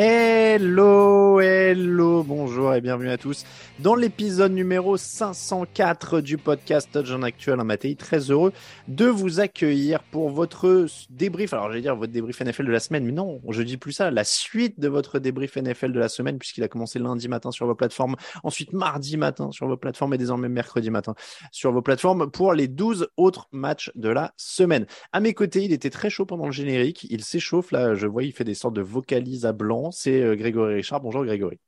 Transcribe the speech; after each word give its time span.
Hello, 0.00 1.40
hello, 1.40 2.22
bonjour 2.22 2.72
et 2.72 2.80
bienvenue 2.80 3.10
à 3.10 3.18
tous 3.18 3.44
dans 3.80 3.96
l'épisode 3.96 4.52
numéro 4.52 4.96
504 4.96 6.20
du 6.20 6.38
podcast 6.38 6.88
Touchdown 6.92 7.24
Actuel. 7.24 7.58
Un 7.58 7.64
Matéi, 7.64 7.96
très 7.96 8.30
heureux 8.30 8.52
de 8.86 9.06
vous 9.06 9.40
accueillir 9.40 10.04
pour 10.04 10.30
votre 10.30 10.86
débrief. 11.10 11.52
Alors, 11.52 11.68
j'allais 11.68 11.80
dire 11.80 11.96
votre 11.96 12.12
débrief 12.12 12.40
NFL 12.40 12.66
de 12.66 12.70
la 12.70 12.80
semaine, 12.80 13.04
mais 13.04 13.12
non, 13.12 13.40
je 13.48 13.62
dis 13.62 13.76
plus 13.76 13.90
ça. 13.90 14.12
La 14.12 14.22
suite 14.22 14.78
de 14.78 14.86
votre 14.86 15.18
débrief 15.18 15.56
NFL 15.56 15.90
de 15.90 15.98
la 15.98 16.08
semaine, 16.08 16.38
puisqu'il 16.38 16.62
a 16.62 16.68
commencé 16.68 17.00
lundi 17.00 17.26
matin 17.26 17.50
sur 17.50 17.66
vos 17.66 17.74
plateformes, 17.74 18.14
ensuite 18.44 18.72
mardi 18.72 19.16
matin 19.16 19.50
sur 19.50 19.66
vos 19.66 19.76
plateformes 19.76 20.14
et 20.14 20.18
désormais 20.18 20.48
mercredi 20.48 20.90
matin 20.90 21.14
sur 21.50 21.72
vos 21.72 21.82
plateformes 21.82 22.30
pour 22.30 22.52
les 22.52 22.68
12 22.68 23.08
autres 23.16 23.48
matchs 23.50 23.90
de 23.96 24.10
la 24.10 24.32
semaine. 24.36 24.86
À 25.12 25.18
mes 25.18 25.34
côtés, 25.34 25.64
il 25.64 25.72
était 25.72 25.90
très 25.90 26.08
chaud 26.08 26.24
pendant 26.24 26.46
le 26.46 26.52
générique. 26.52 27.06
Il 27.10 27.24
s'échauffe 27.24 27.72
là. 27.72 27.96
Je 27.96 28.06
vois, 28.06 28.22
il 28.22 28.32
fait 28.32 28.44
des 28.44 28.54
sortes 28.54 28.74
de 28.74 28.82
vocalises 28.82 29.44
à 29.44 29.52
blanc. 29.52 29.87
C'est 29.92 30.20
euh, 30.22 30.36
Grégory 30.36 30.74
Richard. 30.74 31.00
Bonjour 31.00 31.24
Grégory. 31.24 31.58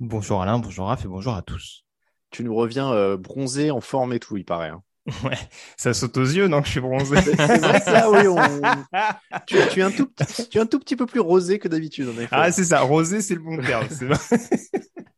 Bonjour 0.00 0.42
Alain, 0.42 0.58
bonjour 0.58 0.86
Raph 0.86 1.04
et 1.04 1.08
bonjour 1.08 1.34
à 1.34 1.42
tous. 1.42 1.84
Tu 2.30 2.44
nous 2.44 2.54
reviens 2.54 2.92
euh, 2.92 3.16
bronzé, 3.16 3.70
en 3.70 3.80
forme 3.80 4.12
et 4.12 4.20
tout, 4.20 4.36
il 4.36 4.44
paraît. 4.44 4.68
hein. 4.68 4.82
Ouais, 5.24 5.38
ça 5.78 5.94
saute 5.94 6.18
aux 6.18 6.22
yeux, 6.24 6.48
non, 6.48 6.60
que 6.60 6.66
je 6.66 6.72
suis 6.72 6.80
bronzé. 6.80 7.16
C'est 7.22 7.34
vrai 7.34 7.80
ça, 7.80 8.10
oui. 8.10 8.28
on- 8.28 8.36
tu, 9.46 9.56
tu 9.70 9.80
es 9.80 9.82
un 9.82 9.90
tout, 9.90 10.06
petit- 10.06 10.48
tu 10.50 10.58
es 10.58 10.60
un 10.60 10.66
tout 10.66 10.78
petit 10.78 10.96
peu 10.96 11.06
plus 11.06 11.20
rosé 11.20 11.58
que 11.58 11.66
d'habitude, 11.66 12.08
en 12.08 12.12
effet. 12.20 12.28
Ah, 12.30 12.52
c'est 12.52 12.64
ça, 12.64 12.80
rosé, 12.82 13.22
c'est 13.22 13.34
le 13.34 13.40
bon 13.40 13.56
terme. 13.56 13.88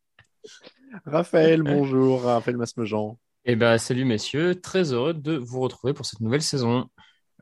Raphaël, 1.06 1.62
bonjour. 1.62 2.22
Raphaël 2.22 2.56
Masmejean. 2.56 3.18
Eh 3.44 3.56
ben, 3.56 3.78
salut 3.78 4.04
messieurs, 4.04 4.60
très 4.60 4.92
heureux 4.92 5.14
de 5.14 5.36
vous 5.36 5.60
retrouver 5.60 5.94
pour 5.94 6.04
cette 6.06 6.20
nouvelle 6.20 6.42
saison. 6.42 6.86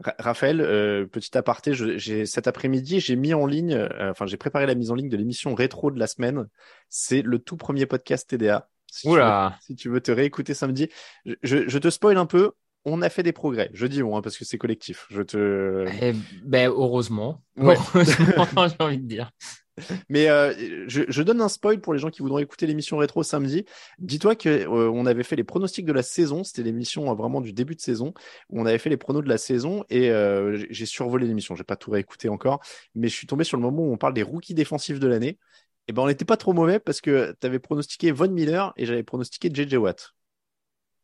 Ra- 0.01 0.15
Raphaël, 0.19 0.61
euh, 0.61 1.07
petit 1.07 1.37
aparté, 1.37 1.75
je- 1.75 1.99
j'ai 1.99 2.25
cet 2.27 2.47
après-midi, 2.47 3.01
j'ai 3.01 3.17
mis 3.17 3.35
en 3.35 3.47
ligne, 3.47 3.75
euh, 3.75 4.11
enfin 4.11 4.27
j'ai 4.27 4.37
préparé 4.37 4.67
la 4.67 4.75
mise 4.75 4.91
en 4.91 4.95
ligne 4.95 5.09
de 5.09 5.17
l'émission 5.17 5.55
rétro 5.55 5.91
de 5.91 5.99
la 5.99 6.07
semaine. 6.07 6.47
C'est 6.89 7.23
le 7.23 7.39
tout 7.39 7.57
premier 7.57 7.87
podcast 7.87 8.29
TDA. 8.29 8.69
Si 8.91 9.03
tu 9.03 9.09
veux- 9.09 9.15
Oula, 9.15 9.59
si 9.61 9.75
tu 9.75 9.89
veux 9.89 10.01
te 10.01 10.11
réécouter 10.11 10.55
samedi, 10.55 10.89
je, 11.27 11.35
je- 11.43 11.69
je 11.69 11.79
te 11.79 11.91
spoil 11.91 12.17
un 12.17 12.27
peu. 12.27 12.53
On 12.85 13.03
a 13.03 13.11
fait 13.11 13.23
des 13.23 13.33
progrès. 13.33 13.71
Je 13.75 13.87
dis 13.87 14.03
on 14.03 14.17
hein, 14.17 14.23
parce 14.23 14.39
que 14.39 14.45
c'est 14.45 14.57
collectif. 14.57 15.07
Je 15.11 15.21
te. 15.23 15.85
eh 16.01 16.15
ben, 16.45 16.69
heureusement. 16.71 17.43
Ouais. 17.57 17.77
Heureusement, 17.95 18.69
j'ai 18.69 18.77
envie 18.85 18.99
de 18.99 19.07
dire. 19.07 19.31
Mais 20.09 20.29
euh, 20.29 20.85
je, 20.89 21.03
je 21.09 21.23
donne 21.23 21.41
un 21.41 21.49
spoil 21.49 21.81
pour 21.81 21.93
les 21.93 21.99
gens 21.99 22.11
qui 22.11 22.23
voudront 22.23 22.39
écouter 22.39 22.67
l'émission 22.67 22.97
rétro 22.97 23.23
samedi. 23.23 23.65
Dis-toi 23.99 24.37
que 24.37 24.49
euh, 24.49 24.91
on 24.91 25.07
avait 25.07 25.23
fait 25.23 25.37
les 25.37 25.45
pronostics 25.45 25.85
de 25.87 25.93
la 25.93 26.03
saison. 26.03 26.45
C'était 26.45 26.63
l'émission 26.63 27.11
euh, 27.11 27.15
vraiment 27.15 27.41
du 27.41 27.53
début 27.53 27.75
de 27.75 27.81
saison 27.81 28.15
où 28.51 28.61
on 28.61 28.67
avait 28.67 28.79
fait 28.79 28.91
les 28.91 28.97
pronos 28.97 29.23
de 29.23 29.29
la 29.29 29.39
saison 29.39 29.85
et 29.91 30.11
euh, 30.11 30.57
j'ai- 30.71 30.87
survolé 30.87 31.27
l'émission. 31.27 31.55
J'ai 31.55 31.65
pas 31.65 31.77
tout 31.77 31.91
réécouté 31.91 32.29
encore, 32.29 32.61
mais 32.95 33.09
je 33.09 33.15
suis 33.15 33.27
tombé 33.27 33.45
sur 33.45 33.57
le 33.57 33.63
moment 33.63 33.83
où 33.83 33.93
on 33.93 33.99
parle 33.99 34.15
des 34.15 34.23
rookies 34.23 34.55
défensifs 34.55 34.99
de 35.01 35.07
l'année. 35.07 35.39
Et 35.87 35.93
ben 35.93 36.03
on 36.03 36.07
n'était 36.07 36.25
pas 36.27 36.37
trop 36.37 36.53
mauvais 36.53 36.79
parce 36.81 37.01
que 37.01 37.35
tu 37.41 37.47
avais 37.47 37.59
pronostiqué 37.59 38.11
Von 38.13 38.29
Miller 38.29 38.73
et 38.77 38.85
j'avais 38.87 39.03
pronostiqué 39.03 39.51
JJ 39.53 39.75
Watt. 39.77 40.13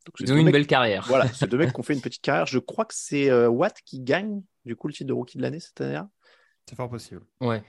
Donc, 0.07 0.15
c'est 0.19 0.25
Ils 0.25 0.33
ont 0.35 0.37
une 0.37 0.45
mecs- 0.45 0.53
belle 0.53 0.67
carrière. 0.67 1.05
Voilà, 1.09 1.27
c'est 1.33 1.49
deux 1.49 1.57
mecs 1.57 1.73
qui 1.73 1.81
ont 1.81 1.83
fait 1.83 1.95
une 1.95 2.03
petite 2.03 2.21
carrière. 2.21 2.45
Je 2.45 2.59
crois 2.59 2.85
que 2.85 2.93
c'est 2.95 3.31
euh, 3.31 3.49
Watt 3.49 3.79
qui 3.87 4.01
gagne 4.01 4.43
du 4.67 4.77
coup 4.77 4.87
le 4.89 4.93
titre 4.93 5.09
de 5.09 5.15
rookie 5.15 5.39
de 5.39 5.43
l'année 5.43 5.61
cette 5.61 5.81
année-là. 5.81 6.11
C'est 6.69 6.77
fort 6.77 6.91
possible. 6.91 7.23
Ouais. 7.41 7.63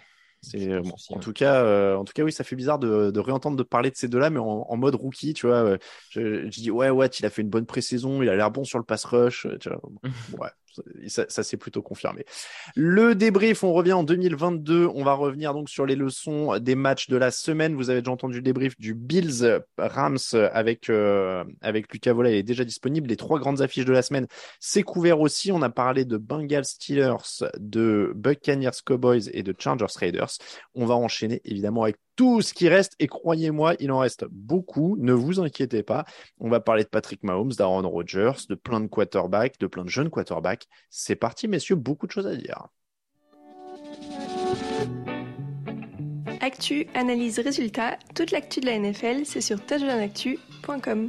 C'est 0.48 0.80
bon, 0.82 0.96
en 1.10 1.20
ouais. 1.20 1.20
tout 1.20 1.34
cas, 1.34 1.64
euh, 1.64 1.96
en 1.96 2.06
tout 2.06 2.14
cas, 2.14 2.24
oui, 2.24 2.32
ça 2.32 2.44
fait 2.44 2.56
bizarre 2.56 2.78
de, 2.78 3.10
de 3.10 3.20
réentendre 3.20 3.58
de 3.58 3.64
parler 3.64 3.90
de 3.90 3.96
ces 3.96 4.08
deux-là, 4.08 4.30
mais 4.30 4.40
en, 4.40 4.46
en 4.70 4.78
mode 4.78 4.96
rookie, 4.96 5.34
tu 5.34 5.48
vois. 5.48 5.56
euh, 5.58 5.78
Je, 6.10 6.44
je 6.52 6.62
dis 6.62 6.70
ouais, 6.72 6.90
ouais, 6.92 7.08
il 7.08 7.26
a 7.26 7.30
fait 7.32 7.42
une 7.42 7.50
bonne 7.50 7.66
pré-saison, 7.66 8.22
il 8.22 8.30
a 8.30 8.36
l'air 8.36 8.52
bon 8.52 8.64
sur 8.64 8.78
le 8.78 8.86
pass 8.86 9.06
rush, 9.06 9.46
euh, 9.48 9.58
tu 9.58 9.70
vois. 9.70 9.82
Ouais, 10.38 10.50
ça, 11.08 11.44
s'est 11.44 11.58
plutôt 11.58 11.82
confirmé. 11.82 12.26
Le 12.76 13.16
débrief, 13.16 13.64
on 13.64 13.74
revient 13.74 13.94
en 13.94 14.04
2022. 14.04 14.88
On 14.94 15.04
va 15.04 15.14
revenir 15.14 15.54
donc 15.54 15.70
sur 15.70 15.86
les 15.86 15.96
leçons 15.96 16.58
des 16.60 16.76
matchs 16.76 17.10
de 17.10 17.18
la 17.18 17.32
semaine. 17.32 17.76
Vous 17.76 17.90
avez 17.90 18.02
déjà 18.02 18.12
entendu 18.12 18.38
le 18.38 18.42
débrief 18.42 18.78
du 18.78 18.94
Bills 18.94 19.62
Rams 19.78 20.18
avec 20.54 20.90
euh, 20.90 21.44
avec 21.62 21.92
Lucas 21.92 22.14
Vola, 22.14 22.30
il 22.30 22.38
est 22.38 22.44
déjà 22.44 22.64
disponible. 22.64 23.10
Les 23.10 23.18
trois 23.18 23.40
grandes 23.40 23.62
affiches 23.62 23.86
de 23.86 23.94
la 23.94 24.02
semaine, 24.02 24.28
c'est 24.60 24.84
couvert 24.84 25.20
aussi. 25.20 25.52
On 25.52 25.62
a 25.62 25.70
parlé 25.70 26.06
de 26.06 26.18
Bengals 26.18 26.66
Steelers, 26.66 27.46
de 27.58 28.12
Buccaneers 28.16 28.82
Cowboys 28.86 29.30
et 29.34 29.44
de 29.44 29.54
Chargers 29.58 29.86
Raiders. 29.98 30.32
On 30.74 30.86
va 30.86 30.96
enchaîner 30.96 31.42
évidemment 31.46 31.84
avec 31.84 31.98
tout 32.16 32.42
ce 32.42 32.54
qui 32.54 32.70
reste 32.70 32.94
et 33.00 33.08
croyez-moi, 33.08 33.76
il 33.80 33.92
en 33.92 34.00
reste 34.00 34.26
beaucoup. 34.30 34.96
Ne 35.00 35.14
vous 35.14 35.40
inquiétez 35.40 35.84
pas. 35.84 36.06
On 36.40 36.50
va 36.50 36.60
parler 36.60 36.84
de 36.84 36.90
Patrick 36.90 37.24
Mahomes, 37.24 37.52
d'Aaron 37.54 37.88
Rodgers, 37.90 38.46
de 38.50 38.56
plein 38.56 38.80
de 38.80 38.88
quarterbacks, 38.88 39.60
de 39.60 39.68
plein 39.68 39.84
de 39.84 39.90
jeunes 39.90 40.10
quarterbacks. 40.10 40.68
C'est 40.90 41.16
parti, 41.16 41.48
messieurs, 41.48 41.76
beaucoup 41.76 42.08
de 42.08 42.12
choses 42.12 42.28
à 42.28 42.36
dire. 42.36 42.68
Actu, 46.42 46.88
analyse, 46.94 47.40
résultat, 47.40 47.98
toute 48.14 48.32
l'actu 48.32 48.60
de 48.60 48.68
la 48.68 48.78
NFL, 48.78 49.26
c'est 49.26 49.42
sur 49.42 49.60
touchdownactu.com. 49.66 51.08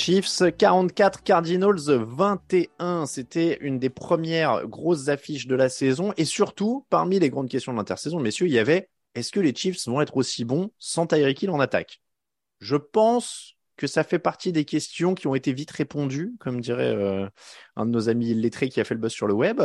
Chiefs 0.00 0.42
44, 0.56 1.22
Cardinals 1.22 1.90
21. 1.90 3.04
C'était 3.04 3.58
une 3.60 3.78
des 3.78 3.90
premières 3.90 4.66
grosses 4.66 5.08
affiches 5.08 5.46
de 5.46 5.54
la 5.54 5.68
saison. 5.68 6.14
Et 6.16 6.24
surtout, 6.24 6.86
parmi 6.88 7.18
les 7.18 7.28
grandes 7.28 7.50
questions 7.50 7.72
de 7.72 7.76
l'intersaison, 7.76 8.18
messieurs, 8.18 8.46
il 8.46 8.52
y 8.54 8.58
avait 8.58 8.88
est-ce 9.14 9.30
que 9.30 9.40
les 9.40 9.54
Chiefs 9.54 9.86
vont 9.86 10.00
être 10.00 10.16
aussi 10.16 10.46
bons 10.46 10.70
sans 10.78 11.06
Tyreek 11.06 11.42
Hill 11.42 11.50
en 11.50 11.60
attaque? 11.60 12.00
Je 12.60 12.76
pense 12.76 13.56
que 13.76 13.86
ça 13.86 14.02
fait 14.02 14.18
partie 14.18 14.52
des 14.52 14.64
questions 14.64 15.14
qui 15.14 15.26
ont 15.26 15.34
été 15.34 15.52
vite 15.52 15.70
répondues, 15.70 16.32
comme 16.40 16.62
dirait 16.62 16.96
euh, 16.96 17.28
un 17.76 17.84
de 17.84 17.90
nos 17.90 18.08
amis 18.08 18.30
illettrés 18.30 18.70
qui 18.70 18.80
a 18.80 18.84
fait 18.84 18.94
le 18.94 19.00
buzz 19.00 19.12
sur 19.12 19.26
le 19.26 19.34
web. 19.34 19.60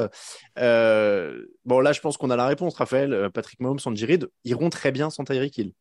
Euh, 0.60 1.46
bon, 1.64 1.80
là, 1.80 1.94
je 1.94 2.02
pense 2.02 2.18
qu'on 2.18 2.30
a 2.30 2.36
la 2.36 2.48
réponse, 2.48 2.76
Raphaël. 2.76 3.14
Euh, 3.14 3.30
Patrick 3.30 3.62
Mahomes, 3.62 3.80
Andy 3.86 4.06
Reid 4.06 4.28
iront 4.44 4.70
très 4.70 4.92
bien 4.92 5.10
sans 5.10 5.24
Tyreek 5.24 5.58
Hill. 5.58 5.72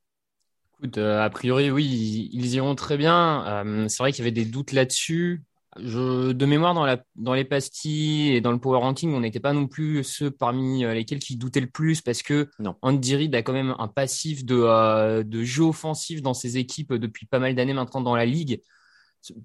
Écoute, 0.79 0.99
euh, 0.99 1.23
a 1.23 1.31
priori, 1.31 1.71
oui, 1.71 2.31
ils, 2.33 2.55
iront 2.55 2.75
très 2.75 2.97
bien. 2.97 3.47
Euh, 3.47 3.89
c'est 3.89 4.03
vrai 4.03 4.13
qu'il 4.13 4.25
y 4.25 4.29
avait 4.29 4.33
des 4.33 4.45
doutes 4.45 4.73
là-dessus. 4.73 5.43
Je, 5.79 6.33
de 6.33 6.47
mémoire, 6.47 6.75
dans, 6.75 6.85
la, 6.85 7.03
dans 7.17 7.35
les 7.35 7.45
pastilles 7.45 8.33
et 8.33 8.41
dans 8.41 8.53
le 8.53 8.61
power 8.61 8.79
ranking, 8.79 9.13
on 9.13 9.21
n'était 9.21 9.41
pas 9.41 9.53
non 9.53 9.67
plus 9.67 10.05
ceux 10.05 10.31
parmi 10.31 10.85
euh, 10.85 10.95
lesquels 10.95 11.19
qui 11.19 11.37
doutaient 11.37 11.61
le 11.61 11.71
plus 11.71 12.01
parce 12.01 12.23
que 12.23 12.49
Non. 12.59 12.77
Andy 12.83 13.17
Reid 13.17 13.35
a 13.35 13.43
quand 13.43 13.53
même 13.53 13.75
un 13.79 13.89
passif 13.89 14.45
de, 14.45 14.57
euh, 14.57 15.23
de 15.25 15.43
jeu 15.43 15.65
offensif 15.65 16.23
dans 16.23 16.35
ses 16.35 16.59
équipes 16.59 16.93
depuis 16.95 17.27
pas 17.27 17.41
mal 17.41 17.55
d'années 17.55 17.73
maintenant 17.75 18.01
dans 18.01 18.15
la 18.15 18.27
ligue, 18.27 18.61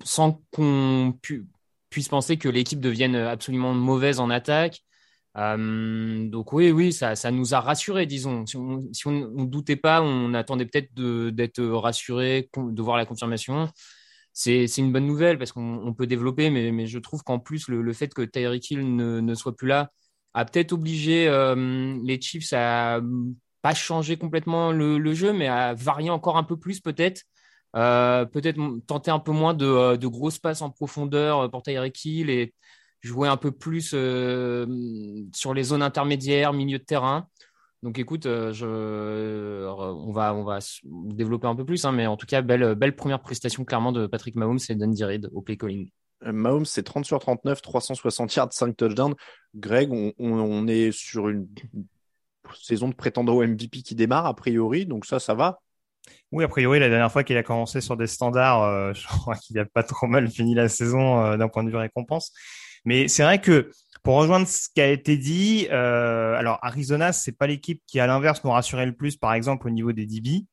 sans 0.03 0.43
qu'on 0.51 1.17
pu- 1.21 1.47
puisse 1.89 2.09
penser 2.09 2.37
que 2.37 2.49
l'équipe 2.49 2.79
devienne 2.79 3.15
absolument 3.15 3.73
mauvaise 3.73 4.19
en 4.19 4.29
attaque. 4.29 4.83
Donc 5.35 6.53
oui, 6.53 6.71
oui, 6.71 6.91
ça, 6.91 7.15
ça 7.15 7.31
nous 7.31 7.53
a 7.53 7.59
rassurés, 7.59 8.05
disons. 8.05 8.45
Si 8.45 8.57
on 8.57 9.11
ne 9.11 9.45
doutait 9.45 9.75
pas, 9.75 10.01
on 10.01 10.33
attendait 10.33 10.65
peut-être 10.65 10.93
d'être 10.93 11.63
rassuré, 11.63 12.49
de 12.55 12.81
voir 12.81 12.97
la 12.97 13.05
confirmation. 13.05 13.69
C'est 14.33 14.65
une 14.77 14.91
bonne 14.91 15.05
nouvelle 15.05 15.37
parce 15.37 15.51
qu'on 15.51 15.81
on 15.85 15.93
peut 15.93 16.07
développer, 16.07 16.49
mais, 16.49 16.71
mais 16.71 16.87
je 16.87 16.99
trouve 16.99 17.23
qu'en 17.23 17.39
plus, 17.39 17.67
le, 17.67 17.93
fait 17.93 18.13
que 18.13 18.21
Tyreek 18.21 18.71
Hill 18.71 18.95
ne, 18.95 19.19
ne 19.19 19.35
soit 19.35 19.55
plus 19.55 19.67
là 19.67 19.91
a 20.35 20.45
peut-être 20.45 20.73
obligé 20.73 21.25
les 22.03 22.21
Chiefs 22.21 22.53
à 22.53 22.97
euh, 22.97 23.01
pas 23.61 23.73
changer 23.73 24.17
complètement 24.17 24.71
le, 24.71 25.13
jeu, 25.13 25.33
mais 25.33 25.47
à 25.47 25.73
varier 25.73 26.09
encore 26.09 26.37
un 26.37 26.43
peu 26.43 26.57
plus 26.57 26.79
peut-être. 26.79 27.23
Euh, 27.75 28.25
peut-être 28.25 28.59
tenter 28.87 29.11
un 29.11 29.19
peu 29.19 29.31
moins 29.31 29.53
de, 29.53 29.65
euh, 29.65 29.97
de 29.97 30.07
grosses 30.07 30.39
passes 30.39 30.63
en 30.63 30.71
profondeur 30.71 31.41
euh, 31.41 31.47
pour 31.49 31.61
Tyreek 31.61 32.03
Hill 32.03 32.31
et 32.31 32.55
jouer 33.01 33.27
un 33.27 33.37
peu 33.37 33.51
plus 33.51 33.91
euh, 33.93 34.65
sur 35.33 35.53
les 35.53 35.63
zones 35.63 35.81
intermédiaires, 35.81 36.53
milieu 36.53 36.79
de 36.79 36.83
terrain. 36.83 37.27
Donc 37.81 37.97
écoute, 37.97 38.25
euh, 38.25 38.51
je, 38.51 39.65
on 39.67 40.11
va, 40.11 40.33
on 40.33 40.43
va 40.43 40.59
développer 40.83 41.47
un 41.47 41.55
peu 41.55 41.63
plus, 41.65 41.85
hein, 41.85 41.91
mais 41.93 42.07
en 42.07 42.17
tout 42.17 42.25
cas, 42.25 42.41
belle, 42.41 42.75
belle 42.75 42.95
première 42.95 43.21
prestation 43.21 43.63
clairement 43.63 43.91
de 43.93 44.05
Patrick 44.05 44.35
Mahomes 44.35 44.59
et 44.67 44.75
d'Andy 44.75 45.03
Reid 45.03 45.29
au 45.33 45.41
play 45.41 45.55
calling. 45.55 45.89
Euh, 46.25 46.33
Mahomes, 46.33 46.65
c'est 46.65 46.83
30 46.83 47.05
sur 47.05 47.19
39, 47.19 47.61
360 47.61 48.35
yards, 48.35 48.51
5 48.51 48.75
touchdowns. 48.75 49.15
Greg, 49.55 49.91
on, 49.93 50.11
on- 50.19 50.39
on 50.39 50.67
est 50.67 50.91
sur 50.91 51.29
une 51.29 51.47
saison 52.61 52.89
de 52.89 52.95
prétendant 52.95 53.35
au 53.35 53.43
MVP 53.43 53.81
qui 53.81 53.95
démarre, 53.95 54.25
a 54.25 54.35
priori, 54.35 54.85
donc 54.85 55.05
ça, 55.05 55.19
ça 55.19 55.33
va. 55.33 55.61
Oui, 56.31 56.43
a 56.43 56.47
priori, 56.47 56.79
la 56.79 56.89
dernière 56.89 57.11
fois 57.11 57.23
qu'il 57.23 57.37
a 57.37 57.43
commencé 57.43 57.81
sur 57.81 57.95
des 57.95 58.07
standards, 58.07 58.63
euh, 58.63 58.93
je 58.93 59.07
crois 59.07 59.35
qu'il 59.35 59.57
a 59.59 59.65
pas 59.65 59.83
trop 59.83 60.07
mal 60.07 60.27
fini 60.29 60.55
la 60.55 60.67
saison 60.67 61.23
euh, 61.23 61.37
d'un 61.37 61.47
point 61.47 61.63
de 61.63 61.69
vue 61.69 61.77
récompense. 61.77 62.33
Mais 62.85 63.07
c'est 63.07 63.23
vrai 63.23 63.39
que 63.41 63.71
pour 64.03 64.15
rejoindre 64.15 64.47
ce 64.47 64.69
qui 64.73 64.81
a 64.81 64.87
été 64.87 65.17
dit, 65.17 65.67
euh, 65.71 66.35
alors 66.35 66.59
Arizona, 66.61 67.11
c'est 67.11 67.31
pas 67.31 67.47
l'équipe 67.47 67.81
qui, 67.85 67.99
à 67.99 68.07
l'inverse, 68.07 68.43
nous 68.43 68.51
rassurait 68.51 68.85
le 68.85 68.95
plus, 68.95 69.17
par 69.17 69.33
exemple, 69.33 69.67
au 69.67 69.69
niveau 69.69 69.91
des 69.91 70.05
DB 70.05 70.45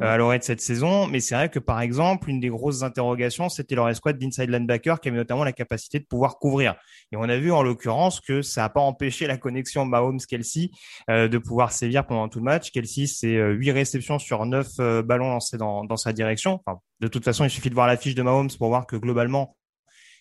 euh, 0.00 0.14
à 0.14 0.16
l'orée 0.16 0.38
de 0.38 0.44
cette 0.44 0.60
saison. 0.60 1.06
Mais 1.06 1.20
c'est 1.20 1.34
vrai 1.34 1.48
que, 1.48 1.58
par 1.58 1.80
exemple, 1.80 2.30
une 2.30 2.38
des 2.38 2.48
grosses 2.48 2.82
interrogations, 2.82 3.48
c'était 3.48 3.74
leur 3.74 3.88
escouade 3.88 4.18
d'inside 4.18 4.50
linebacker 4.50 5.00
qui 5.00 5.08
avait 5.08 5.16
notamment 5.16 5.44
la 5.44 5.52
capacité 5.52 5.98
de 5.98 6.04
pouvoir 6.04 6.38
couvrir. 6.38 6.76
Et 7.10 7.16
on 7.16 7.22
a 7.22 7.36
vu 7.36 7.50
en 7.50 7.62
l'occurrence 7.62 8.20
que 8.20 8.42
ça 8.42 8.62
n'a 8.62 8.68
pas 8.68 8.80
empêché 8.80 9.26
la 9.26 9.36
connexion 9.36 9.84
Mahomes-Kelsey 9.84 10.70
euh, 11.10 11.26
de 11.28 11.38
pouvoir 11.38 11.72
sévir 11.72 12.06
pendant 12.06 12.28
tout 12.28 12.38
le 12.38 12.44
match. 12.44 12.70
Kelsey, 12.70 13.06
c'est 13.06 13.36
euh, 13.36 13.52
huit 13.52 13.72
réceptions 13.72 14.18
sur 14.18 14.44
neuf 14.46 14.76
ballons 14.76 15.30
lancés 15.30 15.56
dans, 15.56 15.84
dans 15.84 15.96
sa 15.96 16.12
direction. 16.12 16.60
Enfin, 16.64 16.80
de 17.00 17.08
toute 17.08 17.24
façon, 17.24 17.44
il 17.44 17.50
suffit 17.50 17.70
de 17.70 17.74
voir 17.74 17.86
la 17.86 17.96
fiche 17.96 18.14
de 18.14 18.22
Mahomes 18.22 18.50
pour 18.56 18.68
voir 18.68 18.86
que 18.86 18.96
globalement, 18.96 19.56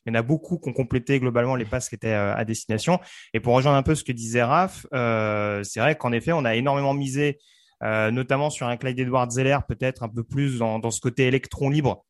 il 0.08 0.14
y 0.14 0.18
en 0.18 0.20
a 0.20 0.24
beaucoup 0.24 0.58
qui 0.58 0.70
ont 0.70 0.74
complété 0.74 1.20
globalement 1.20 1.56
les 1.56 1.66
passes 1.66 1.90
qui 1.90 1.96
étaient 1.96 2.14
euh, 2.14 2.34
à 2.34 2.46
destination. 2.46 3.00
Et 3.34 3.42
pour 3.42 3.54
rejoindre 3.54 3.78
un 3.78 3.84
peu 3.84 3.94
ce 3.94 4.06
que 4.06 4.14
disait 4.14 4.44
Raph, 4.44 4.88
euh, 4.94 5.64
c'est 5.64 5.82
vrai 5.82 5.98
qu'en 5.98 6.14
effet, 6.14 6.32
on 6.32 6.46
a 6.46 6.56
énormément 6.56 6.94
misé, 6.94 7.40
euh, 7.84 8.10
notamment 8.10 8.50
sur 8.50 8.68
un 8.68 8.78
Clyde 8.78 9.00
Edward 9.00 9.30
Zeller, 9.32 9.58
peut-être 9.68 10.04
un 10.04 10.10
peu 10.10 10.24
plus 10.24 10.60
dans, 10.60 10.92
ce 10.92 11.02
côté 11.02 11.28
électron 11.28 11.70
libre 11.70 12.06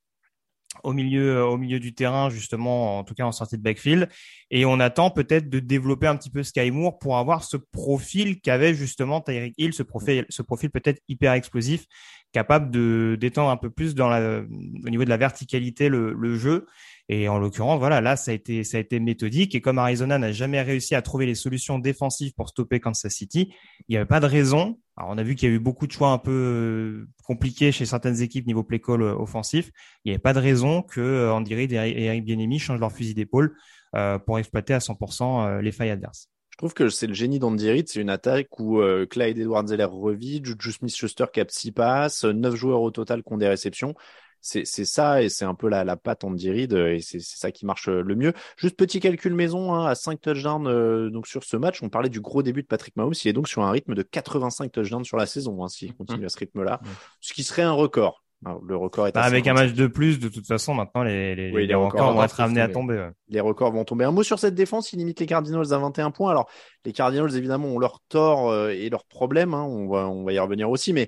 au 0.84 0.94
milieu, 0.94 1.44
au 1.44 1.58
milieu 1.58 1.80
du 1.80 1.96
terrain, 1.96 2.30
justement, 2.30 3.00
en 3.00 3.04
tout 3.04 3.16
cas 3.16 3.24
en 3.24 3.32
sortie 3.32 3.58
de 3.58 3.64
backfield. 3.64 4.10
Et 4.52 4.64
on 4.66 4.80
attend 4.80 5.10
peut-être 5.10 5.50
de 5.50 5.60
développer 5.60 6.06
un 6.06 6.16
petit 6.16 6.30
peu 6.30 6.44
Sky 6.44 6.70
Moore 6.70 7.00
pour 7.00 7.18
avoir 7.18 7.44
ce 7.44 7.58
profil 7.58 8.40
qu'avait 8.42 8.76
justement 8.76 9.22
Tyreek 9.22 9.56
Hill, 9.58 9.74
ce 9.74 9.82
profil, 9.82 10.26
ce 10.30 10.44
profil 10.44 10.70
peut-être 10.70 11.02
hyper 11.08 11.34
explosif, 11.34 11.86
capable 12.32 12.70
de 12.70 13.18
d'étendre 13.20 13.50
un 13.50 13.58
peu 13.58 13.72
plus 13.72 13.96
au 14.00 14.90
niveau 14.90 15.04
de 15.04 15.10
la 15.10 15.18
verticalité 15.18 15.90
le 15.90 16.38
jeu. 16.38 16.68
Et 17.10 17.30
en 17.30 17.40
l'occurrence, 17.40 17.80
voilà, 17.80 18.02
là, 18.02 18.18
ça 18.18 18.32
a 18.32 18.34
été, 18.34 18.64
ça 18.64 18.78
a 18.78 18.80
été 18.82 19.00
méthodique. 19.00 19.56
Et 19.56 19.62
comme 19.62 19.78
Arizona 19.78 20.18
n'a 20.18 20.34
jamais 20.34 20.62
réussi 20.62 20.94
à 20.94 21.02
trouver 21.02 21.26
les 21.26 21.36
solutions 21.36 21.80
défensives 21.80 22.34
pour 22.34 22.50
stopper 22.50 22.80
Kansas 22.80 23.14
City, 23.14 23.54
il 23.88 23.94
n'y 23.94 23.98
avait 23.98 24.06
pas 24.06 24.20
de 24.20 24.26
raison. 24.26 24.78
Alors, 24.98 25.12
on 25.12 25.18
a 25.18 25.24
vu 25.24 25.36
qu'il 25.36 25.48
y 25.48 25.52
a 25.52 25.56
eu 25.56 25.60
beaucoup 25.60 25.88
de 25.88 25.92
choix 25.92 26.10
un 26.10 26.18
peu 26.18 26.32
euh, 26.32 27.08
compliqués 27.24 27.72
chez 27.72 27.86
certaines 27.86 28.22
équipes 28.22 28.48
niveau 28.48 28.64
play 28.64 28.80
call 28.80 29.02
euh, 29.02 29.14
offensif. 29.14 29.72
Il 30.04 30.10
n'y 30.10 30.16
avait 30.16 30.22
pas 30.22 30.34
de 30.34 30.40
raison 30.40 30.82
que 30.82 31.00
euh, 31.00 31.34
Andy 31.34 31.54
Reid 31.56 31.72
et 31.72 31.76
Eric 31.76 32.26
Bieniemy 32.26 32.60
changent 32.60 32.80
leur 32.80 32.92
fusil 32.92 33.14
d'épaule 33.14 33.56
pour 34.26 34.38
exploiter 34.38 34.76
à 34.76 34.78
100% 34.78 35.48
euh, 35.48 35.62
les 35.62 35.72
failles 35.72 35.90
adverses. 35.90 36.30
Je 36.52 36.58
trouve 36.58 36.76
que 36.76 36.90
c'est 36.90 37.08
le 37.08 37.14
génie 37.14 37.40
d'Andy 37.40 37.70
Reid. 37.70 37.88
C'est 37.88 38.02
une 38.02 38.10
attaque 38.10 38.60
où 38.60 38.82
Clyde 39.10 39.38
Edwards-Zeller 39.38 39.86
revit, 39.86 40.42
Juju 40.44 40.72
Smith-Schuster 40.72 41.26
capte 41.32 41.52
6 41.52 41.72
passes, 41.72 42.26
9 42.26 42.56
joueurs 42.56 42.82
au 42.82 42.92
total 42.92 43.24
qui 43.24 43.34
ont 43.34 43.38
des 43.38 43.48
réceptions. 43.48 43.94
C'est 44.40 44.64
ça 44.66 45.22
et 45.22 45.28
c'est 45.30 45.44
un 45.44 45.56
peu 45.56 45.68
la, 45.68 45.84
la 45.84 45.98
patte 45.98 46.24
Andy 46.24 46.50
Reid 46.50 46.72
et 46.74 47.00
c'est 47.02 47.20
ça 47.20 47.52
qui 47.52 47.66
marche 47.66 47.90
euh, 47.90 48.02
le 48.02 48.16
mieux. 48.16 48.34
Juste 48.58 48.78
petit 48.78 49.00
calcul 49.02 49.34
maison 49.34 49.74
hein, 49.74 49.86
à 49.86 49.94
5 49.96 50.22
touchdowns 50.22 50.68
euh, 50.68 51.10
donc 51.10 51.28
sur 51.28 51.44
ce 51.44 51.58
match. 51.58 51.84
On 51.84 51.90
parlait 51.90 52.08
du 52.10 52.22
gros 52.22 52.44
début 52.44 52.62
de 52.62 52.68
Patrick 52.68 52.96
Mahomes. 52.96 53.14
Il 53.26 53.28
est 53.28 53.34
donc 53.34 53.50
sur 53.50 53.64
un 53.64 53.72
rythme 53.72 53.94
de 53.94 54.04
85 54.04 54.72
touchdowns 54.72 55.04
sur 55.04 55.18
la 55.18 55.26
saison 55.26 55.64
hein, 55.64 55.68
s'il 55.68 55.94
continue 55.94 56.26
à 56.26 56.30
ce 56.30 56.38
rythme-là, 56.38 56.80
ce 57.20 57.34
qui 57.34 57.44
serait 57.44 57.64
un 57.64 57.74
record. 57.74 58.24
Alors, 58.46 58.62
le 58.64 58.78
record 58.78 59.08
est 59.08 59.16
Bah, 59.16 59.24
avec 59.24 59.48
un 59.48 59.56
55. 59.56 59.64
match 59.66 59.76
de 59.76 59.88
plus, 59.88 60.20
de 60.20 60.30
toute 60.30 60.46
façon, 60.46 60.76
maintenant, 60.76 61.02
les, 61.02 61.34
les, 61.36 61.52
Oui, 61.52 61.62
les 61.62 61.68
les 61.70 61.74
records 61.74 61.92
records 61.94 62.14
vont 62.14 62.24
être 62.24 62.40
amenés 62.40 62.62
à 62.62 62.70
tomber. 62.70 62.94
ouais. 62.94 63.10
les 63.30 63.40
records 63.40 63.72
vont 63.72 63.84
tomber. 63.84 64.06
Un 64.06 64.12
mot 64.12 64.22
sur 64.22 64.38
cette 64.38 64.54
défense, 64.54 64.94
il 64.94 65.00
limite 65.00 65.20
les 65.20 65.26
Cardinals 65.26 65.74
à 65.74 65.78
21 65.80 66.12
points. 66.12 66.30
Alors, 66.30 66.48
les 66.86 66.94
Cardinals, 66.94 67.36
évidemment, 67.36 67.68
ont 67.70 67.80
leurs 67.80 68.00
torts 68.10 68.52
euh, 68.52 68.70
et 68.70 68.90
leurs 68.92 69.06
problèmes. 69.06 69.56
hein. 69.56 69.64
On, 69.64 69.90
va, 69.90 70.08
on 70.08 70.24
va 70.24 70.34
y 70.34 70.38
revenir 70.40 70.70
aussi. 70.70 70.94
Mais 70.94 71.08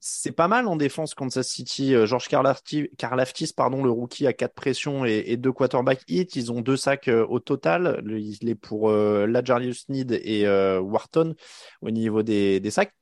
c'est 0.00 0.32
pas 0.32 0.48
mal 0.48 0.66
en 0.66 0.76
défense 0.76 1.14
Kansas 1.14 1.46
City. 1.46 1.94
Euh, 1.94 2.06
George 2.06 2.28
Karlaftis, 2.28 3.52
pardon, 3.54 3.84
le 3.84 3.90
rookie 3.90 4.26
à 4.26 4.32
quatre 4.32 4.54
pressions 4.54 5.04
et, 5.04 5.36
deux 5.36 5.52
quarterback 5.52 6.00
hits. 6.08 6.28
Ils 6.34 6.50
ont 6.50 6.62
deux 6.62 6.78
sacs 6.78 7.08
euh, 7.08 7.26
au 7.28 7.38
total. 7.38 8.02
Il 8.06 8.48
est 8.48 8.54
pour 8.54 8.90
euh, 8.90 9.26
Lajarius 9.26 9.84
Sneed 9.84 10.18
et 10.24 10.46
euh, 10.46 10.80
Wharton 10.80 11.34
au 11.82 11.90
niveau 11.90 12.22
des 12.22 12.70
sacs. 12.70 12.94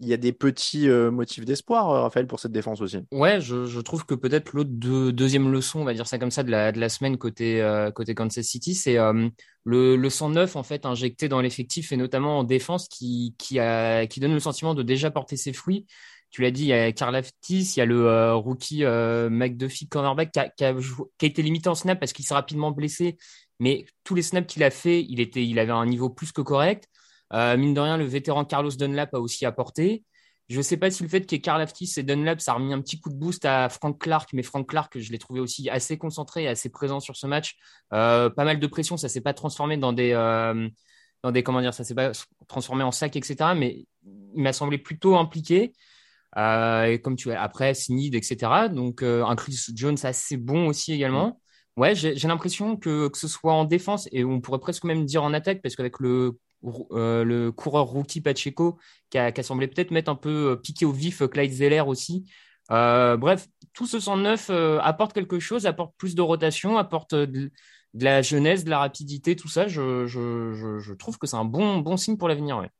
Il 0.00 0.06
y 0.06 0.12
a 0.12 0.16
des 0.16 0.32
petits 0.32 0.88
euh, 0.88 1.10
motifs 1.10 1.44
d'espoir, 1.44 1.90
euh, 1.90 2.02
Raphaël, 2.02 2.26
pour 2.28 2.38
cette 2.38 2.52
défense 2.52 2.80
aussi. 2.80 2.98
Ouais, 3.10 3.40
je, 3.40 3.66
je 3.66 3.80
trouve 3.80 4.06
que 4.06 4.14
peut-être 4.14 4.52
l'autre 4.52 4.70
deux- 4.72 5.12
deuxième 5.12 5.50
leçon, 5.50 5.80
on 5.80 5.84
va 5.84 5.92
dire 5.92 6.06
ça 6.06 6.18
comme 6.18 6.30
ça, 6.30 6.44
de 6.44 6.50
la, 6.52 6.70
de 6.70 6.78
la 6.78 6.88
semaine 6.88 7.18
côté, 7.18 7.60
euh, 7.60 7.90
côté 7.90 8.14
Kansas 8.14 8.46
City, 8.46 8.76
c'est 8.76 8.96
euh, 8.96 9.28
le, 9.64 9.96
le 9.96 10.10
109 10.10 10.54
en 10.54 10.62
fait 10.62 10.86
injecté 10.86 11.28
dans 11.28 11.40
l'effectif 11.40 11.90
et 11.90 11.96
notamment 11.96 12.38
en 12.38 12.44
défense 12.44 12.86
qui, 12.88 13.34
qui, 13.38 13.58
a, 13.58 14.06
qui 14.06 14.20
donne 14.20 14.34
le 14.34 14.40
sentiment 14.40 14.74
de 14.74 14.84
déjà 14.84 15.10
porter 15.10 15.36
ses 15.36 15.52
fruits. 15.52 15.86
Tu 16.30 16.42
l'as 16.42 16.50
dit, 16.52 16.62
il 16.62 16.68
y 16.68 16.72
a 16.74 16.92
Karl 16.92 17.16
Aftis, 17.16 17.72
il 17.74 17.78
y 17.78 17.80
a 17.80 17.86
le 17.86 18.06
euh, 18.06 18.34
rookie 18.34 18.84
McDuffie 18.84 19.88
cornerback 19.88 20.30
qui 20.30 20.38
a, 20.38 20.48
qui, 20.50 20.64
a, 20.64 20.74
qui 20.74 21.24
a 21.24 21.28
été 21.28 21.42
limité 21.42 21.68
en 21.70 21.74
snap 21.74 21.98
parce 21.98 22.12
qu'il 22.12 22.24
s'est 22.24 22.34
rapidement 22.34 22.70
blessé, 22.70 23.16
mais 23.58 23.86
tous 24.04 24.14
les 24.14 24.22
snaps 24.22 24.46
qu'il 24.52 24.62
a 24.62 24.70
fait, 24.70 25.04
il 25.08 25.20
était, 25.20 25.44
il 25.44 25.58
avait 25.58 25.72
un 25.72 25.86
niveau 25.86 26.08
plus 26.10 26.30
que 26.30 26.40
correct. 26.42 26.84
Euh, 27.32 27.56
mine 27.56 27.74
de 27.74 27.80
rien, 27.80 27.96
le 27.96 28.04
vétéran 28.04 28.44
Carlos 28.44 28.70
Dunlap 28.70 29.14
a 29.14 29.20
aussi 29.20 29.46
apporté. 29.46 30.04
Je 30.48 30.56
ne 30.56 30.62
sais 30.62 30.78
pas 30.78 30.90
si 30.90 31.02
le 31.02 31.10
fait 31.10 31.26
qu'il 31.26 31.36
y 31.36 31.38
ait 31.38 31.42
Karl 31.42 31.60
Aftis 31.60 31.92
et 31.98 32.02
Dunlap, 32.02 32.40
ça 32.40 32.52
a 32.52 32.54
remis 32.54 32.72
un 32.72 32.80
petit 32.80 32.98
coup 32.98 33.10
de 33.10 33.14
boost 33.14 33.44
à 33.44 33.68
Frank 33.68 34.00
Clark, 34.00 34.30
mais 34.32 34.42
Frank 34.42 34.66
Clark, 34.66 34.98
je 34.98 35.12
l'ai 35.12 35.18
trouvé 35.18 35.40
aussi 35.40 35.68
assez 35.68 35.98
concentré 35.98 36.44
et 36.44 36.48
assez 36.48 36.70
présent 36.70 37.00
sur 37.00 37.16
ce 37.16 37.26
match. 37.26 37.56
Euh, 37.92 38.30
pas 38.30 38.44
mal 38.44 38.58
de 38.58 38.66
pression, 38.66 38.96
ça 38.96 39.10
s'est 39.10 39.20
pas 39.20 39.34
transformé 39.34 39.76
dans 39.76 39.92
des, 39.92 40.12
euh, 40.12 40.68
dans 41.22 41.32
des, 41.32 41.42
comment 41.42 41.60
dire, 41.60 41.74
ça 41.74 41.84
s'est 41.84 41.94
pas 41.94 42.12
transformé 42.48 42.82
en 42.82 42.92
sac, 42.92 43.14
etc. 43.16 43.54
Mais 43.54 43.84
il 44.06 44.42
m'a 44.42 44.54
semblé 44.54 44.78
plutôt 44.78 45.16
impliqué. 45.16 45.72
Euh, 46.38 46.84
et 46.84 47.00
comme 47.00 47.16
tu 47.16 47.30
as 47.30 47.42
après 47.42 47.74
Sneed, 47.74 48.14
etc. 48.14 48.70
Donc 48.70 49.02
un 49.02 49.36
Chris 49.36 49.66
Jones 49.74 49.98
assez 50.02 50.38
bon 50.38 50.68
aussi 50.68 50.94
également. 50.94 51.42
Ouais, 51.76 51.94
j'ai 51.94 52.14
l'impression 52.26 52.76
que 52.76 53.08
que 53.08 53.18
ce 53.18 53.28
soit 53.28 53.52
en 53.52 53.64
défense 53.64 54.08
et 54.12 54.24
on 54.24 54.40
pourrait 54.40 54.58
presque 54.58 54.84
même 54.84 55.04
dire 55.04 55.22
en 55.22 55.32
attaque 55.32 55.62
parce 55.62 55.76
qu'avec 55.76 56.00
le 56.00 56.38
euh, 56.92 57.24
le 57.24 57.52
coureur 57.52 57.86
rookie 57.86 58.20
Pacheco 58.20 58.78
qui 59.10 59.18
a, 59.18 59.32
qui 59.32 59.40
a 59.40 59.44
semblé 59.44 59.68
peut-être 59.68 59.90
mettre 59.90 60.10
un 60.10 60.16
peu 60.16 60.52
euh, 60.52 60.56
piqué 60.56 60.84
au 60.84 60.92
vif 60.92 61.22
euh, 61.22 61.28
Clyde 61.28 61.52
Zeller 61.52 61.80
aussi. 61.86 62.26
Euh, 62.70 63.16
bref, 63.16 63.48
tout 63.72 63.86
ce 63.86 64.00
109 64.00 64.50
euh, 64.50 64.78
apporte 64.80 65.12
quelque 65.12 65.40
chose, 65.40 65.66
apporte 65.66 65.94
plus 65.96 66.14
de 66.14 66.22
rotation, 66.22 66.76
apporte 66.76 67.14
de, 67.14 67.50
de 67.94 68.04
la 68.04 68.22
jeunesse, 68.22 68.64
de 68.64 68.70
la 68.70 68.78
rapidité, 68.78 69.36
tout 69.36 69.48
ça. 69.48 69.68
Je, 69.68 70.06
je, 70.06 70.52
je, 70.52 70.78
je 70.78 70.92
trouve 70.94 71.18
que 71.18 71.26
c'est 71.26 71.36
un 71.36 71.44
bon, 71.44 71.78
bon 71.78 71.96
signe 71.96 72.16
pour 72.16 72.28
l'avenir. 72.28 72.58
Ouais. 72.58 72.70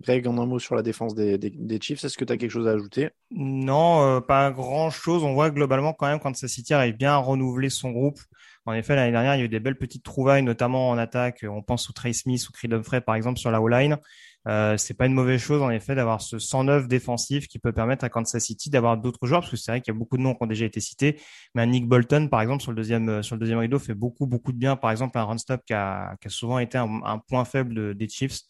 Greg, 0.00 0.26
en 0.26 0.38
un 0.38 0.46
mot 0.46 0.58
sur 0.58 0.74
la 0.74 0.82
défense 0.82 1.14
des, 1.14 1.38
des, 1.38 1.50
des 1.50 1.80
Chiefs, 1.80 2.04
est-ce 2.04 2.18
que 2.18 2.24
tu 2.24 2.32
as 2.32 2.36
quelque 2.36 2.50
chose 2.50 2.66
à 2.66 2.72
ajouter? 2.72 3.10
Non, 3.30 4.02
euh, 4.02 4.20
pas 4.20 4.50
grand-chose. 4.50 5.22
On 5.22 5.34
voit 5.34 5.50
globalement 5.50 5.92
quand 5.92 6.06
même 6.06 6.18
quand 6.18 6.34
City 6.34 6.74
arrive 6.74 6.96
bien 6.96 7.12
à 7.12 7.16
renouveler 7.18 7.70
son 7.70 7.90
groupe. 7.90 8.18
En 8.66 8.72
effet, 8.72 8.96
l'année 8.96 9.12
dernière, 9.12 9.34
il 9.34 9.38
y 9.40 9.42
a 9.42 9.44
eu 9.44 9.48
des 9.48 9.60
belles 9.60 9.76
petites 9.76 10.04
trouvailles, 10.04 10.42
notamment 10.42 10.88
en 10.88 10.98
attaque. 10.98 11.44
On 11.48 11.62
pense 11.62 11.90
au 11.90 11.92
Trey 11.92 12.12
Smith 12.12 12.48
ou 12.48 12.52
Creed 12.52 12.72
Humphrey, 12.72 13.00
par 13.00 13.14
exemple, 13.14 13.38
sur 13.38 13.50
la 13.50 13.60
O-line. 13.60 13.98
Euh, 14.46 14.76
c'est 14.76 14.94
pas 14.94 15.06
une 15.06 15.14
mauvaise 15.14 15.40
chose 15.40 15.62
en 15.62 15.70
effet 15.70 15.94
d'avoir 15.94 16.20
ce 16.20 16.38
109 16.38 16.86
défensif 16.86 17.48
qui 17.48 17.58
peut 17.58 17.72
permettre 17.72 18.04
à 18.04 18.10
Kansas 18.10 18.44
City 18.44 18.68
d'avoir 18.68 18.98
d'autres 18.98 19.26
joueurs 19.26 19.40
parce 19.40 19.50
que 19.50 19.56
c'est 19.56 19.72
vrai 19.72 19.80
qu'il 19.80 19.92
y 19.94 19.96
a 19.96 19.98
beaucoup 19.98 20.18
de 20.18 20.22
noms 20.22 20.34
qui 20.34 20.42
ont 20.42 20.46
déjà 20.46 20.66
été 20.66 20.80
cités, 20.80 21.18
mais 21.54 21.62
un 21.62 21.66
Nick 21.66 21.88
Bolton 21.88 22.28
par 22.28 22.42
exemple 22.42 22.62
sur 22.62 22.70
le 22.70 22.76
deuxième 22.76 23.08
euh, 23.08 23.22
sur 23.22 23.38
rideau 23.40 23.78
fait 23.78 23.94
beaucoup 23.94 24.26
beaucoup 24.26 24.52
de 24.52 24.58
bien. 24.58 24.76
Par 24.76 24.90
exemple 24.90 25.16
un 25.16 25.24
run 25.24 25.38
stop 25.38 25.62
qui 25.66 25.72
a, 25.72 26.14
souvent 26.28 26.58
été 26.58 26.76
un, 26.76 27.18
point 27.26 27.46
faible 27.46 27.74
de, 27.74 27.92
des 27.94 28.08
Chiefs. 28.08 28.40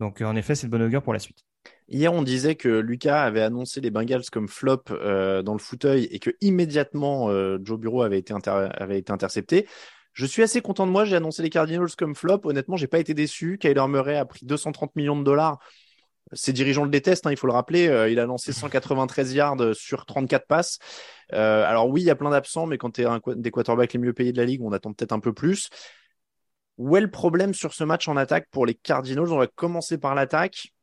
Donc 0.00 0.20
en 0.20 0.36
effet 0.36 0.54
c'est 0.54 0.66
de 0.66 0.72
bon 0.72 0.82
augure 0.82 1.02
pour 1.02 1.14
la 1.14 1.18
suite. 1.18 1.47
Hier, 1.90 2.12
on 2.12 2.22
disait 2.22 2.54
que 2.54 2.68
Lucas 2.68 3.22
avait 3.22 3.40
annoncé 3.40 3.80
les 3.80 3.90
Bengals 3.90 4.28
comme 4.30 4.46
flop 4.46 4.82
euh, 4.90 5.42
dans 5.42 5.54
le 5.54 5.58
fauteuil 5.58 6.04
et 6.10 6.18
que 6.18 6.30
immédiatement 6.42 7.30
euh, 7.30 7.58
Joe 7.62 7.78
Bureau 7.78 8.02
avait 8.02 8.18
été, 8.18 8.34
inter 8.34 8.68
avait 8.74 8.98
été 8.98 9.10
intercepté. 9.10 9.66
Je 10.12 10.26
suis 10.26 10.42
assez 10.42 10.60
content 10.60 10.86
de 10.86 10.92
moi. 10.92 11.06
J'ai 11.06 11.16
annoncé 11.16 11.42
les 11.42 11.48
Cardinals 11.48 11.94
comme 11.96 12.14
flop. 12.14 12.40
Honnêtement, 12.44 12.76
j'ai 12.76 12.88
pas 12.88 12.98
été 12.98 13.14
déçu. 13.14 13.56
Kyler 13.56 13.86
Murray 13.88 14.18
a 14.18 14.26
pris 14.26 14.44
230 14.44 14.96
millions 14.96 15.18
de 15.18 15.24
dollars. 15.24 15.60
Ses 16.34 16.52
dirigeants 16.52 16.84
le 16.84 16.90
détestent, 16.90 17.26
hein, 17.26 17.30
il 17.30 17.38
faut 17.38 17.46
le 17.46 17.54
rappeler. 17.54 17.88
Euh, 17.88 18.10
il 18.10 18.20
a 18.20 18.26
lancé 18.26 18.52
193 18.52 19.32
yards 19.32 19.74
sur 19.74 20.04
34 20.04 20.46
passes. 20.46 20.78
Alors 21.30 21.88
oui, 21.88 22.02
il 22.02 22.04
y 22.04 22.10
a 22.10 22.16
plein 22.16 22.30
d'absents, 22.30 22.66
mais 22.66 22.76
quand 22.76 22.90
tu 22.90 23.02
es 23.02 23.04
un 23.06 23.18
des 23.34 23.50
quarterbacks 23.50 23.94
les 23.94 23.98
mieux 23.98 24.12
payés 24.12 24.32
de 24.32 24.38
la 24.38 24.44
ligue, 24.44 24.60
on 24.62 24.72
attend 24.72 24.92
peut-être 24.92 25.12
un 25.12 25.20
peu 25.20 25.32
plus. 25.32 25.70
Où 26.76 26.98
est 26.98 27.00
le 27.00 27.10
problème 27.10 27.54
sur 27.54 27.72
ce 27.72 27.82
match 27.82 28.08
en 28.08 28.16
attaque 28.18 28.46
pour 28.50 28.66
les 28.66 28.74
Cardinals? 28.74 29.32
On 29.32 29.38
va 29.38 29.46
commencer 29.46 29.96
par 29.96 30.14
l'attaque 30.14 30.74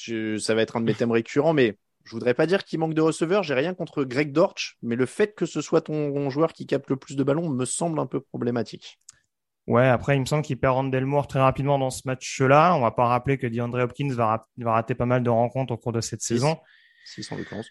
ça 0.00 0.54
va 0.54 0.62
être 0.62 0.76
un 0.76 0.80
de 0.80 0.86
mes 0.86 0.94
thèmes 0.94 1.10
récurrents, 1.10 1.52
mais 1.52 1.76
je 2.04 2.12
voudrais 2.12 2.34
pas 2.34 2.46
dire 2.46 2.64
qu'il 2.64 2.78
manque 2.78 2.94
de 2.94 3.02
receveurs. 3.02 3.42
J'ai 3.42 3.54
rien 3.54 3.74
contre 3.74 4.04
Greg 4.04 4.32
Dortch, 4.32 4.76
mais 4.82 4.96
le 4.96 5.06
fait 5.06 5.34
que 5.34 5.46
ce 5.46 5.60
soit 5.60 5.82
ton 5.82 6.30
joueur 6.30 6.52
qui 6.52 6.66
capte 6.66 6.88
le 6.90 6.96
plus 6.96 7.16
de 7.16 7.22
ballons 7.22 7.48
me 7.50 7.64
semble 7.64 8.00
un 8.00 8.06
peu 8.06 8.20
problématique. 8.20 8.98
Ouais, 9.66 9.86
après, 9.86 10.16
il 10.16 10.20
me 10.20 10.24
semble 10.24 10.42
qu'il 10.42 10.58
perd 10.58 10.74
Randall 10.74 11.04
Moore 11.04 11.26
très 11.26 11.40
rapidement 11.40 11.78
dans 11.78 11.90
ce 11.90 12.02
match-là. 12.06 12.74
On 12.74 12.80
va 12.80 12.90
pas 12.90 13.06
rappeler 13.06 13.36
que 13.36 13.46
DeAndre 13.46 13.80
Hopkins 13.80 14.10
va, 14.14 14.48
va 14.56 14.72
rater 14.72 14.94
pas 14.94 15.04
mal 15.04 15.22
de 15.22 15.28
rencontres 15.28 15.74
au 15.74 15.76
cours 15.76 15.92
de 15.92 16.00
cette 16.00 16.22
saison. 16.22 16.56
6 17.04 17.32
en 17.32 17.36
l'occurrence. 17.36 17.68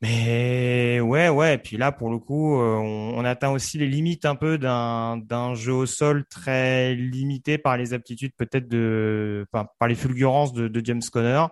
Mais 0.00 1.00
ouais, 1.00 1.28
ouais. 1.28 1.54
Et 1.54 1.58
puis 1.58 1.76
là, 1.76 1.90
pour 1.90 2.08
le 2.08 2.18
coup, 2.18 2.60
euh, 2.60 2.76
on, 2.76 3.14
on 3.16 3.24
atteint 3.24 3.50
aussi 3.50 3.78
les 3.78 3.88
limites 3.88 4.24
un 4.26 4.36
peu 4.36 4.56
d'un 4.56 5.54
jeu 5.54 5.72
au 5.72 5.86
sol 5.86 6.24
très 6.26 6.94
limité 6.94 7.58
par 7.58 7.76
les 7.76 7.94
aptitudes 7.94 8.32
peut-être 8.36 8.68
de, 8.68 9.44
enfin, 9.52 9.66
par 9.80 9.88
les 9.88 9.96
fulgurances 9.96 10.52
de, 10.52 10.68
de, 10.68 10.84
James 10.84 11.02
Conner. 11.12 11.46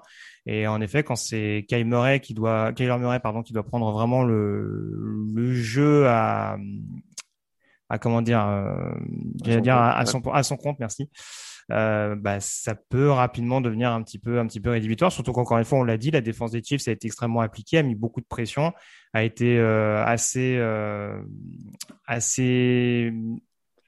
Et 0.46 0.68
en 0.68 0.80
effet, 0.80 1.02
quand 1.02 1.16
c'est 1.16 1.64
Kyler 1.68 1.82
Murray 1.84 2.20
qui 2.20 2.34
doit, 2.34 2.72
Kyler 2.72 2.98
Murray 2.98 3.18
pardon, 3.18 3.42
qui 3.42 3.52
doit 3.52 3.64
prendre 3.64 3.90
vraiment 3.90 4.22
le, 4.22 5.26
le 5.34 5.52
jeu 5.52 6.06
à, 6.06 6.56
à 7.88 7.98
comment 7.98 8.22
dire, 8.22 8.46
euh, 8.46 8.92
dire 9.60 9.74
à, 9.74 9.98
à, 9.98 10.06
son, 10.06 10.20
à 10.30 10.44
son 10.44 10.56
compte, 10.56 10.78
merci 10.78 11.10
bah, 11.68 12.40
ça 12.40 12.74
peut 12.74 13.10
rapidement 13.10 13.60
devenir 13.60 13.92
un 13.92 14.02
petit 14.02 14.18
peu, 14.18 14.38
un 14.38 14.46
petit 14.46 14.60
peu 14.60 14.70
rédhibitoire. 14.70 15.12
Surtout 15.12 15.32
qu'encore 15.32 15.58
une 15.58 15.64
fois, 15.64 15.78
on 15.78 15.84
l'a 15.84 15.96
dit, 15.96 16.10
la 16.10 16.20
défense 16.20 16.52
des 16.52 16.62
Chiefs 16.62 16.86
a 16.88 16.92
été 16.92 17.06
extrêmement 17.06 17.40
appliquée, 17.40 17.78
a 17.78 17.82
mis 17.82 17.94
beaucoup 17.94 18.20
de 18.20 18.26
pression, 18.26 18.72
a 19.12 19.22
été 19.22 19.58
euh, 19.58 20.04
assez, 20.04 20.56
euh, 20.58 21.20
assez. 22.06 23.12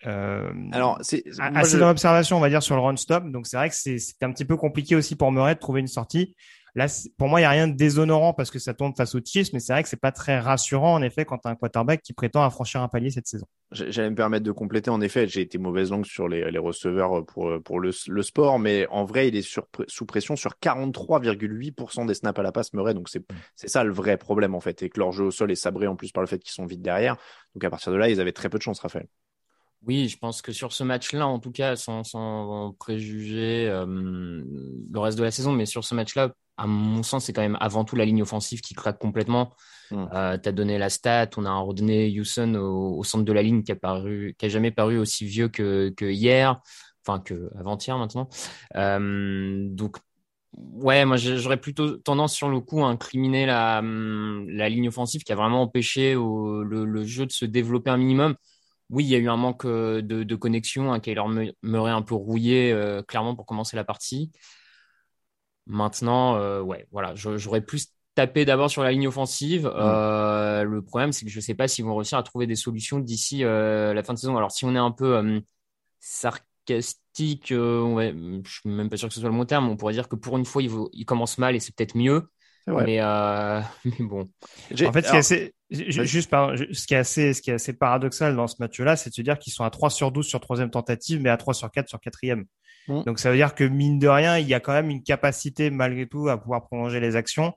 Euh, 0.07 0.51
Alors, 0.73 0.99
c'est 1.03 1.25
assez 1.39 1.75
je... 1.75 1.79
dans 1.79 1.89
l'observation, 1.89 2.37
on 2.37 2.41
va 2.41 2.49
dire, 2.49 2.63
sur 2.63 2.77
le 2.77 2.83
run 2.83 2.97
stop. 2.97 3.25
Donc, 3.31 3.47
c'est 3.47 3.57
vrai 3.57 3.69
que 3.69 3.75
c'est 3.75 3.99
un 4.23 4.33
petit 4.33 4.45
peu 4.45 4.57
compliqué 4.57 4.97
aussi 4.97 5.17
pour 5.17 5.31
Murray 5.33 5.55
de 5.55 5.61
trouver 5.61 5.81
une 5.81 5.87
sortie. 5.87 6.35
Là, 6.79 6.87
pour 7.17 7.27
moi, 7.27 7.41
il 7.41 7.43
n'y 7.43 7.47
a 7.47 7.51
rien 7.51 7.67
de 7.67 7.75
déshonorant 7.75 8.33
parce 8.33 8.53
que 8.53 8.61
ça 8.61 8.73
tombe 8.73 8.97
face 8.97 9.13
aux 9.17 9.21
Chiefs, 9.21 9.53
mais 9.53 9.59
c'est 9.59 9.73
vrai 9.73 9.83
que 9.83 9.89
c'est 9.89 10.01
pas 10.01 10.13
très 10.13 10.39
rassurant, 10.39 10.95
en 10.95 11.03
effet, 11.03 11.25
quand 11.25 11.39
tu 11.39 11.49
as 11.49 11.51
un 11.51 11.57
quarterback 11.57 12.03
qui 12.03 12.13
prétend 12.13 12.45
à 12.45 12.51
franchir 12.51 12.81
un 12.81 12.87
palier 12.87 13.11
cette 13.11 13.27
saison. 13.27 13.47
J'allais 13.73 14.11
me 14.11 14.15
permettre 14.15 14.45
de 14.45 14.53
compléter. 14.53 14.89
En 14.89 15.01
effet, 15.01 15.27
j'ai 15.27 15.41
été 15.41 15.59
mauvaise 15.59 15.91
langue 15.91 16.07
sur 16.07 16.29
les, 16.29 16.49
les 16.49 16.59
receveurs 16.59 17.27
pour, 17.27 17.61
pour 17.65 17.81
le, 17.81 17.91
le, 18.07 18.23
sport, 18.23 18.61
mais 18.61 18.87
en 18.91 19.05
vrai, 19.05 19.27
il 19.27 19.35
est 19.35 19.43
sur, 19.43 19.67
sous 19.89 20.07
pression 20.07 20.37
sur 20.37 20.53
43,8% 20.63 22.07
des 22.07 22.15
snaps 22.15 22.39
à 22.39 22.43
la 22.45 22.53
passe, 22.53 22.73
Murray. 22.73 22.95
Donc, 22.95 23.09
c'est 23.09 23.69
ça 23.69 23.83
le 23.83 23.93
vrai 23.93 24.17
problème, 24.17 24.55
en 24.55 24.61
fait. 24.61 24.81
Et 24.85 24.89
que 24.89 25.01
leur 25.01 25.11
jeu 25.11 25.25
au 25.25 25.31
sol 25.33 25.51
est 25.51 25.57
sabré 25.57 25.89
en 25.89 25.97
plus 25.97 26.13
par 26.13 26.23
le 26.23 26.29
fait 26.29 26.39
qu'ils 26.39 26.53
sont 26.53 26.65
vite 26.65 26.81
derrière. 26.81 27.17
Donc, 27.57 27.65
à 27.65 27.71
partir 27.71 27.91
de 27.91 27.97
là, 27.97 28.09
ils 28.09 28.21
avaient 28.21 28.31
très 28.31 28.51
peu 28.51 28.59
de 28.59 28.63
chance, 28.63 28.79
Raphaël. 28.79 29.09
Oui, 29.85 30.09
je 30.09 30.17
pense 30.17 30.43
que 30.43 30.53
sur 30.53 30.73
ce 30.73 30.85
match-là, 30.85 31.27
en 31.27 31.41
tout 31.41 31.51
cas, 31.51 31.75
sans, 31.75 32.05
sans 32.05 32.73
préjuger 32.79 33.69
euh, 33.69 33.85
le 33.89 34.99
reste 35.01 35.19
de 35.19 35.25
la 35.25 35.33
saison, 35.33 35.51
mais 35.51 35.67
sur 35.67 35.83
ce 35.83 35.97
match-là, 35.97 36.33
à 36.59 36.67
mon 36.67 37.03
sens, 37.03 37.25
c'est 37.25 37.33
quand 37.33 37.43
même 37.43 37.57
avant 37.61 37.85
tout 37.85 37.97
la 37.97 38.05
ligne 38.05 38.23
offensive 38.23 38.61
qui 38.61 38.75
craque 38.75 38.99
complètement. 38.99 39.53
Mmh. 39.91 40.05
Euh, 40.13 40.39
tu 40.39 40.49
as 40.49 40.53
donné 40.53 40.77
la 40.77 40.91
stat, 40.91 41.31
on 41.37 41.45
a 41.45 41.49
un 41.49 41.61
Rodney 41.61 42.19
Houston 42.19 42.55
au, 42.57 42.99
au, 42.99 43.05
centre 43.05 43.25
de 43.25 43.33
la 43.33 43.43
ligne 43.43 43.63
qui 43.63 43.73
a, 43.73 43.77
paru, 43.77 44.35
qui 44.39 44.47
a 44.47 44.49
jamais 44.49 44.71
paru 44.71 44.99
aussi 44.99 45.25
vieux 45.25 45.49
que, 45.49 45.91
que 45.97 46.05
hier, 46.05 46.61
enfin 47.07 47.21
que 47.21 47.51
avant-hier 47.59 47.97
maintenant. 47.97 48.29
Euh, 48.77 49.67
donc, 49.71 49.97
ouais, 50.53 51.05
moi 51.05 51.17
j'aurais 51.17 51.61
plutôt 51.61 51.97
tendance 51.97 52.35
sur 52.35 52.49
le 52.51 52.61
coup 52.61 52.85
à 52.85 52.89
incriminer 52.89 53.47
la, 53.47 53.81
la 53.83 54.69
ligne 54.69 54.89
offensive 54.89 55.23
qui 55.23 55.33
a 55.33 55.37
vraiment 55.37 55.63
empêché 55.63 56.17
au, 56.17 56.63
le, 56.63 56.85
le, 56.85 57.05
jeu 57.05 57.25
de 57.25 57.33
se 57.33 57.45
développer 57.45 57.91
un 57.91 57.97
minimum 57.97 58.35
oui, 58.91 59.05
il 59.05 59.11
y 59.11 59.15
a 59.15 59.19
eu 59.19 59.29
un 59.29 59.37
manque 59.37 59.67
de, 59.67 60.01
de 60.01 60.35
connexion, 60.35 60.93
hein, 60.93 61.01
qui 61.01 61.13
leur 61.15 61.29
m'aurait 61.63 61.93
un 61.93 62.01
peu 62.01 62.15
rouillé 62.15 62.73
euh, 62.73 63.03
clairement 63.03 63.35
pour 63.35 63.45
commencer 63.45 63.77
la 63.77 63.85
partie. 63.85 64.31
Maintenant, 65.69 66.37
euh, 66.37 66.61
ouais, 66.61 66.87
voilà, 66.91 67.15
j'aurais 67.15 67.61
plus 67.61 67.93
tapé 68.15 68.45
d'abord 68.45 68.71
sur 68.71 68.83
la 68.83 68.91
ligne 68.91 69.07
offensive. 69.07 69.67
Mmh. 69.67 69.73
Euh, 69.77 70.65
le 70.65 70.83
problème, 70.83 71.13
c'est 71.13 71.25
que 71.25 71.31
je 71.31 71.39
ne 71.39 71.43
sais 71.43 71.55
pas 71.55 71.69
s'ils 71.69 71.85
vont 71.85 71.95
réussir 71.95 72.19
à 72.19 72.23
trouver 72.23 72.47
des 72.47 72.57
solutions 72.57 72.99
d'ici 72.99 73.45
euh, 73.45 73.95
la 73.95 74.03
fin 74.03 74.15
de 74.15 74.19
saison. 74.19 74.37
Alors, 74.37 74.51
si 74.51 74.65
on 74.65 74.75
est 74.75 74.79
un 74.79 74.91
peu 74.91 75.17
euh, 75.17 75.41
sarcastique, 76.01 77.53
ouais, 77.53 78.15
je 78.45 78.51
suis 78.51 78.69
même 78.69 78.89
pas 78.89 78.97
sûr 78.97 79.09
que 79.09 79.15
ce 79.15 79.21
soit 79.21 79.29
le 79.29 79.37
bon 79.37 79.45
terme, 79.45 79.69
on 79.69 79.77
pourrait 79.77 79.93
dire 79.93 80.09
que 80.09 80.17
pour 80.17 80.37
une 80.37 80.45
fois, 80.45 80.63
il, 80.63 80.71
il 80.93 81.05
commence 81.05 81.39
mal 81.39 81.55
et 81.55 81.61
c'est 81.61 81.75
peut-être 81.75 81.97
mieux. 81.97 82.29
Ouais. 82.69 82.85
Mais, 82.85 83.01
euh, 83.01 83.61
mais, 83.85 84.07
bon. 84.07 84.29
En 84.73 84.93
fait, 84.93 85.03
ce 85.03 85.11
qui 85.11 85.17
est 85.17 85.19
assez, 85.19 85.55
juste 85.71 86.31
par, 86.31 86.57
ce 86.57 86.87
qui 86.87 86.95
est 86.95 86.99
assez, 86.99 87.35
ce 87.35 87.43
qui 87.43 87.51
est 87.51 87.55
assez 87.55 87.73
paradoxal 87.73 88.37
dans 88.37 88.47
ce 88.47 88.57
match-là, 88.61 88.97
c'est 88.97 89.11
de 89.11 89.15
se 89.15 89.23
dire 89.23 89.39
qu'ils 89.39 89.53
sont 89.53 89.65
à 89.65 89.71
3 89.71 89.91
sur 89.91 90.13
12 90.13 90.27
sur 90.27 90.41
troisième 90.41 90.71
tentative, 90.71 91.21
mais 91.21 91.31
à 91.31 91.37
3 91.37 91.55
sur 91.55 91.71
4 91.71 91.89
sur 91.89 92.01
quatrième. 92.01 92.45
Mmh. 92.89 93.03
Donc, 93.05 93.19
ça 93.19 93.31
veut 93.31 93.37
dire 93.37 93.55
que 93.55 93.65
mine 93.65 93.99
de 93.99 94.09
rien, 94.09 94.39
il 94.39 94.49
y 94.49 94.55
a 94.55 94.61
quand 94.61 94.73
même 94.73 94.91
une 94.91 95.03
capacité, 95.03 95.71
malgré 95.71 96.07
tout, 96.07 96.29
à 96.29 96.39
pouvoir 96.41 96.67
prolonger 96.67 97.01
les 97.01 97.17
actions. 97.17 97.55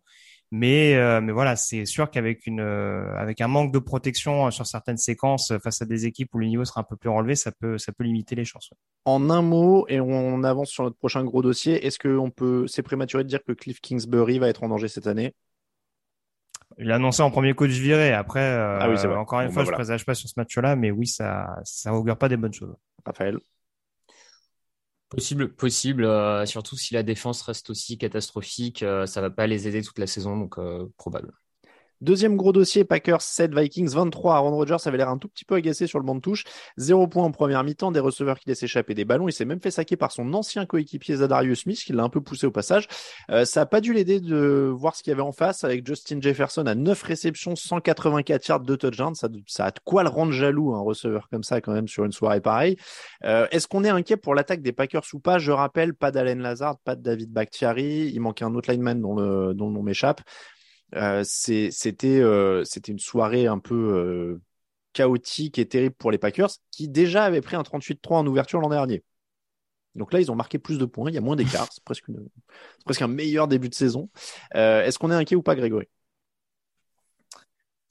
Mais, 0.54 0.96
euh, 0.96 1.22
mais 1.22 1.32
voilà, 1.32 1.56
c'est 1.56 1.86
sûr 1.86 2.12
qu'avec 2.12 2.46
une, 2.46 2.60
euh, 2.60 3.16
avec 3.16 3.40
un 3.40 3.48
manque 3.48 3.72
de 3.72 3.80
protection 3.80 4.48
euh, 4.48 4.52
sur 4.52 4.68
certaines 4.68 4.98
séquences 4.98 5.54
face 5.64 5.82
à 5.82 5.86
des 5.86 6.06
équipes 6.06 6.36
où 6.36 6.40
le 6.40 6.48
niveau 6.48 6.66
sera 6.66 6.82
un 6.82 6.84
peu 6.84 6.98
plus 6.98 7.10
relevé, 7.10 7.36
ça 7.36 7.54
peut, 7.54 7.78
ça 7.78 7.94
peut 7.94 8.04
limiter 8.04 8.36
les 8.36 8.44
chances. 8.44 8.70
En 9.06 9.30
un 9.30 9.42
mot, 9.42 9.86
et 9.88 10.02
on 10.02 10.44
avance 10.44 10.70
sur 10.70 10.84
notre 10.84 10.98
prochain 10.98 11.24
gros 11.24 11.42
dossier, 11.42 11.86
est-ce 11.86 11.98
que 11.98 12.18
on 12.18 12.32
peut, 12.32 12.68
c'est 12.68 12.84
prématuré 12.84 13.24
de 13.24 13.30
dire 13.30 13.42
que 13.48 13.54
Cliff 13.54 13.80
Kingsbury 13.80 14.40
va 14.40 14.50
être 14.50 14.64
en 14.64 14.68
danger 14.68 14.90
cette 14.90 15.08
année? 15.08 15.34
Il 16.78 16.92
a 16.92 16.96
annoncé 16.96 17.22
en 17.22 17.32
premier 17.32 17.54
coach 17.54 17.72
viré. 17.72 18.12
Après, 18.12 18.44
ah 18.44 18.90
oui, 18.90 18.98
encore 19.16 19.40
une 19.40 19.48
bon, 19.48 19.54
fois, 19.54 19.64
bah, 19.64 19.66
je 19.66 19.72
ne 19.72 19.76
voilà. 19.76 19.78
présage 19.78 20.06
pas 20.06 20.16
sur 20.16 20.28
ce 20.28 20.34
match-là, 20.36 20.76
mais 20.76 20.92
oui, 20.92 21.08
ça, 21.08 21.48
ça 21.64 21.94
augure 21.94 22.18
pas 22.18 22.28
des 22.28 22.38
bonnes 22.38 22.54
choses. 22.54 22.76
Raphaël? 23.06 23.40
Possible, 25.12 25.54
possible. 25.56 26.06
Euh, 26.06 26.46
surtout 26.48 26.76
si 26.78 26.94
la 26.96 27.04
défense 27.04 27.42
reste 27.44 27.70
aussi 27.70 27.98
catastrophique, 28.00 28.82
euh, 28.84 29.06
ça 29.06 29.20
va 29.22 29.30
pas 29.30 29.46
les 29.48 29.68
aider 29.68 29.82
toute 29.84 30.00
la 30.00 30.08
saison, 30.08 30.38
donc 30.38 30.58
euh, 30.58 30.88
probable. 30.98 31.34
Deuxième 32.02 32.36
gros 32.36 32.52
dossier, 32.52 32.84
Packers 32.84 33.22
7, 33.22 33.54
Vikings 33.56 33.90
23. 33.94 34.34
Aaron 34.34 34.56
Rodgers 34.56 34.78
avait 34.86 34.98
l'air 34.98 35.10
un 35.10 35.20
tout 35.20 35.28
petit 35.28 35.46
peu 35.46 35.54
agacé 35.54 35.86
sur 35.86 36.00
le 36.00 36.06
banc 36.06 36.16
de 36.16 36.20
touche. 36.20 36.46
Zéro 36.78 37.08
point 37.08 37.24
en 37.24 37.32
première 37.32 37.64
mi-temps, 37.64 37.92
des 37.92 38.00
receveurs 38.00 38.40
qui 38.40 38.50
laissent 38.50 38.64
échapper 38.64 38.96
des 38.96 39.06
ballons. 39.06 39.28
Il 39.28 39.34
s'est 39.34 39.46
même 39.46 39.62
fait 39.62 39.70
saquer 39.70 39.98
par 39.98 40.12
son 40.12 40.34
ancien 40.34 40.66
coéquipier 40.66 41.18
Zadarius 41.18 41.62
Smith, 41.62 41.80
qui 41.86 41.94
l'a 41.94 42.02
un 42.02 42.10
peu 42.10 42.20
poussé 42.20 42.48
au 42.48 42.52
passage. 42.52 42.88
Euh, 43.30 43.46
ça 43.46 43.62
a 43.62 43.66
pas 43.68 43.82
dû 43.82 43.94
l'aider 43.94 44.20
de 44.20 44.74
voir 44.76 44.96
ce 44.96 45.04
qu'il 45.04 45.12
y 45.12 45.14
avait 45.14 45.22
en 45.22 45.32
face 45.32 45.64
avec 45.64 45.86
Justin 45.86 46.20
Jefferson 46.20 46.66
à 46.66 46.74
9 46.74 47.04
réceptions, 47.04 47.56
184 47.56 48.48
yards 48.48 48.60
de 48.62 48.76
touchdown. 48.76 49.14
Ça, 49.14 49.30
ça 49.46 49.66
a 49.66 49.72
de 49.72 49.80
quoi 49.84 50.02
le 50.02 50.10
rendre 50.10 50.32
jaloux, 50.32 50.74
un 50.74 50.82
receveur 50.82 51.30
comme 51.30 51.44
ça 51.44 51.62
quand 51.62 51.74
même 51.74 51.88
sur 51.88 52.04
une 52.04 52.14
soirée 52.14 52.42
pareille. 52.42 52.78
Euh, 53.26 53.46
Est-ce 53.52 53.68
qu'on 53.68 53.84
est 53.84 53.90
inquiet 53.90 54.18
pour 54.18 54.34
l'attaque 54.34 54.64
des 54.64 54.72
Packers 54.72 55.04
ou 55.14 55.20
pas? 55.20 55.38
Je 55.38 55.52
rappelle, 55.52 55.94
pas 55.94 56.10
d'Allen 56.10 56.42
Lazard, 56.42 56.80
pas 56.80 56.96
de 56.96 57.04
David 57.04 57.32
Bakhtiari. 57.32 58.12
Il 58.12 58.22
manque 58.22 58.42
un 58.42 58.56
autre 58.56 58.72
lineman 58.72 59.00
dont 59.00 59.16
le, 59.16 59.54
dont 59.54 59.68
le 59.68 59.74
nom 59.74 59.84
m'échappe. 59.84 60.22
Euh, 60.96 61.24
c'était 61.24 62.20
euh, 62.20 62.64
c'était 62.66 62.92
une 62.92 63.00
soirée 63.00 63.48
un 63.48 63.60
peu 63.60 63.76
euh, 63.76 64.42
chaotique 64.94 65.58
et 65.58 65.68
terrible 65.68 65.96
pour 65.96 66.12
les 66.12 66.18
Packers 66.18 66.50
qui 66.70 66.90
déjà 66.90 67.24
avaient 67.24 67.42
pris 67.42 67.56
un 67.56 67.64
38-3 67.64 68.18
en 68.18 68.28
ouverture 68.28 68.60
l'an 68.60 68.70
dernier. 68.70 69.04
Donc 69.96 70.14
là, 70.14 70.22
ils 70.22 70.32
ont 70.32 70.36
marqué 70.36 70.58
plus 70.58 70.78
de 70.78 70.86
points, 70.86 71.10
il 71.10 71.16
y 71.16 71.18
a 71.18 71.22
moins 71.22 71.36
d'écart, 71.36 71.68
c'est 71.72 71.84
presque, 71.84 72.06
un 73.02 73.08
meilleur 73.08 73.50
début 73.50 73.68
de 73.68 73.76
saison. 73.76 74.10
Est-ce 74.54 74.98
qu'on 74.98 75.12
est 75.12 75.16
inquiet 75.16 75.36
ou 75.36 75.42
pas, 75.42 75.56
Grégory? 75.56 75.90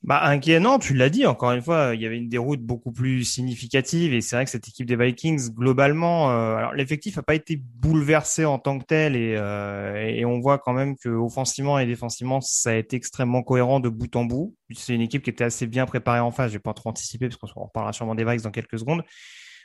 Bah, 0.03 0.23
inquiet, 0.25 0.61
non, 0.61 0.79
tu 0.79 0.95
l'as 0.95 1.11
dit, 1.11 1.27
encore 1.27 1.53
une 1.53 1.61
fois, 1.61 1.95
il 1.95 2.01
y 2.01 2.07
avait 2.07 2.17
une 2.17 2.31
déroute 2.31 2.63
beaucoup 2.63 2.91
plus 2.91 3.23
significative 3.23 4.15
et 4.15 4.23
c'est 4.23 4.35
vrai 4.35 4.47
que 4.47 4.51
cette 4.51 4.67
équipe 4.67 4.87
des 4.87 4.97
Vikings, 4.97 5.51
globalement, 5.53 6.31
euh, 6.31 6.57
alors 6.57 6.73
l'effectif 6.73 7.17
n'a 7.17 7.23
pas 7.23 7.35
été 7.35 7.57
bouleversé 7.57 8.47
en 8.47 8.59
tant 8.59 8.79
que 8.79 8.85
tel 8.87 9.15
et, 9.15 9.35
euh, 9.37 10.07
et 10.07 10.25
on 10.25 10.41
voit 10.41 10.59
quand 10.59 10.73
même 10.73 10.97
que 10.97 11.11
offensivement 11.11 11.79
et 11.79 11.85
défensivement, 11.85 12.41
ça 12.41 12.71
a 12.71 12.75
été 12.75 12.97
extrêmement 12.97 13.43
cohérent 13.43 13.79
de 13.79 13.91
bout 13.91 14.17
en 14.17 14.25
bout. 14.25 14.57
C'est 14.73 14.95
une 14.95 15.03
équipe 15.03 15.23
qui 15.23 15.31
était 15.31 15.45
assez 15.45 15.67
bien 15.67 15.85
préparée 15.85 16.21
en 16.21 16.31
face, 16.31 16.49
je 16.49 16.55
vais 16.55 16.61
pas 16.61 16.73
trop 16.73 16.89
anticiper 16.89 17.29
parce 17.29 17.53
qu'on 17.53 17.65
reparlera 17.65 17.93
sûrement 17.93 18.15
des 18.15 18.25
Vikings 18.25 18.45
dans 18.45 18.51
quelques 18.51 18.79
secondes. 18.79 19.03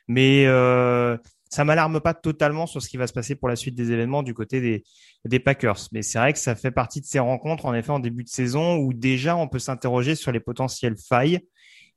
Mais 0.10 0.46
euh, 0.48 1.18
ça 1.56 1.64
m'alarme 1.64 2.02
pas 2.02 2.14
totalement 2.14 2.68
sur 2.68 2.82
ce 2.82 2.90
qui 2.90 2.98
va 2.98 3.08
se 3.08 3.14
passer 3.14 3.36
pour 3.36 3.48
la 3.48 3.56
suite 3.56 3.76
des 3.76 3.94
événements 3.94 4.24
du 4.24 4.34
côté 4.34 4.84
des, 5.24 5.40
Packers. 5.40 5.88
Mais 5.94 6.02
c'est 6.02 6.20
vrai 6.20 6.34
que 6.34 6.40
ça 6.40 6.54
fait 6.54 6.72
partie 6.72 7.00
de 7.00 7.06
ces 7.06 7.20
rencontres, 7.20 7.66
en 7.66 7.74
effet, 7.74 7.92
en 7.92 8.00
début 8.00 8.26
de 8.26 8.30
saison 8.30 8.76
où 8.76 8.94
déjà 8.94 9.38
on 9.38 9.48
peut 9.48 9.60
s'interroger 9.60 10.16
sur 10.16 10.34
les 10.34 10.42
potentielles 10.42 10.98
failles 10.98 11.40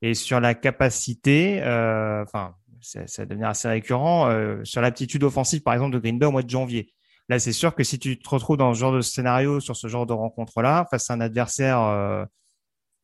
et 0.01 0.13
sur 0.13 0.39
la 0.39 0.55
capacité, 0.55 1.61
euh, 1.61 2.23
enfin, 2.23 2.55
ça, 2.79 3.05
ça 3.05 3.23
va 3.23 3.25
devenir 3.25 3.49
assez 3.49 3.67
récurrent, 3.67 4.29
euh, 4.29 4.63
sur 4.63 4.79
l'aptitude 4.79 5.25
offensive, 5.25 5.61
par 5.61 5.73
exemple, 5.73 5.93
de 5.93 5.99
Green 5.99 6.17
Bay 6.17 6.25
au 6.25 6.31
mois 6.31 6.43
de 6.43 6.49
janvier. 6.49 6.93
Là, 7.27 7.37
c'est 7.37 7.51
sûr 7.51 7.75
que 7.75 7.83
si 7.83 7.99
tu 7.99 8.17
te 8.17 8.29
retrouves 8.29 8.55
dans 8.55 8.73
ce 8.73 8.79
genre 8.79 8.93
de 8.93 9.01
scénario, 9.01 9.59
sur 9.59 9.75
ce 9.75 9.87
genre 9.87 10.05
de 10.05 10.13
rencontre-là, 10.13 10.87
face 10.89 11.09
à 11.09 11.15
un 11.15 11.21
adversaire 11.21 11.81
euh, 11.81 12.23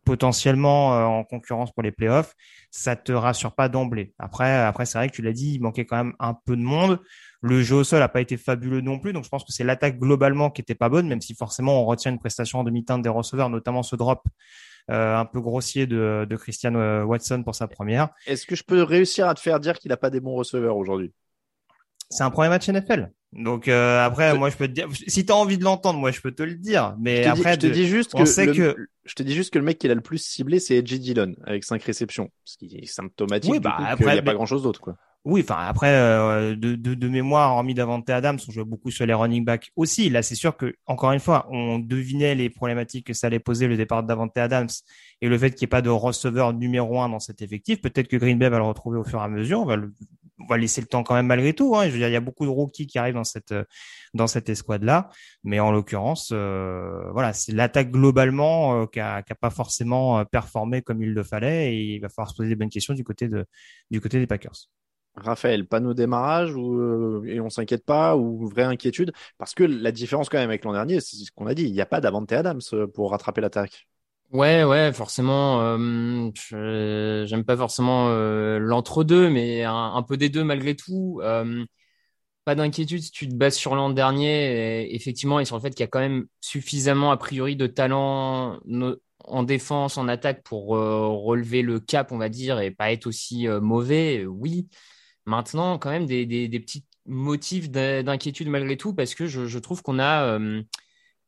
potentiellement 0.05 0.95
euh, 0.95 1.03
en 1.03 1.23
concurrence 1.23 1.73
pour 1.73 1.83
les 1.83 1.91
playoffs, 1.91 2.33
ça 2.71 2.95
te 2.95 3.11
rassure 3.11 3.53
pas 3.53 3.67
d'emblée. 3.67 4.13
Après, 4.19 4.55
après 4.55 4.85
c'est 4.85 4.97
vrai 4.97 5.09
que 5.09 5.15
tu 5.15 5.21
l'as 5.21 5.33
dit, 5.33 5.55
il 5.55 5.61
manquait 5.61 5.85
quand 5.85 5.97
même 5.97 6.13
un 6.19 6.35
peu 6.45 6.55
de 6.55 6.61
monde. 6.61 6.99
Le 7.41 7.61
jeu 7.61 7.77
au 7.77 7.83
sol 7.83 8.01
a 8.01 8.07
pas 8.07 8.21
été 8.21 8.37
fabuleux 8.37 8.81
non 8.81 8.99
plus, 8.99 9.11
donc 9.11 9.25
je 9.25 9.29
pense 9.29 9.43
que 9.43 9.51
c'est 9.51 9.63
l'attaque 9.63 9.99
globalement 9.99 10.49
qui 10.49 10.61
était 10.61 10.75
pas 10.75 10.89
bonne, 10.89 11.07
même 11.07 11.21
si 11.21 11.35
forcément 11.35 11.81
on 11.81 11.85
retient 11.85 12.11
une 12.11 12.19
prestation 12.19 12.59
en 12.59 12.63
demi-teinte 12.63 13.01
des 13.01 13.09
receveurs, 13.09 13.49
notamment 13.49 13.83
ce 13.83 13.95
drop 13.95 14.27
euh, 14.91 15.17
un 15.17 15.25
peu 15.25 15.41
grossier 15.41 15.87
de, 15.87 16.27
de 16.29 16.35
Christian 16.35 16.75
euh, 16.75 17.03
Watson 17.03 17.41
pour 17.43 17.55
sa 17.55 17.67
première. 17.67 18.09
Est-ce 18.27 18.45
que 18.45 18.55
je 18.55 18.63
peux 18.63 18.83
réussir 18.83 19.27
à 19.27 19.33
te 19.33 19.39
faire 19.39 19.59
dire 19.59 19.79
qu'il 19.79 19.89
n'a 19.89 19.97
pas 19.97 20.11
des 20.11 20.19
bons 20.19 20.35
receveurs 20.35 20.77
aujourd'hui? 20.77 21.11
C'est 22.11 22.23
un 22.23 22.29
premier 22.29 22.49
match 22.49 22.69
NFL. 22.69 23.11
Donc 23.35 23.67
euh, 23.67 24.03
après, 24.05 24.31
Je- 24.31 24.35
moi 24.37 24.49
je 24.49 24.55
peux 24.55 24.67
te 24.67 24.73
dire, 24.73 24.87
si 25.07 25.25
tu 25.25 25.31
as 25.31 25.35
envie 25.35 25.57
de 25.57 25.63
l'entendre, 25.63 25.99
moi 25.99 26.11
je 26.11 26.21
peux 26.21 26.31
te 26.31 26.41
le 26.43 26.55
dire. 26.55 26.95
Mais 26.99 27.17
je 27.17 27.21
dis, 27.23 27.27
après, 27.27 27.53
je 27.55 27.59
te 27.59 27.67
dis 27.67 27.85
juste 27.87 28.11
on 28.15 28.19
que 28.19 28.25
sait 28.25 28.45
le- 28.45 28.53
que 28.53 28.75
je 29.03 29.13
te 29.13 29.23
dis 29.23 29.33
juste 29.33 29.51
que 29.53 29.59
le 29.59 29.65
mec 29.65 29.77
qu'il 29.77 29.91
a 29.91 29.95
le 29.95 30.01
plus 30.01 30.17
ciblé, 30.19 30.59
c'est 30.59 30.77
Edgy 30.77 30.99
Dillon 30.99 31.35
avec 31.45 31.63
5 31.63 31.83
réceptions, 31.83 32.29
ce 32.45 32.57
qui 32.57 32.75
est 32.77 32.85
symptomatique 32.85 33.51
Oui, 33.51 33.59
bah, 33.59 33.75
après, 33.79 33.95
qu'il 33.97 34.05
n'y 34.05 34.11
a 34.11 34.15
mais- 34.15 34.21
pas 34.21 34.33
grand-chose 34.33 34.63
d'autre. 34.63 34.79
Quoi. 34.81 34.95
Oui, 35.25 35.41
enfin 35.43 35.57
après 35.67 35.89
euh, 35.89 36.55
de, 36.55 36.75
de, 36.75 36.93
de 36.93 37.07
mémoire, 37.09 37.51
hormis 37.51 37.73
Davante 37.73 38.07
Adams, 38.11 38.37
on 38.47 38.51
jouait 38.51 38.63
beaucoup 38.63 38.91
sur 38.91 39.05
les 39.07 39.13
running 39.15 39.43
backs 39.43 39.71
aussi. 39.75 40.09
Là, 40.11 40.21
c'est 40.21 40.35
sûr 40.35 40.55
que 40.55 40.75
encore 40.85 41.11
une 41.13 41.19
fois, 41.19 41.47
on 41.49 41.79
devinait 41.79 42.35
les 42.35 42.49
problématiques 42.51 43.07
que 43.07 43.13
ça 43.13 43.27
allait 43.27 43.39
poser 43.39 43.67
le 43.67 43.75
départ 43.75 44.03
de 44.03 44.07
Davante 44.07 44.37
Adams 44.37 44.69
et 45.21 45.27
le 45.27 45.37
fait 45.37 45.49
qu'il 45.49 45.65
n'y 45.65 45.69
ait 45.69 45.75
pas 45.75 45.81
de 45.81 45.89
receveur 45.89 46.53
numéro 46.53 47.01
un 47.01 47.09
dans 47.09 47.19
cet 47.19 47.41
effectif. 47.41 47.81
Peut-être 47.81 48.07
que 48.07 48.17
Green 48.17 48.37
Bay 48.37 48.49
va 48.49 48.59
le 48.59 48.65
retrouver 48.65 48.99
au 48.99 49.03
fur 49.03 49.19
et 49.19 49.23
à 49.23 49.27
mesure. 49.27 49.61
On 49.61 49.65
va, 49.65 49.75
le- 49.77 49.93
on 50.39 50.45
va 50.47 50.57
laisser 50.57 50.81
le 50.81 50.87
temps 50.87 51.03
quand 51.03 51.15
même 51.15 51.27
malgré 51.27 51.53
tout. 51.53 51.75
Hein. 51.75 51.85
Je 51.85 51.91
veux 51.91 51.97
dire, 51.97 52.07
il 52.07 52.13
y 52.13 52.17
a 52.17 52.21
beaucoup 52.21 52.45
de 52.45 52.49
rookies 52.49 52.87
qui 52.87 52.97
arrivent 52.97 53.15
dans 53.15 53.23
cette 53.23 53.53
dans 54.13 54.27
cette 54.27 54.49
escouade 54.49 54.83
là, 54.83 55.09
mais 55.43 55.59
en 55.59 55.71
l'occurrence, 55.71 56.29
euh, 56.33 57.11
voilà, 57.11 57.33
c'est 57.33 57.51
l'attaque 57.51 57.91
globalement 57.91 58.81
euh, 58.81 58.85
qui 58.85 58.99
a, 58.99 59.21
qui 59.23 59.33
a 59.33 59.35
pas 59.35 59.49
forcément 59.49 60.19
euh, 60.19 60.23
performé 60.23 60.81
comme 60.81 61.01
il 61.01 61.13
le 61.13 61.23
fallait 61.23 61.73
et 61.73 61.95
il 61.95 61.99
va 61.99 62.09
falloir 62.09 62.31
se 62.31 62.35
poser 62.35 62.49
des 62.49 62.55
bonnes 62.55 62.69
questions 62.69 62.93
du 62.93 63.03
côté 63.03 63.27
de 63.27 63.45
du 63.91 64.01
côté 64.01 64.19
des 64.19 64.27
Packers. 64.27 64.69
Raphaël, 65.15 65.65
panneau 65.65 65.93
démarrage 65.93 66.53
ou, 66.55 67.23
et 67.25 67.39
on 67.39 67.49
s'inquiète 67.49 67.85
pas 67.85 68.17
ou 68.17 68.49
vraie 68.49 68.63
inquiétude? 68.63 69.13
Parce 69.37 69.53
que 69.53 69.63
la 69.63 69.93
différence 69.93 70.27
quand 70.27 70.37
même 70.37 70.49
avec 70.49 70.65
l'an 70.65 70.73
dernier, 70.73 70.99
c'est 70.99 71.15
ce 71.15 71.31
qu'on 71.31 71.47
a 71.47 71.53
dit, 71.53 71.63
il 71.63 71.71
n'y 71.71 71.79
a 71.79 71.85
pas 71.85 72.01
d'Avante 72.01 72.33
Adams 72.33 72.59
pour 72.93 73.11
rattraper 73.11 73.39
l'attaque. 73.39 73.87
Ouais, 74.31 74.63
ouais, 74.63 74.91
forcément. 74.91 75.77
j'aime 76.51 77.43
pas 77.45 77.55
forcément 77.57 78.09
l'entre-deux, 78.59 79.29
mais 79.29 79.63
un, 79.63 80.03
peu 80.03 80.17
des 80.17 80.29
deux 80.29 80.43
malgré 80.43 80.75
tout. 80.75 81.21
Pas 82.43 82.53
d'inquiétude 82.53 83.01
si 83.01 83.11
tu 83.11 83.27
te 83.27 83.33
bases 83.33 83.55
sur 83.55 83.75
l'an 83.75 83.89
dernier, 83.89 84.93
effectivement, 84.93 85.39
et 85.39 85.45
sur 85.45 85.55
le 85.55 85.61
fait 85.61 85.71
qu'il 85.71 85.79
y 85.79 85.83
a 85.83 85.87
quand 85.87 85.99
même 85.99 86.25
suffisamment, 86.41 87.11
a 87.11 87.17
priori, 87.17 87.55
de 87.55 87.65
talent 87.65 88.59
en 89.23 89.43
défense, 89.43 89.97
en 89.97 90.07
attaque 90.07 90.43
pour 90.43 90.67
relever 90.67 91.61
le 91.61 91.79
cap, 91.79 92.11
on 92.11 92.17
va 92.17 92.29
dire, 92.29 92.59
et 92.59 92.71
pas 92.71 92.91
être 92.91 93.07
aussi 93.07 93.47
mauvais. 93.47 94.25
Oui. 94.25 94.67
Maintenant, 95.25 95.79
quand 95.79 95.89
même, 95.89 96.05
des, 96.05 96.25
des, 96.25 96.59
petits 96.59 96.85
motifs 97.05 97.69
d'in- 97.71 98.03
d'inquiétude 98.03 98.49
malgré 98.49 98.77
tout, 98.77 98.93
parce 98.93 99.15
que 99.15 99.27
je, 99.27 99.57
trouve 99.59 99.81
qu'on 99.81 99.97
a 99.99 100.37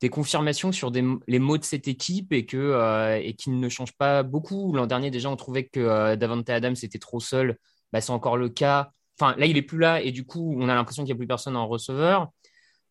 des 0.02 0.10
confirmations 0.10 0.72
sur 0.72 0.92
les 0.92 1.40
mots 1.40 1.58
de 1.58 1.64
cette 1.64 1.88
équipe 1.88 2.32
et 2.32 2.46
que 2.46 2.58
euh, 2.58 3.20
et 3.22 3.34
qu'ils 3.34 3.60
ne 3.60 3.70
changent 3.70 3.98
pas 3.98 4.24
beaucoup. 4.24 4.74
L'an 4.74 4.86
dernier, 4.86 5.10
déjà, 5.12 5.30
on 5.30 5.36
trouvait 5.36 5.66
que 5.66 5.80
euh, 5.80 6.16
Davante 6.16 6.50
Adams 6.50 6.76
était 6.84 7.00
trop 7.00 7.20
seul. 7.20 7.58
Bah, 7.92 8.02
c'est 8.02 8.12
encore 8.12 8.38
le 8.38 8.50
cas. 8.50 8.92
Enfin, 9.20 9.36
là, 9.38 9.48
il 9.48 9.58
est 9.58 9.64
plus 9.64 9.80
là 9.80 10.02
et 10.02 10.12
du 10.12 10.26
coup, 10.26 10.56
on 10.60 10.70
a 10.70 10.76
l'impression 10.76 11.04
qu'il 11.04 11.14
n'y 11.14 11.18
a 11.18 11.20
plus 11.20 11.28
personne 11.28 11.56
en 11.56 11.68
receveur. 11.68 12.30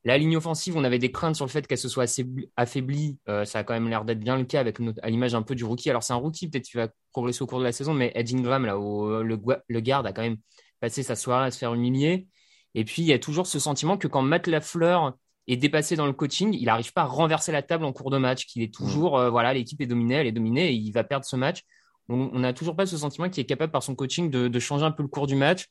La 0.05 0.19
ligne 0.19 0.37
offensive, 0.37 0.77
on 0.77 0.85
avait 0.85 0.99
des 1.01 1.11
craintes 1.11 1.35
sur 1.37 1.45
le 1.45 1.51
fait 1.51 1.67
qu'elle 1.67 1.79
se 1.79 1.89
soit 1.89 2.21
affaiblie. 2.57 3.19
Euh, 3.29 3.45
ça 3.45 3.61
a 3.61 3.65
quand 3.65 3.75
même 3.75 3.89
l'air 3.89 4.05
d'être 4.05 4.21
bien 4.21 4.37
le 4.37 4.45
cas 4.45 4.61
avec 4.61 4.79
à 5.03 5.11
l'image 5.11 5.35
un 5.35 5.43
peu 5.43 5.55
du 5.55 5.65
rookie. 5.65 5.91
Alors, 5.91 6.03
c'est 6.05 6.13
un 6.13 6.17
rookie, 6.17 6.49
peut-être 6.49 6.65
qu'il 6.65 6.81
va 6.81 6.89
progresser 7.13 7.43
au 7.43 7.47
cours 7.47 7.59
de 7.59 7.65
la 7.65 7.73
saison, 7.73 7.93
mais 7.93 8.13
Ed 8.15 8.33
Ingram, 8.33 8.65
là, 8.67 8.75
gua- 8.75 9.63
le 9.67 9.81
garde, 9.81 10.07
a 10.07 10.13
quand 10.13 10.23
même 10.23 10.37
passé 10.81 11.03
sa 11.03 11.17
soirée 11.17 11.47
à 11.47 11.51
se 11.51 11.59
faire 11.59 11.75
humilier. 11.75 12.29
Et 12.75 12.85
puis, 12.85 13.03
il 13.03 13.07
y 13.09 13.13
a 13.13 13.19
toujours 13.19 13.47
ce 13.49 13.59
sentiment 13.59 13.97
que 13.97 14.07
quand 14.07 14.23
Matt 14.23 14.47
Lafleur 14.47 15.15
est 15.47 15.57
dépassé 15.57 15.97
dans 15.97 16.07
le 16.07 16.13
coaching, 16.13 16.53
il 16.59 16.65
n'arrive 16.67 16.93
pas 16.93 17.03
à 17.03 17.07
renverser 17.07 17.53
la 17.53 17.63
table 17.63 17.85
en 17.85 17.93
cours 17.93 18.11
de 18.11 18.19
match, 18.19 18.47
qu'il 18.47 18.63
est 18.63 18.75
toujours, 18.75 19.19
euh, 19.19 19.31
voilà, 19.31 19.55
l'équipe 19.55 19.81
est 19.81 19.87
dominée, 19.87 20.15
elle 20.15 20.27
est 20.27 20.33
dominée 20.33 20.71
et 20.71 20.73
il 20.73 20.91
va 20.93 21.05
perdre 21.05 21.25
ce 21.25 21.37
match. 21.37 21.63
On 22.09 22.39
n'a 22.39 22.53
toujours 22.53 22.77
pas 22.77 22.87
ce 22.87 22.97
sentiment 22.97 23.29
qu'il 23.29 23.41
est 23.43 23.47
capable 23.47 23.73
par 23.73 23.83
son 23.83 23.97
coaching 23.97 24.31
de, 24.31 24.47
de 24.47 24.59
changer 24.61 24.85
un 24.85 24.93
peu 24.93 25.03
le 25.03 25.09
cours 25.09 25.27
du 25.27 25.35
match. 25.35 25.67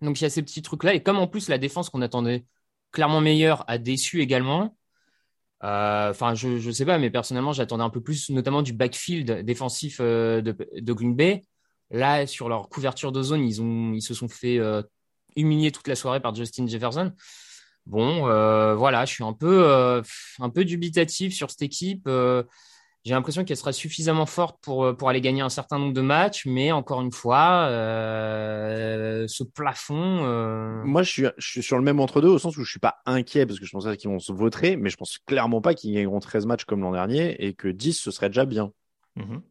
Donc, 0.00 0.20
il 0.20 0.24
y 0.24 0.26
a 0.26 0.30
ces 0.30 0.42
petits 0.42 0.62
trucs-là. 0.62 0.94
Et 0.94 1.02
comme 1.02 1.16
en 1.18 1.28
plus, 1.28 1.48
la 1.48 1.58
défense 1.58 1.90
qu'on 1.90 2.02
attendait 2.02 2.44
clairement 2.90 3.20
meilleure 3.20 3.64
a 3.68 3.78
déçu 3.78 4.20
également. 4.20 4.76
euh, 5.62 6.10
Enfin, 6.10 6.34
je 6.34 6.58
je 6.58 6.70
sais 6.72 6.84
pas, 6.84 6.98
mais 6.98 7.08
personnellement, 7.10 7.52
j'attendais 7.52 7.84
un 7.84 7.90
peu 7.90 8.00
plus, 8.00 8.30
notamment 8.30 8.62
du 8.62 8.72
backfield 8.72 9.44
défensif 9.44 9.98
euh, 10.00 10.40
de, 10.42 10.56
de 10.76 10.92
Green 10.92 11.14
Bay. 11.14 11.42
Là, 11.90 12.26
sur 12.26 12.48
leur 12.48 12.68
couverture 12.68 13.12
de 13.12 13.22
zone, 13.22 13.44
ils 13.44 13.62
ont, 13.62 13.92
ils 13.92 14.02
se 14.02 14.12
sont 14.14 14.28
fait 14.28 14.58
humilier 15.36 15.70
toute 15.70 15.86
la 15.86 15.94
soirée 15.94 16.20
par 16.20 16.34
Justin 16.34 16.66
Jefferson. 16.66 17.12
Bon, 17.86 18.26
euh, 18.28 18.74
voilà, 18.74 19.04
je 19.04 19.12
suis 19.12 19.24
un 19.24 19.32
peu, 19.34 19.64
euh, 19.66 20.02
un 20.40 20.50
peu 20.50 20.64
dubitatif 20.64 21.34
sur 21.34 21.50
cette 21.50 21.62
équipe. 21.62 22.04
Euh, 22.06 22.42
j'ai 23.04 23.12
l'impression 23.12 23.44
qu'elle 23.44 23.58
sera 23.58 23.72
suffisamment 23.74 24.24
forte 24.24 24.56
pour, 24.62 24.96
pour 24.96 25.10
aller 25.10 25.20
gagner 25.20 25.42
un 25.42 25.50
certain 25.50 25.78
nombre 25.78 25.92
de 25.92 26.00
matchs, 26.00 26.46
mais 26.46 26.72
encore 26.72 27.02
une 27.02 27.12
fois, 27.12 27.66
euh, 27.68 29.26
ce 29.28 29.44
plafond. 29.44 30.24
euh, 30.24 30.82
Moi, 30.84 31.02
je 31.02 31.10
suis, 31.10 31.26
je 31.36 31.46
suis 31.46 31.62
sur 31.62 31.76
le 31.76 31.82
même 31.84 32.00
entre-deux 32.00 32.28
au 32.28 32.38
sens 32.38 32.56
où 32.56 32.64
je 32.64 32.70
suis 32.70 32.80
pas 32.80 32.96
inquiet 33.04 33.44
parce 33.44 33.60
que 33.60 33.66
je 33.66 33.70
pensais 33.72 33.94
qu'ils 33.98 34.08
vont 34.08 34.18
se 34.18 34.32
vautrer, 34.32 34.76
mais 34.76 34.88
je 34.88 34.96
pense 34.96 35.18
clairement 35.18 35.60
pas 35.60 35.74
qu'ils 35.74 35.92
gagneront 35.94 36.20
13 36.20 36.46
matchs 36.46 36.64
comme 36.64 36.80
l'an 36.80 36.92
dernier 36.92 37.44
et 37.44 37.52
que 37.52 37.68
10 37.68 37.92
ce 37.92 38.10
serait 38.10 38.30
déjà 38.30 38.46
bien. 38.46 38.72
Mhm. 39.16 39.42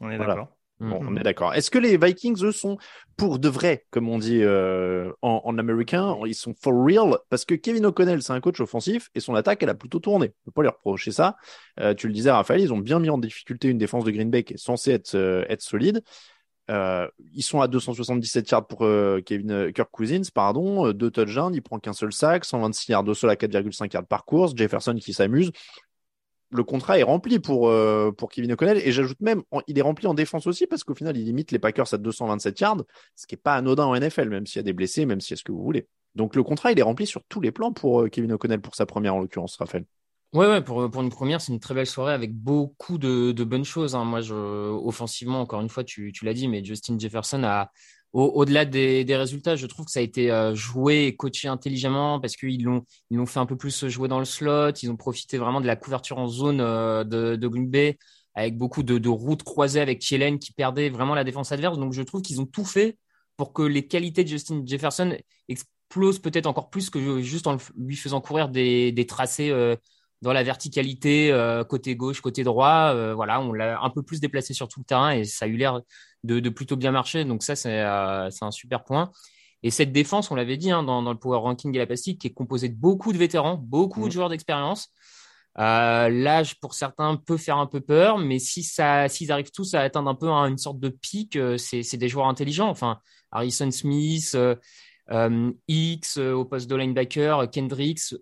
On 0.00 0.10
est 0.10 0.16
Voilà. 0.16 0.34
d'accord. 0.34 0.55
Bon, 0.78 1.00
Mhm. 1.02 1.08
on 1.08 1.16
est 1.16 1.22
d'accord. 1.22 1.54
Est-ce 1.54 1.70
que 1.70 1.78
les 1.78 1.96
Vikings, 1.96 2.44
eux, 2.44 2.52
sont 2.52 2.76
pour 3.16 3.38
de 3.38 3.48
vrai, 3.48 3.86
comme 3.90 4.10
on 4.10 4.18
dit 4.18 4.42
euh, 4.42 5.10
en, 5.22 5.40
en 5.42 5.56
américain, 5.58 6.16
ils 6.26 6.34
sont 6.34 6.54
for 6.60 6.74
real? 6.84 7.16
Parce 7.30 7.46
que 7.46 7.54
Kevin 7.54 7.86
O'Connell, 7.86 8.22
c'est 8.22 8.34
un 8.34 8.40
coach 8.40 8.60
offensif 8.60 9.08
et 9.14 9.20
son 9.20 9.34
attaque, 9.34 9.62
elle 9.62 9.70
a 9.70 9.74
plutôt 9.74 10.00
tourné. 10.00 10.34
On 10.42 10.44
peut 10.50 10.52
pas 10.52 10.62
lui 10.62 10.68
reprocher 10.68 11.12
ça. 11.12 11.36
Euh, 11.80 11.94
tu 11.94 12.08
le 12.08 12.12
disais, 12.12 12.30
Raphaël, 12.30 12.60
ils 12.60 12.74
ont 12.74 12.78
bien 12.78 12.98
mis 12.98 13.08
en 13.08 13.16
difficulté 13.16 13.68
une 13.68 13.78
défense 13.78 14.04
de 14.04 14.10
Green 14.10 14.30
Bay 14.30 14.42
qui 14.44 14.54
est 14.54 14.58
censée 14.58 14.90
être, 14.90 15.14
euh, 15.14 15.46
être 15.48 15.62
solide. 15.62 16.02
Ils 16.68 17.42
sont 17.42 17.60
à 17.60 17.68
277 17.68 18.50
yards 18.50 18.66
pour 18.66 18.80
Kevin 19.24 19.72
Kirk 19.72 19.88
Cousins, 19.92 20.22
pardon, 20.34 20.90
deux 20.92 21.12
touchdowns, 21.12 21.54
il 21.54 21.62
prend 21.62 21.78
qu'un 21.78 21.92
seul 21.92 22.12
sac, 22.12 22.44
126 22.44 22.90
yards 22.90 23.04
de 23.04 23.14
sol 23.14 23.30
à 23.30 23.36
4,5 23.36 23.94
yards 23.94 24.06
par 24.06 24.24
course, 24.24 24.52
Jefferson 24.56 24.96
qui 24.96 25.12
s'amuse. 25.12 25.52
Le 26.50 26.62
contrat 26.62 26.98
est 26.98 27.02
rempli 27.02 27.38
pour, 27.38 27.68
euh, 27.68 28.12
pour 28.12 28.30
Kevin 28.30 28.52
O'Connell 28.52 28.80
et 28.84 28.92
j'ajoute 28.92 29.20
même, 29.20 29.42
il 29.66 29.78
est 29.78 29.82
rempli 29.82 30.06
en 30.06 30.14
défense 30.14 30.46
aussi 30.46 30.66
parce 30.66 30.84
qu'au 30.84 30.94
final, 30.94 31.16
il 31.16 31.24
limite 31.24 31.50
les 31.50 31.58
Packers 31.58 31.92
à 31.92 31.98
227 31.98 32.60
yards, 32.60 32.82
ce 33.16 33.26
qui 33.26 33.34
est 33.34 33.38
pas 33.38 33.54
anodin 33.54 33.84
en 33.84 33.96
NFL, 33.96 34.28
même 34.28 34.46
s'il 34.46 34.56
y 34.56 34.60
a 34.60 34.62
des 34.62 34.72
blessés, 34.72 35.06
même 35.06 35.20
s'il 35.20 35.32
y 35.32 35.34
a 35.34 35.36
ce 35.38 35.44
que 35.44 35.52
vous 35.52 35.62
voulez. 35.62 35.88
Donc 36.14 36.36
le 36.36 36.42
contrat, 36.42 36.72
il 36.72 36.78
est 36.78 36.82
rempli 36.82 37.06
sur 37.06 37.22
tous 37.28 37.40
les 37.40 37.50
plans 37.50 37.72
pour 37.72 38.02
euh, 38.02 38.08
Kevin 38.08 38.32
O'Connell 38.32 38.60
pour 38.60 38.74
sa 38.74 38.86
première 38.86 39.14
en 39.14 39.20
l'occurrence, 39.20 39.56
Raphaël. 39.56 39.84
Ouais, 40.32 40.46
ouais, 40.46 40.60
pour, 40.60 40.82
une 40.82 41.08
première, 41.08 41.40
c'est 41.40 41.52
une 41.52 41.60
très 41.60 41.72
belle 41.72 41.86
soirée 41.86 42.12
avec 42.12 42.34
beaucoup 42.34 42.98
de, 42.98 43.32
de 43.32 43.44
bonnes 43.44 43.64
choses. 43.64 43.94
hein. 43.94 44.04
Moi, 44.04 44.20
je, 44.20 44.34
offensivement, 44.34 45.40
encore 45.40 45.60
une 45.60 45.68
fois, 45.68 45.84
tu, 45.84 46.12
tu 46.12 46.24
l'as 46.24 46.34
dit, 46.34 46.48
mais 46.48 46.64
Justin 46.64 46.98
Jefferson 46.98 47.42
a, 47.44 47.70
au, 48.12 48.24
au-delà 48.34 48.64
des, 48.64 49.04
résultats, 49.16 49.56
je 49.56 49.66
trouve 49.66 49.86
que 49.86 49.90
ça 49.90 50.00
a 50.00 50.02
été 50.02 50.30
euh, 50.30 50.54
joué 50.54 51.06
et 51.06 51.16
coaché 51.16 51.48
intelligemment 51.48 52.20
parce 52.20 52.36
qu'ils 52.36 52.64
l'ont, 52.64 52.84
ils 53.10 53.18
l'ont 53.18 53.26
fait 53.26 53.40
un 53.40 53.46
peu 53.46 53.56
plus 53.56 53.86
jouer 53.88 54.08
dans 54.08 54.18
le 54.18 54.24
slot. 54.24 54.72
Ils 54.82 54.90
ont 54.90 54.96
profité 54.96 55.38
vraiment 55.38 55.60
de 55.60 55.66
la 55.66 55.76
couverture 55.76 56.18
en 56.18 56.26
zone 56.26 56.60
euh, 56.60 57.04
de, 57.04 57.46
Green 57.46 57.68
Bay 57.68 57.98
avec 58.34 58.56
beaucoup 58.56 58.82
de, 58.82 59.08
routes 59.08 59.42
croisées 59.42 59.80
avec 59.80 60.00
Thielen 60.00 60.38
qui 60.38 60.52
perdait 60.52 60.88
vraiment 60.88 61.14
la 61.14 61.24
défense 61.24 61.52
adverse. 61.52 61.78
Donc, 61.78 61.92
je 61.92 62.02
trouve 62.02 62.22
qu'ils 62.22 62.40
ont 62.40 62.46
tout 62.46 62.64
fait 62.64 62.98
pour 63.36 63.52
que 63.52 63.62
les 63.62 63.86
qualités 63.86 64.24
de 64.24 64.28
Justin 64.28 64.62
Jefferson 64.64 65.16
explosent 65.48 66.18
peut-être 66.18 66.46
encore 66.46 66.70
plus 66.70 66.90
que 66.90 67.20
juste 67.20 67.46
en 67.46 67.58
lui 67.76 67.96
faisant 67.96 68.20
courir 68.20 68.48
des, 68.48 68.92
des 68.92 69.06
tracés 69.06 69.50
euh, 69.50 69.76
dans 70.26 70.32
la 70.32 70.42
verticalité, 70.42 71.30
euh, 71.32 71.62
côté 71.64 71.94
gauche, 71.96 72.20
côté 72.20 72.42
droit. 72.42 72.90
euh, 72.94 73.14
voilà, 73.14 73.40
on 73.40 73.52
l'a 73.52 73.80
un 73.80 73.90
peu 73.90 74.02
plus 74.02 74.18
déplacé 74.20 74.54
sur 74.54 74.66
tout 74.68 74.80
le 74.80 74.84
terrain 74.84 75.12
et 75.12 75.24
ça 75.24 75.44
a 75.44 75.48
eu 75.48 75.56
l'air 75.56 75.80
de, 76.24 76.40
de 76.40 76.50
plutôt 76.50 76.74
bien 76.76 76.90
marcher. 76.90 77.24
Donc 77.24 77.44
ça, 77.44 77.54
c'est 77.54 77.80
euh, 77.80 78.28
c'est 78.30 78.44
un 78.44 78.50
super 78.50 78.82
point. 78.82 79.10
Et 79.62 79.70
cette 79.70 79.92
défense, 79.92 80.30
on 80.32 80.34
l'avait 80.34 80.56
dit 80.56 80.70
hein, 80.72 80.82
dans, 80.82 81.00
dans 81.02 81.12
le 81.12 81.18
Power 81.18 81.38
Ranking 81.38 81.72
et 81.74 81.78
la 81.78 81.86
plastique, 81.86 82.20
qui 82.20 82.26
est 82.26 82.34
composée 82.34 82.68
de 82.68 82.74
beaucoup 82.76 83.12
de 83.12 83.18
vétérans, 83.18 83.56
beaucoup 83.56 84.00
Mhm. 84.02 84.06
de 84.08 84.12
joueurs 84.12 84.28
d'expérience. 84.28 84.88
L'âge, 85.56 86.58
pour 86.60 86.74
certains, 86.74 87.16
peut 87.16 87.36
faire 87.38 87.58
un 87.58 87.66
peu 87.66 87.80
peur, 87.80 88.18
mais 88.18 88.38
si 88.38 88.62
ça, 88.62 89.08
s'ils 89.08 89.32
arrivent 89.32 89.52
tous 89.52 89.74
à 89.74 89.80
atteindre 89.80 90.10
un 90.10 90.14
peu 90.14 90.28
hein, 90.28 90.46
une 90.48 90.58
sorte 90.58 90.80
de 90.80 90.88
pic, 90.90 91.38
c'est 91.56 91.96
des 91.96 92.08
joueurs 92.08 92.26
intelligents. 92.28 92.68
Enfin, 92.68 92.98
Harrison 93.30 93.70
Smith, 93.70 94.32
euh, 94.34 94.56
Euh, 95.12 95.52
X 95.68 96.18
euh, 96.18 96.32
au 96.34 96.44
poste 96.44 96.68
de 96.68 96.74
linebacker, 96.74 97.48
Kendricks. 97.52 98.12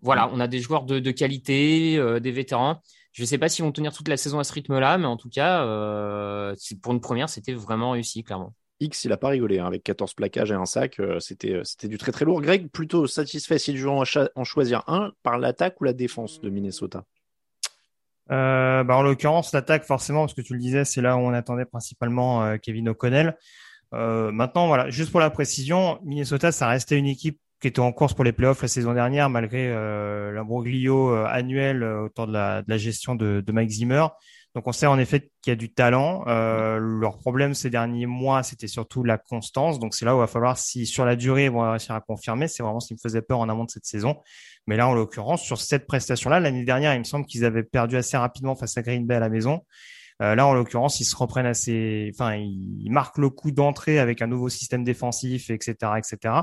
Voilà, 0.00 0.30
on 0.32 0.40
a 0.40 0.48
des 0.48 0.60
joueurs 0.60 0.84
de, 0.84 0.98
de 0.98 1.10
qualité, 1.10 1.96
euh, 1.98 2.20
des 2.20 2.32
vétérans. 2.32 2.80
Je 3.12 3.22
ne 3.22 3.26
sais 3.26 3.38
pas 3.38 3.48
s'ils 3.48 3.64
vont 3.64 3.72
tenir 3.72 3.92
toute 3.92 4.08
la 4.08 4.16
saison 4.16 4.38
à 4.38 4.44
ce 4.44 4.52
rythme-là, 4.54 4.96
mais 4.96 5.06
en 5.06 5.16
tout 5.16 5.28
cas, 5.28 5.64
euh, 5.64 6.54
pour 6.82 6.92
une 6.92 7.00
première, 7.00 7.28
c'était 7.28 7.52
vraiment 7.52 7.90
réussi, 7.90 8.24
clairement. 8.24 8.54
X, 8.80 9.04
il 9.04 9.12
a 9.12 9.16
pas 9.16 9.28
rigolé, 9.28 9.58
hein, 9.58 9.66
avec 9.66 9.84
14 9.84 10.14
plaquages 10.14 10.50
et 10.50 10.54
un 10.54 10.66
sac, 10.66 10.98
euh, 10.98 11.20
c'était 11.20 11.60
c'était 11.62 11.88
du 11.88 11.98
très 11.98 12.10
très 12.10 12.24
lourd. 12.24 12.40
Greg, 12.40 12.68
plutôt 12.68 13.06
satisfait 13.06 13.58
s'il 13.58 13.76
devait 13.76 13.88
en, 14.34 14.44
choisir 14.44 14.82
un 14.88 15.12
par 15.22 15.38
l'attaque 15.38 15.80
ou 15.80 15.84
la 15.84 15.92
défense 15.92 16.40
de 16.40 16.50
Minnesota? 16.50 17.04
Euh, 18.30 18.82
bah, 18.84 18.96
en 18.96 19.02
l'occurrence, 19.02 19.52
l'attaque, 19.52 19.84
forcément, 19.84 20.20
parce 20.20 20.34
que 20.34 20.40
tu 20.40 20.54
le 20.54 20.58
disais, 20.58 20.84
c'est 20.84 21.02
là 21.02 21.16
où 21.16 21.20
on 21.20 21.32
attendait 21.32 21.64
principalement 21.64 22.42
euh, 22.44 22.56
Kevin 22.56 22.88
O'Connell. 22.88 23.36
Euh, 23.94 24.32
maintenant, 24.32 24.68
voilà, 24.68 24.88
juste 24.90 25.10
pour 25.10 25.20
la 25.20 25.30
précision, 25.30 25.98
Minnesota, 26.02 26.50
ça 26.50 26.68
restait 26.68 26.96
une 26.96 27.06
équipe 27.06 27.38
qui 27.62 27.68
était 27.68 27.80
en 27.80 27.92
course 27.92 28.12
pour 28.12 28.24
les 28.24 28.32
playoffs 28.32 28.60
la 28.60 28.68
saison 28.68 28.92
dernière, 28.92 29.30
malgré 29.30 29.68
euh, 29.70 30.32
l'imbroglio 30.32 31.14
euh, 31.14 31.24
annuel 31.26 31.84
euh, 31.84 32.06
autour 32.06 32.26
de 32.26 32.32
la, 32.32 32.62
de 32.62 32.68
la 32.68 32.76
gestion 32.76 33.14
de, 33.14 33.40
de 33.40 33.52
Mike 33.52 33.70
Zimmer. 33.70 34.04
Donc, 34.54 34.66
on 34.66 34.72
sait 34.72 34.86
en 34.86 34.98
effet 34.98 35.30
qu'il 35.40 35.52
y 35.52 35.54
a 35.54 35.56
du 35.56 35.72
talent. 35.72 36.24
Euh, 36.26 36.78
leur 36.78 37.18
problème 37.18 37.54
ces 37.54 37.70
derniers 37.70 38.06
mois, 38.06 38.42
c'était 38.42 38.66
surtout 38.66 39.04
la 39.04 39.16
constance. 39.16 39.78
Donc, 39.78 39.94
c'est 39.94 40.04
là 40.04 40.14
où 40.14 40.18
il 40.18 40.22
va 40.22 40.26
falloir, 40.26 40.58
si 40.58 40.84
sur 40.86 41.06
la 41.06 41.16
durée, 41.16 41.46
ils 41.46 41.50
vont 41.50 41.70
réussir 41.70 41.94
à 41.94 42.00
confirmer. 42.00 42.48
C'est 42.48 42.64
vraiment 42.64 42.80
ce 42.80 42.88
qui 42.88 42.94
me 42.94 42.98
faisait 42.98 43.22
peur 43.22 43.38
en 43.38 43.48
amont 43.48 43.64
de 43.64 43.70
cette 43.70 43.86
saison. 43.86 44.16
Mais 44.66 44.76
là, 44.76 44.88
en 44.88 44.92
l'occurrence, 44.92 45.42
sur 45.42 45.58
cette 45.58 45.86
prestation-là, 45.86 46.40
l'année 46.40 46.64
dernière, 46.64 46.94
il 46.94 46.98
me 46.98 47.04
semble 47.04 47.24
qu'ils 47.24 47.44
avaient 47.44 47.62
perdu 47.62 47.96
assez 47.96 48.16
rapidement 48.16 48.54
face 48.56 48.76
à 48.76 48.82
Green 48.82 49.06
Bay 49.06 49.14
à 49.14 49.20
la 49.20 49.30
maison. 49.30 49.62
Euh, 50.20 50.34
là, 50.34 50.46
en 50.46 50.52
l'occurrence, 50.52 51.00
ils 51.00 51.04
se 51.04 51.16
reprennent 51.16 51.46
assez, 51.46 52.10
enfin, 52.14 52.36
ils, 52.36 52.82
ils 52.84 52.90
marquent 52.90 53.18
le 53.18 53.30
coup 53.30 53.50
d'entrée 53.50 53.98
avec 53.98 54.22
un 54.22 54.26
nouveau 54.26 54.48
système 54.48 54.84
défensif, 54.84 55.50
etc., 55.50 55.74
etc. 55.96 56.34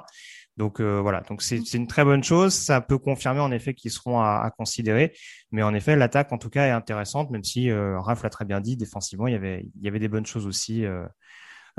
Donc 0.60 0.82
euh, 0.82 1.00
voilà, 1.00 1.22
donc 1.22 1.42
c'est 1.42 1.62
c'est 1.66 1.78
une 1.78 1.88
très 1.88 2.04
bonne 2.04 2.22
chose. 2.22 2.54
Ça 2.54 2.82
peut 2.82 2.98
confirmer 2.98 3.40
en 3.40 3.50
effet 3.50 3.74
qu'ils 3.74 3.92
seront 3.92 4.20
à, 4.20 4.42
à 4.44 4.52
considérer, 4.52 5.14
mais 5.52 5.64
en 5.64 5.74
effet, 5.74 5.96
l'attaque 5.96 6.34
en 6.34 6.38
tout 6.38 6.50
cas 6.50 6.68
est 6.68 6.72
intéressante, 6.72 7.32
même 7.32 7.46
si 7.46 7.72
euh, 7.72 7.98
Raph 7.98 8.24
l'a 8.24 8.30
très 8.30 8.44
bien 8.44 8.60
dit, 8.60 8.76
défensivement, 8.76 9.28
il 9.28 9.32
y 9.32 9.38
avait 9.38 9.66
il 9.78 9.86
y 9.86 9.88
avait 9.88 10.00
des 10.00 10.10
bonnes 10.10 10.26
choses 10.26 10.46
aussi 10.46 10.86
euh, 10.86 11.06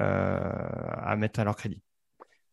euh, 0.01 0.41
à 0.41 1.15
mettre 1.17 1.41
à 1.41 1.45
leur 1.45 1.57
crédit. 1.57 1.83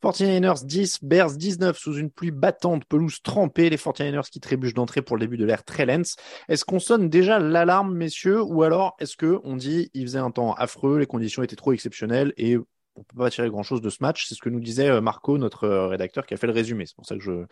49ers 0.03 0.65
10, 0.65 0.99
Bears 1.01 1.31
19 1.31 1.77
sous 1.77 1.95
une 1.95 2.11
pluie 2.11 2.31
battante, 2.31 2.83
pelouse 2.85 3.21
trempée, 3.23 3.69
les 3.69 3.77
49ers 3.77 4.29
qui 4.29 4.41
trébuchent 4.41 4.73
d'entrée 4.73 5.01
pour 5.01 5.15
le 5.15 5.21
début 5.21 5.37
de 5.37 5.45
l'ère 5.45 5.63
Trellens. 5.63 6.17
Est-ce 6.49 6.65
qu'on 6.65 6.79
sonne 6.79 7.09
déjà 7.09 7.39
l'alarme, 7.39 7.95
messieurs, 7.95 8.43
ou 8.43 8.63
alors 8.63 8.97
est-ce 8.99 9.15
que 9.15 9.39
on 9.45 9.55
dit 9.55 9.89
il 9.93 10.03
faisait 10.03 10.19
un 10.19 10.31
temps 10.31 10.53
affreux, 10.55 10.99
les 10.99 11.05
conditions 11.05 11.41
étaient 11.41 11.55
trop 11.55 11.71
exceptionnelles 11.71 12.33
et 12.35 12.57
on 12.97 13.03
peut 13.03 13.17
pas 13.17 13.29
tirer 13.29 13.49
grand-chose 13.49 13.81
de 13.81 13.89
ce 13.89 13.97
match 14.01 14.27
C'est 14.27 14.35
ce 14.35 14.41
que 14.41 14.49
nous 14.49 14.59
disait 14.59 14.89
euh, 14.89 15.01
Marco, 15.01 15.37
notre 15.37 15.65
euh, 15.65 15.87
rédacteur, 15.87 16.25
qui 16.25 16.33
a 16.33 16.37
fait 16.37 16.47
le 16.47 16.53
résumé. 16.53 16.85
C'est 16.85 16.95
pour 16.95 17.05
ça 17.05 17.15
que 17.15 17.21
je, 17.21 17.45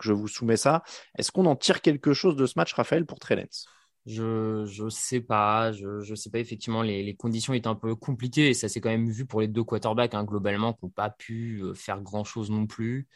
je 0.00 0.12
vous 0.12 0.28
soumets 0.28 0.56
ça. 0.56 0.82
Est-ce 1.18 1.32
qu'on 1.32 1.46
en 1.46 1.56
tire 1.56 1.80
quelque 1.80 2.12
chose 2.12 2.36
de 2.36 2.46
ce 2.46 2.54
match, 2.56 2.72
Raphaël, 2.74 3.06
pour 3.06 3.18
Trellens 3.18 3.66
Je 4.06 4.64
je 4.66 4.88
sais 4.88 5.20
pas, 5.20 5.72
je 5.72 6.00
je 6.00 6.14
sais 6.14 6.30
pas 6.30 6.38
effectivement 6.38 6.82
les, 6.82 7.02
les 7.02 7.14
conditions 7.16 7.54
étaient 7.54 7.68
un 7.68 7.74
peu 7.74 7.94
compliquées 7.96 8.50
et 8.50 8.54
ça 8.54 8.68
s'est 8.68 8.80
quand 8.80 8.90
même 8.90 9.10
vu 9.10 9.26
pour 9.26 9.40
les 9.40 9.48
deux 9.48 9.64
quarterbacks 9.64 10.14
hein, 10.14 10.24
globalement 10.24 10.74
qui 10.74 10.84
n'ont 10.84 10.90
pas 10.90 11.10
pu 11.10 11.60
euh, 11.62 11.74
faire 11.74 12.00
grand 12.02 12.24
chose 12.24 12.50
non 12.50 12.66
plus. 12.66 13.08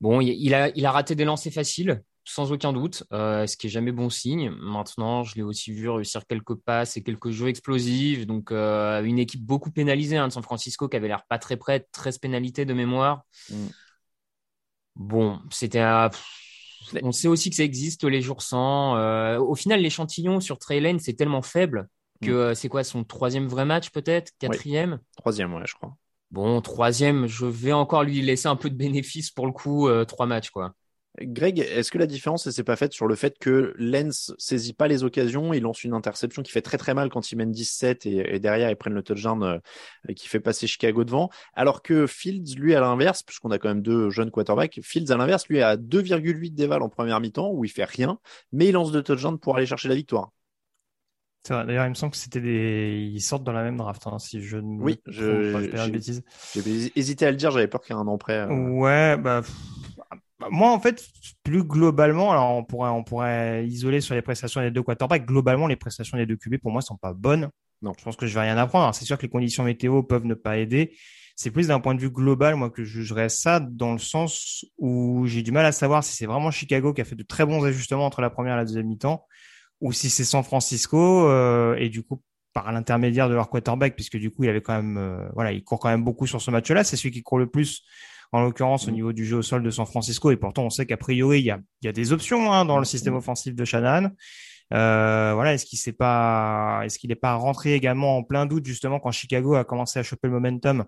Bon, 0.00 0.20
il 0.20 0.54
a 0.54 0.68
il 0.76 0.86
a 0.86 0.92
raté 0.92 1.14
des 1.16 1.24
lancers 1.24 1.52
faciles 1.52 2.02
sans 2.28 2.52
aucun 2.52 2.74
doute, 2.74 3.04
euh, 3.12 3.46
ce 3.46 3.56
qui 3.56 3.68
est 3.68 3.70
jamais 3.70 3.90
bon 3.90 4.10
signe. 4.10 4.50
Maintenant, 4.60 5.24
je 5.24 5.34
l'ai 5.36 5.42
aussi 5.42 5.72
vu 5.72 5.88
réussir 5.88 6.26
quelques 6.26 6.54
passes 6.54 6.96
et 6.98 7.02
quelques 7.02 7.30
jeux 7.30 7.48
explosifs. 7.48 8.26
Donc 8.26 8.52
euh, 8.52 9.02
une 9.02 9.18
équipe 9.18 9.42
beaucoup 9.44 9.70
pénalisée 9.70 10.18
hein, 10.18 10.28
de 10.28 10.32
San 10.32 10.42
Francisco 10.42 10.88
qui 10.88 10.96
avait 10.96 11.08
l'air 11.08 11.24
pas 11.26 11.38
très 11.38 11.56
prête, 11.56 11.88
13 11.90 12.18
pénalités 12.18 12.66
de 12.66 12.74
mémoire. 12.74 13.22
Mm. 13.50 13.66
Bon, 14.96 15.40
c'était 15.50 15.78
à 15.78 16.10
on 17.02 17.12
sait 17.12 17.28
aussi 17.28 17.50
que 17.50 17.56
ça 17.56 17.64
existe 17.64 18.04
les 18.04 18.20
jours 18.20 18.42
sans. 18.42 18.96
Euh, 18.96 19.38
au 19.38 19.54
final, 19.54 19.80
l'échantillon 19.80 20.40
sur 20.40 20.58
Trey 20.58 20.80
Lane, 20.80 20.98
c'est 20.98 21.14
tellement 21.14 21.42
faible 21.42 21.88
que 22.20 22.50
Mm. 22.50 22.54
c'est 22.54 22.68
quoi 22.68 22.84
son 22.84 23.04
troisième 23.04 23.46
vrai 23.46 23.64
match 23.64 23.90
peut-être? 23.90 24.32
Quatrième? 24.38 24.98
Troisième, 25.16 25.54
ouais, 25.54 25.62
je 25.66 25.74
crois. 25.74 25.96
Bon, 26.30 26.60
troisième, 26.60 27.26
je 27.26 27.46
vais 27.46 27.72
encore 27.72 28.04
lui 28.04 28.20
laisser 28.20 28.48
un 28.48 28.56
peu 28.56 28.68
de 28.70 28.76
bénéfice 28.76 29.30
pour 29.30 29.46
le 29.46 29.52
coup, 29.52 29.88
trois 30.06 30.26
matchs 30.26 30.50
quoi. 30.50 30.74
Greg, 31.20 31.58
est-ce 31.58 31.90
que 31.90 31.98
la 31.98 32.06
différence 32.06 32.46
ne 32.46 32.52
s'est 32.52 32.62
pas 32.64 32.76
faite 32.76 32.92
sur 32.92 33.06
le 33.06 33.14
fait 33.14 33.38
que 33.38 33.74
Lens 33.78 34.32
saisit 34.38 34.72
pas 34.72 34.88
les 34.88 35.04
occasions, 35.04 35.52
il 35.52 35.62
lance 35.62 35.82
une 35.84 35.92
interception 35.94 36.42
qui 36.42 36.52
fait 36.52 36.62
très 36.62 36.78
très 36.78 36.94
mal 36.94 37.08
quand 37.08 37.32
il 37.32 37.36
mène 37.36 37.50
17 37.50 38.06
et, 38.06 38.34
et 38.34 38.38
derrière 38.38 38.70
ils 38.70 38.76
prennent 38.76 38.94
le 38.94 39.02
touchdown 39.02 39.42
euh, 39.42 40.12
qui 40.14 40.28
fait 40.28 40.40
passer 40.40 40.66
Chicago 40.66 41.04
devant, 41.04 41.30
alors 41.54 41.82
que 41.82 42.06
Fields, 42.06 42.56
lui 42.56 42.74
à 42.74 42.80
l'inverse, 42.80 43.22
puisqu'on 43.22 43.50
a 43.50 43.58
quand 43.58 43.68
même 43.68 43.82
deux 43.82 44.10
jeunes 44.10 44.30
quarterbacks, 44.30 44.80
Fields 44.82 45.10
à 45.12 45.16
l'inverse, 45.16 45.48
lui 45.48 45.60
a 45.62 45.76
2,8 45.76 46.54
d'éval 46.54 46.82
en 46.82 46.88
première 46.88 47.20
mi-temps 47.20 47.50
où 47.52 47.64
il 47.64 47.70
fait 47.70 47.84
rien, 47.84 48.18
mais 48.52 48.66
il 48.68 48.72
lance 48.72 48.92
deux 48.92 49.02
touchdowns 49.02 49.38
pour 49.38 49.56
aller 49.56 49.66
chercher 49.66 49.88
la 49.88 49.94
victoire. 49.94 50.30
D'ailleurs, 51.48 51.86
il 51.86 51.90
me 51.90 51.94
semble 51.94 52.12
que 52.12 52.18
c'était 52.18 52.40
des, 52.42 53.10
ils 53.14 53.22
sortent 53.22 53.44
dans 53.44 53.52
la 53.52 53.62
même 53.62 53.78
draft, 53.78 54.06
hein, 54.06 54.18
si 54.18 54.42
je 54.42 54.58
ne 54.58 54.82
Oui, 54.82 55.00
je- 55.06 55.70
j'ai- 56.54 56.92
hésité 56.94 57.24
à 57.26 57.30
le 57.30 57.36
dire, 57.38 57.50
j'avais 57.50 57.68
peur 57.68 57.80
qu'il 57.80 57.94
y 57.94 57.98
ait 57.98 58.02
un 58.02 58.06
an 58.06 58.18
près. 58.18 58.38
euh. 58.38 58.48
Ouais, 58.48 59.16
bah, 59.16 59.40
moi, 60.50 60.70
en 60.70 60.80
fait, 60.80 61.04
plus 61.42 61.64
globalement, 61.64 62.30
alors 62.30 62.56
on 62.56 62.64
pourrait, 62.64 62.90
on 62.90 63.02
pourrait 63.02 63.66
isoler 63.66 64.00
sur 64.00 64.14
les 64.14 64.22
prestations 64.22 64.60
des 64.60 64.70
deux 64.70 64.82
quarterbacks. 64.82 65.26
Globalement, 65.26 65.66
les 65.66 65.76
prestations 65.76 66.16
des 66.16 66.26
deux 66.26 66.36
QB, 66.36 66.58
pour 66.58 66.70
moi, 66.70 66.80
sont 66.80 66.96
pas 66.96 67.12
bonnes. 67.12 67.50
Non. 67.82 67.92
Je 67.98 68.04
pense 68.04 68.16
que 68.16 68.26
je 68.26 68.34
vais 68.34 68.40
rien 68.40 68.56
apprendre. 68.56 68.84
Alors, 68.84 68.94
C'est 68.94 69.04
sûr 69.04 69.16
que 69.16 69.22
les 69.22 69.28
conditions 69.28 69.64
météo 69.64 70.02
peuvent 70.02 70.24
ne 70.26 70.34
pas 70.34 70.58
aider. 70.58 70.96
C'est 71.36 71.50
plus 71.50 71.68
d'un 71.68 71.80
point 71.80 71.94
de 71.94 72.00
vue 72.00 72.10
global, 72.10 72.56
moi, 72.56 72.70
que 72.70 72.82
je 72.82 73.00
jugerais 73.00 73.28
ça 73.28 73.60
dans 73.60 73.92
le 73.92 73.98
sens 73.98 74.64
où 74.76 75.26
j'ai 75.26 75.42
du 75.42 75.52
mal 75.52 75.66
à 75.66 75.72
savoir 75.72 76.02
si 76.02 76.16
c'est 76.16 76.26
vraiment 76.26 76.50
Chicago 76.50 76.92
qui 76.92 77.00
a 77.00 77.04
fait 77.04 77.14
de 77.14 77.22
très 77.22 77.46
bons 77.46 77.64
ajustements 77.64 78.06
entre 78.06 78.20
la 78.20 78.30
première 78.30 78.54
et 78.54 78.56
la 78.58 78.64
deuxième 78.64 78.86
mi-temps 78.86 79.24
ou 79.80 79.92
si 79.92 80.10
c'est 80.10 80.24
San 80.24 80.42
Francisco 80.42 81.28
euh, 81.28 81.76
et 81.76 81.88
du 81.88 82.02
coup 82.02 82.22
par 82.52 82.72
l'intermédiaire 82.72 83.28
de 83.28 83.34
leur 83.34 83.48
quarterback 83.48 83.94
puisque 83.94 84.16
du 84.16 84.30
coup 84.30 84.44
il 84.44 84.50
avait 84.50 84.60
quand 84.60 84.74
même 84.74 84.96
euh, 84.96 85.28
voilà 85.34 85.52
il 85.52 85.62
court 85.62 85.78
quand 85.78 85.88
même 85.88 86.04
beaucoup 86.04 86.26
sur 86.26 86.40
ce 86.40 86.50
match-là 86.50 86.84
c'est 86.84 86.96
celui 86.96 87.10
qui 87.10 87.22
court 87.22 87.38
le 87.38 87.48
plus 87.48 87.84
en 88.32 88.42
l'occurrence 88.42 88.86
au 88.88 88.90
Mm. 88.90 88.94
niveau 88.94 89.12
du 89.12 89.24
jeu 89.24 89.38
au 89.38 89.42
sol 89.42 89.62
de 89.62 89.70
San 89.70 89.86
Francisco 89.86 90.30
et 90.30 90.36
pourtant 90.36 90.64
on 90.64 90.70
sait 90.70 90.86
qu'a 90.86 90.96
priori 90.96 91.40
il 91.40 91.46
y 91.46 91.50
a, 91.50 91.58
il 91.82 91.86
y 91.86 91.88
a 91.88 91.92
des 91.92 92.12
options 92.12 92.52
hein, 92.52 92.64
dans 92.64 92.78
le 92.78 92.84
système 92.84 93.14
offensif 93.14 93.54
de 93.54 93.64
Shanahan 93.64 94.10
euh, 94.74 95.32
voilà 95.34 95.54
est-ce 95.54 95.64
qu'il 95.64 95.78
s'est 95.78 95.92
pas 95.94 96.82
est-ce 96.84 96.98
qu'il 96.98 97.08
n'est 97.08 97.14
pas 97.16 97.34
rentré 97.36 97.74
également 97.74 98.18
en 98.18 98.22
plein 98.22 98.44
doute 98.44 98.66
justement 98.66 99.00
quand 99.00 99.10
Chicago 99.12 99.54
a 99.54 99.64
commencé 99.64 99.98
à 99.98 100.02
choper 100.02 100.28
le 100.28 100.34
momentum 100.34 100.84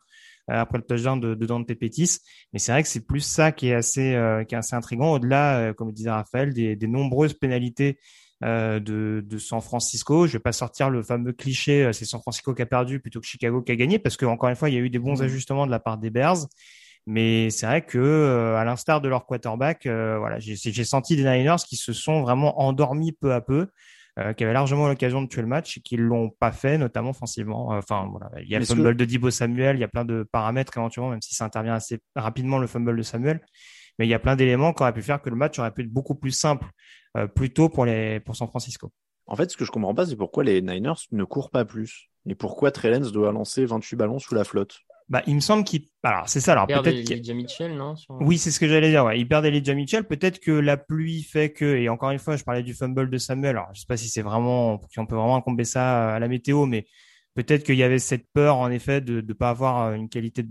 euh, 0.51 0.61
après 0.61 0.77
le 0.79 0.85
touchdown 0.85 1.19
de, 1.19 1.35
de 1.35 1.47
Dante 1.47 1.67
Pettis? 1.75 2.19
Mais 2.53 2.59
c'est 2.59 2.73
vrai 2.73 2.83
que 2.83 2.89
c'est 2.91 3.07
plus 3.07 3.21
ça 3.21 3.53
qui 3.53 3.69
est 3.69 3.75
assez 3.75 4.15
euh, 4.15 4.45
qui 4.45 4.55
est 4.55 4.59
assez 4.59 4.77
intriguant 4.77 5.13
au-delà 5.13 5.59
euh, 5.61 5.73
comme 5.73 5.93
disait 5.93 6.11
Raphaël 6.11 6.53
des, 6.53 6.77
des 6.77 6.87
nombreuses 6.89 7.33
pénalités 7.33 7.99
euh, 8.45 8.81
de, 8.81 9.25
de 9.27 9.39
San 9.39 9.61
Francisco. 9.63 10.27
Je 10.27 10.33
vais 10.35 10.39
pas 10.41 10.53
sortir 10.53 10.91
le 10.91 11.03
fameux 11.03 11.33
cliché, 11.33 11.85
euh, 11.85 11.93
c'est 11.93 12.05
San 12.07 12.21
Francisco 12.21 12.55
qui 12.55 12.61
a 12.63 12.67
perdu 12.67 12.99
plutôt 13.01 13.21
que 13.21 13.27
Chicago 13.27 13.63
qui 13.63 13.73
a 13.73 13.77
gagné, 13.77 13.99
parce 13.99 14.17
que 14.17 14.25
encore 14.27 14.49
une 14.51 14.57
fois, 14.57 14.69
il 14.71 14.75
y 14.75 14.79
a 14.79 14.81
eu 14.81 14.89
des 14.91 14.99
bons 14.99 15.19
Mhm. 15.21 15.25
ajustements 15.27 15.67
de 15.67 15.71
la 15.71 15.79
part 15.79 15.99
des 15.99 16.09
Bears. 16.11 16.47
Mais 17.07 17.51
c'est 17.51 17.67
vrai 17.67 17.83
que, 17.85 17.99
euh, 17.99 18.57
à 18.57 18.65
l'instar 18.65 19.01
de 19.01 19.09
leur 19.09 19.27
quarterback, 19.27 19.87
euh, 19.87 20.19
voilà, 20.19 20.39
j'ai 20.39 20.85
senti 20.85 21.17
des 21.17 21.25
Niners 21.25 21.57
qui 21.67 21.77
se 21.77 21.93
sont 21.93 22.23
vraiment 22.23 22.61
endormis 22.61 23.13
peu 23.13 23.33
à 23.33 23.41
peu, 23.41 23.69
euh, 24.19 24.33
qui 24.33 24.45
avaient 24.45 24.53
largement 24.53 24.87
l'occasion 24.89 25.23
de 25.23 25.29
tuer 25.29 25.41
le 25.41 25.49
match 25.49 25.79
et 25.79 25.81
qui 25.81 25.97
l'ont 25.97 26.31
pas 26.31 26.53
fait, 26.53 26.79
notamment 26.79 27.11
offensivement. 27.11 27.69
Enfin, 27.69 28.09
voilà, 28.11 28.31
il 28.43 28.49
y 28.49 28.55
a 28.55 28.59
le 28.59 28.65
fumble 28.65 28.93
que- 28.93 28.99
de 28.99 29.05
Dibo 29.05 29.31
Samuel, 29.31 29.77
il 29.77 29.81
y 29.81 29.85
a 29.85 29.89
plein 29.89 30.05
de 30.05 30.27
paramètres 30.31 30.77
éventuellement, 30.77 31.11
même 31.11 31.23
si 31.23 31.35
ça 31.35 31.45
intervient 31.45 31.75
assez 31.75 32.01
rapidement 32.15 32.59
le 32.59 32.67
fumble 32.67 32.97
de 32.97 33.03
Samuel. 33.03 33.41
Mais 33.99 34.07
il 34.07 34.11
y 34.11 34.15
a 34.15 34.19
plein 34.19 34.37
d'éléments 34.37 34.73
qui 34.73 34.83
auraient 34.83 34.93
pu 34.95 35.03
faire 35.03 35.21
que 35.21 35.31
le 35.31 35.37
match 35.37 35.59
aurait 35.59 35.73
pu 35.73 35.83
être 35.83 35.93
beaucoup 35.93 36.15
plus 36.15 36.31
simple 36.33 36.67
euh, 37.17 37.27
plus 37.27 37.53
tôt 37.53 37.69
pour 37.69 37.85
les 37.85 38.21
pour 38.21 38.37
San 38.37 38.47
Francisco. 38.49 38.93
En 39.27 39.37
fait, 39.37 39.51
ce 39.51 39.57
que 39.57 39.65
je 39.65 39.71
comprends 39.71 39.95
pas, 39.95 40.07
c'est 40.07 40.17
pourquoi 40.17 40.45
les 40.45 40.63
Niners 40.63 40.95
ne 41.13 41.25
courent 41.25 41.51
pas 41.51 41.65
plus. 41.65 42.09
Et 42.29 42.35
pourquoi 42.35 42.71
Trellens 42.71 43.11
doit 43.13 43.33
lancer 43.33 43.65
28 43.67 43.97
ballons 43.97 44.19
sous 44.19 44.35
la 44.35 44.45
flotte. 44.45 44.79
Bah, 45.11 45.23
il 45.27 45.35
me 45.35 45.41
semble 45.41 45.65
qu'il 45.65 45.83
alors 46.05 46.29
c'est 46.29 46.39
ça 46.41 46.53
alors 46.53 46.69
peut-être 46.83 47.11
Elijah 47.15 47.35
Mitchell, 47.35 47.75
non 47.77 47.97
sur- 47.97 48.17
Oui, 48.21 48.39
c'est 48.39 48.51
ce 48.53 48.61
que 48.61 48.69
j'allais 48.69 48.91
dire. 48.91 49.05
Ouais. 49.05 49.19
Il 49.19 49.27
perd 49.27 49.45
Elijah 49.45 49.75
Mitchell. 49.75 50.05
Peut-être 50.05 50.39
que 50.39 50.53
la 50.53 50.77
pluie 50.77 51.25
fait 51.25 51.51
que, 51.53 51.65
et 51.65 51.89
encore 51.89 52.11
une 52.13 52.21
fois, 52.21 52.37
je 52.37 52.45
parlais 52.45 52.63
du 52.63 52.75
fumble 52.75 53.11
de 53.11 53.19
Samuel. 53.19 53.51
Alors, 53.57 53.69
je 53.75 53.81
sais 53.81 53.87
pas 53.89 53.97
si 53.97 54.09
c'est 54.09 54.23
vraiment, 54.23 54.81
si 54.91 54.99
on 55.01 55.07
peut 55.07 55.17
vraiment 55.17 55.35
incomber 55.37 55.65
ça 55.65 56.15
à 56.15 56.19
la 56.21 56.29
météo, 56.29 56.65
mais 56.67 56.87
peut-être 57.35 57.65
qu'il 57.65 57.75
y 57.75 57.83
avait 57.83 57.99
cette 57.99 58.27
peur, 58.33 58.57
en 58.57 58.71
effet, 58.71 59.01
de 59.01 59.21
ne 59.21 59.33
pas 59.33 59.51
avoir 59.51 59.87
euh, 59.89 59.95
une 59.95 60.09
qualité 60.09 60.45
de, 60.45 60.49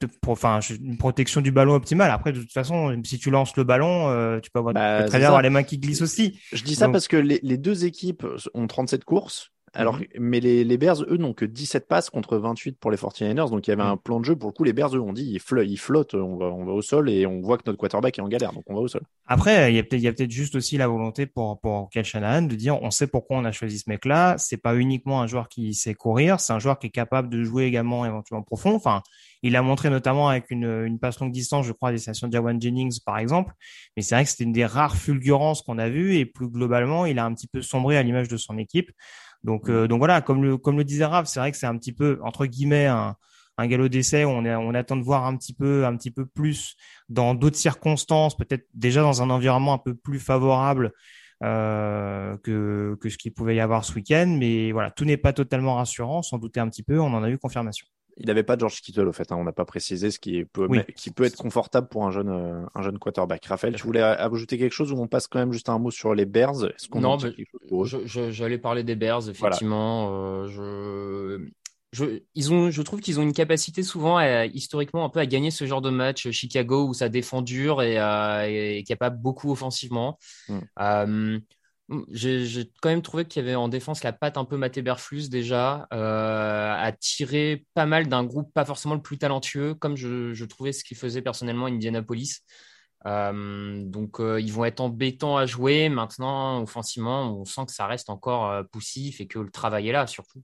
de 0.00 0.06
pro- 0.22 0.32
enfin, 0.32 0.60
une 0.80 0.96
protection 0.96 1.42
du 1.42 1.52
ballon 1.52 1.74
optimale. 1.74 2.10
Après, 2.10 2.32
de 2.32 2.40
toute 2.40 2.52
façon, 2.52 2.98
si 3.04 3.18
tu 3.18 3.30
lances 3.30 3.54
le 3.56 3.64
ballon, 3.64 4.08
euh, 4.08 4.40
tu 4.40 4.50
peux, 4.50 4.58
avoir, 4.58 4.72
Bah, 4.72 4.80
tu 4.80 4.98
peux 5.00 5.04
c'est 5.04 5.08
très 5.10 5.18
bien 5.18 5.26
avoir 5.28 5.42
les 5.42 5.50
mains 5.50 5.62
qui 5.64 5.76
glissent 5.78 6.00
aussi. 6.02 6.40
Je 6.52 6.62
dis 6.64 6.74
ça 6.76 6.86
Donc- 6.86 6.92
parce 6.94 7.08
que 7.08 7.16
les, 7.18 7.40
les 7.42 7.58
deux 7.58 7.84
équipes 7.84 8.26
ont 8.54 8.66
37 8.66 9.04
courses. 9.04 9.50
Alors, 9.78 9.98
mais 10.18 10.40
les, 10.40 10.64
les 10.64 10.78
Bears, 10.78 11.02
eux, 11.02 11.18
n'ont 11.18 11.34
que 11.34 11.44
17 11.44 11.86
passes 11.86 12.08
contre 12.08 12.38
28 12.38 12.78
pour 12.80 12.90
les 12.90 12.96
49ers. 12.96 13.50
Donc, 13.50 13.66
il 13.66 13.70
y 13.70 13.72
avait 13.74 13.82
Mhm. 13.82 13.90
un 13.90 13.96
plan 13.98 14.20
de 14.20 14.24
jeu. 14.24 14.34
Pour 14.34 14.48
le 14.48 14.54
coup, 14.54 14.64
les 14.64 14.72
Bears, 14.72 14.96
eux, 14.96 15.00
ont 15.00 15.12
dit, 15.12 15.30
ils, 15.34 15.38
flo- 15.38 15.62
ils 15.66 15.76
flottent, 15.76 16.14
on 16.14 16.36
va, 16.38 16.46
on 16.46 16.64
va 16.64 16.72
au 16.72 16.80
sol 16.80 17.10
et 17.10 17.26
on 17.26 17.42
voit 17.42 17.58
que 17.58 17.64
notre 17.66 17.78
quarterback 17.78 18.18
est 18.18 18.22
en 18.22 18.28
galère. 18.28 18.52
Donc, 18.54 18.64
on 18.68 18.74
va 18.74 18.80
au 18.80 18.88
sol. 18.88 19.02
Après, 19.26 19.70
il 19.70 19.76
y 19.76 19.78
a 19.78 19.82
peut-être, 19.82 20.30
juste 20.30 20.54
aussi 20.54 20.78
la 20.78 20.88
volonté 20.88 21.26
pour, 21.26 21.60
pour 21.60 21.90
Kyle 21.90 22.04
Shanahan 22.04 22.42
de 22.42 22.54
dire, 22.54 22.82
on 22.82 22.90
sait 22.90 23.06
pourquoi 23.06 23.36
on 23.36 23.44
a 23.44 23.52
choisi 23.52 23.78
ce 23.78 23.90
mec-là. 23.90 24.36
C'est 24.38 24.56
pas 24.56 24.74
uniquement 24.76 25.20
un 25.20 25.26
joueur 25.26 25.48
qui 25.50 25.74
sait 25.74 25.92
courir, 25.94 26.40
c'est 26.40 26.54
un 26.54 26.58
joueur 26.58 26.78
qui 26.78 26.86
est 26.86 26.90
capable 26.90 27.28
de 27.28 27.44
jouer 27.44 27.64
également 27.64 28.06
éventuellement 28.06 28.42
profond. 28.44 28.74
Enfin, 28.74 29.02
il 29.42 29.56
a 29.56 29.62
montré 29.62 29.90
notamment 29.90 30.30
avec 30.30 30.50
une, 30.50 30.64
une 30.86 30.98
passe 30.98 31.20
longue 31.20 31.32
distance, 31.32 31.66
je 31.66 31.72
crois, 31.72 31.90
à 31.90 31.92
destination 31.92 32.28
de 32.28 32.32
Jawan 32.32 32.58
Jennings, 32.60 32.98
par 33.04 33.18
exemple. 33.18 33.52
Mais 33.96 34.02
c'est 34.02 34.14
vrai 34.14 34.24
que 34.24 34.30
c'était 34.30 34.44
une 34.44 34.52
des 34.52 34.64
rares 34.64 34.96
fulgurances 34.96 35.60
qu'on 35.60 35.76
a 35.78 35.90
vues 35.90 36.16
et 36.16 36.24
plus 36.24 36.48
globalement, 36.48 37.04
il 37.04 37.18
a 37.18 37.26
un 37.26 37.34
petit 37.34 37.46
peu 37.46 37.60
sombré 37.60 37.98
à 37.98 38.02
l'image 38.02 38.28
de 38.28 38.38
son 38.38 38.56
équipe. 38.56 38.90
Donc, 39.46 39.70
euh, 39.70 39.86
donc 39.86 39.98
voilà, 39.98 40.20
comme 40.20 40.42
le, 40.42 40.58
comme 40.58 40.76
le 40.76 40.84
disait 40.84 41.04
Raph, 41.04 41.28
c'est 41.28 41.38
vrai 41.38 41.52
que 41.52 41.56
c'est 41.56 41.66
un 41.66 41.78
petit 41.78 41.92
peu, 41.92 42.18
entre 42.22 42.46
guillemets, 42.46 42.86
un, 42.86 43.14
un 43.56 43.66
galop 43.68 43.88
d'essai. 43.88 44.24
où 44.24 44.28
On, 44.28 44.44
est, 44.44 44.54
on 44.54 44.74
attend 44.74 44.96
de 44.96 45.04
voir 45.04 45.24
un 45.24 45.36
petit 45.36 45.54
peu, 45.54 45.86
un 45.86 45.96
petit 45.96 46.10
peu 46.10 46.26
plus 46.26 46.74
dans 47.08 47.34
d'autres 47.34 47.56
circonstances, 47.56 48.36
peut-être 48.36 48.66
déjà 48.74 49.02
dans 49.02 49.22
un 49.22 49.30
environnement 49.30 49.74
un 49.74 49.78
peu 49.78 49.94
plus 49.94 50.18
favorable 50.18 50.92
euh, 51.44 52.36
que, 52.38 52.98
que 53.00 53.08
ce 53.08 53.16
qu'il 53.16 53.32
pouvait 53.32 53.54
y 53.54 53.60
avoir 53.60 53.84
ce 53.84 53.94
week-end. 53.94 54.36
Mais 54.36 54.72
voilà, 54.72 54.90
tout 54.90 55.04
n'est 55.04 55.16
pas 55.16 55.32
totalement 55.32 55.76
rassurant, 55.76 56.22
sans 56.22 56.38
douter 56.38 56.58
un 56.58 56.68
petit 56.68 56.82
peu. 56.82 56.98
On 56.98 57.14
en 57.14 57.22
a 57.22 57.30
eu 57.30 57.38
confirmation. 57.38 57.86
Il 58.18 58.26
n'avait 58.26 58.42
pas 58.42 58.56
George 58.56 58.80
Kittle, 58.80 59.06
au 59.08 59.12
fait. 59.12 59.30
hein. 59.30 59.36
On 59.38 59.44
n'a 59.44 59.52
pas 59.52 59.64
précisé 59.66 60.10
ce 60.10 60.18
qui 60.18 60.44
peut, 60.44 60.66
Oui. 60.70 60.80
qui 60.96 61.10
peut 61.10 61.24
être 61.24 61.36
confortable 61.36 61.88
pour 61.88 62.06
un 62.06 62.10
jeune, 62.10 62.30
euh, 62.30 62.64
un 62.74 62.82
jeune 62.82 62.98
quarterback. 62.98 63.44
Raphaël, 63.46 63.74
tu 63.74 63.82
voulais 63.82 64.00
ajouter 64.00 64.56
quelque 64.56 64.72
chose 64.72 64.90
ou 64.92 64.96
on 64.96 65.06
passe 65.06 65.26
quand 65.26 65.38
même 65.38 65.52
juste 65.52 65.68
un 65.68 65.78
mot 65.78 65.90
sur 65.90 66.14
les 66.14 66.24
Bears? 66.24 66.64
Est-ce 66.64 66.88
qu'on 66.88 67.00
Non, 67.00 67.18
J'allais 68.30 68.58
parler 68.58 68.84
des 68.84 68.96
Bears, 68.96 69.28
effectivement. 69.28 70.08
Euh, 70.12 70.48
je... 70.48 71.46
Je, 71.92 72.20
ils 72.34 72.52
ont, 72.52 72.70
je 72.70 72.82
trouve 72.82 73.00
qu'ils 73.00 73.20
ont 73.20 73.22
une 73.22 73.32
capacité 73.32 73.82
souvent, 73.82 74.18
à- 74.18 74.44
historiquement, 74.46 75.04
un 75.04 75.08
peu 75.08 75.20
à 75.20 75.24
gagner 75.24 75.50
ce 75.50 75.64
genre 75.66 75.80
de 75.80 75.88
match. 75.88 76.28
Chicago, 76.30 76.86
où 76.88 76.92
ça 76.94 77.08
défend 77.08 77.40
dur 77.42 77.80
et, 77.80 77.98
euh, 77.98 78.44
et 78.78 78.82
capable 78.84 79.18
beaucoup 79.22 79.50
offensivement. 79.50 80.18
Mm. 80.48 81.38
Euh, 81.90 82.04
j'ai 82.10 82.70
quand 82.82 82.88
même 82.88 83.02
trouvé 83.02 83.24
qu'il 83.24 83.42
y 83.42 83.46
avait 83.46 83.54
en 83.54 83.68
défense 83.68 84.02
la 84.02 84.12
patte 84.12 84.36
un 84.36 84.44
peu 84.44 84.56
Maté 84.56 84.82
Berflus 84.82 85.28
déjà, 85.28 85.86
euh, 85.92 86.74
à 86.76 86.92
tirer 86.92 87.64
pas 87.74 87.86
mal 87.86 88.08
d'un 88.08 88.24
groupe 88.24 88.52
pas 88.52 88.64
forcément 88.64 88.94
le 88.94 89.02
plus 89.02 89.18
talentueux, 89.18 89.74
comme 89.74 89.96
je, 89.96 90.44
trouvais 90.44 90.72
ce 90.72 90.84
qu'il 90.84 90.96
faisait 90.96 91.22
personnellement 91.22 91.66
Indianapolis. 91.66 92.40
Euh, 93.06 93.82
donc 93.84 94.20
euh, 94.20 94.40
ils 94.40 94.52
vont 94.52 94.64
être 94.64 94.80
embêtants 94.80 95.36
à 95.36 95.46
jouer. 95.46 95.88
Maintenant, 95.88 96.62
offensivement, 96.62 97.38
on 97.40 97.44
sent 97.44 97.66
que 97.66 97.72
ça 97.72 97.86
reste 97.86 98.10
encore 98.10 98.64
poussif 98.72 99.20
et 99.20 99.26
que 99.26 99.38
le 99.38 99.50
travail 99.50 99.88
est 99.88 99.92
là 99.92 100.06
surtout. 100.06 100.42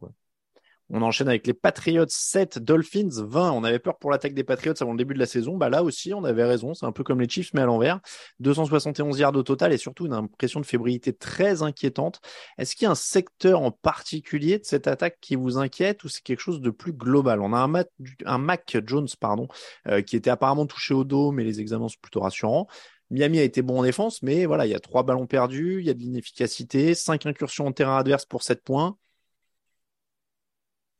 On 0.94 1.00
enchaîne 1.00 1.28
avec 1.28 1.46
les 1.46 1.54
Patriots 1.54 2.04
7, 2.06 2.58
Dolphins 2.58 3.08
20. 3.10 3.52
On 3.52 3.64
avait 3.64 3.78
peur 3.78 3.96
pour 3.96 4.10
l'attaque 4.10 4.34
des 4.34 4.44
Patriots 4.44 4.74
avant 4.78 4.92
le 4.92 4.98
début 4.98 5.14
de 5.14 5.18
la 5.18 5.24
saison. 5.24 5.56
Bah 5.56 5.70
là 5.70 5.82
aussi, 5.82 6.12
on 6.12 6.22
avait 6.22 6.44
raison. 6.44 6.74
C'est 6.74 6.84
un 6.84 6.92
peu 6.92 7.02
comme 7.02 7.18
les 7.18 7.28
Chiefs, 7.30 7.54
mais 7.54 7.62
à 7.62 7.64
l'envers. 7.64 8.00
271 8.40 9.18
yards 9.18 9.34
au 9.34 9.42
total 9.42 9.72
et 9.72 9.78
surtout 9.78 10.04
une 10.04 10.12
impression 10.12 10.60
de 10.60 10.66
fébrilité 10.66 11.14
très 11.14 11.62
inquiétante. 11.62 12.20
Est-ce 12.58 12.76
qu'il 12.76 12.84
y 12.84 12.88
a 12.88 12.90
un 12.90 12.94
secteur 12.94 13.62
en 13.62 13.70
particulier 13.70 14.58
de 14.58 14.66
cette 14.66 14.86
attaque 14.86 15.16
qui 15.22 15.34
vous 15.34 15.56
inquiète 15.56 16.04
ou 16.04 16.08
c'est 16.08 16.22
quelque 16.22 16.40
chose 16.40 16.60
de 16.60 16.68
plus 16.68 16.92
global? 16.92 17.40
On 17.40 17.54
a 17.54 17.84
un, 18.26 18.38
Mac 18.38 18.76
Jones 18.84 19.08
pardon, 19.18 19.48
euh, 19.88 20.02
qui 20.02 20.16
était 20.16 20.28
apparemment 20.28 20.66
touché 20.66 20.92
au 20.92 21.04
dos, 21.04 21.32
mais 21.32 21.42
les 21.42 21.58
examens 21.58 21.88
sont 21.88 22.00
plutôt 22.02 22.20
rassurants. 22.20 22.66
Miami 23.08 23.38
a 23.38 23.44
été 23.44 23.62
bon 23.62 23.78
en 23.78 23.82
défense, 23.82 24.20
mais 24.22 24.44
voilà, 24.44 24.66
il 24.66 24.70
y 24.70 24.74
a 24.74 24.80
trois 24.80 25.04
ballons 25.04 25.26
perdus, 25.26 25.78
il 25.80 25.86
y 25.86 25.90
a 25.90 25.94
de 25.94 26.00
l'inefficacité, 26.00 26.94
cinq 26.94 27.24
incursions 27.24 27.66
en 27.66 27.72
terrain 27.72 27.96
adverse 27.96 28.26
pour 28.26 28.42
7 28.42 28.62
points 28.62 28.98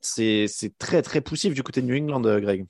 c'est 0.02 0.78
très 0.78 1.02
très 1.02 1.20
poussif 1.20 1.54
du 1.54 1.62
côté 1.62 1.82
de 1.82 1.86
New 1.86 1.96
England, 1.96 2.24
euh, 2.24 2.40
Greg. 2.40 2.66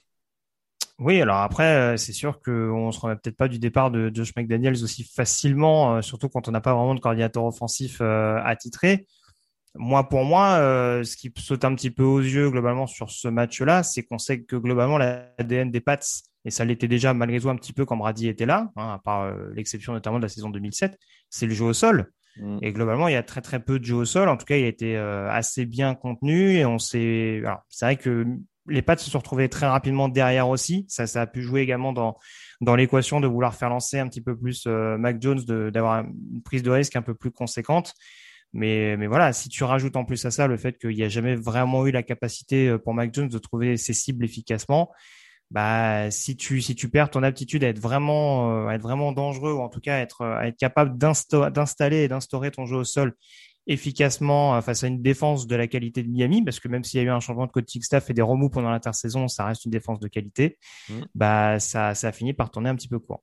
Oui, 0.99 1.21
alors 1.21 1.39
après, 1.39 1.95
euh, 1.95 1.97
c'est 1.97 2.13
sûr 2.13 2.41
qu'on 2.41 2.93
se 2.93 3.01
remet 3.01 3.17
peut-être 3.17 3.37
pas 3.37 3.49
du 3.49 3.59
départ 3.59 3.91
de 3.91 4.11
Josh 4.15 4.35
McDaniels 4.37 4.85
aussi 4.85 5.05
facilement, 5.05 5.97
euh, 5.97 6.03
surtout 6.03 6.29
quand 6.29 6.49
on 6.49 6.53
n'a 6.53 6.61
pas 6.61 6.75
vraiment 6.75 6.95
de 6.95 7.01
coordinateur 7.01 7.45
offensif 7.45 8.01
attitré. 8.01 9.07
Moi, 9.75 10.07
pour 10.07 10.25
moi, 10.25 10.59
ce 11.03 11.17
qui 11.17 11.33
saute 11.39 11.65
un 11.65 11.75
petit 11.75 11.91
peu 11.91 12.03
aux 12.03 12.21
yeux 12.21 12.51
globalement 12.51 12.87
sur 12.87 13.11
ce 13.11 13.29
match-là, 13.29 13.83
c'est 13.83 14.03
qu'on 14.03 14.19
sait 14.19 14.43
que 14.43 14.57
globalement 14.57 14.99
l'ADN 14.99 15.71
des 15.71 15.81
Pats, 15.81 15.99
et 16.45 16.51
ça 16.51 16.67
l'était 16.67 16.89
déjà 16.89 17.15
malgré 17.15 17.41
tout 17.41 17.49
un 17.49 17.57
petit 17.57 17.73
peu 17.73 17.87
quand 17.87 17.97
Brady 17.97 18.29
était 18.29 18.45
là, 18.45 18.71
hein, 18.77 18.93
à 18.93 18.99
part 19.03 19.35
l'exception 19.55 19.95
notamment 19.95 20.19
de 20.19 20.25
la 20.25 20.29
saison 20.29 20.51
2007, 20.51 20.99
c'est 21.31 21.47
le 21.47 21.55
jeu 21.55 21.65
au 21.65 21.73
sol. 21.73 22.13
Mm. 22.37 22.59
Et 22.63 22.73
globalement, 22.73 23.09
il 23.09 23.13
y 23.13 23.17
a 23.17 23.23
très 23.23 23.41
très 23.41 23.61
peu 23.61 23.79
de 23.79 23.85
jeu 23.85 23.97
au 23.97 24.05
sol. 24.05 24.29
En 24.29 24.37
tout 24.37 24.47
cas, 24.47 24.57
il 24.57 24.65
a 24.65 24.69
été 24.69 24.97
euh, 24.97 25.31
assez 25.31 25.67
bien 25.67 25.95
contenu 25.95 26.57
et 26.57 26.65
on 26.65 26.79
s'est. 26.79 27.43
C'est 27.69 27.85
vrai 27.85 27.97
que 27.97 28.27
les 28.69 28.83
Pats 28.83 28.97
se 28.97 29.11
sont 29.11 29.19
retrouvés 29.19 29.49
très 29.49 29.67
rapidement 29.67 30.09
derrière 30.09 30.49
aussi. 30.49 30.87
Ça, 30.89 31.07
ça 31.07 31.23
a 31.23 31.27
pu 31.27 31.43
jouer 31.43 31.63
également 31.63 31.93
dans 31.93 32.17
dans 32.61 32.77
l'équation 32.77 33.21
de 33.21 33.27
vouloir 33.27 33.55
faire 33.55 33.71
lancer 33.71 33.99
un 33.99 34.09
petit 34.09 34.21
peu 34.21 34.37
plus 34.37 34.65
euh, 34.67 34.97
Mac 34.97 35.21
Jones, 35.21 35.41
d'avoir 35.71 36.05
une 36.05 36.43
prise 36.45 36.63
de 36.63 36.71
risque 36.71 36.95
un 36.97 37.03
peu 37.03 37.15
plus 37.15 37.33
conséquente. 37.33 37.95
Mais, 38.53 38.97
mais 38.99 39.07
voilà, 39.07 39.33
si 39.33 39.49
tu 39.49 39.65
rajoutes 39.65 39.97
en 39.97 40.05
plus 40.05 40.25
à 40.27 40.31
ça 40.31 40.47
le 40.47 40.57
fait 40.57 40.79
qu'il 40.79 40.95
n'y 40.95 41.03
a 41.03 41.09
jamais 41.09 41.35
vraiment 41.35 41.87
eu 41.87 41.91
la 41.91 42.03
capacité 42.03 42.69
euh, 42.69 42.79
pour 42.79 42.95
Mac 42.95 43.13
Jones 43.13 43.29
de 43.29 43.39
trouver 43.39 43.77
ses 43.77 43.95
cibles 43.95 44.25
efficacement, 44.25 44.93
bah 45.53 46.11
si 46.11 46.35
tu 46.35 46.63
si 46.63 46.75
tu 46.75 46.89
perds 46.89 47.11
ton 47.11 47.23
aptitude 47.23 47.63
à 47.63 47.69
être 47.69 47.79
vraiment 47.79 48.65
euh, 48.65 48.69
à 48.69 48.75
être 48.75 48.83
vraiment 48.83 49.13
dangereux 49.13 49.53
ou 49.53 49.61
en 49.61 49.69
tout 49.69 49.81
cas 49.81 49.97
à 49.97 49.99
être 49.99 50.23
à 50.25 50.47
être 50.49 50.57
capable 50.57 50.97
d'insta- 50.97 51.51
d'installer 51.51 51.99
et 52.05 52.09
d'instaurer 52.09 52.51
ton 52.51 52.65
jeu 52.65 52.77
au 52.79 52.85
sol 52.85 53.15
efficacement 53.67 54.57
euh, 54.57 54.61
face 54.63 54.83
à 54.83 54.87
une 54.87 55.03
défense 55.03 55.47
de 55.47 55.55
la 55.55 55.67
qualité 55.69 56.03
de 56.03 56.09
Miami 56.09 56.43
parce 56.43 56.59
que 56.59 56.69
même 56.69 56.85
s'il 56.85 57.01
y 57.01 57.03
a 57.03 57.07
eu 57.07 57.11
un 57.11 57.21
changement 57.21 57.47
de 57.47 57.53
coaching 57.53 57.83
staff 57.83 58.09
et 58.09 58.15
des 58.15 58.23
remous 58.23 58.49
pendant 58.49 58.71
l'intersaison, 58.71 59.29
ça 59.29 59.45
reste 59.45 59.67
une 59.67 59.71
défense 59.71 60.01
de 60.01 60.09
qualité. 60.09 60.59
Mhm. 60.89 61.07
Bah 61.15 61.61
ça 61.61 61.95
ça 61.95 62.09
a 62.09 62.13
fini 62.13 62.33
par 62.33 62.51
tourner 62.51 62.71
un 62.71 62.75
petit 62.75 62.89
peu 62.89 62.99
court. 62.99 63.23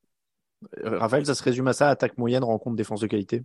Euh, 0.86 1.00
Raphaël, 1.00 1.26
ça 1.26 1.34
se 1.34 1.44
résume 1.44 1.68
à 1.68 1.74
ça 1.74 1.90
attaque 1.90 2.18
moyenne, 2.18 2.44
rencontre, 2.44 2.76
défense 2.76 3.02
de 3.02 3.08
qualité? 3.08 3.44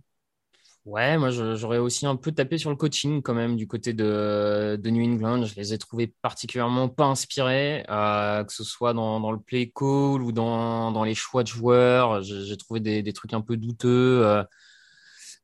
Ouais, 0.85 1.17
moi 1.17 1.31
j'aurais 1.31 1.79
aussi 1.79 2.05
un 2.05 2.15
peu 2.15 2.31
tapé 2.31 2.59
sur 2.59 2.69
le 2.69 2.75
coaching 2.75 3.23
quand 3.23 3.33
même 3.33 3.55
du 3.55 3.65
côté 3.67 3.91
de, 3.93 4.79
de 4.79 4.89
New 4.91 5.03
England. 5.03 5.43
Je 5.45 5.55
les 5.55 5.73
ai 5.73 5.79
trouvés 5.79 6.13
particulièrement 6.21 6.89
pas 6.89 7.05
inspirés, 7.05 7.83
euh, 7.89 8.43
que 8.43 8.53
ce 8.53 8.63
soit 8.63 8.93
dans, 8.93 9.19
dans 9.19 9.31
le 9.31 9.39
play 9.39 9.71
call 9.75 10.21
ou 10.21 10.31
dans, 10.31 10.91
dans 10.91 11.03
les 11.03 11.15
choix 11.15 11.41
de 11.41 11.47
joueurs. 11.47 12.21
J'ai 12.21 12.55
trouvé 12.57 12.81
des, 12.81 13.01
des 13.01 13.13
trucs 13.13 13.33
un 13.33 13.41
peu 13.41 13.57
douteux. 13.57 14.21
Euh, 14.23 14.43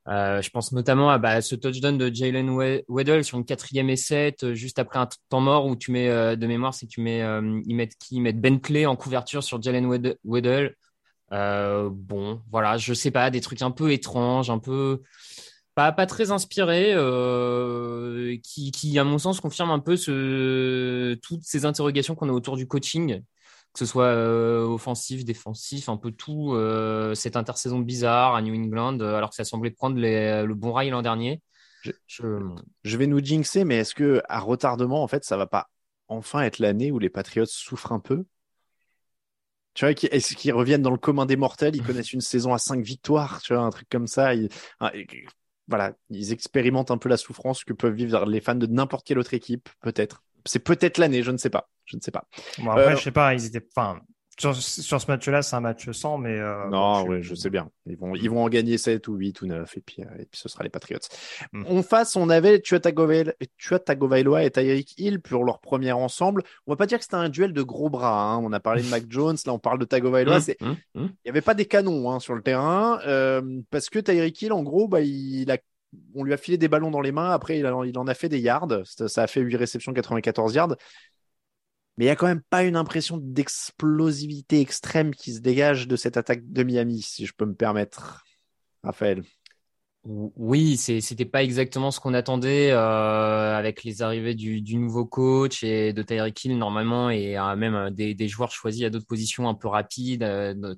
euh, 0.08 0.41
je 0.41 0.49
pense 0.49 0.71
notamment 0.71 1.10
à 1.10 1.17
bah, 1.17 1.41
ce 1.41 1.56
touchdown 1.56 1.97
de 1.97 2.13
Jalen 2.13 2.49
We- 2.49 2.84
Weddle 2.89 3.23
sur 3.23 3.38
une 3.38 3.45
quatrième 3.45 3.89
euh, 4.43 4.54
juste 4.54 4.80
après 4.80 4.99
un 4.99 5.08
temps 5.30 5.41
mort 5.41 5.65
où 5.67 5.75
tu 5.75 5.91
mets 5.91 6.36
de 6.36 6.47
mémoire, 6.47 6.73
c'est 6.73 6.86
que 6.88 6.91
tu 6.91 7.01
mets, 7.01 7.19
ils 7.65 7.75
mettent 7.75 7.95
qui? 7.99 8.15
Ils 8.15 8.21
mettent 8.21 8.41
Bentley 8.41 8.86
en 8.86 8.95
couverture 8.95 9.43
sur 9.43 9.62
Jalen 9.62 9.86
Wed- 9.88 10.17
Weddle. 10.23 10.75
Euh, 11.34 11.89
bon, 11.91 12.41
voilà, 12.52 12.78
je 12.78 12.94
sais 12.94 13.12
pas, 13.12 13.30
des 13.30 13.41
trucs 13.41 13.62
un 13.62 13.72
peu 13.72 13.91
étranges, 13.91 14.50
un 14.50 14.60
peu 14.60 15.02
pas, 15.76 15.91
pas 15.94 16.06
très 16.06 16.32
inspirés, 16.32 16.94
euh, 16.94 18.38
qui, 18.44 18.72
qui, 18.72 19.00
à 19.00 19.04
mon 19.04 19.17
sens, 19.17 19.39
confirment 19.39 19.72
un 19.72 19.80
peu 19.80 19.96
ce, 19.96 21.13
toutes 21.15 21.44
ces 21.44 21.65
interrogations 21.65 22.15
qu'on 22.15 22.30
a 22.30 22.34
autour 22.34 22.58
du 22.58 22.67
coaching, 22.67 23.22
que 23.74 23.80
ce 23.80 23.86
soit 23.86 24.06
euh, 24.06 24.65
offensif, 24.65 25.24
défensif, 25.24 25.88
un 25.88 25.96
peu 25.98 26.12
tout, 26.12 26.56
cette 27.15 27.38
intersaison 27.38 27.80
bizarre 27.80 28.36
à 28.36 28.41
New 28.41 28.54
England, 28.54 29.00
alors 29.00 29.30
que 29.30 29.36
ça 29.36 29.46
semblait 29.46 29.72
prendre 29.72 29.98
les- 29.98 30.44
le 30.44 30.54
bon 30.56 30.74
rail 30.74 30.89
l'an 30.89 31.02
dernier. 31.02 31.41
Je- 31.82 31.91
Je- 32.08 32.56
Je 32.84 32.98
vais 32.98 33.08
nous 33.08 33.24
jinxer, 33.24 33.63
mais 33.63 33.78
est-ce 33.78 33.96
que 33.96 34.22
à 34.28 34.39
retardement, 34.39 35.02
en 35.02 35.08
fait, 35.08 35.24
ça 35.24 35.38
va 35.38 35.48
pas 35.48 35.67
enfin 36.10 36.41
être 36.41 36.60
l'année 36.60 36.91
où 36.91 37.00
les 37.00 37.10
Patriots 37.10 37.46
souffrent 37.46 37.94
un 37.94 38.00
peu? 38.00 38.26
Tu 39.73 39.86
vois, 39.86 39.93
qui- 39.93 40.07
est-ce 40.07 40.36
qu'ils 40.36 40.53
reviennent 40.53 40.81
dans 40.81 40.91
le 40.91 40.97
commun 40.97 41.25
des 41.25 41.38
mortels 41.38 41.75
Ils 41.75 41.81
connaissent 41.84 42.13
une 42.13 42.21
saison 42.21 42.53
à 42.53 42.57
cinq 42.57 42.84
victoires, 42.84 43.41
tu 43.41 43.53
vois, 43.53 43.63
un 43.63 43.69
truc 43.69 43.88
comme 43.89 44.07
ça. 44.07 44.34
Ils- 44.36 44.49
voilà, 45.67 45.93
ils 46.10 46.34
expérimentent 46.34 46.91
un 46.91 46.97
peu 46.97 47.07
la 47.07 47.17
souffrance 47.17 47.63
que 47.63 47.73
peuvent 47.73 47.93
vivre 47.93 48.25
les 48.25 48.41
fans 48.41 48.55
de 48.55 48.67
n'importe 48.67 49.05
quelle 49.07 49.19
autre 49.19 49.34
équipe, 49.34 49.69
peut-être. 49.79 50.23
C'est 50.45 50.60
peut-être 50.60 50.97
l'année, 50.97 51.23
je 51.23 51.31
ne 51.31 51.38
sais 51.38 51.49
pas. 51.49 51.69
Je 51.86 51.95
ne 51.95 52.01
sais 52.01 52.12
pas. 52.12 52.27
Bon, 52.57 52.71
après, 52.71 52.93
Euh, 52.93 52.95
je 52.97 53.03
sais 53.03 53.12
pas, 53.12 53.34
ils 53.34 53.45
étaient, 53.45 53.65
enfin, 53.75 54.01
sur, 54.41 54.56
sur 54.56 54.99
ce 55.01 55.08
match-là, 55.08 55.41
c'est 55.41 55.56
un 55.56 55.60
match 55.62 55.89
sans, 55.91 56.17
mais 56.17 56.38
euh, 56.38 56.67
Non, 56.69 57.04
oui, 57.08 57.21
je 57.23 57.36
sais 57.36 57.49
bien. 57.49 57.69
Ils 57.86 57.97
vont, 57.97 58.15
ils 58.15 58.30
vont 58.30 58.43
en 58.43 58.49
gagner 58.49 58.77
7 58.77 59.08
ou 59.08 59.13
8 59.15 59.41
ou 59.41 59.45
9 59.47 59.77
et 59.77 59.82
puis, 59.82 60.01
euh, 60.01 60.06
et 60.19 60.25
puis 60.25 60.39
ce 60.39 60.49
sera 60.49 60.63
les 60.63 60.69
Patriots. 60.69 60.99
Mm. 61.54 61.65
En 61.67 61.84
face, 61.84 62.15
on 62.15 62.30
avait 62.30 62.60
Tua 62.60 62.80
Tagovailoa 62.80 64.43
et 64.43 64.51
Tyreek 64.51 64.93
Hill 64.99 65.21
pour 65.21 65.43
leur 65.45 65.60
premier 65.60 65.91
ensemble. 65.91 66.43
On 66.67 66.71
va 66.71 66.75
pas 66.75 66.86
dire 66.86 66.97
que 66.97 67.04
c'était 67.04 67.15
un 67.15 67.30
duel 67.30 67.54
de 67.54 67.62
gros 67.62 67.89
bras. 67.89 68.34
hein. 68.34 68.39
On 68.43 68.51
a 68.51 68.60
parlé 68.60 68.82
de 68.84 68.88
Mac 68.89 69.04
Jones, 69.10 69.38
là 69.45 69.54
on 69.54 69.60
parle 69.60 69.80
de 69.80 69.86
Tagovailoa. 69.86 70.41
C'est- 70.41 70.62
hum, 70.62 70.75
hum. 70.95 71.10
Il 71.23 71.27
n'y 71.27 71.30
avait 71.32 71.41
pas 71.41 71.54
des 71.54 71.65
canons 71.65 72.10
hein, 72.12 72.19
sur 72.19 72.34
le 72.36 72.41
terrain 72.41 72.99
euh, 73.08 73.41
parce 73.69 73.89
que 73.89 73.99
Tyreek 73.99 74.41
Hill, 74.41 74.54
en 74.54 74.63
gros, 74.63 74.88
bah, 74.88 75.01
il 75.01 75.49
a, 75.51 75.58
on 76.15 76.23
lui 76.23 76.34
a 76.34 76.38
filé 76.38 76.58
des 76.58 76.67
ballons 76.67 76.89
dans 76.91 77.01
les 77.01 77.12
mains. 77.12 77.32
Après, 77.32 77.60
il, 77.60 77.65
a- 77.65 77.75
il 77.86 77.97
en 77.97 78.08
a 78.08 78.13
fait 78.13 78.30
des 78.30 78.39
yards. 78.39 78.67
Ça, 78.86 79.08
ça 79.08 79.23
a 79.23 79.27
fait 79.27 79.41
8 79.41 79.56
réceptions, 79.58 79.93
94 79.93 80.54
yards. 80.56 80.75
Mais 81.97 82.06
il 82.06 82.08
n'y 82.08 82.12
a 82.12 82.15
quand 82.15 82.27
même 82.27 82.41
pas 82.49 82.63
une 82.63 82.75
impression 82.75 83.17
d'explosivité 83.17 84.62
extrême 84.62 85.13
qui 85.13 85.34
se 85.34 85.39
dégage 85.39 85.88
de 85.88 85.95
cette 85.95 86.17
attaque 86.17 86.49
de 86.51 86.63
Miami, 86.63 87.01
si 87.01 87.25
je 87.25 87.34
peux 87.36 87.45
me 87.45 87.56
permettre. 87.56 88.23
Raphaël. 88.84 89.23
Oui, 90.04 90.77
c'était 90.77 91.25
pas 91.25 91.43
exactement 91.43 91.91
ce 91.91 91.99
qu'on 91.99 92.15
attendait 92.15 92.71
euh, 92.71 93.56
avec 93.56 93.84
les 93.84 94.01
arrivées 94.01 94.34
du, 94.34 94.77
nouveau 94.77 95.06
coach 95.06 95.63
et 95.63 95.93
de 95.93 96.01
Tyreek 96.01 96.43
Hill 96.43 96.58
normalement 96.58 97.12
et 97.12 97.38
euh, 97.38 97.56
même 97.56 97.75
euh, 97.75 97.89
des, 97.91 98.27
joueurs 98.27 98.51
choisis 98.51 98.84
à 98.84 98.89
d'autres 98.89 99.06
positions 99.06 99.47
un 99.47 99.54
peu 99.54 99.67
rapides, 99.67 100.25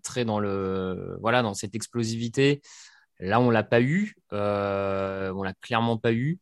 très 0.03 0.25
dans 0.25 0.39
le 0.41 1.17
voilà 1.21 1.41
dans 1.41 1.53
cette 1.53 1.73
explosivité. 1.73 2.61
Là, 3.19 3.39
on 3.39 3.49
l'a 3.49 3.63
pas 3.63 3.81
eu, 3.81 4.15
on 4.31 5.43
l'a 5.43 5.53
clairement 5.61 5.97
pas 5.97 6.11
eu. 6.11 6.39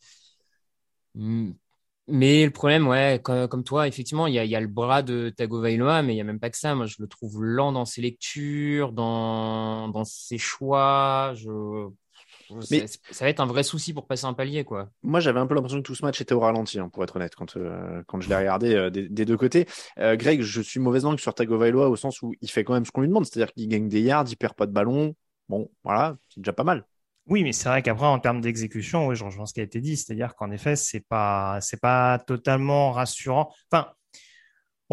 Mais 2.11 2.45
le 2.45 2.51
problème, 2.51 2.87
ouais, 2.87 3.21
comme, 3.23 3.63
toi, 3.63 3.87
effectivement, 3.87 4.27
il 4.27 4.33
y 4.33 4.39
a, 4.39 4.45
y 4.45 4.55
a, 4.55 4.59
le 4.59 4.67
bras 4.67 5.01
de 5.01 5.29
Tagovailoa, 5.29 6.01
mais 6.01 6.13
il 6.13 6.17
y 6.17 6.21
a 6.21 6.25
même 6.25 6.39
pas 6.39 6.49
que 6.49 6.57
ça. 6.57 6.75
Moi, 6.75 6.85
je 6.85 6.97
le 6.99 7.07
trouve 7.07 7.43
lent 7.43 7.71
dans 7.71 7.85
ses 7.85 8.01
lectures, 8.01 8.91
dans, 8.91 9.87
dans 9.89 10.03
ses 10.03 10.37
choix. 10.37 11.33
Je 11.35 11.89
mais 12.69 12.85
ça, 12.87 13.25
va 13.25 13.29
être 13.29 13.39
un 13.39 13.45
vrai 13.45 13.63
souci 13.63 13.93
pour 13.93 14.07
passer 14.07 14.25
un 14.25 14.33
palier, 14.33 14.63
quoi. 14.63 14.89
Moi, 15.03 15.19
j'avais 15.19 15.39
un 15.39 15.47
peu 15.47 15.55
l'impression 15.55 15.79
que 15.79 15.85
tout 15.85 15.95
ce 15.95 16.03
match 16.03 16.19
était 16.21 16.33
au 16.33 16.39
ralenti, 16.39 16.79
hein, 16.79 16.89
pour 16.89 17.03
être 17.03 17.15
honnête, 17.15 17.35
quand, 17.35 17.57
euh, 17.57 18.01
quand 18.07 18.21
je 18.21 18.29
l'ai 18.29 18.35
regardé 18.35 18.75
euh, 18.75 18.89
des, 18.89 19.25
deux 19.25 19.37
côtés. 19.37 19.67
Euh, 19.99 20.15
Greg, 20.15 20.41
je 20.41 20.61
suis 20.61 20.79
mauvaise 20.79 21.03
langue 21.03 21.19
sur 21.19 21.33
Tagovailoa 21.33 21.89
au 21.89 21.95
sens 21.95 22.21
où 22.21 22.33
il 22.41 22.49
fait 22.49 22.63
quand 22.63 22.73
même 22.73 22.85
ce 22.85 22.91
qu'on 22.91 23.01
lui 23.01 23.07
demande, 23.07 23.25
c'est-à-dire 23.25 23.53
qu'il 23.53 23.67
gagne 23.67 23.87
des 23.87 24.01
yards, 24.01 24.25
il 24.29 24.35
perd 24.35 24.53
pas 24.53 24.65
de 24.65 24.71
ballon. 24.71 25.15
Bon, 25.49 25.69
voilà, 25.83 26.17
c'est 26.29 26.41
déjà 26.41 26.53
pas 26.53 26.63
mal. 26.63 26.85
Oui, 27.27 27.43
mais 27.43 27.53
c'est 27.53 27.69
vrai 27.69 27.81
qu'après, 27.81 28.07
en 28.07 28.19
termes 28.19 28.41
d'exécution, 28.41 29.07
oui, 29.07 29.15
je 29.15 29.23
rejoins 29.23 29.45
ce 29.45 29.53
qui 29.53 29.59
a 29.59 29.63
été 29.63 29.79
dit, 29.79 29.95
c'est-à-dire 29.95 30.35
qu'en 30.35 30.51
effet, 30.51 30.75
c'est 30.75 31.07
pas, 31.07 31.59
c'est 31.61 31.79
pas 31.79 32.19
totalement 32.19 32.91
rassurant. 32.91 33.53
Enfin, 33.71 33.87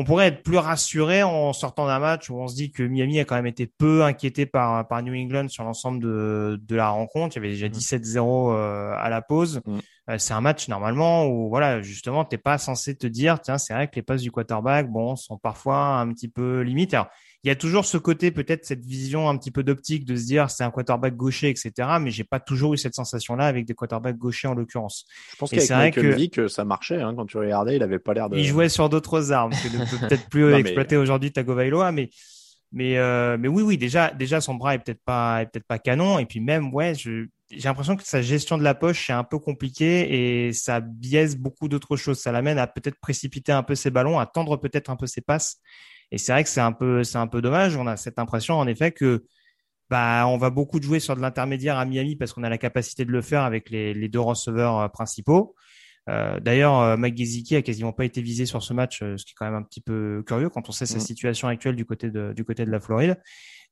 on 0.00 0.04
pourrait 0.04 0.28
être 0.28 0.44
plus 0.44 0.58
rassuré 0.58 1.24
en 1.24 1.52
sortant 1.52 1.88
d'un 1.88 1.98
match 1.98 2.30
où 2.30 2.36
on 2.36 2.46
se 2.46 2.54
dit 2.54 2.70
que 2.70 2.84
Miami 2.84 3.18
a 3.18 3.24
quand 3.24 3.34
même 3.34 3.48
été 3.48 3.66
peu 3.66 4.04
inquiété 4.04 4.46
par, 4.46 4.86
par 4.86 5.02
New 5.02 5.12
England 5.12 5.48
sur 5.48 5.64
l'ensemble 5.64 5.98
de, 5.98 6.60
de 6.62 6.76
la 6.76 6.90
rencontre. 6.90 7.36
Il 7.36 7.42
y 7.42 7.44
avait 7.44 7.48
déjà 7.48 7.66
17-0 7.66 8.20
mm. 8.20 8.54
euh, 8.54 8.94
à 8.96 9.08
la 9.08 9.22
pause. 9.22 9.60
Mm. 9.66 9.78
Euh, 10.10 10.18
c'est 10.18 10.34
un 10.34 10.40
match 10.40 10.68
normalement 10.68 11.26
où 11.26 11.48
voilà 11.48 11.82
justement 11.82 12.24
t'es 12.24 12.38
pas 12.38 12.58
censé 12.58 12.96
te 12.96 13.08
dire 13.08 13.40
tiens 13.40 13.58
c'est 13.58 13.74
vrai 13.74 13.88
que 13.88 13.96
les 13.96 14.02
passes 14.02 14.22
du 14.22 14.30
quarterback 14.30 14.88
bon 14.88 15.16
sont 15.16 15.36
parfois 15.36 15.98
un 15.98 16.12
petit 16.12 16.28
peu 16.28 16.60
limites. 16.60 16.94
Alors 16.94 17.08
il 17.44 17.48
y 17.48 17.50
a 17.50 17.56
toujours 17.56 17.84
ce 17.84 17.96
côté, 17.96 18.32
peut-être 18.32 18.64
cette 18.64 18.84
vision 18.84 19.28
un 19.28 19.36
petit 19.36 19.52
peu 19.52 19.62
d'optique 19.62 20.04
de 20.04 20.16
se 20.16 20.26
dire 20.26 20.50
c'est 20.50 20.64
un 20.64 20.70
quarterback 20.70 21.14
gaucher, 21.14 21.48
etc. 21.48 21.72
Mais 22.00 22.10
j'ai 22.10 22.24
pas 22.24 22.40
toujours 22.40 22.74
eu 22.74 22.76
cette 22.76 22.94
sensation-là 22.94 23.46
avec 23.46 23.64
des 23.64 23.74
quarterbacks 23.74 24.16
gauchers 24.16 24.48
en 24.48 24.54
l'occurrence. 24.54 25.06
Je 25.30 25.36
pense 25.36 25.50
qu'avec 25.50 25.70
Michael 25.70 26.10
que... 26.10 26.16
Vick, 26.16 26.48
ça 26.48 26.64
marchait. 26.64 27.00
Hein, 27.00 27.14
quand 27.16 27.26
tu 27.26 27.38
regardais, 27.38 27.76
il 27.76 27.82
avait 27.82 28.00
pas 28.00 28.12
l'air 28.12 28.28
de. 28.28 28.36
Il 28.36 28.44
jouait 28.44 28.68
sur 28.68 28.88
d'autres 28.88 29.30
armes 29.32 29.52
que 29.52 29.76
ne 29.76 29.84
peut 29.84 30.08
peut-être 30.08 30.28
plus 30.28 30.52
exploiter 30.54 30.96
aujourd'hui 30.96 31.30
Tagovailoa, 31.30 31.92
mais 31.92 32.10
mais 32.72 32.98
euh, 32.98 33.38
mais 33.38 33.48
oui 33.48 33.62
oui 33.62 33.78
déjà 33.78 34.10
déjà 34.10 34.42
son 34.42 34.54
bras 34.54 34.74
est 34.74 34.78
peut-être 34.78 35.02
pas 35.02 35.40
est 35.40 35.46
peut-être 35.46 35.66
pas 35.66 35.78
canon 35.78 36.18
et 36.18 36.26
puis 36.26 36.38
même 36.38 36.74
ouais 36.74 36.94
je 36.94 37.24
j'ai 37.50 37.68
l'impression 37.68 37.96
que 37.96 38.02
sa 38.02 38.20
gestion 38.20 38.58
de 38.58 38.62
la 38.62 38.74
poche 38.74 39.08
est 39.08 39.14
un 39.14 39.24
peu 39.24 39.38
compliquée 39.38 40.48
et 40.48 40.52
ça 40.52 40.80
biaise 40.80 41.36
beaucoup 41.36 41.68
d'autres 41.68 41.96
choses. 41.96 42.18
Ça 42.18 42.30
l'amène 42.30 42.58
à 42.58 42.66
peut-être 42.66 42.98
précipiter 43.00 43.52
un 43.52 43.62
peu 43.62 43.74
ses 43.74 43.90
ballons, 43.90 44.18
à 44.18 44.26
tendre 44.26 44.58
peut-être 44.58 44.90
un 44.90 44.96
peu 44.96 45.06
ses 45.06 45.22
passes 45.22 45.58
et 46.10 46.18
c'est 46.18 46.32
vrai 46.32 46.44
que 46.44 46.50
c'est 46.50 46.60
un 46.60 46.72
peu, 46.72 47.04
c'est 47.04 47.18
un 47.18 47.26
peu 47.26 47.42
dommage. 47.42 47.76
On 47.76 47.86
a 47.86 47.96
cette 47.96 48.18
impression, 48.18 48.54
en 48.54 48.66
effet, 48.66 48.92
que 48.92 49.24
bah, 49.90 50.26
on 50.26 50.36
va 50.36 50.50
beaucoup 50.50 50.80
jouer 50.80 51.00
sur 51.00 51.16
de 51.16 51.20
l'intermédiaire 51.20 51.78
à 51.78 51.84
Miami 51.84 52.16
parce 52.16 52.32
qu'on 52.32 52.44
a 52.44 52.48
la 52.48 52.58
capacité 52.58 53.04
de 53.04 53.10
le 53.10 53.22
faire 53.22 53.42
avec 53.42 53.70
les, 53.70 53.94
les 53.94 54.08
deux 54.08 54.20
receveurs 54.20 54.78
euh, 54.78 54.88
principaux. 54.88 55.54
Euh, 56.08 56.40
D'ailleurs, 56.40 56.78
euh, 56.80 56.96
Mike 56.96 57.16
Gesicki 57.16 57.56
a 57.56 57.62
quasiment 57.62 57.92
pas 57.92 58.04
été 58.04 58.22
visé 58.22 58.46
sur 58.46 58.62
ce 58.62 58.72
match, 58.72 59.00
ce 59.00 59.24
qui 59.24 59.32
est 59.32 59.34
quand 59.36 59.46
même 59.46 59.54
un 59.54 59.62
petit 59.62 59.80
peu 59.80 60.22
curieux 60.26 60.48
quand 60.48 60.68
on 60.68 60.72
sait 60.72 60.86
sa 60.86 60.98
mm. 60.98 61.00
situation 61.00 61.48
actuelle 61.48 61.76
du 61.76 61.84
côté 61.84 62.10
de, 62.10 62.32
du 62.34 62.44
côté 62.44 62.64
de 62.64 62.70
la 62.70 62.80
Floride. 62.80 63.16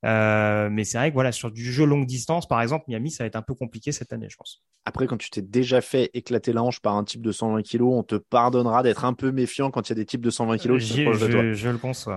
Euh, 0.05 0.69
mais 0.71 0.83
c'est 0.83 0.97
vrai 0.97 1.09
que 1.09 1.13
voilà, 1.15 1.31
sur 1.31 1.51
du 1.51 1.71
jeu 1.71 1.85
longue 1.85 2.05
distance, 2.05 2.47
par 2.47 2.61
exemple, 2.61 2.85
Miami, 2.87 3.09
ça 3.09 3.23
va 3.23 3.27
être 3.27 3.35
un 3.35 3.41
peu 3.41 3.55
compliqué 3.55 3.91
cette 3.91 4.13
année, 4.13 4.27
je 4.29 4.37
pense. 4.37 4.61
Après, 4.85 5.07
quand 5.07 5.17
tu 5.17 5.29
t'es 5.29 5.41
déjà 5.41 5.81
fait 5.81 6.09
éclater 6.13 6.53
la 6.53 6.63
hanche 6.63 6.79
par 6.79 6.95
un 6.95 7.03
type 7.03 7.21
de 7.21 7.31
120 7.31 7.61
kg, 7.63 7.81
on 7.81 8.03
te 8.03 8.15
pardonnera 8.15 8.83
d'être 8.83 9.05
un 9.05 9.13
peu 9.13 9.31
méfiant 9.31 9.71
quand 9.71 9.89
il 9.89 9.91
y 9.91 9.93
a 9.93 9.95
des 9.95 10.05
types 10.05 10.21
de 10.21 10.29
120 10.29 10.57
kg 10.57 10.77
qui 10.77 11.03
je, 11.03 11.25
de 11.25 11.31
toi. 11.31 11.53
Je 11.53 11.69
le 11.69 11.77
pense. 11.77 12.07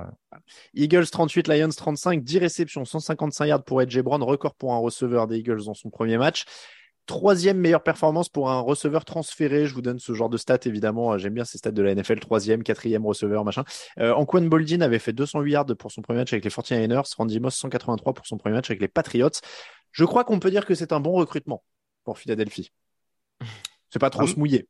Eagles 0.75 1.07
38, 1.07 1.49
Lions 1.49 1.69
35, 1.69 2.23
10 2.23 2.39
réceptions, 2.39 2.85
155 2.85 3.47
yards 3.47 3.65
pour 3.65 3.83
Edge 3.83 3.99
Brown, 4.01 4.23
record 4.23 4.55
pour 4.55 4.75
un 4.75 4.79
receveur 4.79 5.27
des 5.27 5.39
Eagles 5.39 5.65
dans 5.65 5.75
son 5.75 5.91
premier 5.91 6.19
match. 6.19 6.45
Troisième 7.07 7.59
meilleure 7.59 7.83
performance 7.83 8.29
pour 8.29 8.51
un 8.51 8.61
receveur 8.61 9.05
transféré. 9.05 9.67
Je 9.67 9.75
vous 9.75 9.83
donne 9.83 9.99
ce 9.99 10.13
genre 10.15 10.29
de 10.29 10.37
stats, 10.37 10.59
évidemment. 10.65 11.19
J'aime 11.19 11.35
bien 11.35 11.45
ces 11.45 11.59
stats 11.59 11.73
de 11.73 11.83
la 11.83 11.95
NFL. 11.95 12.21
Troisième, 12.21 12.63
quatrième 12.63 13.05
receveur, 13.05 13.45
machin. 13.45 13.65
Euh, 13.99 14.13
Anquan 14.13 14.43
Boldin 14.43 14.81
avait 14.81 14.99
fait 14.99 15.13
208 15.13 15.51
yards 15.51 15.67
pour 15.79 15.91
son 15.91 16.03
premier 16.03 16.21
match 16.21 16.33
avec 16.33 16.45
les 16.45 16.51
49ers. 16.51 17.15
Randy 17.17 17.41
Moss, 17.41 17.57
183 17.57 18.15
pour 18.15 18.27
son 18.27 18.37
premier 18.39 18.55
match 18.57 18.71
avec 18.71 18.81
les 18.81 18.89
Patriots. 18.89 19.31
Je 19.93 20.05
crois 20.05 20.25
qu'on 20.25 20.39
peut 20.39 20.51
dire 20.51 20.67
que 20.67 20.75
c'est 20.75 20.93
un 20.93 21.01
bon 21.01 21.13
recrutement 21.13 21.65
pour 22.05 22.19
Philadelphie. 22.19 22.71
C'est 23.91 23.99
pas 23.99 24.11
trop 24.11 24.27
se 24.27 24.39
mouiller. 24.39 24.69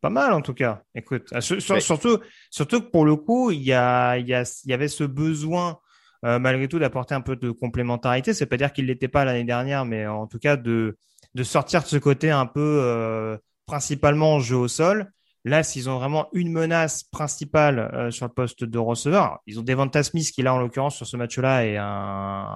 Pas 0.00 0.10
mal 0.10 0.32
en 0.32 0.42
tout 0.42 0.54
cas. 0.54 0.82
Écoute, 0.94 1.26
euh, 1.32 1.40
surtout, 1.40 2.18
surtout 2.50 2.80
que 2.82 2.90
pour 2.90 3.04
le 3.04 3.16
coup, 3.16 3.50
il 3.50 3.62
y, 3.62 3.72
a, 3.72 4.16
il, 4.18 4.28
y, 4.28 4.34
a, 4.34 4.42
il 4.64 4.70
y 4.70 4.72
avait 4.72 4.88
ce 4.88 5.04
besoin 5.04 5.80
euh, 6.24 6.38
malgré 6.38 6.68
tout 6.68 6.78
d'apporter 6.78 7.14
un 7.14 7.20
peu 7.20 7.36
de 7.36 7.50
complémentarité. 7.50 8.34
C'est 8.34 8.46
pas 8.46 8.56
dire 8.56 8.72
qu'il 8.72 8.86
l'était 8.86 9.08
pas 9.08 9.24
l'année 9.24 9.44
dernière, 9.44 9.84
mais 9.84 10.06
en 10.06 10.26
tout 10.26 10.38
cas 10.38 10.56
de 10.56 10.96
de 11.34 11.42
sortir 11.42 11.82
de 11.82 11.86
ce 11.86 11.96
côté 11.96 12.30
un 12.30 12.46
peu 12.46 12.80
euh, 12.82 13.36
principalement 13.66 14.40
jeu 14.40 14.56
au 14.56 14.68
sol. 14.68 15.10
Là, 15.44 15.62
s'ils 15.62 15.88
ont 15.88 15.98
vraiment 15.98 16.28
une 16.32 16.50
menace 16.50 17.04
principale 17.04 17.78
euh, 17.78 18.10
sur 18.10 18.26
le 18.26 18.32
poste 18.32 18.64
de 18.64 18.78
receveur, 18.78 19.38
ils 19.46 19.58
ont 19.58 19.62
Devonta 19.62 20.02
Smith 20.02 20.30
qui 20.32 20.42
là 20.42 20.52
en 20.52 20.58
l'occurrence 20.58 20.96
sur 20.96 21.06
ce 21.06 21.16
match-là 21.16 21.64
est 21.64 21.76
un, 21.76 22.46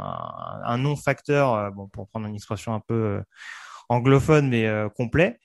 un 0.64 0.78
non-facteur, 0.78 1.54
euh, 1.54 1.70
bon 1.70 1.88
pour 1.88 2.08
prendre 2.08 2.26
une 2.26 2.34
expression 2.34 2.74
un 2.74 2.80
peu 2.80 3.22
anglophone 3.88 4.48
mais 4.48 4.68
complet. 4.96 5.38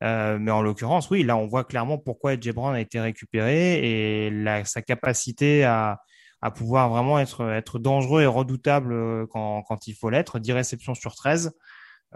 mais 0.00 0.50
en 0.50 0.62
l'occurrence, 0.62 1.10
oui, 1.10 1.22
là 1.22 1.36
on 1.36 1.46
voit 1.46 1.64
clairement 1.64 1.98
pourquoi 1.98 2.34
Edge 2.34 2.50
Brown 2.50 2.74
a 2.74 2.80
été 2.80 3.00
récupéré 3.00 4.26
et 4.26 4.30
la, 4.30 4.64
sa 4.64 4.82
capacité 4.82 5.64
à, 5.64 6.00
à 6.42 6.50
pouvoir 6.50 6.88
vraiment 6.88 7.18
être, 7.18 7.48
être 7.50 7.78
dangereux 7.78 8.22
et 8.22 8.26
redoutable 8.26 9.26
quand, 9.28 9.62
quand 9.62 9.86
il 9.86 9.94
faut 9.94 10.10
l'être. 10.10 10.38
10 10.38 10.52
réceptions 10.52 10.94
sur 10.94 11.14
13. 11.14 11.52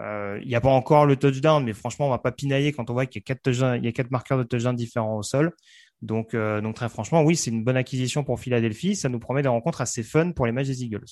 Euh, 0.01 0.39
il 0.41 0.47
n'y 0.47 0.55
a 0.55 0.61
pas 0.61 0.69
encore 0.69 1.05
le 1.05 1.15
touchdown, 1.15 1.63
mais 1.63 1.73
franchement, 1.73 2.07
on 2.07 2.09
va 2.09 2.17
pas 2.17 2.31
pinailler 2.31 2.73
quand 2.73 2.89
on 2.89 2.93
voit 2.93 3.05
qu'il 3.05 3.21
y 3.21 3.87
a 3.87 3.91
quatre 3.91 4.11
marqueurs 4.11 4.37
de 4.37 4.43
touchdown 4.43 4.75
différents 4.75 5.17
au 5.17 5.23
sol. 5.23 5.53
Donc, 6.01 6.33
euh, 6.33 6.61
donc 6.61 6.75
très 6.75 6.89
franchement, 6.89 7.23
oui, 7.23 7.35
c'est 7.35 7.51
une 7.51 7.63
bonne 7.63 7.77
acquisition 7.77 8.23
pour 8.23 8.39
Philadelphie. 8.39 8.95
Ça 8.95 9.09
nous 9.09 9.19
promet 9.19 9.41
des 9.41 9.47
rencontres 9.47 9.81
assez 9.81 10.03
fun 10.03 10.31
pour 10.31 10.45
les 10.45 10.51
matchs 10.51 10.67
des 10.67 10.83
Eagles. 10.83 11.05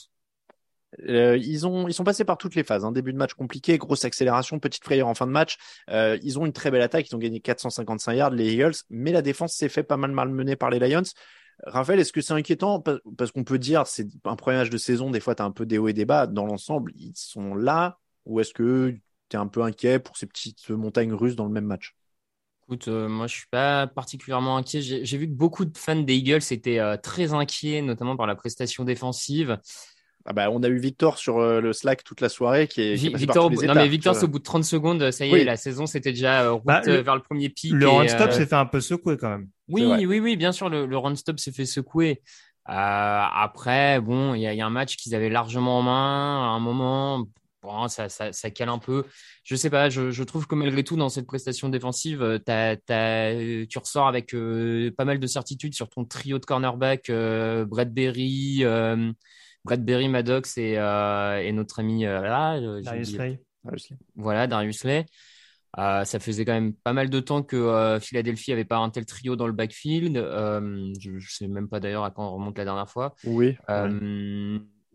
Euh, 1.08 1.38
ils, 1.38 1.66
ont, 1.66 1.88
ils 1.88 1.94
sont 1.94 2.04
passés 2.04 2.26
par 2.26 2.38
toutes 2.38 2.56
les 2.56 2.64
phases. 2.64 2.86
Hein. 2.86 2.92
Début 2.92 3.14
de 3.14 3.18
match 3.18 3.34
compliqué, 3.34 3.78
grosse 3.78 4.06
accélération, 4.06 4.60
petite 4.60 4.84
frayeur 4.84 5.08
en 5.08 5.16
fin 5.16 5.26
de 5.26 5.32
match. 5.32 5.58
Ils 5.88 6.38
ont 6.38 6.46
une 6.46 6.54
très 6.54 6.70
belle 6.70 6.82
attaque. 6.82 7.10
Ils 7.10 7.16
ont 7.16 7.20
gagné 7.20 7.40
455 7.40 8.14
yards, 8.14 8.32
les 8.32 8.54
Eagles. 8.54 8.76
Mais 8.90 9.12
la 9.12 9.22
défense 9.22 9.54
s'est 9.54 9.70
fait 9.70 9.84
pas 9.84 9.98
mal 9.98 10.12
malmenée 10.12 10.56
par 10.56 10.70
les 10.70 10.80
Lions. 10.80 11.04
Raphaël, 11.66 12.00
est-ce 12.00 12.12
que 12.12 12.22
c'est 12.22 12.34
inquiétant? 12.34 12.84
Parce 13.18 13.32
qu'on 13.32 13.44
peut 13.44 13.60
dire, 13.60 13.88
c'est 13.88 14.08
un 14.26 14.36
premier 14.36 14.58
match 14.58 14.70
de 14.70 14.78
saison. 14.78 15.10
Des 15.10 15.20
fois, 15.20 15.36
tu 15.36 15.42
as 15.42 15.46
un 15.46 15.52
peu 15.52 15.66
des 15.66 15.78
hauts 15.78 15.88
et 15.88 15.94
des 15.94 16.06
bas. 16.06 16.28
Dans 16.28 16.46
l'ensemble, 16.46 16.92
ils 16.96 17.14
sont 17.16 17.56
là. 17.56 18.00
Ou 18.26 18.40
est-ce 18.40 18.54
que 18.54 18.96
tu 19.30 19.36
es 19.38 19.40
un 19.40 19.48
peu 19.48 19.62
inquiet 19.62 20.00
pour 20.00 20.18
ces 20.18 20.26
petites 20.26 20.70
montagnes 20.70 21.14
russes 21.14 21.36
dans 21.36 21.46
le 21.46 21.52
même 21.52 21.66
match? 21.66 21.96
Écoute, 22.66 22.88
euh, 22.88 23.10
moi 23.10 23.28
je 23.28 23.36
suis 23.36 23.48
pas 23.52 23.88
particulièrement 23.88 24.56
inquiet. 24.56 24.82
J'ai 24.82 25.18
vu 25.18 25.28
que 25.28 25.34
beaucoup 25.34 25.66
de 25.66 25.78
fans 25.78 25.98
des 25.98 26.16
Eagles 26.16 26.42
étaient 26.52 26.80
euh, 26.80 26.96
très 26.96 27.34
inquiets, 27.34 27.82
notamment 27.82 28.16
par 28.16 28.26
la 28.26 28.36
prestation 28.36 28.86
défensive. 28.86 29.60
Ah 30.26 30.32
bah, 30.32 30.50
on 30.50 30.64
a 30.64 30.70
eu 30.70 30.78
Victor 30.78 31.18
sur 31.18 31.40
euh, 31.40 31.60
le 31.60 31.74
Slack 31.74 32.06
toute 32.06 32.22
la 32.22 32.30
soirée 32.30 32.70
qui 32.70 32.82
est, 32.82 32.96
Victor, 32.96 33.52
non 33.52 33.76
mais 33.76 33.90
Victor, 33.90 34.16
au 34.24 34.28
bout 34.30 34.40
de 34.40 34.44
30 34.44 34.64
secondes, 34.64 35.12
ça 35.12 35.26
y 35.26 35.34
est, 35.34 35.44
la 35.44 35.58
saison 35.58 35.86
c'était 35.86 36.14
déjà 36.14 36.52
route 36.52 36.64
bah, 36.64 36.80
vers 36.80 37.16
le 37.16 37.22
premier 37.22 37.50
pic. 37.50 37.74
Le 37.74 37.90
run 37.90 38.08
stop 38.08 38.32
s'est 38.32 38.46
fait 38.46 38.56
un 38.56 38.66
peu 38.66 38.80
secouer 38.80 39.18
quand 39.18 39.30
même. 39.30 39.50
Oui, 39.68 40.06
oui, 40.06 40.22
oui, 40.22 40.38
bien 40.38 40.54
sûr, 40.54 40.70
le, 40.70 40.98
run 40.98 41.16
stop 41.16 41.40
s'est 41.40 41.52
fait 41.52 41.66
secouer. 41.66 42.22
après, 42.64 44.00
bon, 44.00 44.36
il 44.36 44.40
y, 44.40 44.44
y, 44.44 44.62
a 44.62 44.66
un 44.66 44.70
match 44.70 44.96
qu'ils 44.96 45.16
avaient 45.16 45.30
largement 45.30 45.80
en 45.80 45.82
main 45.82 46.44
à 46.44 46.56
un 46.56 46.60
moment 46.60 47.28
bon, 47.64 47.88
ça, 47.88 48.10
ça, 48.10 48.32
ça, 48.32 48.50
cale 48.52 48.70
un 48.70 48.78
peu. 48.78 49.06
Je 49.44 49.56
sais 49.56 49.70
pas, 49.70 49.90
je, 49.90 50.12
je, 50.12 50.24
trouve 50.24 50.46
que 50.46 50.56
malgré 50.56 50.84
tout, 50.84 50.96
dans 50.96 51.10
cette 51.10 51.26
prestation 51.26 51.70
défensive, 51.70 52.22
euh, 52.22 52.38
t'as, 52.38 52.76
t'as, 52.76 53.66
tu 53.66 53.78
ressors 53.78 54.08
avec 54.08 54.34
euh, 54.36 54.92
pas 54.96 55.06
mal 55.06 55.20
de 55.20 55.28
certitudes 55.28 55.74
sur 55.74 55.90
ton 55.90 56.06
trio 56.06 56.40
de 56.40 56.46
cornerback, 56.46 57.10
euh, 57.10 57.66
Bradbury, 57.66 58.60
euh, 58.64 59.12
Bradbury, 59.64 60.10
Maddox 60.10 60.58
et, 60.58 60.78
euh, 60.78 61.42
et 61.42 61.52
notre 61.54 61.80
ami 61.80 62.04
là, 62.04 62.60
Darius 62.82 63.18
Lay. 63.18 63.40
Voilà, 64.16 64.46
Darius 64.46 64.84
Lay. 64.84 65.06
ça 65.76 66.20
faisait 66.20 66.44
quand 66.44 66.54
même 66.54 66.74
pas 66.74 66.94
mal 66.94 67.10
de 67.10 67.20
temps 67.22 67.44
que 67.44 67.98
Philadelphie 68.02 68.52
avait 68.52 68.66
pas 68.66 68.78
un 68.78 68.90
tel 68.90 69.06
trio 69.06 69.36
dans 69.38 69.48
le 69.48 69.54
backfield. 69.54 70.16
je, 71.00 71.18
je 71.18 71.34
sais 71.34 71.48
même 71.48 71.70
pas 71.70 71.80
d'ailleurs 71.80 72.04
à 72.04 72.12
quand 72.12 72.28
on 72.28 72.36
remonte 72.36 72.58
la 72.58 72.66
dernière 72.66 72.90
fois. 72.90 73.16
Oui. 73.24 73.56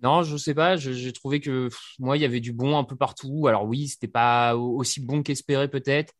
Non, 0.03 0.23
je 0.23 0.37
sais 0.37 0.55
pas. 0.55 0.77
J'ai 0.77 1.13
trouvé 1.13 1.41
que 1.41 1.69
moi, 1.99 2.17
il 2.17 2.21
y 2.21 2.25
avait 2.25 2.41
du 2.41 2.53
bon 2.53 2.79
un 2.79 2.85
peu 2.85 2.97
partout. 2.97 3.47
Alors 3.49 3.65
oui, 3.65 3.89
c'était 3.89 4.09
pas 4.09 4.57
aussi 4.57 5.01
bon 5.01 5.23
qu'espéré 5.23 5.69
peut-être, 5.69 6.15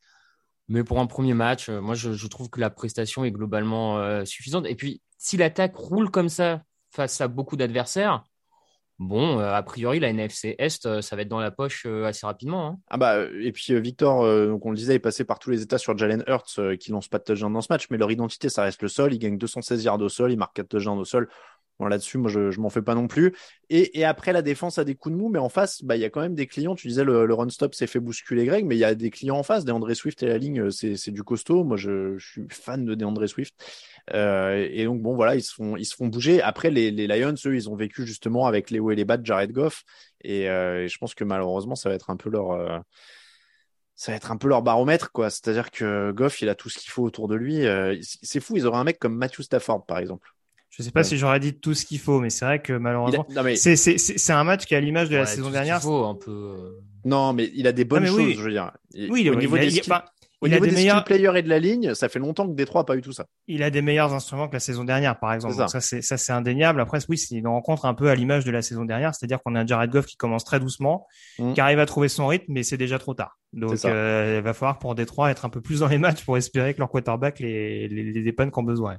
mais 0.69 0.85
pour 0.85 1.01
un 1.01 1.07
premier 1.07 1.35
match, 1.35 1.69
euh, 1.69 1.81
moi, 1.81 1.95
je, 1.95 2.27
trouve 2.27 2.51
que 2.51 2.61
la 2.61 2.71
prestation 2.71 3.25
est 3.25 3.31
globalement 3.31 3.99
euh, 3.99 4.25
suffisante. 4.25 4.67
Et 4.67 4.75
puis, 4.75 5.01
si 5.17 5.37
l'attaque 5.37 5.75
roule 5.75 6.11
comme 6.11 6.29
ça 6.29 6.63
face 6.91 7.21
à 7.23 7.29
beaucoup 7.29 7.57
d'adversaires, 7.57 8.23
bon, 8.99 9.39
euh, 9.39 9.51
a 9.55 9.63
priori, 9.63 9.99
la 9.99 10.09
NFC 10.11 10.57
Est, 10.59 11.01
ça 11.01 11.17
va 11.17 11.23
être 11.23 11.29
dans 11.29 11.41
la 11.41 11.51
poche 11.51 11.87
assez 11.87 12.27
rapidement. 12.27 12.67
Hein. 12.67 12.79
Ah 12.89 12.99
bah, 12.99 13.25
et 13.41 13.51
puis 13.53 13.81
Victor, 13.81 14.19
on 14.19 14.71
le 14.71 14.77
disait, 14.77 14.97
est 14.97 14.99
passé 14.99 15.25
par 15.25 15.39
tous 15.39 15.51
les 15.51 15.63
états 15.63 15.79
sur 15.79 15.97
Jalen 15.97 16.23
Hurts, 16.27 16.61
qui 16.79 16.91
lance 16.91 17.09
pas 17.09 17.19
de 17.19 17.25
touchdown 17.25 17.53
dans 17.53 17.63
ce 17.63 17.69
match, 17.71 17.87
mais 17.91 17.97
leur 17.97 18.11
identité, 18.11 18.51
ça 18.51 18.63
reste 18.63 18.83
le 18.83 18.89
sol. 18.89 19.15
Ils 19.15 19.19
gagnent 19.19 19.39
216 19.39 19.85
yards 19.85 20.01
au 20.01 20.09
sol, 20.11 20.33
ils 20.33 20.39
marquent 20.39 20.57
4 20.57 20.69
touchdowns 20.69 20.99
au 20.99 21.05
sol. 21.07 21.31
Bon, 21.79 21.87
là-dessus, 21.87 22.19
moi, 22.19 22.29
je, 22.29 22.51
je 22.51 22.61
m'en 22.61 22.71
fais 22.71 22.83
pas 22.83 22.97
non 22.97 23.07
plus. 23.07 23.35
Et, 23.71 24.05
après, 24.05 24.33
la 24.33 24.43
défense 24.43 24.79
a 24.79 24.85
des 24.85 24.97
coups 24.97 25.15
de 25.15 25.21
mou, 25.21 25.29
mais 25.29 25.39
en 25.39 25.49
face, 25.49 25.85
bah, 25.85 25.95
il 25.97 26.01
y 26.01 26.05
a 26.05 26.11
quand 26.11 26.21
même 26.21 26.35
des 26.35 26.47
clients. 26.49 26.75
Tu 26.75 26.89
disais, 26.89 27.05
le, 27.05 27.33
run-stop 27.33 27.75
s'est 27.75 27.87
fait 27.87 28.01
bousculer 28.01 28.47
Greg, 28.47 28.65
mais 28.65 28.75
il 28.75 28.81
y 28.81 28.85
a 28.85 28.95
des 28.97 29.11
clients 29.11 29.37
en 29.37 29.43
face. 29.45 29.65
DeAndre 29.65 29.95
Swift 29.95 30.23
et 30.25 30.27
la 30.27 30.39
ligne, 30.39 30.63
euh, 30.63 30.71
c'est 30.71 31.11
du 31.13 31.23
costaud. 31.23 31.63
Moi, 31.63 31.77
je, 31.77 32.19
je 32.19 32.27
suis 32.27 32.47
fan 32.51 32.85
de 32.85 32.95
DeAndre 32.95 33.29
Swift. 33.29 33.55
Euh, 34.15 34.67
et 34.71 34.85
donc, 34.85 35.03
bon, 35.03 35.15
voilà, 35.15 35.37
ils 35.37 35.43
se 35.43 35.55
font, 35.55 35.77
ils 35.77 35.85
se 35.85 35.95
font 35.95 36.09
bouger. 36.09 36.43
Après, 36.43 36.71
les, 36.71 36.91
les 36.91 37.07
Lions, 37.07 37.35
eux, 37.47 37.55
ils 37.55 37.71
ont 37.71 37.77
vécu 37.77 38.07
justement 38.07 38.47
avec 38.47 38.71
les 38.71 38.81
hauts 38.81 38.91
et 38.91 38.97
les 38.97 39.05
bas 39.05 39.17
de 39.17 39.25
Jared 39.25 39.53
Goff. 39.53 39.85
Et, 40.23 40.49
euh, 40.49 40.85
et 40.85 40.89
je 40.89 40.99
pense 40.99 41.15
que 41.15 41.25
malheureusement, 41.25 41.77
ça 41.77 41.89
va 41.89 41.95
être 41.95 42.11
un 42.11 42.17
peu 42.17 42.31
leur. 42.31 42.53
euh, 42.53 42.79
ça 43.95 44.13
va 44.13 44.17
être 44.17 44.31
un 44.31 44.37
peu 44.37 44.49
leur 44.49 44.63
baromètre, 44.63 45.11
quoi. 45.11 45.29
C'est-à-dire 45.29 45.73
que 45.73 46.13
Goff, 46.13 46.41
il 46.41 46.49
a 46.49 46.55
tout 46.55 46.71
ce 46.71 46.79
qu'il 46.79 46.91
faut 46.91 47.03
autour 47.03 47.27
de 47.27 47.35
lui. 47.35 47.67
Euh, 47.67 47.97
c'est 48.03 48.39
fou, 48.41 48.57
ils 48.57 48.65
auraient 48.65 48.79
un 48.79 48.85
mec 48.85 48.99
comme 49.01 49.17
Matthew 49.17 49.43
Stafford, 49.43 49.85
par 49.87 49.99
exemple. 49.99 50.33
Je 50.79 50.85
sais 50.85 50.91
pas 50.93 51.01
Ouais. 51.01 51.05
si 51.05 51.17
j'aurais 51.19 51.41
dit 51.41 51.55
tout 51.55 51.75
ce 51.75 51.85
qu'il 51.85 51.99
faut, 51.99 52.21
mais 52.21 52.31
c'est 52.31 52.45
vrai 52.45 52.63
que 52.63 52.75
a- 52.75 52.79
malheureusement, 52.79 53.27
Non, 53.35 53.43
mais, 53.43 53.57
c'est 53.57 54.31
un 54.33 54.45
match 54.45 54.65
qui 54.65 54.75
est 54.75 54.77
à 54.77 54.81
l'image 54.81 55.09
de 55.09 55.17
la 55.17 55.27
saison 55.27 55.51
dernière. 55.51 55.83
faut, 55.83 56.05
un 56.05 56.15
peu. 56.15 56.31
euh, 56.31 56.71
non, 57.05 57.33
mais 57.33 57.51
il 57.55 57.67
a 57.67 57.73
des 57.73 57.85
bonnes 57.85 58.03
mais 58.03 58.09
choses, 58.09 58.19
oui. 58.19 58.35
je 58.37 58.43
veux 58.43 58.51
dire. 58.53 58.71
Oui, 58.95 59.23
il, 59.23 59.31
au 59.31 59.33
il 59.35 59.39
niveau 59.39 59.57
a, 59.57 59.61
des, 59.61 59.67
au 60.41 60.47
il 60.47 60.53
a 60.53 60.57
niveau 60.57 60.65
des 60.67 60.71
des 60.71 60.77
meilleurs- 60.77 61.03
players 61.05 61.33
et 61.37 61.43
de 61.43 61.49
la 61.49 61.59
ligne, 61.59 61.95
ça 61.95 62.09
fait 62.09 62.21
longtemps 62.21 62.47
que 62.49 62.55
Détroit 62.55 62.83
n'a 62.83 62.85
pas 62.85 62.97
eu 62.97 63.01
tout 63.03 63.11
ça. 63.13 63.27
il 63.49 63.63
a 63.65 63.71
des 63.71 63.83
meilleurs 63.83 64.15
instruments 64.15 64.47
que 64.47 64.53
la 64.53 64.61
saison 64.61 64.85
dernière, 64.85 65.19
par 65.19 65.33
exemple. 65.33 65.55
Ça. 65.55 65.63
Donc 65.63 65.71
ça, 65.71 65.81
c'est 65.81 66.01
ça, 66.01 66.17
c'est 66.17 66.31
indéniable. 66.33 66.81
Après, 66.81 66.99
oui, 67.09 67.19
c'est 67.19 67.35
une 67.35 67.49
rencontre 67.49 67.85
un 67.87 67.95
peu 67.95 68.09
à 68.09 68.15
l'image 68.15 68.45
de 68.45 68.51
la 68.53 68.63
saison 68.63 68.85
dernière, 68.85 69.15
c'est-à-dire 69.17 69.43
qu'on 69.43 69.57
a 69.57 69.61
un 69.63 69.67
Jared 69.67 69.91
Goff 69.91 70.07
qui 70.07 70.17
commence 70.17 70.45
très 70.45 70.61
doucement, 70.61 71.07
Mhm. 71.41 71.55
qui 71.55 71.61
arrive 71.61 71.81
à 71.81 71.87
trouver 71.87 72.09
son 72.09 72.29
rythme, 72.29 72.53
mais 72.53 72.63
c'est 72.63 72.77
déjà 72.77 72.99
trop 73.01 73.15
tard. 73.15 73.37
Donc, 73.53 73.85
euh, 73.85 74.37
il 74.39 74.45
va 74.45 74.55
falloir 74.55 74.79
pour 74.79 74.95
Détroit 74.95 75.31
être 75.33 75.45
un 75.45 75.49
peu 75.51 75.61
plus 75.61 75.81
dans 75.81 75.89
les 75.89 75.99
matchs 75.99 76.25
pour 76.25 76.37
espérer 76.37 76.73
que 76.75 76.79
leur 76.79 76.89
quarterback 76.91 77.41
les 77.41 77.89
les, 77.89 78.05
les 78.05 78.23
dépanne 78.23 78.51
quand 78.53 78.63
besoin. 78.63 78.99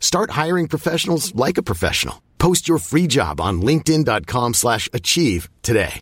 Start 0.00 0.30
hiring 0.30 0.66
professionals 0.68 1.32
like 1.36 1.58
a 1.58 1.62
professional. 1.62 2.16
Post 2.38 2.68
your 2.68 2.78
free 2.78 3.06
job 3.06 3.40
on 3.40 3.60
linkedin.com/achieve 3.62 4.54
slash 4.54 4.88
achieve 4.92 5.48
today. 5.62 6.00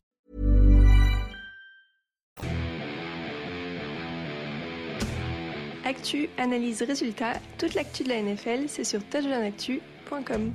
Actu, 5.84 6.28
analyse, 6.36 6.82
résultat, 6.82 7.40
toute 7.58 7.74
l'actu 7.74 8.02
de 8.02 8.08
la 8.08 8.16
NFL, 8.22 8.68
c'est 8.68 8.84
sur 8.84 9.00
touchdownactu.com. 9.08 10.52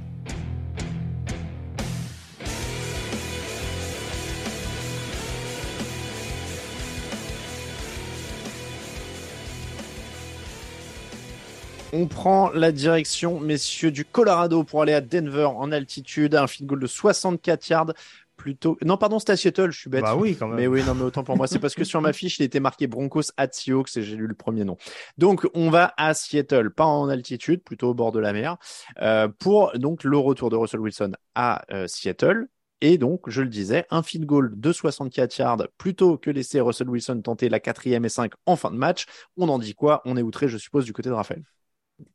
On 11.94 12.08
prend 12.08 12.50
la 12.52 12.72
direction, 12.72 13.42
messieurs, 13.42 13.92
du 13.92 14.06
Colorado 14.06 14.64
pour 14.64 14.82
aller 14.82 14.94
à 14.94 15.02
Denver 15.02 15.50
en 15.54 15.74
altitude. 15.74 16.36
Un 16.36 16.48
field 16.48 16.70
goal 16.70 16.80
de 16.80 16.88
64 16.88 17.68
yards. 17.68 17.94
Plutôt... 18.38 18.78
Non, 18.82 18.96
pardon, 18.96 19.20
c'était 19.20 19.34
à 19.34 19.38
Seattle, 19.38 19.72
je 19.72 19.80
suis 19.80 19.90
bête. 19.90 20.02
Bah 20.02 20.16
oui, 20.16 20.38
quand 20.40 20.48
même. 20.48 20.56
Mais 20.56 20.68
oui, 20.68 20.84
non, 20.84 20.96
mais 20.96 21.04
autant 21.04 21.26
pour 21.26 21.36
moi. 21.36 21.48
C'est 21.48 21.60
parce 21.60 21.76
que 21.76 21.84
sur 21.84 22.00
ma 22.00 22.14
fiche, 22.14 22.40
il 22.40 22.44
était 22.44 22.62
marqué 22.62 22.88
Broncos 22.88 23.34
at 23.36 23.50
Seahawks 23.52 23.98
et 23.98 24.04
j'ai 24.04 24.16
lu 24.16 24.26
le 24.26 24.34
premier 24.34 24.64
nom. 24.64 24.78
Donc, 25.18 25.46
on 25.54 25.70
va 25.70 25.94
à 25.98 26.14
Seattle, 26.14 26.72
pas 26.72 26.86
en 26.86 27.10
altitude, 27.10 27.62
plutôt 27.62 27.90
au 27.90 27.94
bord 27.94 28.14
de 28.14 28.20
la 28.20 28.32
mer, 28.32 28.56
euh, 29.02 29.28
pour 29.28 29.74
donc 29.78 30.06
le 30.06 30.18
retour 30.18 30.50
de 30.50 30.56
Russell 30.56 30.80
Wilson 30.80 31.12
à 31.36 31.64
euh, 31.74 31.88
Seattle. 31.88 32.48
Et 32.80 32.98
donc, 32.98 33.30
je 33.30 33.42
le 33.42 33.50
disais, 33.50 33.86
un 33.92 34.02
field 34.02 34.26
goal 34.26 34.54
de 34.56 34.72
64 34.72 35.38
yards 35.38 35.68
plutôt 35.78 36.18
que 36.18 36.32
laisser 36.32 36.62
Russell 36.62 36.90
Wilson 36.90 37.22
tenter 37.22 37.50
la 37.50 37.60
quatrième 37.60 38.06
et 38.06 38.10
5 38.10 38.32
en 38.46 38.56
fin 38.56 38.72
de 38.72 38.78
match. 38.78 39.06
On 39.36 39.50
en 39.50 39.60
dit 39.60 39.76
quoi? 39.76 40.02
On 40.06 40.16
est 40.16 40.24
outré, 40.24 40.48
je 40.48 40.58
suppose, 40.58 40.86
du 40.86 40.94
côté 40.94 41.10
de 41.10 41.14
Raphaël. 41.14 41.44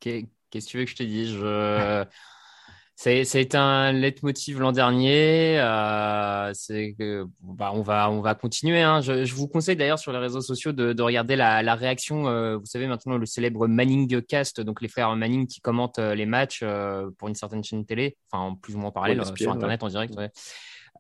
Qu'est- 0.01 0.27
Qu'est-ce 0.51 0.67
que 0.67 0.71
tu 0.71 0.79
veux 0.79 0.85
que 0.85 0.91
je 0.91 0.97
te 0.97 1.03
dise? 1.03 1.31
Je... 1.33 2.05
C'est, 2.99 3.25
ça 3.25 3.37
a 3.37 3.41
été 3.43 3.59
un 3.59 3.93
leitmotiv 3.93 4.59
l'an 4.59 4.73
dernier. 4.73 5.59
Euh, 5.61 6.51
que, 6.99 7.27
bah, 7.43 7.71
on 7.75 7.83
va, 7.83 8.11
on 8.11 8.23
va 8.23 8.35
continuer. 8.35 8.81
Hein. 8.81 9.03
Je, 9.03 9.27
je 9.27 9.35
vous 9.35 9.49
conseille 9.49 9.77
d'ailleurs 9.77 9.99
sur 9.99 10.13
les 10.13 10.19
réseaux 10.19 10.41
sociaux 10.41 10.73
de, 10.73 10.95
de 10.95 11.03
regarder 11.03 11.37
la, 11.37 11.63
la 11.63 11.75
réaction. 11.75 12.27
euh, 12.27 12.57
vous 12.57 12.65
savez 12.65 12.87
maintenant 12.87 13.19
le 13.19 13.27
célèbre 13.27 13.67
Manning 13.67 14.23
Cast, 14.23 14.63
donc 14.63 14.81
les 14.81 14.89
frères 14.89 15.15
Manning 15.15 15.47
qui 15.47 15.61
commentent 15.61 15.99
euh, 15.99 16.15
les 16.15 16.25
matchs 16.25 16.61
euh, 16.63 17.11
pour 17.19 17.29
une 17.29 17.35
certaine 17.35 17.63
chaîne 17.63 17.85
télé, 17.85 18.17
enfin 18.33 18.57
plus 18.63 18.75
ou 18.75 18.79
moins 18.79 18.89
en 18.89 18.93
parallèle 18.93 19.21
Ouais, 19.21 19.27
sur 19.37 19.53
Internet 19.53 19.83
en 19.83 19.89
direct. 19.89 20.15
Ouais. 20.17 20.31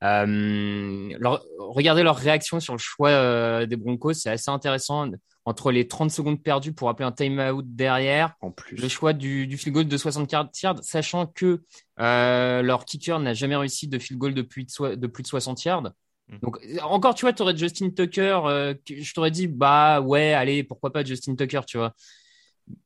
Euh, 0.05 1.11
leur- 1.19 1.43
regardez 1.59 2.03
leur 2.03 2.17
réaction 2.17 2.61
sur 2.61 2.75
le 2.75 2.79
choix 2.79 3.09
euh, 3.11 3.67
des 3.67 3.77
Broncos, 3.77 4.15
c'est 4.15 4.31
assez 4.31 4.51
intéressant. 4.51 5.11
Entre 5.45 5.71
les 5.71 5.87
30 5.87 6.11
secondes 6.11 6.43
perdues 6.43 6.73
pour 6.73 6.89
appeler 6.89 7.07
un 7.07 7.13
time-out 7.13 7.65
derrière, 7.69 8.35
En 8.41 8.51
plus. 8.51 8.77
le 8.77 8.89
choix 8.89 9.13
du, 9.13 9.47
du 9.47 9.57
field 9.57 9.75
goal 9.75 9.87
de 9.87 9.97
64 9.97 10.51
yards, 10.61 10.83
sachant 10.83 11.27
que 11.27 11.63
euh, 12.01 12.63
leur 12.63 12.85
kicker 12.85 13.21
n'a 13.21 13.33
jamais 13.33 13.55
réussi 13.55 13.87
de 13.87 13.97
field 14.01 14.19
goal 14.19 14.35
de, 14.35 14.47
soi- 14.69 14.97
de 14.97 15.07
plus 15.07 15.23
de 15.23 15.29
60 15.29 15.65
yards. 15.65 15.83
Mm. 16.29 16.39
Donc, 16.43 16.59
encore, 16.83 17.15
tu 17.15 17.25
vois, 17.25 17.33
tu 17.33 17.43
aurais 17.43 17.57
Justin 17.57 17.91
Tucker, 17.91 18.41
euh, 18.47 18.75
je 18.89 19.15
t'aurais 19.15 19.31
dit, 19.31 19.47
bah 19.47 20.01
ouais, 20.01 20.33
allez, 20.35 20.65
pourquoi 20.65 20.93
pas 20.93 21.05
Justin 21.05 21.37
Tucker, 21.37 21.61
tu 21.65 21.79
vois. 21.79 21.95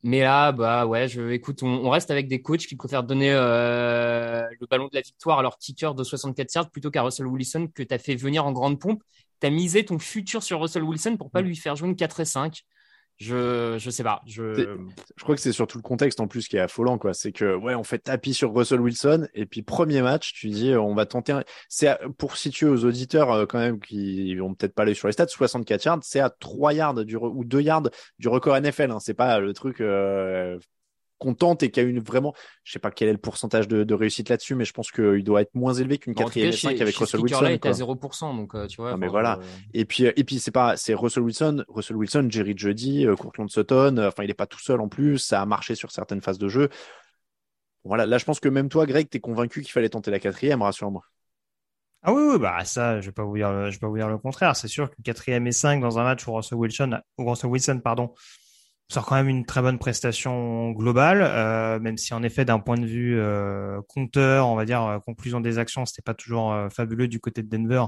Mais 0.02 0.20
là, 0.20 0.52
bah 0.52 0.86
ouais, 0.86 1.08
je, 1.08 1.30
écoute, 1.30 1.62
on, 1.62 1.68
on 1.68 1.90
reste 1.90 2.10
avec 2.10 2.28
des 2.28 2.42
coachs 2.42 2.60
qui 2.66 2.76
préfèrent 2.76 3.02
donner 3.02 3.32
euh, 3.32 4.42
le 4.60 4.66
ballon 4.66 4.86
de 4.88 4.94
la 4.94 5.00
victoire 5.00 5.38
à 5.38 5.42
leur 5.42 5.58
kicker 5.58 5.94
de 5.94 6.04
64 6.04 6.54
yards 6.54 6.70
plutôt 6.70 6.90
qu'à 6.90 7.02
Russell 7.02 7.26
Wilson 7.26 7.68
que 7.74 7.82
tu 7.82 7.94
as 7.94 7.98
fait 7.98 8.14
venir 8.14 8.44
en 8.44 8.52
grande 8.52 8.78
pompe. 8.78 9.02
Tu 9.40 9.46
as 9.46 9.50
misé 9.50 9.84
ton 9.84 9.98
futur 9.98 10.42
sur 10.42 10.60
Russell 10.60 10.82
Wilson 10.82 11.16
pour 11.16 11.30
pas 11.30 11.40
lui 11.40 11.56
faire 11.56 11.76
jouer 11.76 11.88
une 11.88 11.96
4 11.96 12.20
et 12.20 12.24
5. 12.26 12.62
Je, 13.20 13.76
je 13.78 13.90
sais 13.90 14.02
pas. 14.02 14.22
Je... 14.26 14.54
Je 15.16 15.22
crois 15.22 15.34
que 15.34 15.42
c'est 15.42 15.52
surtout 15.52 15.76
le 15.76 15.82
contexte 15.82 16.20
en 16.20 16.26
plus 16.26 16.48
qui 16.48 16.56
est 16.56 16.60
affolant, 16.60 16.96
quoi. 16.96 17.12
C'est 17.12 17.32
que, 17.32 17.54
ouais, 17.54 17.74
on 17.74 17.84
fait 17.84 17.98
tapis 17.98 18.32
sur 18.32 18.54
Russell 18.54 18.80
Wilson 18.80 19.28
et 19.34 19.44
puis 19.44 19.60
premier 19.60 20.00
match, 20.00 20.32
tu 20.32 20.48
dis, 20.48 20.70
euh, 20.70 20.80
on 20.80 20.94
va 20.94 21.04
tenter. 21.04 21.32
Un... 21.32 21.44
C'est 21.68 21.98
pour 22.16 22.38
situer 22.38 22.66
aux 22.66 22.86
auditeurs 22.86 23.30
euh, 23.30 23.44
quand 23.44 23.58
même 23.58 23.78
qui 23.78 24.34
vont 24.36 24.54
peut-être 24.54 24.74
pas 24.74 24.84
aller 24.84 24.94
sur 24.94 25.06
les 25.06 25.12
stats, 25.12 25.28
64 25.28 25.84
yards, 25.84 25.98
c'est 26.02 26.20
à 26.20 26.30
3 26.30 26.72
yards 26.72 27.04
du 27.04 27.16
ou 27.16 27.44
2 27.44 27.60
yards 27.60 27.90
du 28.18 28.28
record 28.28 28.58
NFL. 28.58 28.90
Hein. 28.90 29.00
C'est 29.00 29.12
pas 29.12 29.38
le 29.38 29.52
truc 29.52 29.82
euh, 29.82 30.58
qu'on 31.20 31.34
tente 31.34 31.62
et 31.62 31.70
qui 31.70 31.78
a 31.78 31.84
une 31.84 32.00
vraiment, 32.00 32.34
je 32.64 32.72
sais 32.72 32.78
pas 32.80 32.90
quel 32.90 33.08
est 33.08 33.12
le 33.12 33.18
pourcentage 33.18 33.68
de, 33.68 33.84
de 33.84 33.94
réussite 33.94 34.28
là-dessus, 34.28 34.56
mais 34.56 34.64
je 34.64 34.72
pense 34.72 34.90
qu'il 34.90 35.22
doit 35.22 35.42
être 35.42 35.54
moins 35.54 35.74
élevé 35.74 35.98
qu'une 35.98 36.14
quatrième 36.14 36.50
cas, 36.50 36.56
et 36.56 36.58
5 36.58 36.70
chez- 36.76 36.82
avec 36.82 36.94
chez 36.96 37.04
Russell 37.04 37.20
Wilson. 37.20 37.38
il 37.44 37.52
était 37.52 37.68
à 37.68 37.72
quoi. 37.72 37.78
0%, 37.78 38.34
donc 38.36 38.54
euh, 38.56 38.66
tu 38.66 38.80
vois. 38.80 38.90
Non, 38.90 38.96
mais 38.96 39.06
voilà. 39.06 39.38
euh, 39.38 39.44
Et 39.74 39.84
puis, 39.84 40.04
et 40.04 40.24
puis 40.24 40.40
c'est 40.40 40.50
pas, 40.50 40.76
c'est 40.76 40.94
Russell 40.94 41.22
Wilson, 41.22 41.64
Russell 41.68 41.96
Wilson, 41.96 42.26
Jerry 42.28 42.54
Jeudy, 42.56 43.06
euh, 43.06 43.14
Courtland 43.14 43.48
Sutton. 43.48 43.96
euh, 43.98 44.08
Enfin, 44.08 44.24
il 44.24 44.30
est 44.30 44.34
pas 44.34 44.46
tout 44.46 44.58
seul 44.60 44.80
en 44.80 44.88
plus. 44.88 45.18
Ça 45.18 45.40
a 45.40 45.46
marché 45.46 45.74
sur 45.76 45.92
certaines 45.92 46.22
phases 46.22 46.38
de 46.38 46.48
jeu. 46.48 46.68
Voilà. 47.84 48.06
Là, 48.06 48.18
je 48.18 48.24
pense 48.24 48.40
que 48.40 48.48
même 48.48 48.68
toi, 48.68 48.86
Greg, 48.86 49.08
t'es 49.08 49.20
convaincu 49.20 49.62
qu'il 49.62 49.70
fallait 49.72 49.88
tenter 49.88 50.10
la 50.10 50.18
quatrième. 50.18 50.62
Rassure-moi. 50.62 51.02
Ah 52.02 52.14
oui, 52.14 52.22
oui, 52.32 52.38
bah 52.38 52.64
ça, 52.64 52.98
je 53.02 53.06
vais 53.06 53.12
pas 53.12 53.24
vous 53.24 53.36
dire, 53.36 53.52
le- 53.52 53.66
je 53.70 53.76
vais 53.76 53.80
pas 53.80 53.88
vous 53.88 53.96
dire 53.98 54.08
le 54.08 54.16
contraire. 54.16 54.56
C'est 54.56 54.68
sûr 54.68 54.90
que 54.90 54.96
quatrième 55.02 55.46
et 55.46 55.52
5 55.52 55.80
dans 55.82 55.98
un 55.98 56.02
match 56.04 56.26
où 56.26 56.32
Russell 56.34 56.56
Wilson, 56.56 56.98
où 57.18 57.28
Russell 57.28 57.50
Wilson, 57.50 57.80
pardon, 57.84 58.14
sort 58.92 59.06
quand 59.06 59.14
même 59.14 59.28
une 59.28 59.46
très 59.46 59.62
bonne 59.62 59.78
prestation 59.78 60.72
globale, 60.72 61.22
euh, 61.22 61.78
même 61.78 61.96
si 61.96 62.12
en 62.12 62.22
effet 62.22 62.44
d'un 62.44 62.58
point 62.58 62.76
de 62.76 62.86
vue 62.86 63.18
euh, 63.18 63.80
compteur, 63.88 64.48
on 64.48 64.56
va 64.56 64.64
dire 64.64 64.82
euh, 64.82 64.98
conclusion 64.98 65.40
des 65.40 65.58
actions, 65.58 65.86
c'était 65.86 66.02
pas 66.02 66.14
toujours 66.14 66.52
euh, 66.52 66.68
fabuleux 66.68 67.08
du 67.08 67.20
côté 67.20 67.42
de 67.42 67.48
Denver, 67.48 67.84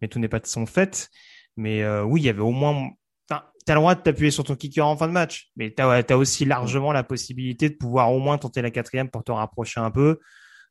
mais 0.00 0.08
tout 0.08 0.18
n'est 0.18 0.28
pas 0.28 0.40
de 0.40 0.46
son 0.46 0.66
fait. 0.66 1.08
Mais 1.56 1.82
euh, 1.82 2.02
oui, 2.04 2.20
il 2.22 2.24
y 2.24 2.28
avait 2.28 2.40
au 2.40 2.50
moins, 2.50 2.90
t'as 3.28 3.44
t'as 3.64 3.74
le 3.74 3.80
droit 3.80 3.94
de 3.94 4.00
t'appuyer 4.00 4.30
sur 4.30 4.44
ton 4.44 4.54
kicker 4.56 4.86
en 4.86 4.96
fin 4.96 5.08
de 5.08 5.12
match, 5.12 5.50
mais 5.56 5.70
t'as 5.70 6.02
as 6.02 6.16
aussi 6.16 6.44
largement 6.44 6.92
la 6.92 7.02
possibilité 7.02 7.70
de 7.70 7.76
pouvoir 7.76 8.12
au 8.12 8.18
moins 8.18 8.36
tenter 8.38 8.60
la 8.62 8.70
quatrième 8.70 9.08
pour 9.10 9.24
te 9.24 9.32
rapprocher 9.32 9.80
un 9.80 9.90
peu. 9.90 10.18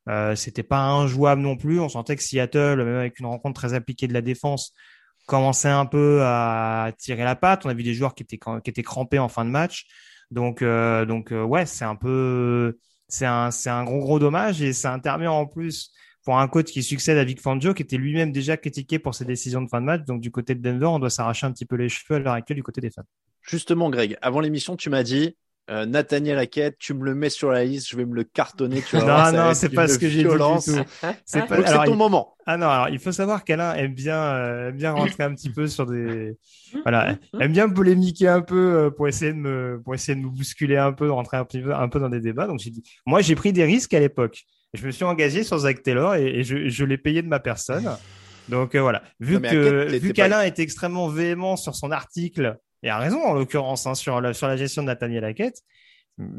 Euh, 0.08 0.34
c'était 0.34 0.62
pas 0.64 0.80
injouable 0.80 1.42
non 1.42 1.56
plus. 1.56 1.80
On 1.80 1.88
sentait 1.88 2.16
que 2.16 2.22
Seattle, 2.22 2.76
même 2.84 2.96
avec 2.96 3.18
une 3.20 3.26
rencontre 3.26 3.60
très 3.60 3.74
appliquée 3.74 4.08
de 4.08 4.12
la 4.14 4.20
défense, 4.20 4.74
commençait 5.32 5.68
un 5.68 5.86
peu 5.86 6.20
à 6.22 6.92
tirer 6.98 7.24
la 7.24 7.34
patte. 7.34 7.64
On 7.64 7.70
a 7.70 7.74
vu 7.74 7.82
des 7.82 7.94
joueurs 7.94 8.14
qui 8.14 8.22
étaient 8.22 8.38
qui 8.38 8.70
étaient 8.70 8.82
crampés 8.82 9.18
en 9.18 9.28
fin 9.28 9.46
de 9.46 9.50
match. 9.50 9.86
Donc 10.30 10.60
euh, 10.60 11.06
donc 11.06 11.32
euh, 11.32 11.42
ouais, 11.42 11.64
c'est 11.64 11.86
un 11.86 11.96
peu 11.96 12.78
c'est 13.08 13.24
un 13.24 13.50
c'est 13.50 13.70
un 13.70 13.82
gros 13.84 14.00
gros 14.00 14.18
dommage 14.18 14.60
et 14.60 14.74
ça 14.74 14.92
intervient 14.92 15.30
en 15.30 15.46
plus 15.46 15.90
pour 16.22 16.38
un 16.38 16.46
coach 16.48 16.66
qui 16.66 16.82
succède 16.82 17.16
à 17.16 17.24
Vic 17.24 17.40
Fangio, 17.40 17.72
qui 17.72 17.82
était 17.82 17.96
lui-même 17.96 18.30
déjà 18.30 18.58
critiqué 18.58 18.98
pour 18.98 19.14
ses 19.14 19.24
décisions 19.24 19.62
de 19.62 19.68
fin 19.68 19.80
de 19.80 19.86
match. 19.86 20.04
Donc 20.04 20.20
du 20.20 20.30
côté 20.30 20.54
de 20.54 20.60
Denver, 20.60 20.86
on 20.86 20.98
doit 20.98 21.10
s'arracher 21.10 21.46
un 21.46 21.52
petit 21.52 21.64
peu 21.64 21.76
les 21.76 21.88
cheveux 21.88 22.16
à 22.16 22.18
l'heure 22.18 22.34
actuelle 22.34 22.56
du 22.56 22.62
côté 22.62 22.82
des 22.82 22.90
fans. 22.90 23.02
Justement, 23.40 23.88
Greg, 23.88 24.18
avant 24.20 24.40
l'émission, 24.40 24.76
tu 24.76 24.90
m'as 24.90 25.02
dit 25.02 25.34
euh, 25.70 25.86
Nathaniel 25.86 26.38
Hackett, 26.38 26.76
tu 26.78 26.92
me 26.92 27.04
le 27.04 27.14
mets 27.14 27.30
sur 27.30 27.50
la 27.50 27.64
liste, 27.64 27.88
je 27.88 27.96
vais 27.96 28.04
me 28.04 28.14
le 28.14 28.24
cartonner. 28.24 28.82
Tu 28.82 28.96
non, 28.96 29.32
non, 29.32 29.54
c'est 29.54 29.68
pas 29.68 29.88
ce 29.88 29.98
que 29.98 30.08
j'ai 30.08 30.24
dit 30.24 30.28
du 30.28 30.36
tout. 30.36 30.58
C'est 31.24 31.46
pas... 31.46 31.54
alors, 31.54 31.84
ton 31.84 31.96
moment. 31.96 32.36
Ah 32.46 32.56
non, 32.56 32.68
alors 32.68 32.88
il 32.88 32.98
faut 32.98 33.12
savoir 33.12 33.44
qu'Alain 33.44 33.74
aime 33.74 33.94
bien, 33.94 34.20
euh, 34.20 34.68
aime 34.70 34.76
bien 34.76 34.92
rentrer 34.92 35.22
un 35.22 35.32
petit 35.34 35.50
peu 35.50 35.68
sur 35.68 35.86
des, 35.86 36.36
voilà, 36.82 37.16
aime 37.40 37.52
bien 37.52 37.68
polémiquer 37.68 38.26
un 38.26 38.40
peu 38.40 38.56
euh, 38.56 38.90
pour 38.90 39.06
essayer 39.06 39.32
de 39.32 39.38
me, 39.38 39.80
pour 39.84 39.94
essayer 39.94 40.16
de 40.16 40.24
me 40.24 40.28
bousculer 40.28 40.76
un 40.76 40.92
peu, 40.92 41.10
rentrer 41.10 41.36
un 41.36 41.44
peu, 41.44 41.72
un 41.72 41.88
peu 41.88 42.00
dans 42.00 42.08
des 42.08 42.20
débats. 42.20 42.48
Donc 42.48 42.58
j'ai 42.58 42.70
dit, 42.70 42.82
moi 43.06 43.20
j'ai 43.20 43.36
pris 43.36 43.52
des 43.52 43.64
risques 43.64 43.94
à 43.94 44.00
l'époque. 44.00 44.42
Je 44.74 44.84
me 44.84 44.90
suis 44.90 45.04
engagé 45.04 45.44
sur 45.44 45.58
Zach 45.58 45.82
Taylor 45.82 46.16
et, 46.16 46.40
et 46.40 46.42
je, 46.42 46.68
je 46.68 46.84
l'ai 46.84 46.98
payé 46.98 47.22
de 47.22 47.28
ma 47.28 47.38
personne. 47.38 47.88
Donc 48.48 48.74
euh, 48.74 48.80
voilà, 48.80 49.04
vu 49.20 49.40
que 49.40 49.96
vu 49.98 50.12
qu'Alain 50.12 50.38
pas... 50.38 50.46
était 50.48 50.62
extrêmement 50.62 51.08
véhément 51.08 51.56
sur 51.56 51.76
son 51.76 51.92
article 51.92 52.58
et 52.82 52.90
a 52.90 52.98
raison 52.98 53.22
en 53.22 53.34
l'occurrence 53.34 53.86
hein, 53.86 53.94
sur 53.94 54.20
la 54.20 54.34
sur 54.34 54.48
la 54.48 54.56
gestion 54.56 54.82
de 54.82 54.88
Nathaniel 54.88 55.24
Hackett, 55.24 55.62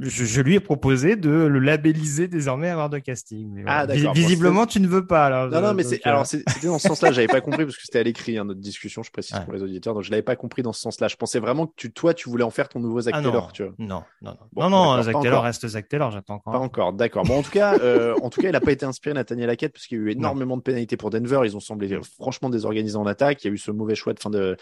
je, 0.02 0.26
je, 0.26 0.42
lui 0.42 0.56
ai 0.56 0.60
proposé 0.60 1.16
de 1.16 1.30
le 1.32 1.60
labelliser 1.60 2.28
désormais 2.28 2.70
avoir 2.70 2.92
de 2.92 3.00
casting. 3.00 3.64
ah, 3.66 3.88
d'accord. 3.88 4.14
Visiblement, 4.14 4.68
tu 4.68 4.80
ne 4.80 4.88
veux 4.88 5.08
pas. 5.08 5.26
Alors, 5.26 5.50
non, 5.50 5.62
non, 5.62 5.74
mais 5.74 5.82
c'est, 5.82 5.96
euh... 6.06 6.10
alors 6.10 6.28
c'était 6.28 6.68
dans 6.68 6.78
ce 6.78 6.88
sens-là. 6.88 7.12
J'avais 7.12 7.28
pas 7.28 7.42
compris 7.42 7.66
parce 7.66 7.76
que 7.76 7.82
c'était 7.82 8.00
à 8.00 8.04
l'écrit 8.04 8.38
hein, 8.38 8.46
notre 8.46 8.60
discussion. 8.60 9.02
Je 9.02 9.10
précise 9.10 9.36
ouais. 9.36 9.44
pour 9.44 9.54
les 9.54 9.64
auditeurs. 9.64 9.96
Donc 9.96 10.04
je 10.04 10.12
l'avais 10.12 10.22
pas 10.22 10.36
compris 10.36 10.62
dans 10.62 10.74
ce 10.74 10.82
sens-là. 10.82 11.08
Je 11.08 11.16
pensais 11.16 11.40
vraiment 11.40 11.66
que 11.66 11.74
tu, 11.76 11.92
toi, 11.92 12.14
tu 12.14 12.30
voulais 12.30 12.44
en 12.44 12.52
faire 12.52 12.70
ton 12.70 12.80
nouveau 12.80 13.02
Zach 13.02 13.16
ah, 13.18 13.22
Taylor. 13.24 13.46
Non, 13.46 13.52
tu 13.52 13.64
vois. 13.64 13.74
non, 13.80 14.04
non, 14.22 14.32
non, 14.32 14.38
bon, 14.54 14.62
non, 14.62 14.70
non 14.70 15.02
Zach 15.02 15.14
Taylor 15.14 15.26
encore. 15.26 15.44
reste 15.44 15.68
Zach 15.68 15.90
Taylor. 15.90 16.12
J'attends 16.12 16.36
encore. 16.36 16.54
Pas 16.54 16.60
encore. 16.60 16.94
D'accord. 16.94 17.24
Bon, 17.24 17.40
en 17.40 17.44
tout 17.44 17.52
cas, 17.52 17.76
euh, 17.80 18.16
en 18.22 18.30
tout 18.30 18.42
cas, 18.42 18.50
il 18.50 18.56
a 18.56 18.62
pas 18.62 18.72
été 18.72 18.86
inspiré 18.86 19.16
Nathaniel 19.16 19.50
Hackett 19.50 19.74
parce 19.74 19.88
qu'il 19.88 19.98
y 19.98 20.02
a 20.02 20.04
eu 20.04 20.12
énormément 20.12 20.56
de 20.56 20.62
pénalités 20.62 20.98
pour 20.98 21.10
Denver. 21.10 21.42
Ils 21.46 21.58
ont 21.58 21.62
semblé 21.62 22.00
franchement 22.20 22.52
désorganisés 22.52 22.98
en 22.98 23.08
attaque. 23.08 23.44
Il 23.44 23.48
y 23.48 23.50
a 23.50 23.54
eu 23.54 23.58
ce 23.58 23.72
mauvais 23.72 23.96
choix 23.96 24.14
de 24.14 24.20
fin 24.20 24.30
de, 24.30 24.56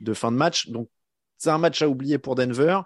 de 0.00 0.14
fin 0.14 0.32
de 0.32 0.36
match. 0.36 0.70
Donc 0.70 0.88
c'est 1.44 1.50
un 1.50 1.58
match 1.58 1.82
à 1.82 1.88
oublier 1.88 2.18
pour 2.18 2.34
Denver. 2.36 2.80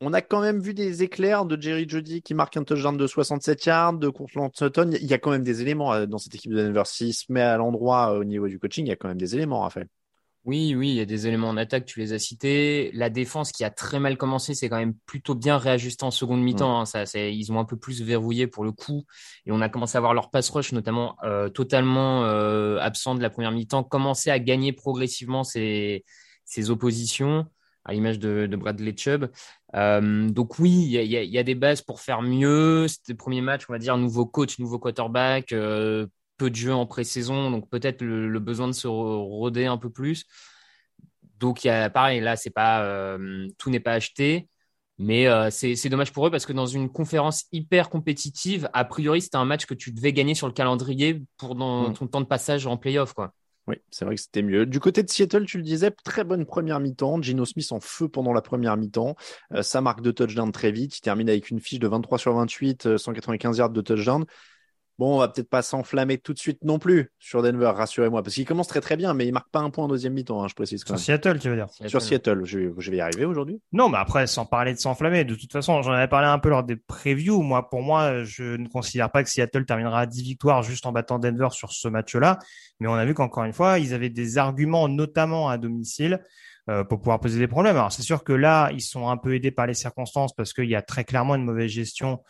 On 0.00 0.12
a 0.12 0.20
quand 0.20 0.40
même 0.40 0.60
vu 0.60 0.74
des 0.74 1.04
éclairs 1.04 1.46
de 1.46 1.60
Jerry 1.60 1.88
Jody 1.88 2.22
qui 2.22 2.34
marque 2.34 2.56
un 2.56 2.64
touchdown 2.64 2.96
de 2.96 3.06
67 3.06 3.64
yards, 3.66 3.92
de 3.94 4.08
Courtland 4.08 4.50
Sutton. 4.52 4.90
Il 5.00 5.06
y 5.06 5.14
a 5.14 5.18
quand 5.18 5.30
même 5.30 5.44
des 5.44 5.62
éléments 5.62 5.94
euh, 5.94 6.06
dans 6.06 6.18
cette 6.18 6.34
équipe 6.34 6.50
de 6.50 6.56
Denver. 6.56 6.82
S'il 6.86 7.14
se 7.14 7.32
met 7.32 7.40
à 7.40 7.56
l'endroit 7.56 8.12
euh, 8.12 8.20
au 8.20 8.24
niveau 8.24 8.48
du 8.48 8.58
coaching, 8.58 8.84
il 8.84 8.88
y 8.88 8.92
a 8.92 8.96
quand 8.96 9.06
même 9.06 9.16
des 9.16 9.36
éléments, 9.36 9.60
Raphaël. 9.60 9.86
Oui, 10.44 10.74
oui, 10.74 10.90
il 10.90 10.96
y 10.96 11.00
a 11.00 11.06
des 11.06 11.26
éléments 11.26 11.48
en 11.48 11.56
attaque, 11.56 11.86
tu 11.86 12.00
les 12.00 12.12
as 12.12 12.18
cités. 12.18 12.90
La 12.92 13.08
défense 13.08 13.50
qui 13.50 13.64
a 13.64 13.70
très 13.70 14.00
mal 14.00 14.18
commencé, 14.18 14.54
c'est 14.54 14.68
quand 14.68 14.76
même 14.76 14.94
plutôt 15.06 15.34
bien 15.34 15.56
réajusté 15.56 16.04
en 16.04 16.10
seconde 16.10 16.42
mi-temps. 16.42 16.80
Mmh. 16.80 16.96
Hein. 16.96 17.04
Ça, 17.06 17.28
ils 17.28 17.52
ont 17.52 17.60
un 17.60 17.64
peu 17.64 17.76
plus 17.76 18.02
verrouillé 18.02 18.48
pour 18.48 18.64
le 18.64 18.72
coup. 18.72 19.04
Et 19.46 19.52
on 19.52 19.60
a 19.60 19.68
commencé 19.70 19.96
à 19.96 20.00
voir 20.00 20.12
leur 20.12 20.30
pass 20.30 20.50
rush, 20.50 20.72
notamment 20.72 21.16
euh, 21.22 21.48
totalement 21.48 22.24
euh, 22.24 22.78
absent 22.80 23.14
de 23.14 23.22
la 23.22 23.30
première 23.30 23.52
mi-temps, 23.52 23.84
commencer 23.84 24.30
à 24.30 24.38
gagner 24.38 24.72
progressivement 24.72 25.44
ses, 25.44 26.04
ses 26.44 26.70
oppositions 26.70 27.46
à 27.84 27.92
l'image 27.92 28.18
de, 28.18 28.46
de, 28.46 28.56
Bradley 28.56 28.94
Chubb. 28.96 29.30
Euh, 29.74 30.28
donc 30.28 30.58
oui, 30.58 30.70
il 30.70 30.90
y 30.90 31.16
a, 31.16 31.22
y 31.22 31.38
a, 31.38 31.42
des 31.42 31.54
bases 31.54 31.82
pour 31.82 32.00
faire 32.00 32.22
mieux. 32.22 32.88
C'était 32.88 33.12
le 33.12 33.18
premier 33.18 33.40
match, 33.40 33.64
on 33.68 33.72
va 33.72 33.78
dire, 33.78 33.96
nouveau 33.98 34.26
coach, 34.26 34.58
nouveau 34.58 34.78
quarterback, 34.78 35.52
euh, 35.52 36.06
peu 36.36 36.50
de 36.50 36.56
jeux 36.56 36.74
en 36.74 36.86
pré-saison, 36.86 37.50
donc 37.50 37.68
peut-être 37.68 38.02
le, 38.02 38.28
le, 38.28 38.40
besoin 38.40 38.66
de 38.66 38.72
se 38.72 38.86
roder 38.86 39.66
un 39.66 39.78
peu 39.78 39.90
plus. 39.90 40.24
Donc 41.38 41.64
y 41.64 41.68
a 41.68 41.90
pareil, 41.90 42.20
là, 42.20 42.36
c'est 42.36 42.50
pas 42.50 42.82
euh, 42.84 43.48
tout 43.58 43.70
n'est 43.70 43.80
pas 43.80 43.92
acheté. 43.92 44.48
Mais 44.96 45.26
c'est 45.50 45.88
dommage 45.88 46.12
pour 46.12 46.28
eux 46.28 46.30
parce 46.30 46.46
que 46.46 46.52
dans 46.52 46.66
une 46.66 46.88
conférence 46.88 47.46
hyper 47.50 47.90
compétitive, 47.90 48.70
a 48.72 48.84
priori, 48.84 49.22
c'était 49.22 49.36
un 49.36 49.44
match 49.44 49.66
que 49.66 49.74
tu 49.74 49.90
devais 49.90 50.12
gagner 50.12 50.36
sur 50.36 50.46
le 50.46 50.52
calendrier 50.52 51.20
pour 51.36 51.56
dans 51.56 51.88
mmh. 51.88 51.94
ton 51.94 52.06
temps 52.06 52.20
de 52.20 52.26
passage 52.26 52.68
en 52.68 52.76
playoff. 52.76 53.12
Quoi. 53.12 53.34
Oui, 53.66 53.76
c'est 53.90 54.04
vrai 54.04 54.14
que 54.14 54.20
c'était 54.20 54.42
mieux. 54.42 54.66
Du 54.66 54.78
côté 54.78 55.02
de 55.02 55.08
Seattle, 55.08 55.46
tu 55.46 55.56
le 55.56 55.62
disais, 55.62 55.90
très 56.04 56.22
bonne 56.22 56.44
première 56.44 56.80
mi-temps. 56.80 57.22
Gino 57.22 57.46
Smith 57.46 57.72
en 57.72 57.80
feu 57.80 58.08
pendant 58.08 58.34
la 58.34 58.42
première 58.42 58.76
mi-temps. 58.76 59.16
Euh, 59.52 59.62
ça 59.62 59.80
marque 59.80 60.02
deux 60.02 60.12
touchdowns 60.12 60.52
très 60.52 60.70
vite. 60.70 60.98
Il 60.98 61.00
termine 61.00 61.30
avec 61.30 61.48
une 61.48 61.60
fiche 61.60 61.78
de 61.78 61.88
23 61.88 62.18
sur 62.18 62.34
28, 62.34 62.98
195 62.98 63.56
yards 63.56 63.70
de 63.70 63.80
touchdown. 63.80 64.26
Bon, 64.98 65.16
on 65.16 65.18
va 65.18 65.28
peut-être 65.28 65.50
pas 65.50 65.62
s'enflammer 65.62 66.18
tout 66.18 66.32
de 66.32 66.38
suite 66.38 66.62
non 66.62 66.78
plus 66.78 67.10
sur 67.18 67.42
Denver, 67.42 67.72
rassurez-moi, 67.74 68.22
parce 68.22 68.34
qu'il 68.34 68.44
commence 68.44 68.68
très 68.68 68.80
très 68.80 68.96
bien, 68.96 69.12
mais 69.12 69.26
il 69.26 69.32
marque 69.32 69.50
pas 69.50 69.58
un 69.58 69.70
point 69.70 69.84
en 69.84 69.88
deuxième 69.88 70.12
mi-temps, 70.12 70.42
hein, 70.42 70.48
je 70.48 70.54
précise. 70.54 70.84
Sur 70.84 70.98
Seattle, 70.98 71.40
tu 71.40 71.48
veux 71.48 71.56
dire 71.56 71.66
Sur 71.86 72.00
Seattle, 72.00 72.44
je, 72.44 72.70
je 72.78 72.90
vais 72.90 72.98
y 72.98 73.00
arriver 73.00 73.24
aujourd'hui. 73.24 73.60
Non, 73.72 73.88
mais 73.88 73.98
après, 73.98 74.28
sans 74.28 74.46
parler 74.46 74.72
de 74.72 74.78
s'enflammer, 74.78 75.24
de 75.24 75.34
toute 75.34 75.50
façon, 75.50 75.82
j'en 75.82 75.92
avais 75.92 76.06
parlé 76.06 76.28
un 76.28 76.38
peu 76.38 76.48
lors 76.48 76.62
des 76.62 76.76
previews. 76.76 77.42
Moi, 77.42 77.68
pour 77.68 77.82
moi, 77.82 78.22
je 78.22 78.56
ne 78.56 78.68
considère 78.68 79.10
pas 79.10 79.24
que 79.24 79.30
Seattle 79.30 79.64
terminera 79.66 80.00
à 80.00 80.06
10 80.06 80.22
victoires 80.22 80.62
juste 80.62 80.86
en 80.86 80.92
battant 80.92 81.18
Denver 81.18 81.48
sur 81.50 81.72
ce 81.72 81.88
match-là, 81.88 82.38
mais 82.78 82.86
on 82.86 82.94
a 82.94 83.04
vu 83.04 83.14
qu'encore 83.14 83.44
une 83.44 83.52
fois, 83.52 83.80
ils 83.80 83.94
avaient 83.94 84.10
des 84.10 84.38
arguments, 84.38 84.88
notamment 84.88 85.48
à 85.48 85.58
domicile, 85.58 86.20
euh, 86.70 86.84
pour 86.84 86.98
pouvoir 87.00 87.18
poser 87.18 87.38
des 87.38 87.48
problèmes. 87.48 87.76
Alors, 87.76 87.92
c'est 87.92 88.02
sûr 88.02 88.22
que 88.22 88.32
là, 88.32 88.70
ils 88.72 88.80
sont 88.80 89.08
un 89.08 89.16
peu 89.16 89.34
aidés 89.34 89.50
par 89.50 89.66
les 89.66 89.74
circonstances 89.74 90.34
parce 90.34 90.52
qu'il 90.52 90.68
y 90.68 90.76
a 90.76 90.82
très 90.82 91.04
clairement 91.04 91.34
une 91.34 91.44
mauvaise 91.44 91.70
gestion 91.70 92.20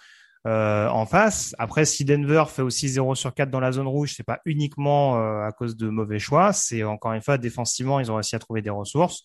euh, 0.47 0.88
en 0.88 1.07
face. 1.07 1.55
Après, 1.59 1.86
si 1.86 2.05
Denver 2.05 2.45
fait 2.49 2.61
aussi 2.61 2.88
0 2.88 3.14
sur 3.14 3.32
4 3.32 3.51
dans 3.51 3.61
la 3.61 3.72
zone 3.72 3.86
rouge, 3.86 4.12
c'est 4.14 4.24
pas 4.24 4.40
uniquement 4.45 5.16
euh, 5.16 5.47
à 5.47 5.53
cause 5.53 5.74
de 5.74 5.88
mauvais 5.88 6.18
choix. 6.18 6.53
C'est 6.53 6.84
encore 6.84 7.14
une 7.14 7.22
fois 7.22 7.38
défensivement, 7.38 7.99
ils 7.99 8.12
ont 8.12 8.16
réussi 8.16 8.36
à 8.36 8.38
trouver 8.38 8.61
des 8.61 8.68
ressources 8.68 9.24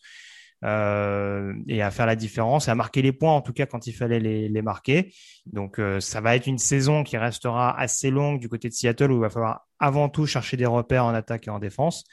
euh, 0.63 1.53
et 1.67 1.81
à 1.81 1.91
faire 1.91 2.05
la 2.05 2.15
différence 2.15 2.69
et 2.69 2.71
à 2.71 2.75
marquer 2.75 3.01
les 3.01 3.11
points 3.11 3.33
en 3.33 3.41
tout 3.41 3.51
cas 3.51 3.65
quand 3.65 3.85
il 3.85 3.91
fallait 3.91 4.21
les, 4.21 4.47
les 4.47 4.61
marquer. 4.61 5.13
Donc 5.45 5.81
ça 5.99 6.21
va 6.21 6.37
être 6.37 6.47
une 6.47 6.57
saison 6.57 7.03
qui 7.03 7.17
restera 7.17 7.77
assez 7.77 8.11
longue 8.11 8.39
du 8.39 8.47
côté 8.47 8.69
de 8.69 8.73
Seattle 8.73 9.11
où 9.11 9.15
il 9.15 9.21
va 9.21 9.29
falloir 9.29 9.67
avant 9.77 10.07
tout 10.07 10.25
chercher 10.25 10.55
des 10.55 10.65
repères 10.65 11.03
en 11.03 11.13
attaque 11.13 11.47
et 11.47 11.51
en 11.51 11.59
défense. 11.59 12.05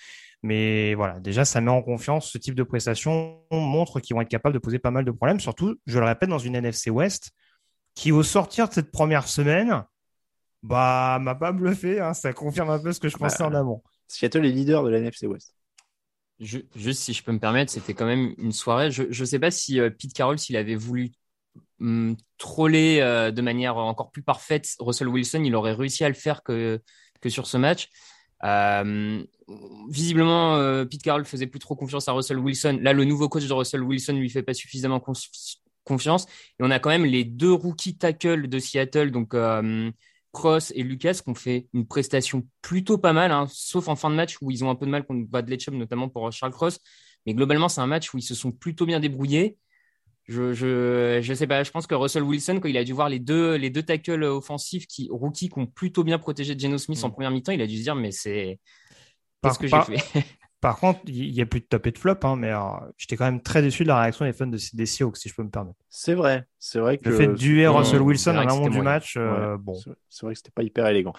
Mais 0.42 0.94
voilà, 0.94 1.20
déjà, 1.20 1.44
ça 1.44 1.60
met 1.60 1.70
en 1.70 1.82
confiance 1.82 2.30
ce 2.30 2.38
type 2.38 2.54
de 2.54 2.62
prestation, 2.62 3.40
montre 3.52 4.00
qu'ils 4.00 4.14
vont 4.14 4.22
être 4.22 4.28
capables 4.28 4.54
de 4.54 4.58
poser 4.58 4.78
pas 4.78 4.90
mal 4.90 5.04
de 5.04 5.10
problèmes, 5.10 5.40
surtout, 5.40 5.76
je 5.86 5.98
le 5.98 6.04
répète, 6.04 6.28
dans 6.28 6.38
une 6.38 6.54
NFC 6.54 6.90
West 6.90 7.32
qui, 7.96 8.12
au 8.12 8.22
sortir 8.22 8.68
de 8.68 8.74
cette 8.74 8.92
première 8.92 9.26
semaine, 9.26 9.84
bah, 10.62 11.18
m'a 11.20 11.34
pas 11.34 11.50
bluffé. 11.50 11.98
Hein, 11.98 12.14
ça 12.14 12.32
confirme 12.32 12.70
un 12.70 12.78
peu 12.78 12.92
ce 12.92 13.00
que 13.00 13.08
je 13.08 13.16
pensais 13.16 13.38
bah, 13.40 13.48
en 13.48 13.54
amont. 13.54 13.82
Seattle 14.06 14.46
est 14.46 14.50
leader 14.50 14.84
de 14.84 14.90
la 14.90 14.98
NFC 14.98 15.26
West. 15.26 15.54
Je, 16.38 16.58
juste 16.76 17.00
si 17.00 17.14
je 17.14 17.24
peux 17.24 17.32
me 17.32 17.40
permettre, 17.40 17.72
c'était 17.72 17.94
quand 17.94 18.06
même 18.06 18.34
une 18.38 18.52
soirée. 18.52 18.92
Je 18.92 19.02
ne 19.04 19.24
sais 19.24 19.38
pas 19.38 19.50
si 19.50 19.80
euh, 19.80 19.90
Pete 19.90 20.12
Carroll, 20.12 20.38
s'il 20.38 20.56
avait 20.56 20.76
voulu 20.76 21.10
hum, 21.80 22.14
troller 22.38 23.00
euh, 23.00 23.32
de 23.32 23.42
manière 23.42 23.78
encore 23.78 24.10
plus 24.12 24.22
parfaite 24.22 24.68
Russell 24.78 25.08
Wilson, 25.08 25.42
il 25.44 25.54
aurait 25.56 25.72
réussi 25.72 26.04
à 26.04 26.08
le 26.08 26.14
faire 26.14 26.42
que, 26.42 26.80
que 27.20 27.30
sur 27.30 27.46
ce 27.46 27.56
match. 27.56 27.88
Euh, 28.44 29.24
visiblement, 29.88 30.56
euh, 30.56 30.84
Pete 30.84 31.02
Carroll 31.02 31.24
faisait 31.24 31.46
plus 31.46 31.60
trop 31.60 31.76
confiance 31.76 32.08
à 32.08 32.12
Russell 32.12 32.38
Wilson. 32.38 32.78
Là, 32.82 32.92
le 32.92 33.04
nouveau 33.04 33.28
coach 33.28 33.46
de 33.46 33.52
Russell 33.52 33.82
Wilson 33.82 34.14
lui 34.14 34.30
fait 34.30 34.42
pas 34.42 34.54
suffisamment 34.54 35.00
confiance. 35.86 36.26
Et 36.58 36.62
on 36.62 36.70
a 36.70 36.78
quand 36.78 36.90
même 36.90 37.06
les 37.06 37.24
deux 37.24 37.52
rookies 37.52 37.96
tackles 37.96 38.48
de 38.48 38.58
Seattle, 38.58 39.10
donc 39.10 39.34
euh, 39.34 39.90
Cross 40.32 40.72
et 40.76 40.82
Lucas, 40.82 41.20
qui 41.24 41.30
ont 41.30 41.34
fait 41.34 41.68
une 41.72 41.86
prestation 41.86 42.46
plutôt 42.60 42.98
pas 42.98 43.14
mal, 43.14 43.32
hein, 43.32 43.46
sauf 43.50 43.88
en 43.88 43.96
fin 43.96 44.10
de 44.10 44.14
match 44.14 44.36
où 44.42 44.50
ils 44.50 44.62
ont 44.64 44.70
un 44.70 44.74
peu 44.74 44.84
de 44.84 44.90
mal 44.90 45.04
contre 45.06 45.26
Bradley 45.26 45.58
Chubb, 45.58 45.74
notamment 45.74 46.08
pour 46.10 46.30
Charles 46.30 46.52
Cross. 46.52 46.78
Mais 47.24 47.34
globalement, 47.34 47.68
c'est 47.68 47.80
un 47.80 47.86
match 47.86 48.12
où 48.12 48.18
ils 48.18 48.22
se 48.22 48.34
sont 48.34 48.52
plutôt 48.52 48.84
bien 48.84 49.00
débrouillés. 49.00 49.56
Je, 50.28 50.52
je, 50.52 51.20
je 51.22 51.34
sais 51.34 51.46
pas, 51.46 51.62
je 51.62 51.70
pense 51.70 51.86
que 51.86 51.94
Russell 51.94 52.24
Wilson, 52.24 52.58
quand 52.60 52.68
il 52.68 52.76
a 52.76 52.84
dû 52.84 52.92
voir 52.92 53.08
les 53.08 53.20
deux, 53.20 53.54
les 53.54 53.70
deux 53.70 53.84
tackles 53.84 54.24
offensifs 54.24 54.86
qui, 54.88 55.08
rookies 55.10 55.48
qui 55.48 55.58
ont 55.58 55.66
plutôt 55.66 56.02
bien 56.02 56.18
protégé 56.18 56.58
Geno 56.58 56.78
Smith 56.78 57.02
en 57.04 57.10
première 57.10 57.30
mi-temps, 57.30 57.52
il 57.52 57.62
a 57.62 57.66
dû 57.66 57.78
se 57.78 57.82
dire, 57.82 57.94
mais 57.94 58.10
c'est, 58.10 58.58
qu'est-ce 59.42 59.58
que 59.58 59.68
j'ai 59.68 59.80
fait? 59.82 60.24
Par 60.60 60.78
contre, 60.78 61.00
il 61.06 61.34
y 61.34 61.42
a 61.42 61.46
plus 61.46 61.60
de 61.60 61.66
top 61.66 61.86
et 61.86 61.90
de 61.90 61.98
flop, 61.98 62.16
hein, 62.22 62.34
mais 62.34 62.52
j'étais 62.96 63.16
quand 63.16 63.26
même 63.26 63.42
très 63.42 63.60
déçu 63.60 63.82
de 63.82 63.88
la 63.88 64.00
réaction 64.00 64.24
des 64.24 64.32
fans 64.32 64.46
de, 64.46 64.58
des 64.72 64.86
Seahawks, 64.86 65.18
si 65.18 65.28
je 65.28 65.34
peux 65.34 65.42
me 65.42 65.50
permettre. 65.50 65.78
C'est 65.90 66.14
vrai, 66.14 66.46
c'est 66.58 66.78
vrai 66.78 66.96
que 66.96 67.08
le 67.08 67.14
fait 67.14 67.26
de 67.26 67.34
duer 67.34 67.66
Russell 67.66 68.00
Wilson 68.00 68.36
en 68.36 68.48
amont 68.48 68.68
du 68.68 68.80
match, 68.80 69.16
euh, 69.16 69.52
ouais, 69.52 69.58
bon, 69.58 69.74
c'est 69.74 70.22
vrai 70.22 70.32
que 70.32 70.38
c'était 70.38 70.50
pas 70.50 70.62
hyper 70.62 70.86
élégant. 70.86 71.12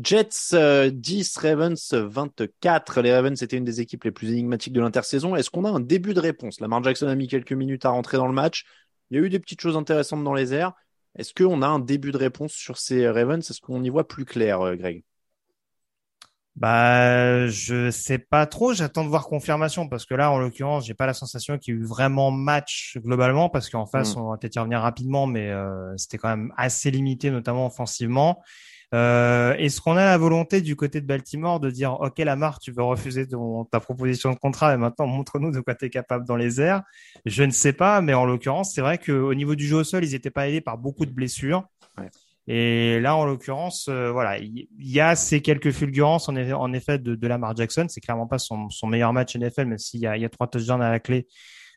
Jets 0.00 0.54
euh, 0.54 0.90
10, 0.90 1.36
Ravens 1.36 1.92
24. 1.92 3.00
Les 3.00 3.14
Ravens 3.14 3.38
c'était 3.38 3.56
une 3.56 3.64
des 3.64 3.80
équipes 3.80 4.04
les 4.04 4.10
plus 4.10 4.32
énigmatiques 4.32 4.72
de 4.72 4.80
l'intersaison. 4.80 5.36
Est-ce 5.36 5.50
qu'on 5.50 5.64
a 5.64 5.70
un 5.70 5.80
début 5.80 6.12
de 6.12 6.20
réponse? 6.20 6.60
Lamar 6.60 6.82
Jackson 6.82 7.06
a 7.06 7.14
mis 7.14 7.28
quelques 7.28 7.52
minutes 7.52 7.84
à 7.84 7.90
rentrer 7.90 8.16
dans 8.16 8.26
le 8.26 8.34
match. 8.34 8.64
Il 9.10 9.18
y 9.18 9.20
a 9.20 9.24
eu 9.24 9.30
des 9.30 9.38
petites 9.38 9.60
choses 9.60 9.76
intéressantes 9.76 10.24
dans 10.24 10.34
les 10.34 10.52
airs. 10.52 10.72
Est-ce 11.16 11.34
qu'on 11.34 11.62
a 11.62 11.66
un 11.66 11.78
début 11.78 12.12
de 12.12 12.16
réponse 12.16 12.52
sur 12.52 12.78
ces 12.78 13.08
Ravens? 13.08 13.48
Est-ce 13.48 13.60
qu'on 13.60 13.82
y 13.82 13.88
voit 13.88 14.06
plus 14.06 14.24
clair, 14.24 14.60
euh, 14.60 14.76
Greg? 14.76 15.04
Bah, 16.60 17.46
je 17.46 17.90
sais 17.90 18.18
pas 18.18 18.44
trop. 18.44 18.74
J'attends 18.74 19.02
de 19.02 19.08
voir 19.08 19.26
confirmation 19.26 19.88
parce 19.88 20.04
que 20.04 20.14
là, 20.14 20.30
en 20.30 20.38
l'occurrence, 20.38 20.86
j'ai 20.86 20.92
pas 20.92 21.06
la 21.06 21.14
sensation 21.14 21.56
qu'il 21.56 21.74
y 21.74 21.76
ait 21.76 21.80
eu 21.80 21.84
vraiment 21.84 22.30
match 22.30 22.98
globalement 22.98 23.48
parce 23.48 23.70
qu'en 23.70 23.86
face, 23.86 24.14
mm. 24.14 24.20
on 24.20 24.30
va 24.30 24.36
peut-être 24.36 24.56
y 24.56 24.58
revenir 24.58 24.80
rapidement, 24.80 25.26
mais 25.26 25.48
euh, 25.48 25.96
c'était 25.96 26.18
quand 26.18 26.28
même 26.28 26.52
assez 26.58 26.90
limité, 26.90 27.30
notamment 27.30 27.66
offensivement. 27.66 28.42
Euh, 28.92 29.54
Est-ce 29.54 29.80
qu'on 29.80 29.96
a 29.96 30.04
la 30.04 30.18
volonté 30.18 30.60
du 30.60 30.76
côté 30.76 31.00
de 31.00 31.06
Baltimore 31.06 31.60
de 31.60 31.70
dire, 31.70 31.98
ok, 31.98 32.18
Lamar, 32.18 32.58
tu 32.58 32.72
veux 32.72 32.82
refuser 32.82 33.26
ton, 33.26 33.64
ta 33.64 33.80
proposition 33.80 34.30
de 34.30 34.36
contrat 34.36 34.74
et 34.74 34.76
maintenant 34.76 35.06
montre-nous 35.06 35.52
de 35.52 35.60
quoi 35.60 35.74
tu 35.74 35.86
es 35.86 35.90
capable 35.90 36.26
dans 36.26 36.36
les 36.36 36.60
airs? 36.60 36.82
Je 37.24 37.42
ne 37.42 37.52
sais 37.52 37.72
pas, 37.72 38.02
mais 38.02 38.12
en 38.12 38.26
l'occurrence, 38.26 38.74
c'est 38.74 38.82
vrai 38.82 38.98
qu'au 38.98 39.32
niveau 39.32 39.54
du 39.54 39.66
jeu 39.66 39.76
au 39.78 39.84
sol, 39.84 40.04
ils 40.04 40.12
n'étaient 40.12 40.30
pas 40.30 40.46
aidés 40.46 40.60
par 40.60 40.76
beaucoup 40.76 41.06
de 41.06 41.12
blessures. 41.12 41.64
Et 42.46 42.98
là, 43.00 43.16
en 43.16 43.24
l'occurrence, 43.24 43.88
euh, 43.88 44.10
voilà, 44.10 44.38
il 44.38 44.66
y, 44.78 45.00
a 45.00 45.14
ces 45.14 45.40
quelques 45.40 45.70
fulgurances 45.70 46.28
en 46.28 46.36
effet, 46.36 46.98
de, 46.98 47.14
de 47.14 47.26
Lamar 47.26 47.54
Jackson. 47.56 47.86
C'est 47.88 48.00
clairement 48.00 48.26
pas 48.26 48.38
son, 48.38 48.68
son, 48.70 48.86
meilleur 48.86 49.12
match 49.12 49.36
NFL, 49.36 49.66
même 49.66 49.78
s'il 49.78 50.00
y 50.00 50.02
y 50.02 50.24
a 50.24 50.28
trois 50.28 50.48
touchdowns 50.48 50.82
à 50.82 50.90
la 50.90 51.00
clé 51.00 51.28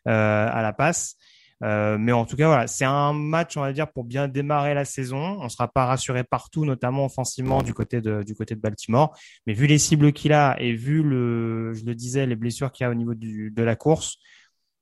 euh, 0.08 0.48
à 0.50 0.62
la 0.62 0.72
passe. 0.72 1.16
Euh, 1.62 1.96
mais 1.98 2.12
en 2.12 2.26
tout 2.26 2.36
cas, 2.36 2.48
voilà, 2.48 2.66
c'est 2.66 2.84
un 2.84 3.12
match, 3.12 3.56
on 3.56 3.60
va 3.60 3.72
dire, 3.72 3.90
pour 3.90 4.04
bien 4.04 4.28
démarrer 4.28 4.74
la 4.74 4.84
saison. 4.84 5.38
On 5.40 5.48
sera 5.48 5.68
pas 5.68 5.86
rassuré 5.86 6.24
partout, 6.24 6.64
notamment 6.64 7.06
offensivement 7.06 7.62
du 7.62 7.72
côté 7.72 8.00
de 8.00 8.22
du 8.22 8.34
côté 8.34 8.54
de 8.54 8.60
Baltimore. 8.60 9.16
Mais 9.46 9.54
vu 9.54 9.66
les 9.66 9.78
cibles 9.78 10.12
qu'il 10.12 10.32
a 10.32 10.60
et 10.60 10.74
vu 10.74 11.02
le, 11.02 11.72
je 11.74 11.84
le 11.84 11.94
disais, 11.94 12.26
les 12.26 12.36
blessures 12.36 12.72
qu'il 12.72 12.86
a 12.86 12.90
au 12.90 12.94
niveau 12.94 13.14
du, 13.14 13.50
de 13.50 13.62
la 13.62 13.76
course, 13.76 14.18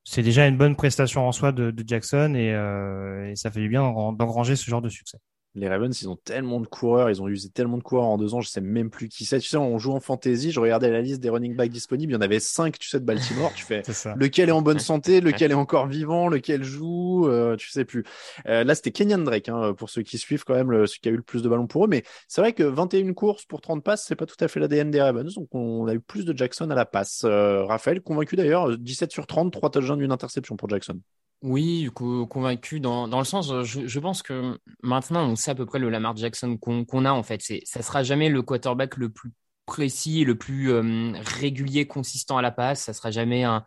c'est 0.04 0.22
déjà 0.22 0.46
une 0.46 0.56
bonne 0.56 0.76
prestation 0.76 1.26
en 1.28 1.32
soi 1.32 1.52
de, 1.52 1.70
de 1.70 1.84
Jackson 1.86 2.34
et, 2.34 2.52
euh, 2.52 3.30
et 3.30 3.36
ça 3.36 3.50
fait 3.50 3.60
du 3.60 3.68
bien 3.68 3.82
d'engranger 4.12 4.56
ce 4.56 4.68
genre 4.68 4.82
de 4.82 4.88
succès 4.88 5.18
les 5.54 5.68
Ravens, 5.68 6.00
ils 6.00 6.08
ont 6.08 6.16
tellement 6.16 6.60
de 6.60 6.66
coureurs, 6.66 7.10
ils 7.10 7.20
ont 7.20 7.28
usé 7.28 7.50
tellement 7.50 7.76
de 7.76 7.82
coureurs 7.82 8.06
en 8.06 8.16
deux 8.16 8.32
ans, 8.32 8.40
je 8.40 8.48
sais 8.48 8.62
même 8.62 8.88
plus 8.88 9.08
qui 9.08 9.26
c'est. 9.26 9.38
Tu 9.38 9.48
sais, 9.48 9.58
on 9.58 9.78
joue 9.78 9.92
en 9.92 10.00
fantasy, 10.00 10.50
je 10.50 10.58
regardais 10.60 10.90
la 10.90 11.02
liste 11.02 11.20
des 11.20 11.28
running 11.28 11.54
backs 11.54 11.70
disponibles, 11.70 12.12
il 12.12 12.14
y 12.14 12.18
en 12.18 12.22
avait 12.22 12.40
cinq, 12.40 12.78
tu 12.78 12.88
sais, 12.88 12.98
de 12.98 13.04
Baltimore. 13.04 13.52
Tu 13.54 13.64
fais 13.64 13.82
lequel 14.16 14.48
est 14.48 14.52
en 14.52 14.62
bonne 14.62 14.78
santé, 14.78 15.20
lequel 15.20 15.50
est 15.50 15.54
encore 15.54 15.86
vivant, 15.86 16.28
lequel 16.28 16.64
joue, 16.64 17.28
euh, 17.28 17.56
tu 17.56 17.68
sais 17.70 17.84
plus. 17.84 18.04
Euh, 18.46 18.64
là, 18.64 18.74
c'était 18.74 18.92
Kenyan 18.92 19.18
Drake, 19.18 19.50
hein, 19.50 19.74
pour 19.74 19.90
ceux 19.90 20.02
qui 20.02 20.16
suivent 20.16 20.44
quand 20.44 20.54
même, 20.54 20.70
le, 20.70 20.86
celui 20.86 21.00
qui 21.00 21.08
a 21.10 21.12
eu 21.12 21.16
le 21.16 21.22
plus 21.22 21.42
de 21.42 21.48
ballons 21.50 21.66
pour 21.66 21.84
eux. 21.84 21.88
Mais 21.88 22.02
c'est 22.28 22.40
vrai 22.40 22.54
que 22.54 22.62
21 22.62 23.12
courses 23.12 23.44
pour 23.44 23.60
30 23.60 23.84
passes, 23.84 24.04
c'est 24.06 24.16
pas 24.16 24.26
tout 24.26 24.42
à 24.42 24.48
fait 24.48 24.58
l'ADN 24.58 24.90
des 24.90 25.02
Ravens. 25.02 25.34
Donc, 25.34 25.54
on 25.54 25.86
a 25.86 25.92
eu 25.92 26.00
plus 26.00 26.24
de 26.24 26.36
Jackson 26.36 26.70
à 26.70 26.74
la 26.74 26.86
passe. 26.86 27.22
Euh, 27.24 27.64
Raphaël, 27.64 28.00
convaincu 28.00 28.36
d'ailleurs, 28.36 28.78
17 28.78 29.12
sur 29.12 29.26
30, 29.26 29.52
3 29.52 29.70
touchdowns 29.70 29.98
d'une 29.98 30.12
interception 30.12 30.56
pour 30.56 30.70
Jackson. 30.70 30.98
Oui, 31.42 31.90
convaincu 31.92 32.78
dans, 32.78 33.08
dans 33.08 33.18
le 33.18 33.24
sens, 33.24 33.50
euh, 33.50 33.64
je, 33.64 33.86
je, 33.88 33.98
pense 33.98 34.22
que 34.22 34.60
maintenant 34.84 35.28
on 35.28 35.34
sait 35.34 35.50
à 35.50 35.56
peu 35.56 35.66
près 35.66 35.80
le 35.80 35.90
Lamar 35.90 36.16
Jackson 36.16 36.56
qu'on 36.56 37.04
a 37.04 37.10
en 37.10 37.24
fait. 37.24 37.42
C'est, 37.42 37.62
ça 37.64 37.82
sera 37.82 38.04
jamais 38.04 38.28
le 38.28 38.42
quarterback 38.42 38.96
le 38.96 39.08
plus 39.08 39.32
précis, 39.66 40.24
le 40.24 40.38
plus 40.38 40.70
euh, 40.70 41.12
régulier, 41.16 41.88
consistant 41.88 42.38
à 42.38 42.42
la 42.42 42.52
passe. 42.52 42.84
Ça 42.84 42.92
sera 42.92 43.10
jamais 43.10 43.42
un, 43.42 43.66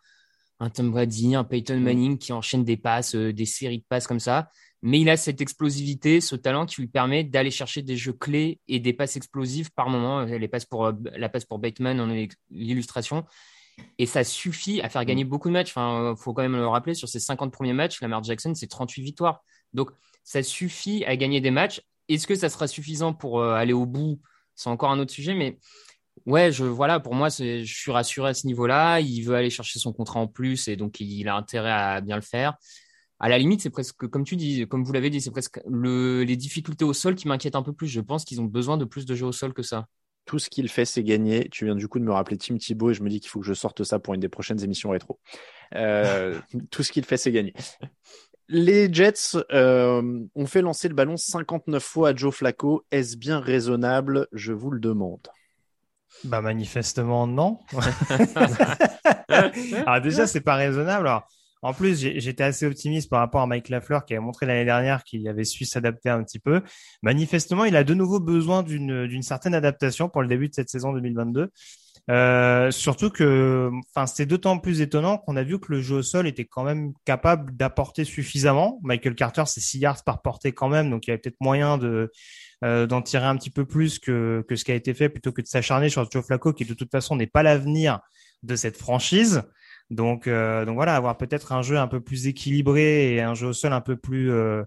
un 0.61 0.69
Tom 0.69 0.89
Brady, 0.89 1.35
un 1.35 1.43
Peyton 1.43 1.77
mm. 1.77 1.83
Manning 1.83 2.17
qui 2.17 2.31
enchaîne 2.31 2.63
des 2.63 2.77
passes, 2.77 3.13
euh, 3.13 3.33
des 3.33 3.45
séries 3.45 3.79
de 3.79 3.85
passes 3.89 4.07
comme 4.07 4.21
ça. 4.21 4.49
Mais 4.81 5.01
il 5.01 5.09
a 5.09 5.17
cette 5.17 5.41
explosivité, 5.41 6.21
ce 6.21 6.37
talent 6.37 6.65
qui 6.65 6.79
lui 6.79 6.87
permet 6.87 7.25
d'aller 7.25 7.51
chercher 7.51 7.81
des 7.81 7.97
jeux 7.97 8.13
clés 8.13 8.61
et 8.69 8.79
des 8.79 8.93
passes 8.93 9.17
explosives 9.17 9.71
par 9.73 9.89
moment. 9.89 10.23
Les 10.23 10.47
passes 10.47 10.65
pour, 10.65 10.93
la 11.15 11.27
passe 11.27 11.43
pour 11.43 11.59
Bateman 11.59 11.99
en 11.99 12.07
l'illustration 12.51 13.25
et 13.97 14.05
ça 14.05 14.23
suffit 14.23 14.81
à 14.81 14.89
faire 14.89 15.01
mm. 15.01 15.05
gagner 15.05 15.23
beaucoup 15.23 15.47
de 15.47 15.53
matchs. 15.53 15.71
Enfin, 15.71 16.11
euh, 16.11 16.15
faut 16.15 16.33
quand 16.33 16.41
même 16.41 16.55
le 16.55 16.67
rappeler, 16.67 16.93
sur 16.93 17.07
ces 17.07 17.19
50 17.19 17.51
premiers 17.51 17.73
matchs, 17.73 18.01
Lamar 18.01 18.23
Jackson, 18.23 18.53
c'est 18.55 18.67
38 18.67 19.01
victoires. 19.01 19.43
Donc, 19.73 19.91
ça 20.23 20.43
suffit 20.43 21.03
à 21.05 21.15
gagner 21.15 21.41
des 21.41 21.51
matchs. 21.51 21.81
Est-ce 22.07 22.27
que 22.27 22.35
ça 22.35 22.49
sera 22.49 22.67
suffisant 22.67 23.13
pour 23.13 23.39
euh, 23.39 23.53
aller 23.53 23.73
au 23.73 23.85
bout? 23.85 24.19
C'est 24.55 24.69
encore 24.69 24.91
un 24.91 24.99
autre 24.99 25.11
sujet, 25.11 25.33
mais 25.33 25.59
ouais, 26.25 26.51
je, 26.51 26.63
voilà, 26.63 26.99
pour 26.99 27.13
moi, 27.13 27.29
je 27.29 27.63
suis 27.65 27.91
rassuré 27.91 28.29
à 28.29 28.33
ce 28.33 28.47
niveau-là. 28.47 28.99
Il 29.01 29.21
veut 29.23 29.35
aller 29.35 29.49
chercher 29.49 29.79
son 29.79 29.91
contrat 29.91 30.19
en 30.19 30.27
plus 30.27 30.67
et 30.67 30.77
donc 30.77 30.99
il 30.99 31.27
a 31.27 31.35
intérêt 31.35 31.71
à 31.71 32.01
bien 32.01 32.15
le 32.15 32.21
faire. 32.21 32.55
À 33.19 33.29
la 33.29 33.37
limite, 33.37 33.61
c'est 33.61 33.69
presque, 33.69 34.07
comme 34.07 34.23
tu 34.23 34.35
dis, 34.35 34.67
comme 34.67 34.83
vous 34.83 34.93
l'avez 34.93 35.09
dit, 35.09 35.21
c'est 35.21 35.31
presque 35.31 35.59
les 35.69 36.35
difficultés 36.35 36.85
au 36.85 36.93
sol 36.93 37.15
qui 37.15 37.27
m'inquiètent 37.27 37.55
un 37.55 37.63
peu 37.63 37.73
plus. 37.73 37.87
Je 37.87 38.01
pense 38.01 38.25
qu'ils 38.25 38.41
ont 38.41 38.45
besoin 38.45 38.77
de 38.77 38.85
plus 38.85 39.05
de 39.05 39.15
jeux 39.15 39.25
au 39.25 39.31
sol 39.31 39.53
que 39.53 39.63
ça 39.63 39.87
tout 40.25 40.39
ce 40.39 40.49
qu'il 40.49 40.69
fait, 40.69 40.85
c'est 40.85 41.03
gagner. 41.03 41.49
Tu 41.49 41.65
viens 41.65 41.75
du 41.75 41.87
coup 41.87 41.99
de 41.99 42.03
me 42.03 42.11
rappeler 42.11 42.37
Tim 42.37 42.57
Thibault 42.57 42.91
et 42.91 42.93
je 42.93 43.03
me 43.03 43.09
dis 43.09 43.19
qu'il 43.19 43.29
faut 43.29 43.39
que 43.39 43.45
je 43.45 43.53
sorte 43.53 43.83
ça 43.83 43.99
pour 43.99 44.13
une 44.13 44.19
des 44.19 44.29
prochaines 44.29 44.63
émissions 44.63 44.89
rétro. 44.89 45.19
Euh, 45.75 46.39
tout 46.71 46.83
ce 46.83 46.91
qu'il 46.91 47.05
fait, 47.05 47.17
c'est 47.17 47.31
gagner. 47.31 47.53
Les 48.47 48.93
Jets 48.93 49.37
euh, 49.51 50.19
ont 50.35 50.45
fait 50.45 50.61
lancer 50.61 50.87
le 50.87 50.93
ballon 50.93 51.17
59 51.17 51.83
fois 51.83 52.09
à 52.09 52.15
Joe 52.15 52.33
Flacco. 52.33 52.83
Est-ce 52.91 53.17
bien 53.17 53.39
raisonnable? 53.39 54.27
Je 54.31 54.53
vous 54.53 54.71
le 54.71 54.79
demande. 54.79 55.27
Bah 56.23 56.41
manifestement 56.41 57.27
non. 57.27 57.59
Alors 59.85 60.01
déjà 60.03 60.27
c'est 60.27 60.41
pas 60.41 60.55
raisonnable. 60.55 61.07
Alors 61.07 61.27
en 61.65 61.73
plus, 61.73 61.99
j'étais 61.99 62.43
assez 62.43 62.67
optimiste 62.67 63.09
par 63.09 63.19
rapport 63.19 63.41
à 63.41 63.47
Mike 63.47 63.69
Lafleur 63.69 64.05
qui 64.05 64.13
avait 64.13 64.23
montré 64.23 64.45
l'année 64.45 64.65
dernière 64.65 65.03
qu'il 65.03 65.27
avait 65.27 65.43
su 65.43 65.65
s'adapter 65.65 66.09
un 66.09 66.23
petit 66.23 66.37
peu. 66.37 66.61
Manifestement, 67.01 67.65
il 67.65 67.75
a 67.75 67.83
de 67.83 67.95
nouveau 67.95 68.19
besoin 68.19 68.61
d'une 68.61 69.23
certaine 69.23 69.55
adaptation 69.55 70.07
pour 70.07 70.21
le 70.21 70.27
début 70.27 70.47
de 70.47 70.53
cette 70.53 70.69
saison 70.69 70.93
2022. 70.93 71.49
Euh, 72.11 72.69
surtout 72.69 73.09
que, 73.09 73.71
c'était 74.05 74.27
d'autant 74.27 74.59
plus 74.59 74.81
étonnant 74.81 75.17
qu'on 75.17 75.35
a 75.37 75.41
vu 75.41 75.59
que 75.59 75.71
le 75.71 75.81
jeu 75.81 75.95
au 75.95 76.01
sol 76.03 76.27
était 76.27 76.45
quand 76.45 76.63
même 76.63 76.93
capable 77.03 77.57
d'apporter 77.57 78.03
suffisamment. 78.03 78.79
Michael 78.83 79.15
Carter, 79.15 79.45
c'est 79.47 79.59
6 79.59 79.79
yards 79.79 80.03
par 80.03 80.21
portée 80.21 80.51
quand 80.51 80.69
même, 80.69 80.91
donc 80.91 81.07
il 81.07 81.09
y 81.09 81.13
avait 81.13 81.19
peut-être 81.19 81.41
moyen 81.41 81.79
euh, 81.81 82.85
d'en 82.85 83.01
tirer 83.01 83.25
un 83.25 83.37
petit 83.37 83.49
peu 83.49 83.65
plus 83.65 83.97
que 83.97 84.45
que 84.47 84.55
ce 84.55 84.63
qui 84.63 84.71
a 84.71 84.75
été 84.75 84.93
fait 84.93 85.09
plutôt 85.09 85.31
que 85.31 85.41
de 85.41 85.47
s'acharner 85.47 85.89
sur 85.89 86.07
Joe 86.11 86.23
Flacco 86.23 86.53
qui 86.53 86.65
de 86.65 86.75
toute 86.75 86.91
façon 86.91 87.15
n'est 87.15 87.25
pas 87.25 87.41
l'avenir 87.41 88.01
de 88.43 88.55
cette 88.55 88.77
franchise. 88.77 89.41
Donc, 89.91 90.27
euh, 90.27 90.65
donc 90.65 90.75
voilà, 90.75 90.95
avoir 90.95 91.17
peut-être 91.17 91.51
un 91.51 91.61
jeu 91.61 91.77
un 91.77 91.87
peu 91.87 92.01
plus 92.01 92.27
équilibré 92.27 93.13
et 93.15 93.21
un 93.21 93.33
jeu 93.33 93.47
au 93.47 93.53
sol 93.53 93.73
un 93.73 93.81
peu 93.81 93.95
plus 93.95 94.31
euh, 94.31 94.63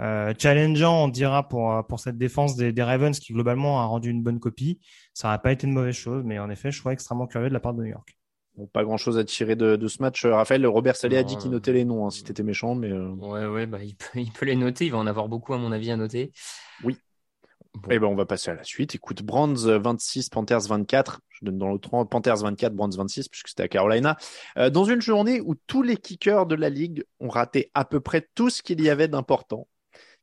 euh, 0.00 0.32
challengeant, 0.38 1.04
on 1.04 1.08
dira, 1.08 1.48
pour, 1.48 1.84
pour 1.88 2.00
cette 2.00 2.16
défense 2.16 2.56
des, 2.56 2.72
des, 2.72 2.82
Ravens 2.82 3.18
qui 3.18 3.32
globalement 3.32 3.80
a 3.80 3.84
rendu 3.84 4.10
une 4.10 4.22
bonne 4.22 4.40
copie. 4.40 4.80
Ça 5.14 5.28
n'a 5.28 5.38
pas 5.38 5.52
été 5.52 5.66
une 5.66 5.72
mauvaise 5.72 5.94
chose, 5.94 6.22
mais 6.24 6.38
en 6.38 6.48
effet, 6.50 6.70
je 6.70 6.80
suis 6.80 6.90
extrêmement 6.90 7.26
curieux 7.26 7.48
de 7.48 7.54
la 7.54 7.60
part 7.60 7.74
de 7.74 7.82
New 7.82 7.90
York. 7.90 8.16
Bon, 8.56 8.66
pas 8.66 8.84
grand 8.84 8.98
chose 8.98 9.18
à 9.18 9.24
tirer 9.24 9.56
de, 9.56 9.76
de 9.76 9.88
ce 9.88 10.02
match. 10.02 10.26
Raphaël, 10.26 10.66
Robert 10.66 10.94
Salé 10.94 11.16
a 11.16 11.22
dit 11.22 11.36
qu'il 11.38 11.50
notait 11.50 11.72
les 11.72 11.84
noms, 11.84 12.06
hein, 12.06 12.10
si 12.10 12.22
t'étais 12.22 12.42
méchant, 12.42 12.74
mais. 12.74 12.92
Ouais, 12.92 13.46
ouais, 13.46 13.66
bah, 13.66 13.82
il, 13.82 13.96
peut, 13.96 14.06
il 14.20 14.30
peut 14.30 14.46
les 14.46 14.56
noter. 14.56 14.86
Il 14.86 14.92
va 14.92 14.98
en 14.98 15.06
avoir 15.06 15.28
beaucoup, 15.28 15.54
à 15.54 15.58
mon 15.58 15.72
avis, 15.72 15.90
à 15.90 15.96
noter. 15.96 16.32
Oui. 16.84 16.96
Eh 17.90 17.98
ben, 17.98 18.06
on 18.06 18.14
va 18.14 18.26
passer 18.26 18.50
à 18.50 18.54
la 18.54 18.64
suite. 18.64 18.94
Écoute, 18.94 19.22
Brands 19.22 19.54
26, 19.54 20.28
Panthers 20.28 20.68
24. 20.68 21.20
Je 21.30 21.44
donne 21.44 21.58
dans 21.58 21.68
l'autre 21.68 21.90
rang 21.90 22.04
Panthers 22.06 22.36
24, 22.36 22.74
Brands 22.74 22.90
26, 22.90 23.28
puisque 23.28 23.48
c'était 23.48 23.64
à 23.64 23.68
Carolina. 23.68 24.16
Euh, 24.58 24.70
dans 24.70 24.84
une 24.84 25.00
journée 25.00 25.40
où 25.40 25.54
tous 25.66 25.82
les 25.82 25.96
kickers 25.96 26.46
de 26.46 26.54
la 26.54 26.70
ligue 26.70 27.04
ont 27.18 27.28
raté 27.28 27.70
à 27.74 27.84
peu 27.84 28.00
près 28.00 28.28
tout 28.34 28.50
ce 28.50 28.62
qu'il 28.62 28.80
y 28.82 28.90
avait 28.90 29.08
d'important. 29.08 29.66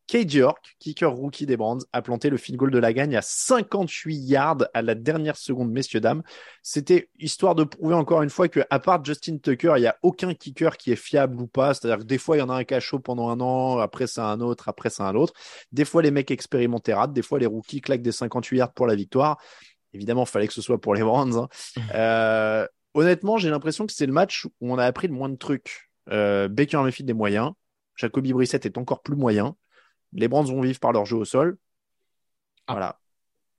Cade 0.09 0.33
York, 0.33 0.75
kicker 0.79 1.05
rookie 1.05 1.45
des 1.45 1.55
Brands, 1.55 1.77
a 1.93 2.01
planté 2.01 2.31
le 2.31 2.37
field 2.37 2.57
goal 2.57 2.71
de 2.71 2.79
la 2.79 2.93
gagne 2.93 3.15
à 3.15 3.21
58 3.21 4.15
yards 4.15 4.65
à 4.73 4.81
la 4.81 4.95
dernière 4.95 5.37
seconde, 5.37 5.69
messieurs, 5.69 5.99
dames. 5.99 6.23
C'était 6.63 7.11
histoire 7.19 7.53
de 7.53 7.63
prouver 7.63 7.93
encore 7.93 8.23
une 8.23 8.31
fois 8.31 8.47
que, 8.47 8.61
à 8.71 8.79
part 8.79 9.05
Justin 9.05 9.37
Tucker, 9.37 9.73
il 9.77 9.81
n'y 9.81 9.87
a 9.87 9.97
aucun 10.01 10.33
kicker 10.33 10.77
qui 10.77 10.91
est 10.91 10.95
fiable 10.95 11.39
ou 11.39 11.45
pas. 11.45 11.75
C'est-à-dire 11.75 11.99
que 11.99 12.05
des 12.05 12.17
fois, 12.17 12.37
il 12.37 12.39
y 12.39 12.41
en 12.41 12.49
a 12.49 12.55
un 12.55 12.63
cachot 12.63 12.97
pendant 12.97 13.29
un 13.29 13.39
an, 13.39 13.77
après 13.77 14.07
c'est 14.07 14.19
un 14.19 14.41
autre, 14.41 14.67
après 14.67 14.89
c'est 14.89 15.03
un 15.03 15.13
autre. 15.13 15.33
Des 15.71 15.85
fois, 15.85 16.01
les 16.01 16.09
mecs 16.09 16.31
expérimentés 16.31 16.95
ratent, 16.95 17.13
des 17.13 17.21
fois, 17.21 17.37
les 17.37 17.45
rookies 17.45 17.81
claquent 17.81 18.01
des 18.01 18.11
58 18.11 18.57
yards 18.57 18.73
pour 18.73 18.87
la 18.87 18.95
victoire. 18.95 19.37
Évidemment, 19.93 20.23
il 20.23 20.29
fallait 20.29 20.47
que 20.47 20.53
ce 20.53 20.63
soit 20.63 20.81
pour 20.81 20.95
les 20.95 21.03
Brands. 21.03 21.37
Hein. 21.37 21.47
Euh, 21.93 22.67
honnêtement, 22.95 23.37
j'ai 23.37 23.51
l'impression 23.51 23.85
que 23.85 23.93
c'est 23.93 24.07
le 24.07 24.13
match 24.13 24.47
où 24.59 24.73
on 24.73 24.79
a 24.79 24.85
appris 24.85 25.07
le 25.07 25.13
moins 25.13 25.29
de 25.29 25.35
trucs. 25.35 25.91
Euh, 26.09 26.47
Baker 26.47 26.77
Mayfield 26.77 27.05
des 27.05 27.13
moyens. 27.13 27.51
Jacoby 27.95 28.33
Brissett 28.33 28.65
est 28.65 28.77
encore 28.79 29.03
plus 29.03 29.15
moyen. 29.15 29.55
Les 30.13 30.27
Brands 30.27 30.43
vont 30.43 30.61
vivre 30.61 30.79
par 30.79 30.91
leur 30.91 31.05
jeu 31.05 31.17
au 31.17 31.25
sol. 31.25 31.57
Ah. 32.67 32.73
Voilà. 32.73 32.99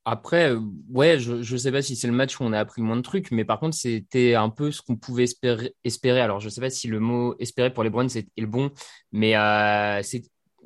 Après, 0.07 0.51
euh, 0.51 0.61
ouais, 0.89 1.19
je 1.19 1.35
ne 1.35 1.59
sais 1.59 1.71
pas 1.71 1.83
si 1.83 1.95
c'est 1.95 2.07
le 2.07 2.15
match 2.15 2.41
où 2.41 2.45
on 2.45 2.53
a 2.53 2.59
appris 2.59 2.81
moins 2.81 2.97
de 2.97 3.03
trucs, 3.03 3.31
mais 3.31 3.45
par 3.45 3.61
contre, 3.61 3.77
c'était 3.77 4.35
un 4.35 4.49
peu 4.49 4.71
ce 4.71 4.81
qu'on 4.81 4.97
pouvait 4.97 5.25
espérer, 5.25 5.75
espérer. 5.85 6.21
Alors, 6.21 6.41
je 6.41 6.47
ne 6.47 6.51
sais 6.51 6.61
pas 6.61 6.71
si 6.71 6.89
le 6.89 7.01
mot 7.01 7.37
espérer 7.39 7.73
pour 7.73 7.85
les 7.85 7.91
Browns 7.91 8.09
est, 8.17 8.27
le 8.39 8.47
bon, 8.47 8.71
mais 9.13 9.37
euh, 9.37 10.03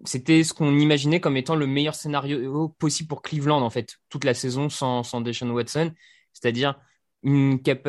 c'était 0.04 0.44
ce 0.44 0.54
qu'on 0.54 0.78
imaginait 0.78 1.20
comme 1.20 1.36
étant 1.36 1.56
le 1.56 1.66
meilleur 1.66 1.96
scénario 1.96 2.68
possible 2.78 3.08
pour 3.08 3.22
Cleveland, 3.22 3.60
en 3.60 3.70
fait, 3.70 3.96
toute 4.08 4.24
la 4.24 4.34
saison 4.34 4.68
sans, 4.68 5.02
sans 5.02 5.20
Deshaun 5.20 5.50
Watson. 5.50 5.92
C'est-à-dire 6.32 6.78
une, 7.24 7.60
cap 7.60 7.88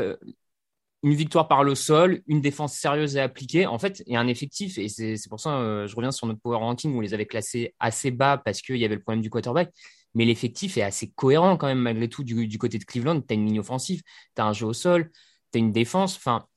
une 1.05 1.13
victoire 1.13 1.47
par 1.47 1.63
le 1.63 1.75
sol, 1.75 2.23
une 2.25 2.41
défense 2.41 2.73
sérieuse 2.73 3.15
et 3.15 3.19
appliquée. 3.19 3.67
En 3.67 3.77
fait, 3.77 4.01
il 4.07 4.13
y 4.13 4.17
un 4.17 4.25
effectif, 4.25 4.79
et 4.79 4.89
c'est 4.89 5.29
pour 5.29 5.39
ça 5.39 5.59
euh, 5.59 5.85
je 5.85 5.95
reviens 5.95 6.11
sur 6.11 6.25
notre 6.25 6.39
power 6.39 6.57
ranking 6.57 6.95
où 6.95 6.97
on 6.97 7.01
les 7.01 7.13
avait 7.13 7.27
classés 7.27 7.75
assez 7.79 8.09
bas 8.09 8.41
parce 8.43 8.63
qu'il 8.63 8.77
y 8.77 8.85
avait 8.85 8.95
le 8.95 9.01
problème 9.01 9.21
du 9.21 9.29
quarterback. 9.29 9.71
Mais 10.15 10.25
l'effectif 10.25 10.77
est 10.77 10.81
assez 10.81 11.11
cohérent 11.11 11.57
quand 11.57 11.67
même, 11.67 11.77
malgré 11.77 12.09
tout, 12.09 12.23
du, 12.23 12.57
côté 12.57 12.79
de 12.79 12.85
Cleveland. 12.85 13.21
Tu 13.21 13.27
as 13.29 13.35
une 13.35 13.45
ligne 13.45 13.59
offensive, 13.59 14.01
tu 14.35 14.41
as 14.41 14.45
un 14.45 14.53
jeu 14.53 14.65
au 14.65 14.73
sol, 14.73 15.11
tu 15.51 15.57
as 15.57 15.59
une 15.59 15.71
défense. 15.71 16.17
Enfin, 16.17 16.47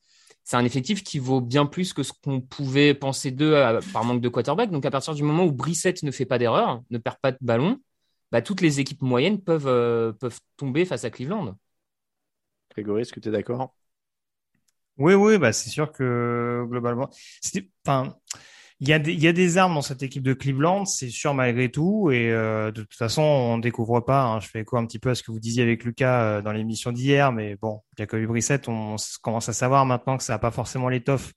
c'est 0.44 0.56
un 0.56 0.64
effectif 0.64 1.04
qui 1.04 1.18
vaut 1.18 1.42
bien 1.42 1.66
plus 1.66 1.92
que 1.92 2.02
ce 2.02 2.14
qu'on 2.14 2.40
pouvait 2.40 2.94
penser 2.94 3.30
d'eux 3.30 3.52
euh, 3.54 3.80
par 3.92 4.04
manque 4.04 4.22
de 4.22 4.30
quarterback. 4.30 4.70
Donc, 4.70 4.86
à 4.86 4.90
partir 4.90 5.12
du 5.12 5.24
moment 5.24 5.44
où 5.44 5.52
Brissett 5.52 6.02
ne 6.02 6.10
fait 6.10 6.24
pas 6.24 6.38
d'erreur, 6.38 6.80
ne 6.88 6.96
perd 6.96 7.18
pas 7.20 7.32
de 7.32 7.38
ballon, 7.42 7.82
bah, 8.32 8.40
toutes 8.40 8.62
les 8.62 8.80
équipes 8.80 9.02
moyennes 9.02 9.42
peuvent, 9.42 9.68
euh, 9.68 10.12
peuvent 10.12 10.40
tomber 10.56 10.86
face 10.86 11.04
à 11.04 11.10
Cleveland. 11.10 11.54
Grégory, 12.70 13.02
est-ce 13.02 13.12
que 13.12 13.20
tu 13.20 13.28
es 13.28 13.32
d'accord? 13.32 13.74
Oui, 14.98 15.14
oui, 15.14 15.38
bah 15.38 15.52
c'est 15.52 15.70
sûr 15.70 15.92
que 15.92 16.64
globalement, 16.68 17.10
enfin, 17.86 18.14
il 18.80 18.88
y 18.88 18.92
a 18.92 18.98
des, 18.98 19.12
il 19.12 19.22
y 19.22 19.28
a 19.28 19.32
des 19.32 19.58
armes 19.58 19.74
dans 19.74 19.82
cette 19.82 20.02
équipe 20.02 20.22
de 20.22 20.34
Cleveland, 20.34 20.84
c'est 20.84 21.08
sûr 21.10 21.34
malgré 21.34 21.70
tout, 21.70 22.10
et 22.12 22.30
euh, 22.30 22.70
de 22.70 22.82
toute 22.82 22.94
façon, 22.94 23.22
on 23.22 23.58
découvre 23.58 24.00
pas. 24.00 24.22
Hein, 24.22 24.40
je 24.40 24.48
fais 24.48 24.60
écho 24.60 24.76
un 24.76 24.86
petit 24.86 24.98
peu 24.98 25.10
à 25.10 25.14
ce 25.14 25.22
que 25.22 25.32
vous 25.32 25.40
disiez 25.40 25.62
avec 25.62 25.84
Lucas 25.84 26.22
euh, 26.22 26.42
dans 26.42 26.52
l'émission 26.52 26.92
d'hier, 26.92 27.32
mais 27.32 27.56
bon, 27.56 27.82
Jacoby 27.96 28.26
Brissett, 28.26 28.68
on 28.68 28.96
commence 29.22 29.48
à 29.48 29.52
savoir 29.52 29.86
maintenant 29.86 30.16
que 30.16 30.22
ça 30.22 30.34
n'a 30.34 30.38
pas 30.38 30.50
forcément 30.50 30.88
l'étoffe 30.88 31.32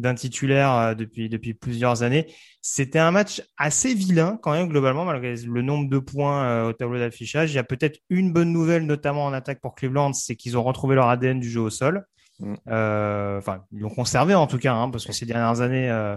d'un 0.00 0.14
titulaire 0.14 0.72
euh, 0.74 0.94
depuis 0.94 1.28
depuis 1.28 1.54
plusieurs 1.54 2.02
années. 2.02 2.26
C'était 2.62 2.98
un 2.98 3.10
match 3.10 3.42
assez 3.56 3.94
vilain 3.94 4.38
quand 4.42 4.52
même 4.52 4.68
globalement 4.68 5.04
malgré 5.04 5.36
le 5.36 5.62
nombre 5.62 5.88
de 5.88 5.98
points 5.98 6.44
euh, 6.44 6.68
au 6.70 6.72
tableau 6.72 6.98
d'affichage. 6.98 7.52
Il 7.52 7.56
y 7.56 7.58
a 7.58 7.64
peut-être 7.64 8.00
une 8.08 8.32
bonne 8.32 8.52
nouvelle 8.52 8.86
notamment 8.86 9.24
en 9.24 9.32
attaque 9.32 9.60
pour 9.60 9.74
Cleveland, 9.74 10.12
c'est 10.12 10.36
qu'ils 10.36 10.56
ont 10.56 10.62
retrouvé 10.62 10.94
leur 10.94 11.08
ADN 11.08 11.40
du 11.40 11.48
jeu 11.48 11.60
au 11.60 11.70
sol. 11.70 12.04
Mm. 12.40 12.54
Euh, 12.68 13.38
Enfin, 13.38 13.64
ils 13.72 13.80
l'ont 13.80 13.90
conservé 13.90 14.34
en 14.34 14.46
tout 14.46 14.58
cas, 14.58 14.74
hein, 14.74 14.90
parce 14.90 15.06
que 15.06 15.12
ces 15.12 15.26
dernières 15.26 15.60
années, 15.60 15.90
euh, 15.90 16.16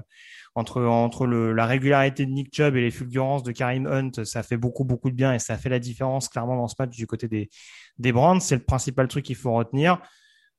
entre 0.55 0.83
entre 0.83 1.25
la 1.27 1.65
régularité 1.65 2.25
de 2.25 2.31
Nick 2.31 2.55
Chubb 2.55 2.75
et 2.75 2.81
les 2.81 2.91
fulgurances 2.91 3.43
de 3.43 3.51
Karim 3.51 3.87
Hunt, 3.87 4.23
ça 4.23 4.43
fait 4.43 4.57
beaucoup 4.57 4.83
beaucoup 4.85 5.09
de 5.09 5.15
bien 5.15 5.33
et 5.33 5.39
ça 5.39 5.57
fait 5.57 5.69
la 5.69 5.79
différence 5.79 6.29
clairement 6.29 6.55
dans 6.55 6.67
ce 6.67 6.75
match 6.79 6.95
du 6.95 7.07
côté 7.07 7.27
des 7.27 7.49
des 7.97 8.11
Browns. 8.11 8.39
C'est 8.41 8.55
le 8.55 8.63
principal 8.63 9.07
truc 9.07 9.25
qu'il 9.25 9.35
faut 9.35 9.53
retenir. 9.53 9.99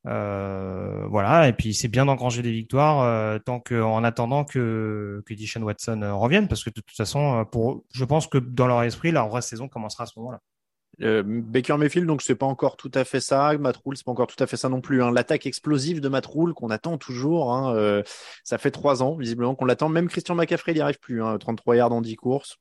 Euh, 0.06 1.06
voilà, 1.08 1.48
et 1.48 1.54
puis 1.54 1.72
c'est 1.74 1.88
bien 1.88 2.04
d'engranger 2.06 2.42
des 2.42 2.52
victoires 2.52 3.40
tant 3.44 3.60
que 3.60 3.80
en 3.80 4.04
attendant 4.04 4.44
que 4.44 5.22
que 5.26 5.34
Deshaun 5.34 5.62
Watson 5.62 6.00
revienne, 6.20 6.48
parce 6.48 6.64
que 6.64 6.70
de 6.70 6.74
toute 6.74 6.96
façon, 6.96 7.46
pour, 7.50 7.84
je 7.92 8.04
pense 8.04 8.26
que 8.26 8.38
dans 8.38 8.66
leur 8.66 8.82
esprit, 8.82 9.12
la 9.12 9.22
vraie 9.24 9.42
saison 9.42 9.68
commencera 9.68 10.04
à 10.04 10.06
ce 10.06 10.18
moment-là. 10.18 10.40
Euh, 11.02 11.22
Baker 11.26 11.76
Mayfield, 11.76 12.06
donc 12.06 12.22
c'est 12.22 12.34
pas 12.36 12.46
encore 12.46 12.76
tout 12.76 12.90
à 12.94 13.04
fait 13.04 13.20
ça. 13.20 13.56
Matt 13.58 13.76
Rule, 13.84 13.96
c'est 13.96 14.04
pas 14.04 14.12
encore 14.12 14.26
tout 14.28 14.42
à 14.42 14.46
fait 14.46 14.56
ça 14.56 14.68
non 14.68 14.80
plus. 14.80 15.02
Hein. 15.02 15.10
L'attaque 15.10 15.46
explosive 15.46 16.00
de 16.00 16.08
Matt 16.08 16.26
Rule 16.26 16.54
qu'on 16.54 16.70
attend 16.70 16.98
toujours. 16.98 17.52
Hein. 17.52 17.74
Euh, 17.74 18.02
ça 18.44 18.58
fait 18.58 18.70
trois 18.70 19.02
ans 19.02 19.16
visiblement 19.16 19.54
qu'on 19.54 19.64
l'attend. 19.64 19.88
Même 19.88 20.08
Christian 20.08 20.34
McCaffrey, 20.36 20.72
il 20.72 20.76
n'y 20.76 20.80
arrive 20.80 21.00
plus. 21.00 21.22
Hein. 21.22 21.36
33 21.38 21.76
yards 21.76 21.92
en 21.92 22.00
10 22.00 22.16
courses. 22.16 22.58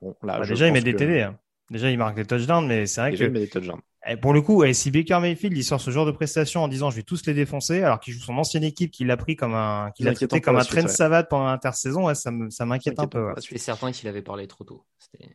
Bon, 0.00 0.16
là, 0.22 0.40
Bah, 0.40 0.46
déjà, 0.46 0.66
il 0.66 0.72
met 0.72 0.80
des 0.82 0.96
TD. 0.96 1.20
hein. 1.22 1.38
Déjà, 1.70 1.90
il 1.90 1.96
marque 1.98 2.16
des 2.16 2.24
touchdowns, 2.26 2.66
mais 2.66 2.86
c'est 2.86 3.00
vrai 3.00 3.10
Déjà, 3.12 3.24
que 3.24 3.30
il 3.30 3.32
met 3.32 3.40
des 3.40 3.48
touchdowns. 3.48 3.80
Eh, 4.06 4.16
Pour 4.18 4.34
le 4.34 4.42
coup, 4.42 4.64
eh, 4.64 4.74
si 4.74 4.90
Baker 4.90 5.18
Mayfield 5.20 5.56
il 5.56 5.64
sort 5.64 5.80
ce 5.80 5.90
genre 5.90 6.04
de 6.04 6.10
prestation 6.10 6.62
en 6.62 6.68
disant 6.68 6.90
je 6.90 6.96
vais 6.96 7.02
tous 7.02 7.24
les 7.24 7.32
défoncer, 7.32 7.82
alors 7.82 8.00
qu'il 8.00 8.12
joue 8.12 8.20
son 8.20 8.36
ancienne 8.36 8.62
équipe, 8.64 8.90
qu'il 8.90 9.06
l'a 9.06 9.16
pris 9.16 9.34
comme 9.34 9.54
un, 9.54 9.90
qu'il 9.96 10.06
a 10.08 10.12
traité 10.12 10.42
comme 10.42 10.56
un 10.56 10.64
train 10.64 10.82
de 10.82 10.88
savate 10.88 11.30
pendant 11.30 11.46
l'intersaison, 11.46 12.04
ouais, 12.06 12.14
ça 12.14 12.30
me, 12.30 12.50
ça 12.50 12.66
m'inquiète 12.66 12.98
un 12.98 13.06
peu. 13.06 13.28
ouais. 13.28 13.32
C'est 13.38 13.56
certain 13.56 13.92
qu'il 13.92 14.06
avait 14.08 14.20
parlé 14.20 14.46
trop 14.46 14.64
tôt. 14.64 14.84
C'était- 14.98 15.34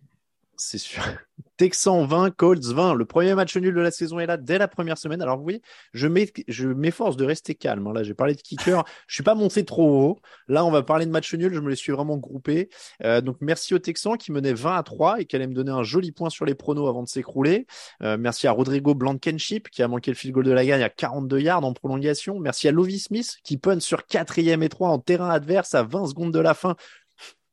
C'est 0.62 0.78
sûr. 0.78 1.02
Texan 1.58 2.06
20, 2.06 2.32
Colts 2.32 2.64
20. 2.66 2.94
Le 2.94 3.06
premier 3.06 3.34
match 3.36 3.56
nul 3.58 3.74
de 3.74 3.80
la 3.82 3.92
saison 3.92 4.20
est 4.20 4.26
là 4.26 4.38
dès 4.38 4.58
la 4.58 4.68
première 4.70 4.98
semaine. 4.98 5.22
Alors, 5.22 5.38
vous 5.38 5.44
voyez, 5.44 5.62
je 5.94 6.08
m'eff- 6.08 6.44
je 6.48 6.68
m'efforce 6.68 7.18
de 7.18 7.26
rester 7.26 7.54
calme. 7.56 7.88
hein. 7.88 7.94
Là, 7.94 8.04
j'ai 8.04 8.14
parlé 8.14 8.34
de 8.36 8.42
kicker. 8.42 8.84
Je 9.08 9.16
suis 9.16 9.24
pas 9.24 9.36
monté 9.36 9.66
trop 9.66 10.02
haut. 10.04 10.20
Là, 10.48 10.64
on 10.66 10.72
va 10.72 10.84
parler 10.84 11.06
de 11.06 11.12
match 11.12 11.34
nul. 11.34 11.54
Je 11.54 11.60
me 11.60 11.70
les 11.70 11.76
suis 11.76 11.92
vraiment 11.92 12.18
groupés. 12.18 12.70
Euh, 13.04 13.20
donc, 13.22 13.38
merci 13.42 13.74
aux 13.74 13.80
Texans 13.80 14.18
qui 14.18 14.32
menaient 14.32 14.54
20 14.54 14.76
à 14.78 14.84
3 14.84 15.20
et 15.22 15.26
qui 15.26 15.36
allaient 15.36 15.48
me 15.48 15.54
donner 15.54 15.72
un 15.72 15.84
joli 15.84 16.12
point 16.14 16.30
sur 16.30 16.46
les 16.46 16.56
pronos 16.56 16.88
avant 16.88 17.04
de 17.04 17.10
s'écrouler. 17.10 17.66
Euh, 18.04 18.18
merci 18.18 18.48
à 18.48 18.52
Rodrigo 18.52 18.94
Blankenship 18.96 19.70
qui 19.70 19.82
a 19.84 19.88
manqué 19.88 20.12
le 20.12 20.16
field 20.16 20.34
goal 20.34 20.46
de 20.46 20.52
la 20.52 20.66
gagne 20.66 20.84
à 20.84 20.90
42 20.90 21.40
yards 21.40 21.64
en 21.66 21.74
prolongation. 21.74 22.40
Merci 22.40 22.68
à 22.70 22.72
Lovie 22.72 23.00
Smith 23.00 23.38
qui 23.44 23.58
punch 23.58 23.82
sur 23.82 24.06
quatrième 24.06 24.64
et 24.64 24.70
3 24.70 24.90
en 24.90 25.00
terrain 25.00 25.30
adverse 25.30 25.74
à 25.76 25.84
20 25.84 26.08
secondes 26.08 26.34
de 26.34 26.40
la 26.40 26.54
fin 26.54 26.76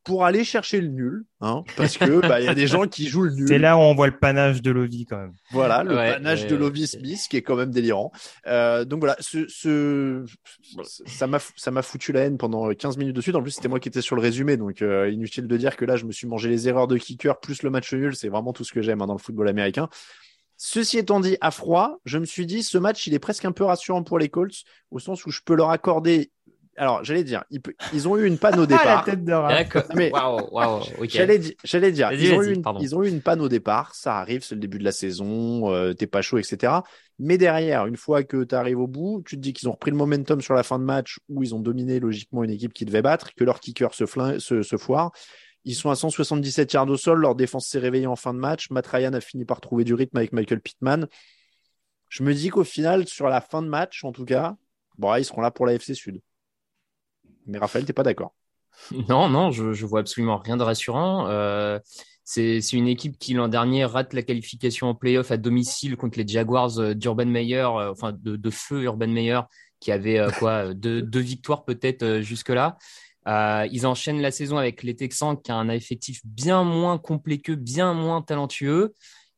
pour 0.07 0.25
aller 0.25 0.45
chercher 0.45 0.81
le 0.81 0.87
nul, 0.87 1.25
hein, 1.41 1.65
parce 1.77 1.99
que 1.99 2.21
bah, 2.21 2.41
il 2.41 2.47
y 2.47 2.49
a 2.49 2.55
des 2.55 2.69
gens 2.69 2.87
qui 2.87 3.09
jouent 3.09 3.25
le 3.25 3.33
nul. 3.33 3.49
C'est 3.49 3.59
là 3.59 3.77
où 3.77 3.81
on 3.81 3.93
voit 3.93 4.07
le 4.07 4.17
panache 4.17 4.63
de 4.63 4.71
Lovie 4.71 5.05
quand 5.05 5.19
même. 5.19 5.33
Voilà, 5.51 5.83
le 5.83 5.97
Ouais, 5.97 6.13
panache 6.13 6.43
ouais, 6.43 6.47
de 6.47 6.55
Lovie 6.55 6.87
Smith 6.87 7.27
qui 7.29 7.37
est 7.37 7.43
quand 7.43 7.57
même 7.57 7.73
délirant. 7.73 8.13
Euh, 8.47 8.85
donc 8.85 9.01
voilà, 9.01 9.17
ce, 9.19 9.49
ce, 9.49 10.25
ça 11.07 11.27
m'a 11.27 11.41
ça 11.57 11.73
m'a 11.73 11.83
foutu 11.83 12.13
la 12.13 12.21
haine 12.21 12.39
pendant 12.39 12.73
15 12.73 12.99
minutes 12.99 13.17
de 13.17 13.21
suite. 13.21 13.35
En 13.35 13.43
plus, 13.43 13.51
c'était 13.51 13.67
moi 13.67 13.81
qui 13.81 13.89
étais 13.89 14.01
sur 14.01 14.15
le 14.15 14.23
résumé, 14.23 14.57
donc 14.57 14.81
euh, 14.81 15.11
inutile 15.11 15.49
de 15.49 15.57
dire 15.57 15.77
que 15.77 15.85
là, 15.85 15.97
je 15.97 16.05
me 16.05 16.13
suis 16.13 16.29
mangé 16.29 16.49
les 16.49 16.69
erreurs 16.69 16.87
de 16.87 16.97
kicker 16.97 17.41
plus 17.41 17.65
le 17.65 17.71
match 17.71 17.93
nul. 17.93 18.15
C'est 18.15 18.29
vraiment 18.29 18.53
tout 18.53 18.63
ce 18.63 18.73
que 18.73 18.83
j'aime 18.83 19.03
hein, 19.03 19.09
dans 19.09 19.15
le 19.15 19.19
football 19.19 19.49
américain. 19.49 19.89
Ceci 20.57 20.99
étant 20.99 21.21
dit, 21.21 21.37
à 21.41 21.51
froid, 21.51 21.99
je 22.05 22.19
me 22.19 22.25
suis 22.25 22.47
dit, 22.47 22.63
ce 22.63 22.79
match, 22.79 23.07
il 23.07 23.13
est 23.13 23.19
presque 23.19 23.45
un 23.45 23.53
peu 23.53 23.65
rassurant 23.65 24.03
pour 24.03 24.19
les 24.19 24.29
Colts, 24.29 24.63
au 24.91 24.99
sens 24.99 25.27
où 25.27 25.31
je 25.31 25.41
peux 25.45 25.55
leur 25.55 25.71
accorder. 25.71 26.31
Alors, 26.77 27.03
j'allais 27.05 27.25
dire, 27.25 27.45
ils, 27.93 28.07
ont 28.09 28.17
eu 28.17 28.27
une 28.27 28.39
panne 28.39 28.59
au 28.59 28.65
Ah, 28.65 28.67
la 28.71 28.77
départ. 28.79 29.05
tête 29.05 29.25
de 29.25 29.33
mais- 29.95 30.11
Waouh, 30.13 30.49
waouh, 30.53 30.83
ok. 30.99 31.09
J'allais 31.09 31.39
di- 31.39 31.57
j'allais 31.65 31.93
dire, 31.93 32.13
ils 32.13 32.33
ont, 32.35 32.43
eu 32.43 32.55
une, 32.55 32.63
pardon. 32.63 32.81
ils 32.81 32.95
ont 32.95 33.03
eu 33.03 33.09
une 33.09 33.21
panne 33.23 33.41
au 33.41 33.49
départ, 33.49 33.95
ça 33.95 34.19
arrive, 34.19 34.43
c'est 34.45 34.55
le 34.55 34.61
début 34.61 34.79
de 34.79 34.85
la 34.85 34.93
saison, 34.93 35.73
euh, 35.73 35.95
t'es 35.95 36.07
pas 36.07 36.23
chaud, 36.23 36.39
etc. 36.39 36.73
Mais 37.19 37.39
derrière, 37.39 37.87
une 37.87 37.97
fois 37.97 38.23
que 38.25 38.45
tu 38.45 38.55
arrives 38.55 38.79
au 38.79 38.87
bout, 38.87 39.23
tu 39.27 39.37
te 39.37 39.41
dis 39.41 39.53
qu'ils 39.55 39.69
ont 39.69 39.73
repris 39.73 39.91
le 39.91 39.97
momentum 39.97 40.41
sur 40.43 40.53
la 40.55 40.63
fin 40.63 40.79
de 40.79 40.85
match 40.85 41.19
où 41.31 41.43
ils 41.43 41.55
ont 41.55 41.61
dominé 41.61 41.99
logiquement 41.99 42.45
une 42.45 42.51
équipe 42.51 42.75
qui 42.75 42.85
devait 42.85 43.01
battre, 43.03 43.35
que 43.35 43.45
leur 43.45 43.61
kicker 43.61 43.95
se, 43.95 44.05
flin- 44.05 44.39
se, 44.39 44.63
se 44.63 44.77
foire. 44.77 45.13
Ils 45.65 45.75
sont 45.75 45.91
à 45.91 45.97
177 45.97 46.73
yards 46.75 46.89
au 46.89 46.97
sol, 46.97 47.21
leur 47.21 47.35
défense 47.35 47.67
s'est 47.67 47.79
réveillée 47.79 48.07
en 48.07 48.15
fin 48.17 48.33
de 48.35 48.39
match. 48.39 48.71
Matt 48.71 48.87
Ryan 48.87 49.15
a 49.15 49.21
fini 49.21 49.45
par 49.45 49.61
trouver 49.61 49.83
du 49.85 49.95
rythme 49.95 50.17
avec 50.19 50.33
Michael 50.33 50.61
Pittman. 50.61 51.09
Je 52.09 52.23
me 52.23 52.35
dis 52.35 52.51
qu'au 52.51 52.63
final, 52.65 53.09
sur 53.09 53.29
la 53.29 53.41
fin 53.41 53.63
de 53.63 53.69
match, 53.69 54.05
en 54.05 54.13
tout 54.13 54.25
cas, 54.25 54.57
bon, 54.97 55.13
ils 55.17 55.25
seront 55.25 55.41
là 55.41 55.51
pour 55.51 55.67
la 55.67 55.75
FC 55.75 55.95
Sud. 55.95 56.21
Mais 57.47 57.59
Raphaël, 57.59 57.85
t'es 57.85 57.93
pas 57.93 58.03
d'accord 58.03 58.35
Non, 59.09 59.29
non, 59.29 59.51
je, 59.51 59.73
je 59.73 59.87
vois 59.87 60.01
absolument 60.01 60.39
rien 60.39 60.57
de 60.57 60.63
rassurant. 60.63 61.29
Euh, 61.29 61.79
c'est 62.25 62.73
une 62.73 62.89
équipe 62.89 63.19
qui 63.19 63.35
l'an 63.35 63.49
dernier 63.49 63.85
rate 63.85 64.13
la 64.13 64.23
qualification 64.23 64.89
en 64.89 64.95
playoff 64.95 65.31
à 65.31 65.37
domicile 65.37 65.97
contre 65.97 66.19
les 66.19 66.27
Jaguars 66.27 66.79
euh, 66.79 66.95
d'Urban 66.95 67.27
Meyer, 67.27 67.59
euh, 67.59 67.93
enfin 67.93 68.13
de, 68.13 68.51
feu 68.51 68.83
Urban 68.83 69.07
Meyer, 69.07 69.41
qui 69.79 69.93
avait 69.93 70.27
quoi 70.39 70.75
deux, 70.75 71.21
victoires 71.21 71.65
peut-être 71.65 72.21
jusque-là. 72.21 72.79
Ils 73.27 73.87
enchaînent 73.87 74.23
la 74.23 74.31
saison 74.31 74.57
avec 74.57 74.83
les 74.83 74.97
Texans, 74.97 75.41
qui 75.41 75.53
a 75.53 75.57
un 75.57 75.69
effectif 75.69 76.21
bien 76.25 76.65
moins 76.65 76.99
complet 76.99 77.39
qu'eux, 77.39 77.57
bien 77.57 77.93
moins 77.93 78.23
talentueux. 78.23 78.95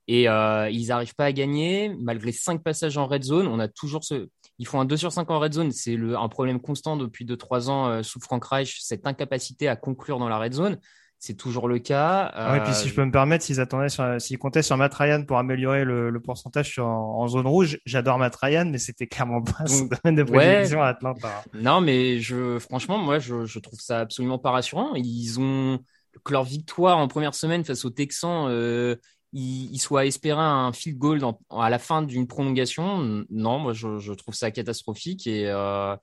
Et 0.07 0.23
ils 0.23 0.87
n'arrivent 0.87 1.17
pas 1.17 1.25
à 1.25 1.33
gagner, 1.33 1.93
malgré 1.99 2.31
cinq 2.31 2.63
passages 2.63 2.97
en 2.97 3.09
red 3.09 3.25
zone. 3.25 3.49
On 3.49 3.59
a 3.59 3.67
toujours 3.67 4.05
ce, 4.05 4.29
ils 4.59 4.67
font 4.67 4.81
un 4.81 4.85
2 4.85 4.97
sur 4.97 5.13
5 5.13 5.31
en 5.31 5.39
red 5.39 5.53
zone. 5.53 5.71
C'est 5.73 5.97
le, 5.97 6.17
un 6.17 6.29
problème 6.29 6.61
constant 6.61 6.97
depuis 6.97 7.25
2-3 7.25 7.69
ans 7.69 7.89
euh, 7.89 8.03
sous 8.03 8.21
Frank 8.21 8.45
Reich, 8.45 8.79
cette 8.81 9.07
incapacité 9.07 9.69
à 9.69 9.77
conclure 9.77 10.19
dans 10.19 10.29
la 10.29 10.39
red 10.39 10.53
zone. 10.53 10.79
C'est 11.21 11.35
toujours 11.35 11.67
le 11.67 11.81
cas. 11.81 12.31
Ah 12.33 12.53
ouais, 12.53 12.63
puis 12.63 12.73
si 12.73 12.89
je 12.89 12.95
peux 12.95 13.05
me 13.05 13.11
permettre, 13.11 13.45
s'ils 13.45 13.59
attendaient 13.59 13.89
sur, 13.89 14.21
s'ils 14.21 14.39
comptaient 14.39 14.63
sur 14.63 14.77
Matt 14.77 14.95
Ryan 14.95 15.25
pour 15.25 15.39
améliorer 15.39 15.85
le, 15.85 16.11
le 16.11 16.21
pourcentage 16.21 16.71
sur, 16.71 16.87
en, 16.87 17.21
en 17.21 17.27
zone 17.27 17.47
rouge, 17.47 17.81
j'adore 17.87 18.19
Matt 18.19 18.37
Ryan, 18.37 18.67
mais 18.71 18.79
c'était 18.79 19.09
clairement 19.09 19.43
pas 19.43 19.67
son 19.67 19.87
domaine 20.05 20.25
de 20.25 20.31
ouais. 20.31 20.73
à 20.77 20.87
Atlanta. 20.87 21.43
Non, 21.55 21.81
mais 21.81 22.21
je, 22.21 22.61
franchement, 22.61 22.99
moi, 22.99 23.19
je, 23.19 23.47
je 23.47 23.59
trouve 23.59 23.81
ça 23.81 23.99
absolument 23.99 24.39
pas 24.39 24.53
rassurant. 24.53 24.95
Ils 24.95 25.41
ont 25.41 25.81
que 26.25 26.33
leur 26.33 26.45
victoire 26.45 26.99
en 26.99 27.09
première 27.09 27.35
semaine 27.35 27.65
face 27.65 27.85
aux 27.85 27.91
Texans, 27.91 28.47
euh, 28.49 28.97
ils, 29.33 29.73
ils 29.73 29.79
soient 29.79 30.07
espérés 30.07 30.41
un 30.41 30.73
field 30.73 30.99
goal 30.99 31.19
dans- 31.19 31.41
à 31.51 31.71
la 31.71 31.79
fin 31.79 32.03
d'une 32.03 32.27
prolongation. 32.27 33.25
Non, 33.31 33.59
moi, 33.59 33.73
je, 33.73 33.99
je 33.99 34.13
trouve 34.13 34.35
ça 34.35 34.51
catastrophique 34.51 35.27
et 35.27 35.47
euh, 35.49 35.97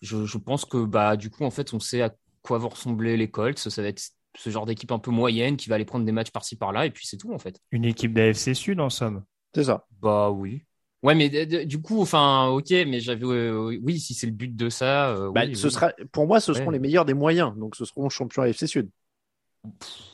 je, 0.00 0.24
je 0.26 0.38
pense 0.38 0.64
que 0.64 0.84
bah 0.84 1.16
du 1.16 1.30
coup, 1.30 1.44
en 1.44 1.50
fait, 1.50 1.72
on 1.74 1.80
sait 1.80 2.02
à 2.02 2.14
quoi 2.42 2.58
vont 2.58 2.68
ressembler 2.70 3.16
les 3.16 3.30
Colts. 3.30 3.58
Ça 3.58 3.82
va 3.82 3.88
être 3.88 4.02
ce 4.36 4.50
genre 4.50 4.66
d'équipe 4.66 4.90
un 4.92 4.98
peu 4.98 5.10
moyenne 5.10 5.56
qui 5.56 5.68
va 5.68 5.74
aller 5.76 5.84
prendre 5.84 6.04
des 6.06 6.12
matchs 6.12 6.30
par-ci 6.30 6.56
par-là 6.56 6.86
et 6.86 6.90
puis 6.90 7.06
c'est 7.06 7.18
tout 7.18 7.32
en 7.32 7.38
fait. 7.38 7.60
Une 7.70 7.84
équipe 7.84 8.14
d'AFC 8.14 8.54
Sud, 8.54 8.80
en 8.80 8.90
somme. 8.90 9.24
C'est 9.54 9.64
ça. 9.64 9.86
Bah 10.00 10.30
oui. 10.30 10.62
Ouais, 11.02 11.14
mais 11.16 11.28
du 11.66 11.82
coup, 11.82 12.00
enfin, 12.00 12.46
ok, 12.46 12.70
mais 12.70 13.00
j'avais, 13.00 13.24
euh, 13.26 13.76
oui, 13.82 13.98
si 13.98 14.14
c'est 14.14 14.26
le 14.28 14.32
but 14.32 14.54
de 14.54 14.68
ça, 14.70 15.10
euh, 15.10 15.32
Bah, 15.32 15.42
oui, 15.46 15.56
ce 15.56 15.66
oui. 15.66 15.72
sera, 15.72 15.92
pour 16.12 16.28
moi, 16.28 16.38
ce 16.38 16.54
seront 16.54 16.66
Ouais. 16.66 16.72
les 16.74 16.78
meilleurs 16.78 17.04
des 17.04 17.12
moyens. 17.12 17.56
Donc, 17.58 17.74
ce 17.74 17.84
seront 17.84 18.08
champions 18.08 18.42
AFC 18.42 18.66
Sud. 18.68 18.88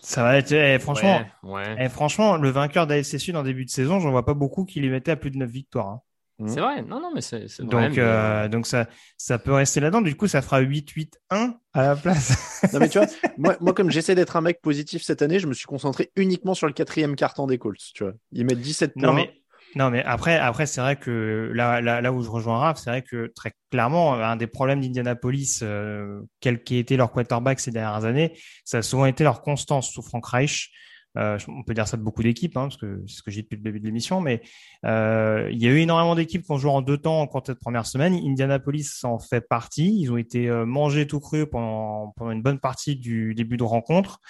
Ça 0.03 0.23
va 0.23 0.37
être, 0.37 0.53
eh, 0.53 0.79
franchement, 0.79 1.23
Ouais, 1.43 1.51
ouais. 1.53 1.77
eh, 1.79 1.89
franchement, 1.89 2.37
le 2.37 2.51
vainqueur 2.51 2.87
d'AFC 2.87 3.19
Sud 3.19 3.37
en 3.37 3.43
début 3.43 3.65
de 3.65 3.71
saison, 3.71 4.01
j'en 4.01 4.11
vois 4.11 4.25
pas 4.25 4.35
beaucoup 4.35 4.65
qui 4.65 4.81
les 4.81 4.89
mettait 4.89 5.13
à 5.13 5.17
plus 5.17 5.31
de 5.31 5.37
9 5.39 5.51
victoires. 5.51 5.87
hein. 5.89 6.01
C'est 6.47 6.61
vrai, 6.61 6.83
non, 6.83 7.01
non, 7.01 7.11
mais 7.13 7.21
c'est 7.21 7.47
vrai. 7.47 7.67
Donc, 7.67 7.91
mais, 7.97 7.99
euh, 7.99 8.45
euh, 8.45 8.49
donc 8.49 8.69
ça, 8.69 8.87
ça 9.17 9.41
peut 9.41 9.53
rester 9.53 9.81
là-dedans. 9.81 10.03
Du 10.03 10.15
coup, 10.15 10.29
ça 10.29 10.41
fera 10.41 10.61
8-8-1 10.61 11.55
à 11.73 11.83
la 11.83 11.97
place. 11.97 12.63
Non, 12.73 12.79
mais 12.79 12.89
tu 12.89 12.99
vois, 12.99 13.09
moi, 13.39 13.57
moi, 13.61 13.73
comme 13.73 13.91
j'essaie 13.91 14.15
d'être 14.15 14.37
un 14.37 14.41
mec 14.41 14.61
positif 14.61 15.03
cette 15.03 15.21
année, 15.21 15.41
je 15.41 15.49
me 15.49 15.53
suis 15.53 15.67
concentré 15.67 16.13
uniquement 16.15 16.55
sur 16.55 16.69
le 16.69 16.73
quatrième 16.73 17.17
carton 17.17 17.49
des 17.49 17.59
Colts. 17.59 17.81
Tu 17.93 18.05
vois, 18.05 18.13
ils 18.31 18.45
mettent 18.47 18.61
17 18.61 18.95
points. 18.95 19.03
Non 19.03 19.13
mais 19.15 19.38
non 19.75 19.91
mais 19.91 20.03
après 20.05 20.39
après 20.39 20.67
c'est 20.67 20.81
vrai 20.81 20.97
que 20.97 21.51
là 21.55 21.81
là 21.81 22.01
là 22.01 22.13
où 22.13 22.23
je 22.23 22.31
rejoins 22.31 22.59
Raph, 22.59 22.79
c'est 22.79 22.91
vrai 22.91 23.03
que 23.03 23.31
très 23.35 23.53
clairement 23.71 24.15
un 24.15 24.37
des 24.37 24.47
problèmes 24.47 24.81
d'Indianapolis, 24.81 25.61
euh, 25.63 26.21
quel 26.41 26.63
qui 26.63 26.77
était 26.77 26.97
leur 26.97 27.13
quarterback 27.13 27.61
ces 27.61 27.71
dernières 27.71 28.05
années, 28.05 28.39
ça 28.65 28.79
a 28.79 28.83
souvent 28.83 29.07
été 29.07 29.25
leur 29.25 29.43
constance 29.43 29.91
sous 29.91 30.03
Frank 30.03 30.27
Reich. 30.27 30.71
Euh, 31.17 31.39
on 31.49 31.63
peut 31.63 31.75
dire 31.75 31.89
ça 31.89 31.97
de 31.97 32.03
beaucoup 32.03 32.23
d'équipes, 32.23 32.57
hein, 32.57 32.69
parce 32.69 32.77
que 32.77 33.03
c'est 33.07 33.17
ce 33.17 33.23
que 33.23 33.31
j'ai 33.31 33.43
depuis 33.43 33.57
le 33.57 33.63
début 33.63 33.81
de 33.81 33.87
l'émission, 33.87 34.21
mais 34.21 34.43
euh, 34.85 35.49
il 35.51 35.59
y 35.59 35.67
a 35.67 35.71
eu 35.71 35.79
énormément 35.79 36.15
d'équipes 36.15 36.45
qui 36.45 36.53
ont 36.53 36.59
joué 36.59 36.71
en 36.71 36.83
deux 36.83 36.99
temps 36.99 37.21
en 37.21 37.27
compte 37.27 37.49
de 37.51 37.55
première 37.55 37.87
semaine. 37.87 38.15
Indianapolis 38.15 39.05
en 39.05 39.19
fait 39.19 39.49
partie. 39.49 39.99
Ils 40.01 40.13
ont 40.13 40.17
été 40.17 40.49
euh, 40.49 40.65
mangés 40.67 41.07
tout 41.07 41.19
cru 41.19 41.47
pendant, 41.47 42.13
pendant 42.17 42.31
une 42.31 42.43
bonne 42.43 42.61
partie 42.61 42.95
du 42.95 43.35
début 43.35 43.57
de 43.57 43.65
rencontre 43.65 44.21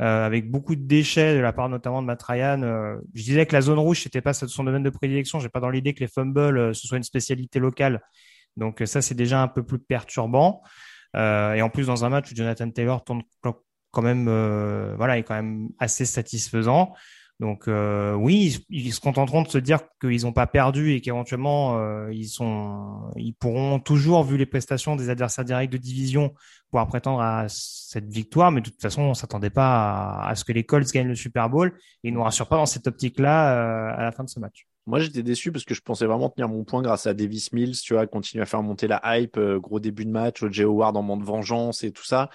euh, 0.00 0.26
avec 0.26 0.50
beaucoup 0.50 0.76
de 0.76 0.82
déchets 0.82 1.34
de 1.34 1.40
la 1.40 1.52
part 1.52 1.68
notamment 1.68 2.02
de 2.02 2.06
Matt 2.06 2.22
Ryan. 2.22 2.62
Euh, 2.62 2.96
je 3.14 3.22
disais 3.24 3.46
que 3.46 3.52
la 3.52 3.60
zone 3.60 3.78
rouge, 3.78 4.02
c'était 4.02 4.20
pas 4.20 4.32
son 4.32 4.64
domaine 4.64 4.82
de 4.82 4.90
prédilection. 4.90 5.40
J'ai 5.40 5.48
pas 5.48 5.60
dans 5.60 5.70
l'idée 5.70 5.94
que 5.94 6.00
les 6.00 6.08
fumbles 6.08 6.58
euh, 6.58 6.72
ce 6.72 6.86
soit 6.86 6.96
une 6.96 7.02
spécialité 7.02 7.58
locale. 7.58 8.00
Donc 8.56 8.82
euh, 8.82 8.86
ça, 8.86 9.00
c'est 9.00 9.14
déjà 9.14 9.40
un 9.40 9.48
peu 9.48 9.62
plus 9.62 9.78
perturbant. 9.78 10.62
Euh, 11.16 11.54
et 11.54 11.62
en 11.62 11.70
plus, 11.70 11.86
dans 11.86 12.04
un 12.04 12.10
match 12.10 12.30
où 12.30 12.36
Jonathan 12.36 12.70
Taylor 12.70 13.02
tourne 13.04 13.22
quand 13.90 14.02
même, 14.02 14.26
euh, 14.28 14.94
voilà, 14.96 15.18
est 15.18 15.22
quand 15.22 15.34
même 15.34 15.68
assez 15.78 16.04
satisfaisant. 16.04 16.94
Donc 17.40 17.68
euh, 17.68 18.14
oui, 18.14 18.64
ils, 18.68 18.92
se 18.92 19.00
contenteront 19.00 19.42
de 19.42 19.48
se 19.48 19.58
dire 19.58 19.78
qu'ils 20.00 20.22
n'ont 20.22 20.32
pas 20.32 20.48
perdu 20.48 20.94
et 20.94 21.00
qu'éventuellement 21.00 21.78
euh, 21.78 22.12
ils 22.12 22.26
sont, 22.26 23.12
ils 23.14 23.32
pourront 23.32 23.78
toujours, 23.78 24.24
vu 24.24 24.36
les 24.36 24.46
prestations 24.46 24.96
des 24.96 25.08
adversaires 25.08 25.44
directs 25.44 25.70
de 25.70 25.76
division, 25.76 26.34
pouvoir 26.68 26.88
prétendre 26.88 27.20
à 27.20 27.46
cette 27.48 28.08
victoire. 28.12 28.50
Mais 28.50 28.60
de 28.60 28.70
toute 28.70 28.82
façon, 28.82 29.02
on 29.02 29.14
s'attendait 29.14 29.50
pas 29.50 30.20
à, 30.20 30.34
ce 30.34 30.44
que 30.44 30.52
les 30.52 30.64
Colts 30.64 30.90
gagnent 30.92 31.08
le 31.08 31.14
Super 31.14 31.48
Bowl 31.48 31.72
et 32.02 32.08
ils 32.08 32.14
nous 32.14 32.22
rassurent 32.24 32.48
pas 32.48 32.56
dans 32.56 32.66
cette 32.66 32.88
optique-là 32.88 33.54
euh, 33.54 33.96
à 33.96 34.02
la 34.02 34.10
fin 34.10 34.24
de 34.24 34.28
ce 34.28 34.40
match. 34.40 34.66
Moi, 34.86 34.98
j'étais 34.98 35.22
déçu 35.22 35.52
parce 35.52 35.64
que 35.64 35.74
je 35.74 35.82
pensais 35.82 36.06
vraiment 36.06 36.30
tenir 36.30 36.48
mon 36.48 36.64
point 36.64 36.82
grâce 36.82 37.06
à 37.06 37.14
Davis 37.14 37.52
Mills, 37.52 37.76
tu 37.76 37.92
vois, 37.92 38.06
continuer 38.08 38.42
à 38.42 38.46
faire 38.46 38.62
monter 38.62 38.88
la 38.88 39.00
hype, 39.04 39.38
gros 39.38 39.78
début 39.78 40.06
de 40.06 40.10
match, 40.10 40.44
J. 40.50 40.62
Howard 40.62 40.96
en 40.96 41.02
mode 41.02 41.22
vengeance 41.22 41.84
et 41.84 41.92
tout 41.92 42.06
ça. 42.06 42.30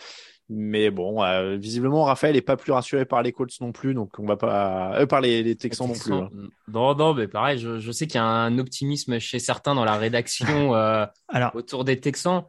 Mais 0.49 0.91
bon, 0.91 1.23
euh, 1.23 1.55
visiblement, 1.55 2.03
Raphaël 2.03 2.35
est 2.35 2.41
pas 2.41 2.57
plus 2.57 2.73
rassuré 2.73 3.05
par 3.05 3.23
les 3.23 3.31
Colts 3.31 3.61
non 3.61 3.71
plus, 3.71 3.93
donc 3.93 4.11
on 4.19 4.25
va 4.25 4.35
pas 4.35 4.93
euh, 4.99 5.05
par 5.05 5.21
les, 5.21 5.41
les 5.41 5.55
Texans 5.55 5.87
non 5.87 5.93
plus. 5.93 6.13
Hein. 6.13 6.29
Non, 6.67 6.95
non, 6.95 7.13
mais 7.13 7.27
pareil, 7.27 7.57
je, 7.59 7.79
je 7.79 7.91
sais 7.91 8.07
qu'il 8.07 8.15
y 8.15 8.19
a 8.19 8.25
un 8.25 8.57
optimisme 8.59 9.19
chez 9.19 9.39
certains 9.39 9.73
dans 9.73 9.85
la 9.85 9.95
rédaction 9.95 10.45
euh, 10.75 11.05
Alors... 11.29 11.55
autour 11.55 11.85
des 11.85 11.99
Texans. 11.99 12.43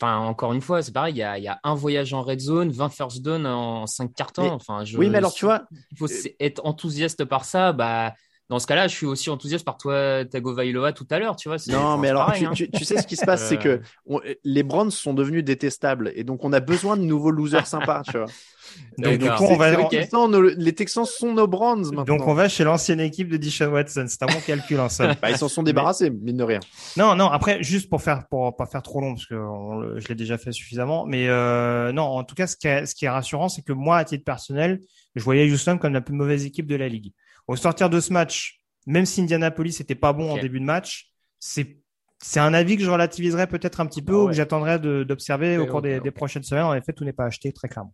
Enfin, 0.00 0.18
encore 0.18 0.52
une 0.52 0.60
fois, 0.60 0.82
c'est 0.82 0.92
pareil, 0.92 1.14
il 1.14 1.18
y, 1.18 1.22
a, 1.22 1.38
il 1.38 1.44
y, 1.44 1.48
a, 1.48 1.58
un 1.62 1.74
voyage 1.74 2.12
en 2.12 2.20
red 2.20 2.40
zone, 2.40 2.70
20 2.70 2.88
first 2.90 3.22
down 3.22 3.46
en 3.46 3.86
5 3.86 4.12
cartons. 4.12 4.50
Enfin, 4.50 4.84
je, 4.84 4.98
oui, 4.98 5.08
mais 5.08 5.18
alors 5.18 5.32
tu 5.32 5.46
vois, 5.46 5.64
il 5.90 5.96
faut 5.96 6.08
être 6.38 6.60
enthousiaste 6.66 7.24
par 7.24 7.46
ça. 7.46 7.72
Bah, 7.72 8.12
dans 8.48 8.58
ce 8.58 8.66
cas-là, 8.66 8.86
je 8.86 8.94
suis 8.94 9.06
aussi 9.06 9.28
enthousiaste 9.28 9.64
par 9.64 9.76
toi, 9.76 10.24
Tagovailoa, 10.24 10.92
tout 10.92 11.06
à 11.10 11.18
l'heure, 11.18 11.36
tu 11.36 11.48
vois. 11.48 11.58
Non, 11.68 11.98
mais 11.98 12.08
alors, 12.10 12.26
pareil, 12.26 12.42
tu, 12.42 12.46
hein. 12.46 12.52
tu, 12.54 12.70
tu, 12.70 12.84
sais 12.84 12.98
ce 12.98 13.06
qui 13.06 13.16
se 13.16 13.24
passe, 13.24 13.48
c'est 13.48 13.58
que 13.58 13.80
on, 14.06 14.20
les 14.44 14.62
Browns 14.62 14.90
sont 14.90 15.14
devenus 15.14 15.44
détestables 15.44 16.12
et 16.14 16.22
donc 16.22 16.44
on 16.44 16.52
a 16.52 16.60
besoin 16.60 16.96
de 16.96 17.02
nouveaux 17.02 17.32
losers 17.32 17.66
sympas, 17.66 18.02
tu 18.04 18.18
vois. 18.18 18.26
Donc, 18.98 19.18
du 19.18 19.28
coup, 19.30 19.44
on 19.44 19.56
va. 19.56 19.70
Les 19.70 19.88
Texans, 19.88 20.30
nos, 20.30 20.42
les 20.42 20.74
Texans 20.74 21.04
sont 21.04 21.32
nos 21.32 21.46
Browns 21.46 21.84
maintenant. 21.92 22.04
Donc, 22.04 22.26
on 22.26 22.34
va 22.34 22.48
chez 22.48 22.64
l'ancienne 22.64 23.00
équipe 23.00 23.28
de 23.28 23.36
Dishon 23.36 23.66
Watson. 23.66 24.06
C'est 24.08 24.22
un 24.22 24.26
bon 24.26 24.40
calcul 24.44 24.80
en 24.80 24.88
somme. 24.88 25.14
bah, 25.22 25.30
ils 25.30 25.36
s'en 25.36 25.48
sont 25.48 25.62
débarrassés, 25.62 26.10
mais... 26.10 26.18
mine 26.22 26.36
de 26.36 26.44
rien. 26.44 26.60
Non, 26.96 27.14
non. 27.14 27.26
Après, 27.26 27.62
juste 27.62 27.88
pour 27.88 28.02
faire, 28.02 28.26
pour 28.28 28.56
pas 28.56 28.66
faire 28.66 28.82
trop 28.82 29.00
long, 29.00 29.14
parce 29.14 29.26
que 29.26 29.34
on, 29.34 29.98
je 29.98 30.08
l'ai 30.08 30.14
déjà 30.14 30.38
fait 30.38 30.52
suffisamment. 30.52 31.06
Mais 31.06 31.28
euh, 31.28 31.92
non, 31.92 32.02
en 32.04 32.24
tout 32.24 32.34
cas, 32.34 32.46
ce 32.46 32.56
qui 32.56 32.66
est, 32.66 32.86
ce 32.86 32.94
qui 32.94 33.04
est 33.04 33.10
rassurant, 33.10 33.48
c'est 33.48 33.62
que 33.62 33.72
moi, 33.72 33.98
à 33.98 34.04
titre 34.04 34.24
personnel, 34.24 34.80
je 35.14 35.22
voyais 35.22 35.50
Houston 35.50 35.78
comme 35.78 35.92
la 35.92 36.00
plus 36.00 36.14
mauvaise 36.14 36.44
équipe 36.44 36.66
de 36.66 36.76
la 36.76 36.88
ligue. 36.88 37.12
Au 37.48 37.56
sortir 37.56 37.90
de 37.90 38.00
ce 38.00 38.12
match, 38.12 38.60
même 38.86 39.06
si 39.06 39.20
Indianapolis 39.22 39.76
n'était 39.78 39.94
pas 39.94 40.12
bon 40.12 40.30
okay. 40.30 40.40
en 40.40 40.42
début 40.42 40.60
de 40.60 40.64
match, 40.64 41.12
c'est 41.38 41.78
c'est 42.22 42.40
un 42.40 42.54
avis 42.54 42.78
que 42.78 42.82
je 42.82 42.90
relativiserais 42.90 43.46
peut-être 43.46 43.80
un 43.80 43.86
petit 43.86 44.00
peu 44.00 44.14
oh, 44.14 44.24
ou 44.24 44.26
que 44.28 44.32
j'attendrai 44.32 44.78
d'observer 44.78 45.58
au 45.58 45.66
cours 45.66 45.76
okay, 45.76 45.88
des, 45.88 45.94
okay. 45.96 46.04
des, 46.04 46.10
prochaines 46.10 46.42
semaines. 46.42 46.64
En 46.64 46.74
effet, 46.74 46.94
tout 46.94 47.04
n'est 47.04 47.12
pas 47.12 47.26
acheté 47.26 47.52
très 47.52 47.68
clairement. 47.68 47.92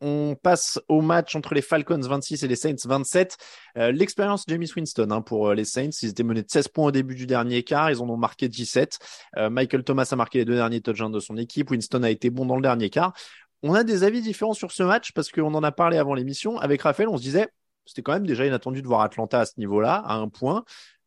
On 0.00 0.34
passe 0.34 0.80
au 0.88 1.02
match 1.02 1.36
entre 1.36 1.54
les 1.54 1.60
Falcons 1.60 2.00
26 2.00 2.42
et 2.42 2.48
les 2.48 2.56
Saints 2.56 2.74
27. 2.84 3.36
Euh, 3.76 3.92
L'expérience 3.92 4.44
James 4.48 4.64
Winston 4.74 5.10
hein, 5.10 5.20
pour 5.20 5.48
euh, 5.48 5.54
les 5.54 5.66
Saints. 5.66 5.90
Ils 6.02 6.08
étaient 6.08 6.22
menés 6.22 6.42
de 6.42 6.50
16 6.50 6.68
points 6.68 6.86
au 6.86 6.90
début 6.90 7.14
du 7.14 7.26
dernier 7.26 7.62
quart. 7.62 7.90
Ils 7.90 8.00
en 8.00 8.08
ont 8.08 8.16
marqué 8.16 8.48
17. 8.48 8.98
Euh, 9.36 9.50
Michael 9.50 9.84
Thomas 9.84 10.08
a 10.10 10.16
marqué 10.16 10.38
les 10.38 10.44
deux 10.46 10.54
derniers 10.54 10.80
touchdowns 10.80 11.12
de 11.12 11.20
son 11.20 11.36
équipe. 11.36 11.70
Winston 11.70 12.02
a 12.02 12.10
été 12.10 12.30
bon 12.30 12.46
dans 12.46 12.56
le 12.56 12.62
dernier 12.62 12.88
quart. 12.88 13.12
On 13.62 13.74
a 13.74 13.84
des 13.84 14.02
avis 14.02 14.22
différents 14.22 14.54
sur 14.54 14.72
ce 14.72 14.82
match 14.82 15.12
parce 15.12 15.30
qu'on 15.30 15.54
en 15.54 15.62
a 15.62 15.70
parlé 15.70 15.98
avant 15.98 16.14
l'émission. 16.14 16.58
Avec 16.58 16.80
Raphaël, 16.80 17.10
on 17.10 17.18
se 17.18 17.22
disait 17.22 17.48
c'était 17.90 18.02
quand 18.02 18.12
même 18.12 18.26
déjà 18.26 18.46
inattendu 18.46 18.82
de 18.82 18.86
voir 18.86 19.00
Atlanta 19.00 19.40
à 19.40 19.46
ce 19.46 19.54
niveau-là, 19.58 19.96
à 19.96 20.14
un 20.14 20.28
point. 20.28 20.64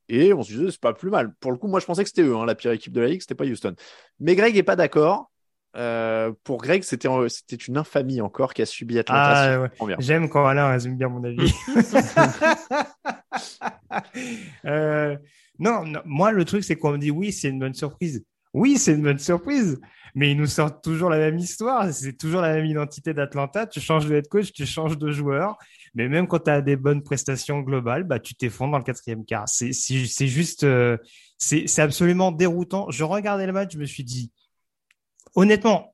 Et 0.09 0.33
on 0.33 0.43
se 0.43 0.51
disait, 0.51 0.69
c'est 0.69 0.81
pas 0.81 0.93
plus 0.93 1.09
mal. 1.09 1.33
Pour 1.39 1.51
le 1.51 1.57
coup, 1.57 1.67
moi, 1.67 1.79
je 1.79 1.85
pensais 1.85 2.03
que 2.03 2.09
c'était 2.09 2.23
eux, 2.23 2.35
hein, 2.35 2.45
la 2.45 2.55
pire 2.55 2.71
équipe 2.71 2.91
de 2.91 2.99
la 2.99 3.07
ligue, 3.07 3.21
c'était 3.21 3.35
pas 3.35 3.45
Houston. 3.45 3.73
Mais 4.19 4.35
Greg 4.35 4.57
est 4.57 4.63
pas 4.63 4.75
d'accord. 4.75 5.31
Euh, 5.75 6.31
pour 6.43 6.61
Greg, 6.61 6.83
c'était 6.83 7.09
c'était 7.29 7.55
une 7.55 7.77
infamie 7.77 8.21
encore 8.21 8.53
qui 8.53 8.61
a 8.61 8.65
subi 8.65 8.99
Atlanta. 8.99 9.55
Ah, 9.55 9.83
ouais. 9.83 9.95
J'aime 9.97 10.29
quand 10.29 10.45
Alain 10.45 10.69
résume 10.69 10.97
bien 10.97 11.09
mon 11.09 11.23
avis. 11.23 11.51
euh, 14.65 15.17
non, 15.57 15.83
non, 15.83 16.01
moi 16.05 16.31
le 16.31 16.45
truc 16.45 16.63
c'est 16.63 16.75
qu'on 16.75 16.91
me 16.91 16.99
dit 16.99 17.09
oui, 17.09 17.31
c'est 17.31 17.49
une 17.49 17.59
bonne 17.59 17.73
surprise. 17.73 18.23
Oui, 18.53 18.77
c'est 18.77 18.93
une 18.93 19.01
bonne 19.01 19.17
surprise, 19.17 19.81
mais 20.13 20.29
ils 20.29 20.37
nous 20.37 20.45
sortent 20.45 20.83
toujours 20.83 21.09
la 21.09 21.17
même 21.17 21.39
histoire. 21.39 21.91
C'est 21.91 22.13
toujours 22.13 22.41
la 22.41 22.53
même 22.53 22.65
identité 22.65 23.15
d'Atlanta. 23.15 23.65
Tu 23.65 23.79
changes 23.79 24.05
de 24.05 24.13
head 24.13 24.27
coach, 24.27 24.53
tu 24.53 24.67
changes 24.67 24.99
de 24.99 25.11
joueur. 25.11 25.57
Mais 25.95 26.07
même 26.07 26.27
quand 26.27 26.39
tu 26.39 26.49
as 26.49 26.61
des 26.61 26.75
bonnes 26.75 27.03
prestations 27.03 27.61
globales, 27.61 28.03
bah, 28.03 28.19
tu 28.19 28.35
t'effondres 28.35 28.71
dans 28.71 28.77
le 28.79 28.83
quatrième 28.83 29.25
quart. 29.25 29.47
C'est 29.47 30.27
juste, 30.27 30.63
euh, 30.63 30.97
c'est 31.37 31.79
absolument 31.79 32.31
déroutant. 32.31 32.89
Je 32.89 33.03
regardais 33.03 33.45
le 33.45 33.53
match, 33.53 33.73
je 33.73 33.77
me 33.77 33.85
suis 33.85 34.03
dit, 34.03 34.31
honnêtement, 35.35 35.93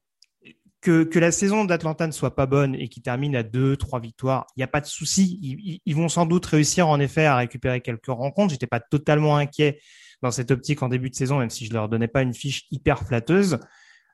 que, 0.82 1.04
que 1.04 1.20
la 1.20 1.32
saison 1.32 1.66
d'Atlanta 1.66 2.08
ne 2.08 2.12
soit 2.12 2.36
pas 2.36 2.46
bonne 2.46 2.76
et 2.76 2.88
qu'il 2.88 3.04
termine 3.04 3.36
à 3.36 3.44
deux, 3.44 3.76
trois 3.76 4.00
victoires, 4.00 4.48
il 4.56 4.60
n'y 4.60 4.64
a 4.64 4.68
pas 4.68 4.80
de 4.80 4.86
souci. 4.86 5.38
Ils, 5.42 5.82
ils, 5.86 5.96
vont 5.96 6.08
sans 6.08 6.26
doute 6.26 6.46
réussir 6.46 6.88
en 6.88 7.00
effet 7.00 7.26
à 7.26 7.36
récupérer 7.36 7.82
quelques 7.82 8.08
rencontres. 8.08 8.54
J'étais 8.54 8.68
pas 8.68 8.80
totalement 8.80 9.36
inquiet 9.36 9.80
dans 10.22 10.32
cette 10.32 10.52
optique 10.52 10.82
en 10.82 10.90
début 10.90 11.10
de 11.10 11.16
saison, 11.16 11.40
même 11.40 11.50
si 11.50 11.66
je 11.66 11.74
leur 11.74 11.90
donnais 11.90 12.08
pas 12.08 12.22
une 12.22 12.34
fiche 12.34 12.64
hyper 12.72 13.00
flatteuse. 13.06 13.60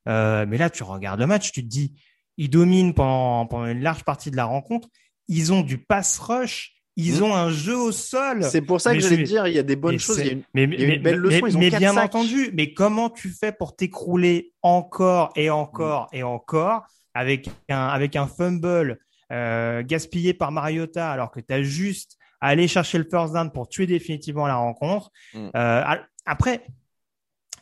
Euh, 0.07 0.45
mais 0.47 0.57
là, 0.57 0.69
tu 0.69 0.83
regardes 0.83 1.19
le 1.19 1.27
match, 1.27 1.51
tu 1.51 1.63
te 1.63 1.67
dis, 1.67 1.95
ils 2.37 2.49
dominent 2.49 2.93
pendant, 2.93 3.45
pendant 3.47 3.65
une 3.67 3.81
large 3.81 4.03
partie 4.03 4.31
de 4.31 4.35
la 4.35 4.45
rencontre 4.45 4.89
ils 5.27 5.53
ont 5.53 5.61
du 5.61 5.77
pass 5.77 6.19
rush, 6.19 6.75
ils 6.97 7.19
mmh. 7.19 7.23
ont 7.23 7.35
un 7.35 7.49
jeu 7.49 7.77
au 7.77 7.91
sol. 7.91 8.43
C'est 8.43 8.61
pour 8.61 8.79
ça 8.79 8.93
que 8.93 8.99
j'allais 8.99 9.23
dire, 9.23 9.47
il 9.47 9.53
y 9.53 9.59
a 9.59 9.63
des 9.63 9.75
bonnes 9.75 9.99
choses, 9.99 10.19
il 10.19 10.25
y 10.25 10.29
a 10.29 10.33
une, 10.33 10.43
mais, 10.53 10.63
il 10.63 10.79
y 10.79 10.85
a 10.85 10.95
une 10.95 11.01
belle 11.01 11.17
leçon. 11.17 11.39
Mais, 11.43 11.49
ils 11.49 11.57
ont 11.57 11.59
mais 11.59 11.69
bien 11.69 11.93
sacs. 11.93 12.15
entendu, 12.15 12.51
mais 12.53 12.73
comment 12.73 13.09
tu 13.09 13.29
fais 13.29 13.51
pour 13.51 13.75
t'écrouler 13.75 14.53
encore 14.61 15.31
et 15.35 15.49
encore 15.49 16.09
mmh. 16.11 16.15
et 16.15 16.23
encore 16.23 16.83
avec 17.13 17.49
un, 17.69 17.87
avec 17.87 18.15
un 18.15 18.27
fumble 18.27 18.99
euh, 19.31 19.83
gaspillé 19.83 20.33
par 20.33 20.51
Mariota 20.51 21.11
alors 21.11 21.31
que 21.31 21.39
tu 21.39 21.53
as 21.53 21.63
juste 21.63 22.17
à 22.41 22.49
aller 22.49 22.67
chercher 22.67 22.97
le 22.97 23.07
first 23.09 23.33
down 23.33 23.51
pour 23.51 23.67
tuer 23.67 23.87
définitivement 23.87 24.47
la 24.47 24.55
rencontre. 24.55 25.09
Mmh. 25.33 25.49
Euh, 25.55 25.83
après, 26.25 26.65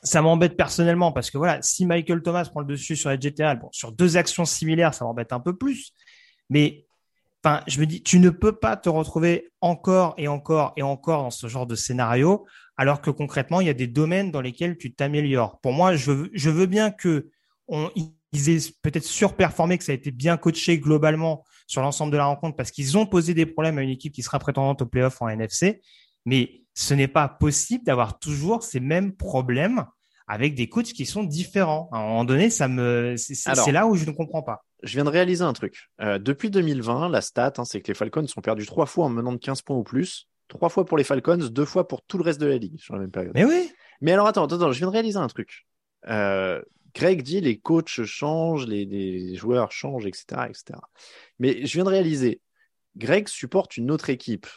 ça 0.03 0.22
m'embête 0.22 0.57
personnellement 0.57 1.11
parce 1.11 1.32
que 1.32 1.38
voilà, 1.38 1.61
si 1.61 1.86
Michael 1.86 2.22
Thomas 2.22 2.45
prend 2.45 2.59
le 2.59 2.68
dessus 2.68 2.95
sur 2.95 3.09
GTA, 3.20 3.55
bon, 3.55 3.70
sur 3.72 3.91
deux 3.91 4.18
actions 4.18 4.45
similaires, 4.45 4.93
ça 4.93 5.05
m'embête 5.05 5.32
un 5.32 5.39
peu 5.39 5.55
plus. 5.55 5.93
Mais 6.49 6.86
Enfin, 7.44 7.62
je 7.68 7.80
me 7.80 7.86
dis, 7.86 8.02
tu 8.02 8.20
ne 8.20 8.30
peux 8.30 8.54
pas 8.54 8.78
te 8.78 8.88
retrouver 8.88 9.52
encore 9.60 10.14
et 10.18 10.30
encore 10.30 10.72
et 10.78 10.82
encore 10.82 11.24
dans 11.24 11.32
ce 11.32 11.48
genre 11.48 11.68
de 11.68 11.76
scénario, 11.76 12.46
alors 12.78 13.02
que 13.02 13.10
concrètement, 13.10 13.60
il 13.60 13.68
y 13.68 13.70
a 13.70 13.74
des 13.74 13.88
domaines 13.88 14.32
dans 14.32 14.39
lesquels 14.39 14.78
tu 14.78 14.94
t'améliores. 14.94 15.60
Pour 15.60 15.74
moi, 15.74 15.96
je 15.96 16.12
veux, 16.12 16.30
je 16.34 16.50
veux 16.50 16.68
bien 16.68 16.89
que 16.89 17.30
on, 17.68 17.91
ils 18.32 18.50
aient 18.50 18.72
peut-être 18.82 19.04
surperformé, 19.04 19.78
que 19.78 19.84
ça 19.84 19.91
a 19.91 19.96
été 19.96 20.12
bien 20.12 20.38
coaché 20.38 20.80
globalement 20.80 21.44
sur 21.68 21.82
l'ensemble 21.82 22.14
de 22.14 22.18
la 22.18 22.26
rencontre, 22.26 22.56
parce 22.56 22.72
qu'ils 22.72 22.98
ont 22.98 23.06
posé 23.06 23.34
des 23.34 23.46
problèmes 23.46 23.78
à 23.78 23.82
une 23.82 23.89
équipe 23.89 24.14
qui 24.14 24.24
sera 24.24 24.39
prétendante 24.39 24.82
au 24.82 24.86
playoff 24.86 25.22
en 25.22 25.28
NFC. 25.28 25.82
Mais 26.26 26.62
ce 26.74 26.94
n'est 26.94 27.10
pas 27.10 27.28
possible 27.28 27.84
d'avoir 27.84 28.20
toujours 28.20 28.64
ces 28.64 28.80
mêmes 28.80 29.14
problèmes 29.14 29.86
avec 30.28 30.56
des 30.56 30.70
coachs 30.70 30.94
qui 30.94 31.06
sont 31.06 31.24
différents. 31.24 31.89
À 31.91 31.98
un 31.98 32.04
moment 32.04 32.24
donné, 32.24 32.50
ça 32.50 32.70
me, 32.70 33.16
c'est 33.18 33.72
là 33.74 33.86
où 33.86 33.96
je 33.96 34.06
ne 34.06 34.12
comprends 34.12 34.44
pas 34.44 34.64
je 34.84 34.94
viens 34.94 35.06
de 35.06 35.10
réaliser 35.10 35.44
un 35.44 35.54
truc. 35.54 35.90
Euh, 36.02 36.20
depuis 36.20 36.50
2020, 36.50 37.10
la 37.10 37.22
stat, 37.22 37.54
hein, 37.58 37.66
c'est 37.66 37.82
que 37.82 37.88
les 37.88 37.94
Falcons 37.94 38.28
sont 38.28 38.42
perdus 38.42 38.66
trois 38.66 38.86
fois 38.86 39.06
en 39.06 39.10
menant 39.10 39.32
de 39.32 39.38
15 39.38 39.62
points 39.62 39.78
ou 39.78 39.84
plus. 39.84 40.28
Trois 40.50 40.70
fois 40.70 40.86
pour 40.86 40.98
les 40.98 41.04
Falcons, 41.04 41.38
deux 41.38 41.66
fois 41.66 41.88
pour 41.88 42.02
tout 42.04 42.18
le 42.18 42.24
reste 42.24 42.40
de 42.40 42.46
la 42.46 42.58
ligue 42.58 42.80
sur 42.80 42.94
la 42.94 43.02
même 43.02 43.12
période. 43.12 43.32
Mais 43.34 43.46
oui. 43.46 43.72
Mais 44.02 44.12
alors 44.12 44.28
attends, 44.28 44.46
attends, 44.46 44.72
je 44.72 44.78
viens 44.78 44.88
de 44.88 44.92
réaliser 44.92 45.18
un 45.18 45.28
truc. 45.28 45.66
Euh, 46.10 46.62
Greg 46.94 47.24
dit 47.24 47.40
les 47.40 47.58
coachs 47.58 48.04
changent, 48.04 48.68
les, 48.68 48.86
les, 48.86 49.36
joueurs 49.36 49.72
changent, 49.72 50.06
etc., 50.06 50.26
etc. 50.50 50.80
Mais 51.40 51.66
je 51.66 51.74
viens 51.74 51.86
de 51.86 51.90
réaliser, 51.90 52.42
Greg 52.98 53.28
supporte 53.30 53.78
une 53.78 53.90
autre 53.90 54.10
équipe. 54.10 54.48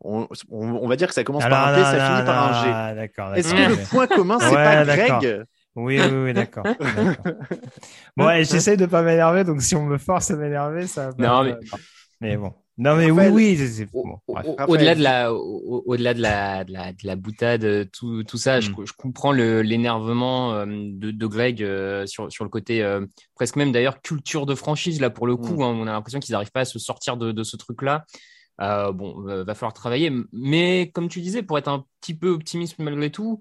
On, 0.00 0.26
on, 0.50 0.68
on 0.68 0.88
va 0.88 0.96
dire 0.96 1.08
que 1.08 1.14
ça 1.14 1.24
commence 1.24 1.44
par 1.44 1.68
un 1.68 1.74
P, 1.74 1.82
ça 1.82 2.14
finit 2.14 2.26
par 2.26 2.64
un 2.66 2.96
G. 2.96 3.10
Est-ce 3.36 3.54
que 3.54 3.70
le 3.70 3.88
point 3.88 4.06
commun, 4.06 4.38
c'est 4.40 4.48
ouais, 4.48 4.54
pas 4.54 4.84
Greg? 4.84 5.44
Oui, 5.76 6.00
oui, 6.00 6.24
oui, 6.24 6.32
d'accord. 6.34 6.64
bon, 8.16 8.26
ouais, 8.26 8.44
j'essaye 8.44 8.76
de 8.76 8.86
pas 8.86 9.02
m'énerver, 9.02 9.44
donc 9.44 9.62
si 9.62 9.74
on 9.74 9.84
me 9.84 9.98
force 9.98 10.30
à 10.30 10.36
m'énerver, 10.36 10.86
ça. 10.86 11.10
Non, 11.18 11.44
mais... 11.44 11.54
mais 12.20 12.36
bon. 12.36 12.52
Non, 12.76 12.96
mais 12.96 13.08
Raphaël, 13.08 13.32
oui, 13.32 13.56
oui. 13.56 13.86
Bon, 13.92 14.18
au-delà 14.66 14.96
de 14.96 15.02
la, 15.02 15.32
au-delà 15.32 16.12
de 16.12 16.20
la, 16.20 16.64
de 16.64 16.72
la, 16.72 16.92
de 16.92 17.06
la 17.06 17.14
boutade, 17.14 17.88
tout, 17.92 18.24
tout 18.24 18.36
ça, 18.36 18.58
mm. 18.58 18.62
je, 18.62 18.70
je, 18.84 18.92
comprends 18.94 19.30
l'énervement 19.30 20.54
euh, 20.54 20.66
de, 20.66 21.12
de 21.12 21.26
Greg 21.26 21.62
euh, 21.62 22.04
sur, 22.06 22.32
sur 22.32 22.42
le 22.42 22.50
côté 22.50 22.82
euh, 22.82 23.06
presque 23.36 23.54
même 23.54 23.70
d'ailleurs 23.70 24.02
culture 24.02 24.44
de 24.44 24.56
franchise 24.56 25.00
là 25.00 25.08
pour 25.08 25.28
le 25.28 25.36
coup. 25.36 25.58
Mm. 25.58 25.62
Hein, 25.62 25.76
on 25.78 25.86
a 25.86 25.92
l'impression 25.92 26.18
qu'ils 26.18 26.32
n'arrivent 26.32 26.50
pas 26.50 26.62
à 26.62 26.64
se 26.64 26.80
sortir 26.80 27.16
de, 27.16 27.30
de 27.30 27.42
ce 27.44 27.56
truc-là. 27.56 28.06
Euh, 28.60 28.90
bon, 28.92 29.20
va 29.20 29.54
falloir 29.54 29.72
travailler, 29.72 30.12
mais 30.32 30.90
comme 30.94 31.08
tu 31.08 31.20
disais, 31.20 31.42
pour 31.42 31.58
être 31.58 31.68
un 31.68 31.84
petit 32.00 32.14
peu 32.14 32.28
optimiste 32.28 32.78
malgré 32.78 33.10
tout, 33.10 33.40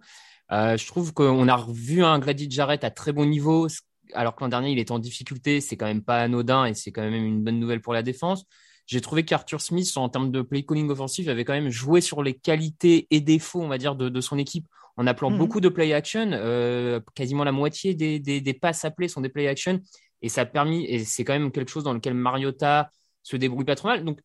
euh, 0.51 0.77
je 0.77 0.87
trouve 0.87 1.13
qu'on 1.13 1.47
a 1.47 1.55
revu 1.55 2.03
un 2.03 2.19
Grady 2.19 2.49
Jarrett 2.49 2.83
à 2.83 2.91
très 2.91 3.11
bon 3.11 3.25
niveau, 3.25 3.67
alors 4.13 4.35
que 4.35 4.43
l'an 4.43 4.49
dernier 4.49 4.71
il 4.71 4.79
était 4.79 4.91
en 4.91 4.99
difficulté. 4.99 5.61
C'est 5.61 5.77
quand 5.77 5.85
même 5.85 6.03
pas 6.03 6.19
anodin 6.19 6.65
et 6.65 6.73
c'est 6.73 6.91
quand 6.91 7.01
même 7.01 7.13
une 7.13 7.43
bonne 7.43 7.59
nouvelle 7.59 7.81
pour 7.81 7.93
la 7.93 8.03
défense. 8.03 8.45
J'ai 8.85 8.99
trouvé 8.99 9.23
qu'Arthur 9.23 9.61
Smith, 9.61 9.89
en 9.95 10.09
termes 10.09 10.29
de 10.31 10.41
play 10.41 10.63
calling 10.63 10.89
offensif, 10.89 11.27
avait 11.29 11.45
quand 11.45 11.53
même 11.53 11.69
joué 11.69 12.01
sur 12.01 12.21
les 12.21 12.33
qualités 12.33 13.07
et 13.11 13.21
défauts, 13.21 13.61
on 13.61 13.69
va 13.69 13.77
dire, 13.77 13.95
de, 13.95 14.09
de 14.09 14.21
son 14.21 14.37
équipe 14.37 14.67
en 14.97 15.07
appelant 15.07 15.31
mmh. 15.31 15.37
beaucoup 15.37 15.61
de 15.61 15.69
play 15.69 15.93
action. 15.93 16.31
Euh, 16.33 16.99
quasiment 17.15 17.45
la 17.45 17.53
moitié 17.53 17.95
des, 17.95 18.19
des, 18.19 18.41
des 18.41 18.53
passes 18.53 18.83
appelées 18.83 19.07
sont 19.07 19.21
des 19.21 19.29
play 19.29 19.47
action. 19.47 19.79
Et 20.21 20.29
ça 20.29 20.41
a 20.41 20.45
permis, 20.45 20.85
et 20.85 21.03
c'est 21.05 21.23
quand 21.23 21.33
même 21.33 21.51
quelque 21.51 21.71
chose 21.71 21.83
dans 21.83 21.93
lequel 21.93 22.13
Mariota 22.13 22.89
se 23.23 23.37
débrouille 23.37 23.65
pas 23.65 23.75
trop 23.75 23.87
mal. 23.87 24.03
Donc, 24.03 24.19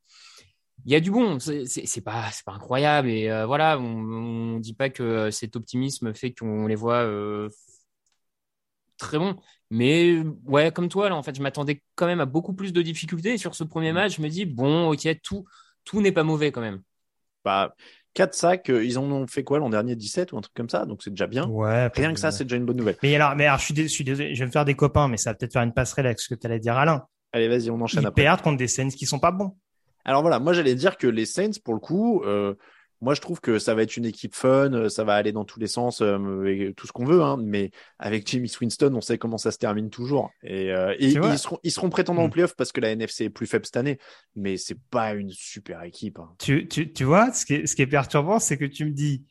il 0.85 0.93
y 0.93 0.95
a 0.95 1.01
du 1.01 1.11
bon. 1.11 1.39
C'est 1.39 2.01
pas, 2.03 2.31
c'est 2.33 2.45
pas 2.45 2.53
incroyable. 2.53 3.09
Et 3.09 3.29
euh, 3.31 3.47
voilà, 3.47 3.79
on, 3.79 4.55
on 4.55 4.59
dit 4.61 4.74
pas 4.74 4.91
que 4.91 5.31
cet 5.31 5.57
optimisme 5.57 6.14
fait 6.14 6.33
qu'on 6.33 6.66
les 6.66 6.74
voit 6.76 7.03
euh, 7.05 7.49
très 8.97 9.18
bons. 9.18 9.37
Mais 9.70 10.22
ouais, 10.47 10.72
comme 10.72 10.89
toi, 10.89 11.09
là, 11.09 11.16
en 11.16 11.22
fait, 11.22 11.37
je 11.37 11.43
m'attendais 11.43 11.83
quand 11.95 12.07
même 12.07 12.20
à 12.20 12.26
beaucoup 12.26 12.55
plus 12.55 12.72
de 12.72 12.83
difficultés. 12.83 13.35
Et 13.35 13.39
sur 13.39 13.55
ce 13.55 13.64
premier 13.64 13.93
match, 13.93 14.16
je 14.16 14.22
me 14.22 14.29
dis, 14.29 14.47
bon, 14.47 14.91
ok, 14.91 15.09
tout, 15.22 15.45
tout 15.85 16.01
n'est 16.01 16.12
pas 16.12 16.22
mauvais 16.24 16.53
quand 16.53 16.61
même. 16.62 16.83
Bah, 17.45 17.74
4 18.14 18.35
sacs, 18.35 18.70
euh, 18.70 18.85
ils 18.85 18.99
en 18.99 19.05
ont 19.05 19.26
fait 19.26 19.45
quoi 19.45 19.59
l'an 19.59 19.70
dernier 19.70 19.95
17 19.95 20.33
ou 20.33 20.39
un 20.39 20.41
truc 20.41 20.55
comme 20.55 20.68
ça, 20.68 20.87
donc 20.87 21.03
c'est 21.03 21.11
déjà 21.11 21.26
bien. 21.26 21.47
Ouais. 21.47 21.89
Rien 21.95 22.12
que 22.12 22.18
ça, 22.18 22.31
c'est 22.33 22.45
déjà 22.45 22.57
une 22.57 22.64
bonne 22.64 22.76
nouvelle. 22.76 22.97
Mais 23.03 23.14
alors, 23.14 23.37
mais 23.37 23.47
alors, 23.47 23.59
je 23.59 23.66
suis, 23.66 23.74
dés- 23.74 23.85
je 23.85 23.89
suis 23.89 24.05
désolé, 24.05 24.35
je 24.35 24.41
vais 24.41 24.47
me 24.47 24.51
faire 24.51 24.64
des 24.64 24.74
copains, 24.74 25.07
mais 25.07 25.16
ça 25.16 25.31
va 25.31 25.35
peut-être 25.35 25.53
faire 25.53 25.62
une 25.62 25.72
passerelle 25.74 26.07
avec 26.07 26.18
ce 26.18 26.29
que 26.29 26.35
tu 26.35 26.47
allais 26.47 26.59
dire, 26.59 26.76
Alain. 26.76 27.05
Allez, 27.33 27.47
vas-y, 27.49 27.70
on 27.70 27.81
enchaîne 27.81 28.03
Ils 28.03 28.07
après. 28.07 28.22
perdent 28.22 28.41
contre 28.43 28.57
des 28.57 28.66
Saints 28.68 28.89
qui 28.89 29.07
sont 29.07 29.20
pas 29.20 29.31
bons. 29.31 29.57
Alors 30.09 30.22
voilà, 30.22 30.38
moi 30.38 30.52
j'allais 30.54 30.74
dire 30.74 30.96
que 30.96 31.06
les 31.06 31.26
Saints, 31.26 31.61
pour 31.62 31.74
le 31.74 31.80
coup, 31.80 32.22
euh, 32.24 32.54
moi 33.02 33.12
je 33.14 33.20
trouve 33.20 33.40
que 33.40 33.59
ça 33.59 33.74
va 33.74 33.82
être 33.82 33.96
une 33.98 34.06
équipe 34.06 34.34
fun, 34.34 34.72
euh, 34.72 34.88
ça 34.88 35.04
va 35.04 35.14
aller 35.14 35.32
dans 35.32 35.44
tous 35.44 35.61
les 35.61 35.66
sens, 35.66 36.00
euh, 36.00 36.72
tout 36.76 36.86
ce 36.86 36.92
qu'on 36.92 37.04
veut, 37.04 37.22
hein, 37.22 37.36
mais 37.38 37.70
avec 37.98 38.26
Jimmy 38.26 38.50
Winston, 38.61 38.92
on 38.94 39.00
sait 39.02 39.18
comment 39.18 39.36
ça 39.36 39.50
se 39.52 39.59
termine 39.59 39.90
toujours. 39.90 40.30
Et, 40.42 40.72
euh, 40.72 40.94
ils, 40.98 41.12
seront, 41.38 41.59
ils 41.62 41.70
seront 41.70 41.90
prétendants 41.90 42.22
Mm. 42.22 42.26
au 42.26 42.30
playoff 42.30 42.56
parce 42.56 42.72
que 42.72 42.80
la 42.80 42.90
NFC 42.92 43.24
est 43.24 43.30
plus 43.30 43.46
faible 43.46 43.66
cette 43.66 43.76
année, 43.76 43.98
mais 44.34 44.56
c'est 44.56 44.78
pas 44.90 45.12
une 45.12 45.30
super 45.30 45.82
équipe. 45.82 46.18
hein. 46.18 46.30
Tu, 46.38 46.66
tu, 46.68 46.90
tu 46.92 47.04
vois, 47.04 47.30
ce 47.32 47.44
qui 47.44 47.54
est, 47.54 47.66
ce 47.66 47.76
qui 47.76 47.82
est 47.82 47.86
perturbant, 47.86 48.38
c'est 48.38 48.56
que 48.56 48.64
tu 48.64 48.86
me 48.86 48.92
dis 48.92 49.24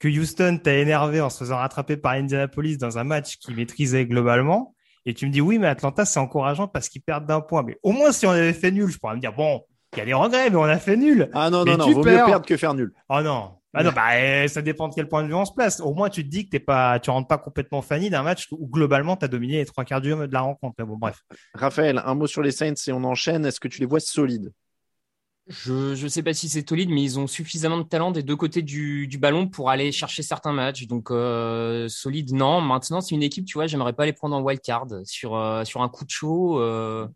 que 0.00 0.08
Houston 0.08 0.60
t'a 0.62 0.74
énervé 0.74 1.20
en 1.22 1.30
se 1.30 1.38
faisant 1.38 1.56
rattraper 1.56 1.96
par 1.96 2.12
Indianapolis 2.12 2.76
dans 2.78 2.98
un 2.98 3.04
match 3.04 3.38
qu'ils 3.38 3.56
maîtrisaient 3.56 4.06
globalement. 4.06 4.74
Et 5.06 5.14
tu 5.14 5.26
me 5.26 5.30
dis, 5.32 5.40
oui, 5.40 5.58
mais 5.58 5.66
Atlanta, 5.66 6.04
c'est 6.04 6.20
encourageant 6.20 6.68
parce 6.68 6.90
qu'ils 6.90 7.00
perdent 7.02 7.26
d'un 7.26 7.40
point. 7.40 7.62
Mais 7.62 7.78
au 7.82 7.92
moins, 7.92 8.12
si 8.12 8.26
on 8.26 8.30
avait 8.30 8.52
fait 8.52 8.70
nul, 8.70 8.88
je 8.90 8.98
pourrais 8.98 9.14
me 9.16 9.20
dire, 9.20 9.32
bon, 9.32 9.62
il 9.94 9.98
y 9.98 10.02
a 10.02 10.04
des 10.04 10.14
regrets, 10.14 10.50
mais 10.50 10.56
on 10.56 10.62
a 10.64 10.78
fait 10.78 10.96
nul. 10.96 11.28
Ah 11.32 11.50
non, 11.50 11.64
Mais 11.64 11.76
non, 11.76 11.78
non, 11.78 11.86
tu 11.86 11.94
vaut 11.94 12.04
perds. 12.04 12.20
mieux 12.20 12.24
perdre 12.24 12.46
que 12.46 12.56
faire 12.56 12.74
nul. 12.74 12.92
Oh 13.08 13.20
non. 13.22 13.56
Ah 13.72 13.84
non, 13.84 13.92
bah, 13.92 14.18
eh, 14.20 14.48
ça 14.48 14.62
dépend 14.62 14.88
de 14.88 14.94
quel 14.94 15.08
point 15.08 15.22
de 15.22 15.28
vue 15.28 15.34
on 15.34 15.44
se 15.44 15.52
place. 15.52 15.78
Au 15.80 15.94
moins, 15.94 16.08
tu 16.10 16.24
te 16.24 16.28
dis 16.28 16.44
que 16.44 16.50
t'es 16.50 16.58
pas, 16.60 16.98
tu 16.98 17.10
rentres 17.10 17.28
pas 17.28 17.38
complètement 17.38 17.82
fanny 17.82 18.10
d'un 18.10 18.24
match 18.24 18.48
où 18.50 18.66
globalement, 18.66 19.16
t'as 19.16 19.28
dominé 19.28 19.58
les 19.58 19.66
trois 19.66 19.84
quarts 19.84 20.00
du 20.00 20.10
de 20.10 20.32
la 20.32 20.40
rencontre. 20.40 20.74
Mais 20.78 20.84
bon, 20.84 20.96
bref. 20.96 21.20
Raphaël, 21.54 22.02
un 22.04 22.14
mot 22.16 22.26
sur 22.26 22.42
les 22.42 22.50
Saints 22.50 22.74
et 22.88 22.92
on 22.92 23.04
enchaîne. 23.04 23.44
Est-ce 23.46 23.60
que 23.60 23.68
tu 23.68 23.78
les 23.80 23.86
vois 23.86 24.00
solides? 24.00 24.52
Je 25.48 25.96
je 25.96 26.06
sais 26.06 26.22
pas 26.22 26.32
si 26.32 26.48
c'est 26.48 26.68
solide, 26.68 26.90
mais 26.90 27.02
ils 27.02 27.18
ont 27.18 27.26
suffisamment 27.26 27.78
de 27.78 27.82
talent 27.82 28.12
des 28.12 28.22
deux 28.22 28.36
côtés 28.36 28.62
du, 28.62 29.08
du 29.08 29.18
ballon 29.18 29.48
pour 29.48 29.68
aller 29.70 29.90
chercher 29.90 30.22
certains 30.22 30.52
matchs. 30.52 30.86
Donc 30.86 31.10
euh, 31.10 31.88
solide, 31.88 32.32
non. 32.32 32.60
Maintenant, 32.60 33.00
c'est 33.00 33.14
une 33.16 33.22
équipe, 33.22 33.46
tu 33.46 33.54
vois, 33.54 33.66
j'aimerais 33.66 33.92
pas 33.92 34.04
les 34.06 34.12
prendre 34.12 34.36
en 34.36 34.42
wild 34.42 34.60
card 34.60 34.86
sur 35.04 35.34
euh, 35.34 35.64
sur 35.64 35.82
un 35.82 35.88
coup 35.88 36.04
de 36.04 36.10
chaud. 36.10 36.60
euh, 36.60 37.08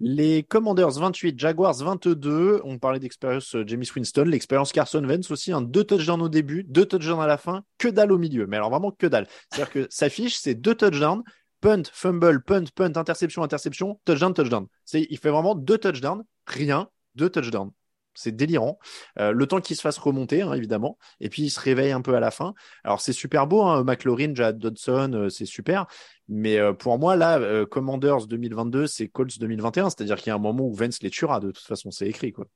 Les 0.00 0.44
Commanders 0.44 0.92
28, 0.92 1.38
Jaguars 1.40 1.74
22. 1.74 2.60
On 2.62 2.78
parlait 2.78 3.00
d'expérience 3.00 3.56
euh, 3.56 3.64
James 3.66 3.82
Winston, 3.96 4.24
l'expérience 4.26 4.70
Carson 4.70 5.02
Wentz 5.04 5.28
aussi. 5.32 5.50
Un 5.50 5.60
deux 5.60 5.82
touchdowns 5.82 6.22
au 6.22 6.28
début, 6.28 6.62
deux 6.62 6.86
touchdowns 6.86 7.20
à 7.20 7.26
la 7.26 7.36
fin, 7.36 7.64
que 7.78 7.88
dalle 7.88 8.12
au 8.12 8.18
milieu. 8.18 8.46
Mais 8.46 8.56
alors 8.56 8.70
vraiment 8.70 8.92
que 8.92 9.08
dalle. 9.08 9.26
C'est-à-dire 9.50 9.72
que 9.72 9.86
sa 9.90 10.08
fiche, 10.08 10.36
c'est 10.36 10.54
deux 10.54 10.76
touchdowns, 10.76 11.24
punt, 11.60 11.82
fumble, 11.92 12.42
punt, 12.44 12.64
punt, 12.76 12.92
interception, 12.96 13.42
interception, 13.42 14.00
touchdown, 14.04 14.32
touchdown. 14.32 14.66
Il 14.92 15.18
fait 15.18 15.30
vraiment 15.30 15.56
deux 15.56 15.78
touchdowns, 15.78 16.22
rien, 16.46 16.88
deux 17.16 17.28
touchdowns. 17.28 17.72
C'est 18.14 18.34
délirant. 18.34 18.78
Euh, 19.18 19.32
le 19.32 19.46
temps 19.46 19.60
qu'il 19.60 19.76
se 19.76 19.80
fasse 19.80 19.98
remonter, 19.98 20.42
hein, 20.42 20.52
évidemment. 20.52 20.98
Et 21.20 21.28
puis 21.28 21.42
il 21.42 21.50
se 21.50 21.60
réveille 21.60 21.92
un 21.92 22.00
peu 22.00 22.14
à 22.14 22.20
la 22.20 22.30
fin. 22.30 22.54
Alors 22.82 23.00
c'est 23.00 23.12
super 23.12 23.46
beau, 23.46 23.62
hein, 23.62 23.84
McLaurin, 23.84 24.34
Jad 24.34 24.58
Dodson, 24.58 25.12
euh, 25.14 25.28
c'est 25.28 25.46
super. 25.46 25.86
Mais 26.28 26.58
euh, 26.58 26.72
pour 26.72 26.98
moi, 26.98 27.16
là, 27.16 27.64
Commanders 27.66 28.26
2022, 28.26 28.86
c'est 28.86 29.08
Colts 29.08 29.38
2021. 29.38 29.90
C'est-à-dire 29.90 30.16
qu'il 30.16 30.28
y 30.28 30.30
a 30.30 30.34
un 30.34 30.38
moment 30.38 30.64
où 30.64 30.74
Vance 30.74 31.00
les 31.02 31.10
tuera. 31.10 31.40
De 31.40 31.52
toute 31.52 31.64
façon, 31.64 31.90
c'est 31.90 32.08
écrit. 32.08 32.32
quoi. 32.32 32.46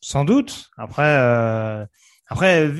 Sans 0.00 0.24
doute. 0.24 0.70
Après, 0.76 1.16
après, 2.28 2.70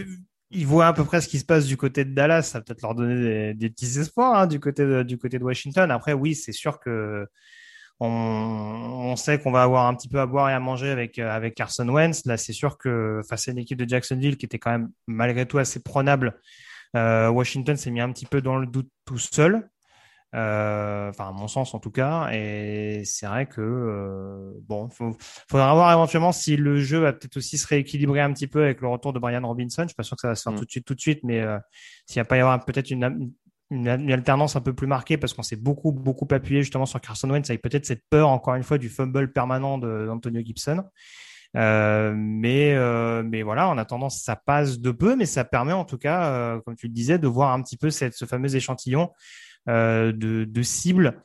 ils 0.50 0.66
voient 0.66 0.86
à 0.86 0.92
peu 0.92 1.04
près 1.04 1.20
ce 1.20 1.28
qui 1.28 1.38
se 1.38 1.44
passe 1.44 1.66
du 1.66 1.76
côté 1.76 2.04
de 2.04 2.14
Dallas. 2.14 2.42
Ça 2.42 2.60
peut-être 2.60 2.82
leur 2.82 2.94
donner 2.94 3.54
des, 3.54 3.70
petits 3.70 3.98
espoirs 3.98 4.34
hein, 4.36 4.46
du 4.46 4.60
côté 4.60 5.04
du 5.04 5.18
côté 5.18 5.38
de 5.38 5.44
Washington. 5.44 5.90
Après, 5.90 6.12
oui, 6.12 6.34
c'est 6.34 6.52
sûr 6.52 6.78
que 6.78 7.26
on, 8.00 8.08
on 8.08 9.16
sait 9.16 9.38
qu'on 9.38 9.52
va 9.52 9.62
avoir 9.62 9.86
un 9.86 9.94
petit 9.94 10.08
peu 10.08 10.20
à 10.20 10.26
boire 10.26 10.50
et 10.50 10.52
à 10.52 10.60
manger 10.60 10.90
avec 10.90 11.18
euh, 11.18 11.30
avec 11.30 11.54
Carson 11.54 11.88
Wentz. 11.88 12.26
Là, 12.26 12.36
c'est 12.36 12.52
sûr 12.52 12.78
que 12.78 13.20
face 13.28 13.48
à 13.48 13.52
une 13.52 13.58
équipe 13.58 13.78
de 13.78 13.88
Jacksonville 13.88 14.36
qui 14.36 14.46
était 14.46 14.58
quand 14.58 14.70
même 14.70 14.90
malgré 15.06 15.46
tout 15.46 15.58
assez 15.58 15.82
prenable, 15.82 16.38
euh, 16.96 17.28
Washington 17.28 17.76
s'est 17.76 17.90
mis 17.90 18.00
un 18.00 18.12
petit 18.12 18.26
peu 18.26 18.40
dans 18.40 18.56
le 18.56 18.66
doute 18.66 18.90
tout 19.04 19.18
seul. 19.18 19.68
Euh, 20.34 21.10
enfin, 21.10 21.28
à 21.28 21.32
mon 21.32 21.46
sens 21.46 21.74
en 21.74 21.78
tout 21.78 21.92
cas. 21.92 22.30
Et 22.32 23.02
c'est 23.04 23.26
vrai 23.26 23.46
que 23.46 23.60
euh, 23.60 24.52
bon, 24.62 24.88
faut, 24.88 25.16
faudra 25.48 25.72
voir 25.74 25.92
éventuellement 25.92 26.32
si 26.32 26.56
le 26.56 26.80
jeu 26.80 26.98
va 26.98 27.12
peut-être 27.12 27.36
aussi 27.36 27.56
se 27.56 27.66
rééquilibrer 27.68 28.20
un 28.20 28.32
petit 28.32 28.48
peu 28.48 28.64
avec 28.64 28.80
le 28.80 28.88
retour 28.88 29.12
de 29.12 29.20
Brian 29.20 29.46
Robinson. 29.46 29.82
Je 29.82 29.88
suis 29.88 29.94
pas 29.94 30.02
sûr 30.02 30.16
que 30.16 30.22
ça 30.22 30.28
va 30.28 30.34
se 30.34 30.42
faire 30.42 30.52
Mm. 30.52 30.58
tout 30.58 30.64
de 30.64 30.70
suite, 30.70 30.84
tout 30.86 30.94
de 30.94 31.00
suite, 31.00 31.20
mais 31.22 31.40
euh, 31.40 31.58
s'il 32.06 32.20
va 32.20 32.24
pas 32.24 32.36
y 32.36 32.40
avoir 32.40 32.64
peut-être 32.64 32.90
une, 32.90 33.32
une, 33.74 33.88
alternance 33.88 34.56
un 34.56 34.60
peu 34.60 34.72
plus 34.72 34.86
marquée 34.86 35.16
parce 35.16 35.34
qu'on 35.34 35.42
s'est 35.42 35.56
beaucoup, 35.56 35.92
beaucoup 35.92 36.26
appuyé 36.30 36.62
justement 36.62 36.86
sur 36.86 37.00
Carson 37.00 37.30
Wentz 37.30 37.50
avec 37.50 37.62
peut-être 37.62 37.86
cette 37.86 38.02
peur 38.08 38.28
encore 38.28 38.54
une 38.54 38.62
fois 38.62 38.78
du 38.78 38.88
fumble 38.88 39.32
permanent 39.32 39.78
d'Antonio 39.78 40.42
Gibson. 40.44 40.84
Euh, 41.56 42.12
mais 42.16 42.74
euh, 42.74 43.22
mais 43.24 43.42
voilà, 43.42 43.68
en 43.68 43.78
attendant, 43.78 44.08
ça 44.08 44.36
passe 44.36 44.80
de 44.80 44.90
peu, 44.90 45.14
mais 45.14 45.26
ça 45.26 45.44
permet 45.44 45.72
en 45.72 45.84
tout 45.84 45.98
cas, 45.98 46.26
euh, 46.26 46.60
comme 46.60 46.74
tu 46.74 46.88
le 46.88 46.92
disais, 46.92 47.18
de 47.18 47.28
voir 47.28 47.52
un 47.52 47.62
petit 47.62 47.76
peu 47.76 47.90
ce 47.90 48.24
fameux 48.24 48.54
échantillon 48.56 49.10
de, 49.66 50.62
cibles 50.62 51.22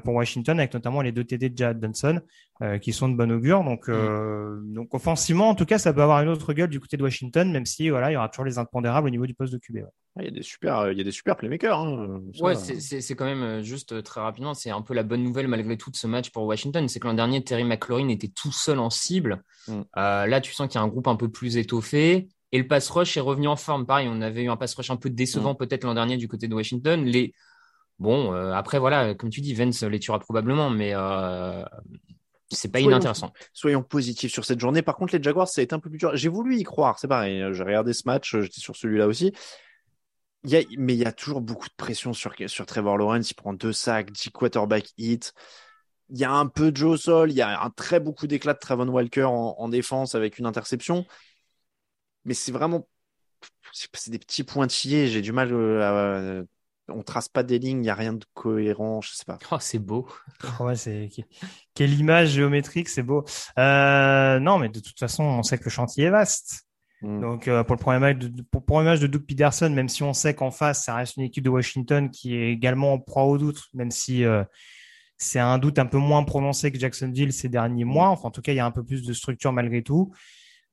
pour 0.00 0.14
Washington, 0.14 0.58
avec 0.58 0.74
notamment 0.74 1.00
les 1.02 1.12
deux 1.12 1.24
TD 1.24 1.48
de 1.48 1.56
Jared 1.56 1.78
Benson 1.80 2.20
euh, 2.62 2.78
qui 2.78 2.92
sont 2.92 3.08
de 3.08 3.16
bon 3.16 3.30
augure. 3.32 3.64
Donc, 3.64 3.88
euh, 3.88 4.60
donc 4.64 4.92
offensivement, 4.94 5.48
en 5.48 5.54
tout 5.54 5.64
cas, 5.66 5.78
ça 5.78 5.92
peut 5.92 6.02
avoir 6.02 6.20
une 6.22 6.28
autre 6.28 6.52
gueule 6.52 6.68
du 6.70 6.78
côté 6.80 6.96
de 6.96 7.02
Washington, 7.02 7.50
même 7.50 7.64
si 7.66 7.88
voilà, 7.90 8.10
il 8.10 8.14
y 8.14 8.16
aura 8.16 8.28
toujours 8.28 8.44
les 8.44 8.58
impondérables 8.58 9.06
au 9.06 9.10
niveau 9.10 9.26
du 9.26 9.34
poste 9.34 9.52
de 9.52 9.58
QB. 9.58 9.76
ouais. 9.76 9.84
Ah, 10.16 10.20
Il 10.22 10.26
y 10.26 10.28
a 10.28 10.30
des 10.30 10.42
super, 10.42 10.78
euh, 10.80 10.92
il 10.92 10.98
y 10.98 11.00
a 11.00 11.04
des 11.04 11.10
super 11.10 11.36
playmakers. 11.36 11.78
hein. 11.78 12.20
Ouais, 12.40 12.52
euh, 12.52 12.54
c'est- 12.54 12.80
c'est 12.80 13.00
c'est 13.00 13.14
quand 13.14 13.24
même 13.24 13.42
euh, 13.42 13.62
juste 13.62 13.92
euh, 13.92 14.02
très 14.02 14.20
rapidement, 14.20 14.52
c'est 14.52 14.68
un 14.70 14.82
peu 14.82 14.92
la 14.92 15.04
bonne 15.04 15.22
nouvelle 15.22 15.48
malgré 15.48 15.78
tout 15.78 15.90
de 15.90 15.96
ce 15.96 16.06
match 16.06 16.28
pour 16.30 16.44
Washington, 16.44 16.86
c'est 16.86 17.00
que 17.00 17.06
l'an 17.06 17.14
dernier, 17.14 17.42
Terry 17.42 17.64
McLaurin 17.64 18.08
était 18.08 18.28
tout 18.28 18.52
seul 18.52 18.78
en 18.78 18.90
cible. 18.90 19.42
Mm. 19.68 19.80
Euh, 19.96 20.26
là, 20.26 20.40
tu 20.42 20.52
sens 20.52 20.68
qu'il 20.68 20.78
y 20.78 20.82
a 20.82 20.84
un 20.84 20.88
groupe 20.88 21.08
un 21.08 21.16
peu 21.16 21.30
plus 21.30 21.56
étoffé. 21.56 22.28
Et 22.54 22.58
le 22.58 22.66
pass 22.66 22.90
rush 22.90 23.16
est 23.16 23.20
revenu 23.20 23.48
en 23.48 23.56
forme. 23.56 23.86
Pareil, 23.86 24.08
on 24.10 24.20
avait 24.20 24.42
eu 24.42 24.50
un 24.50 24.58
pass 24.58 24.74
rush 24.74 24.90
un 24.90 24.96
peu 24.96 25.08
décevant 25.08 25.54
peut-être 25.54 25.84
l'an 25.84 25.94
dernier 25.94 26.18
du 26.18 26.28
côté 26.28 26.46
de 26.48 26.54
Washington. 26.54 27.02
Les... 27.02 27.32
Bon, 27.98 28.32
euh, 28.34 28.52
après, 28.52 28.78
voilà, 28.78 29.14
comme 29.14 29.30
tu 29.30 29.40
dis, 29.40 29.54
Vance 29.54 29.82
les 29.82 30.00
tuera 30.00 30.18
probablement, 30.18 30.70
mais 30.70 30.92
euh, 30.94 31.62
c'est 32.50 32.70
pas 32.70 32.78
Soyons- 32.80 32.90
inintéressant. 32.96 33.32
Soyons 33.52 33.82
positifs 33.82 34.32
sur 34.32 34.44
cette 34.44 34.60
journée. 34.60 34.82
Par 34.82 34.96
contre, 34.96 35.16
les 35.16 35.22
Jaguars, 35.22 35.48
ça 35.48 35.60
a 35.60 35.64
été 35.64 35.74
un 35.74 35.78
peu 35.78 35.88
plus 35.88 35.98
dur. 35.98 36.10
J'ai 36.14 36.28
voulu 36.28 36.56
y 36.56 36.64
croire, 36.64 36.98
c'est 36.98 37.08
pareil. 37.08 37.40
euh, 37.40 37.52
J'ai 37.52 37.62
regardé 37.62 37.92
ce 37.92 38.02
match, 38.06 38.34
euh, 38.34 38.42
j'étais 38.42 38.60
sur 38.60 38.76
celui-là 38.76 39.06
aussi. 39.06 39.32
Il 40.44 40.50
y 40.50 40.56
a, 40.56 40.62
mais 40.76 40.94
il 40.94 40.98
y 40.98 41.04
a 41.04 41.12
toujours 41.12 41.40
beaucoup 41.40 41.68
de 41.68 41.74
pression 41.76 42.12
sur, 42.12 42.34
sur 42.46 42.66
Trevor 42.66 42.98
Lawrence. 42.98 43.30
Il 43.30 43.34
prend 43.34 43.52
deux 43.54 43.72
sacs, 43.72 44.10
10 44.10 44.30
quarterback 44.30 44.88
hits. 44.98 45.30
Il 46.10 46.18
y 46.18 46.24
a 46.24 46.32
un 46.32 46.46
peu 46.46 46.72
de 46.72 46.84
au 46.84 46.96
sol. 46.96 47.30
Il 47.32 47.36
y 47.36 47.42
a 47.42 47.62
un 47.62 47.70
très 47.70 48.00
beaucoup 48.00 48.26
d'éclat 48.26 48.54
de 48.54 48.58
Travon 48.58 48.88
Walker 48.88 49.24
en, 49.24 49.56
en 49.58 49.68
défense 49.68 50.14
avec 50.14 50.38
une 50.38 50.46
interception. 50.46 51.06
Mais 52.24 52.34
c'est 52.34 52.52
vraiment. 52.52 52.88
C'est 53.72 54.10
des 54.10 54.18
petits 54.18 54.44
pointillés. 54.44 55.08
J'ai 55.08 55.22
du 55.22 55.32
mal 55.32 55.52
à. 55.82 56.42
On 56.88 57.02
trace 57.02 57.28
pas 57.28 57.42
des 57.42 57.58
lignes, 57.58 57.78
il 57.78 57.82
n'y 57.82 57.90
a 57.90 57.94
rien 57.94 58.12
de 58.12 58.24
cohérent. 58.34 59.00
Je 59.00 59.14
sais 59.14 59.24
pas. 59.24 59.38
Oh, 59.50 59.56
c'est 59.60 59.78
beau. 59.78 60.08
Oh, 60.60 60.64
ouais, 60.64 60.76
c'est 60.76 61.08
quelle 61.74 61.94
image 61.94 62.30
géométrique, 62.30 62.88
c'est 62.88 63.02
beau. 63.02 63.24
Euh, 63.58 64.38
non, 64.40 64.58
mais 64.58 64.68
de 64.68 64.80
toute 64.80 64.98
façon, 64.98 65.24
on 65.24 65.42
sait 65.42 65.58
que 65.58 65.64
le 65.64 65.70
chantier 65.70 66.06
est 66.06 66.10
vaste. 66.10 66.66
Mm. 67.02 67.20
Donc 67.20 67.48
euh, 67.48 67.64
pour 67.64 67.76
le 67.76 67.80
premier 67.80 67.98
match 67.98 68.18
de, 68.18 68.42
pour, 68.42 68.82
match 68.82 69.00
de 69.00 69.06
Doug 69.06 69.22
Peterson, 69.26 69.70
même 69.70 69.88
si 69.88 70.02
on 70.02 70.12
sait 70.12 70.34
qu'en 70.34 70.50
face, 70.50 70.84
ça 70.84 70.94
reste 70.94 71.16
une 71.16 71.24
équipe 71.24 71.44
de 71.44 71.50
Washington 71.50 72.10
qui 72.10 72.36
est 72.36 72.50
également 72.52 72.94
en 72.94 72.98
proie 72.98 73.24
au 73.24 73.38
doute, 73.38 73.62
même 73.74 73.90
si 73.90 74.24
euh, 74.24 74.44
c'est 75.18 75.40
un 75.40 75.58
doute 75.58 75.78
un 75.78 75.86
peu 75.86 75.98
moins 75.98 76.24
prononcé 76.24 76.72
que 76.72 76.78
Jacksonville 76.78 77.32
ces 77.32 77.48
derniers 77.48 77.84
mois. 77.84 78.08
Enfin, 78.08 78.28
en 78.28 78.30
tout 78.30 78.42
cas, 78.42 78.52
il 78.52 78.56
y 78.56 78.60
a 78.60 78.66
un 78.66 78.70
peu 78.70 78.84
plus 78.84 79.02
de 79.02 79.12
structure 79.12 79.52
malgré 79.52 79.82
tout. 79.82 80.12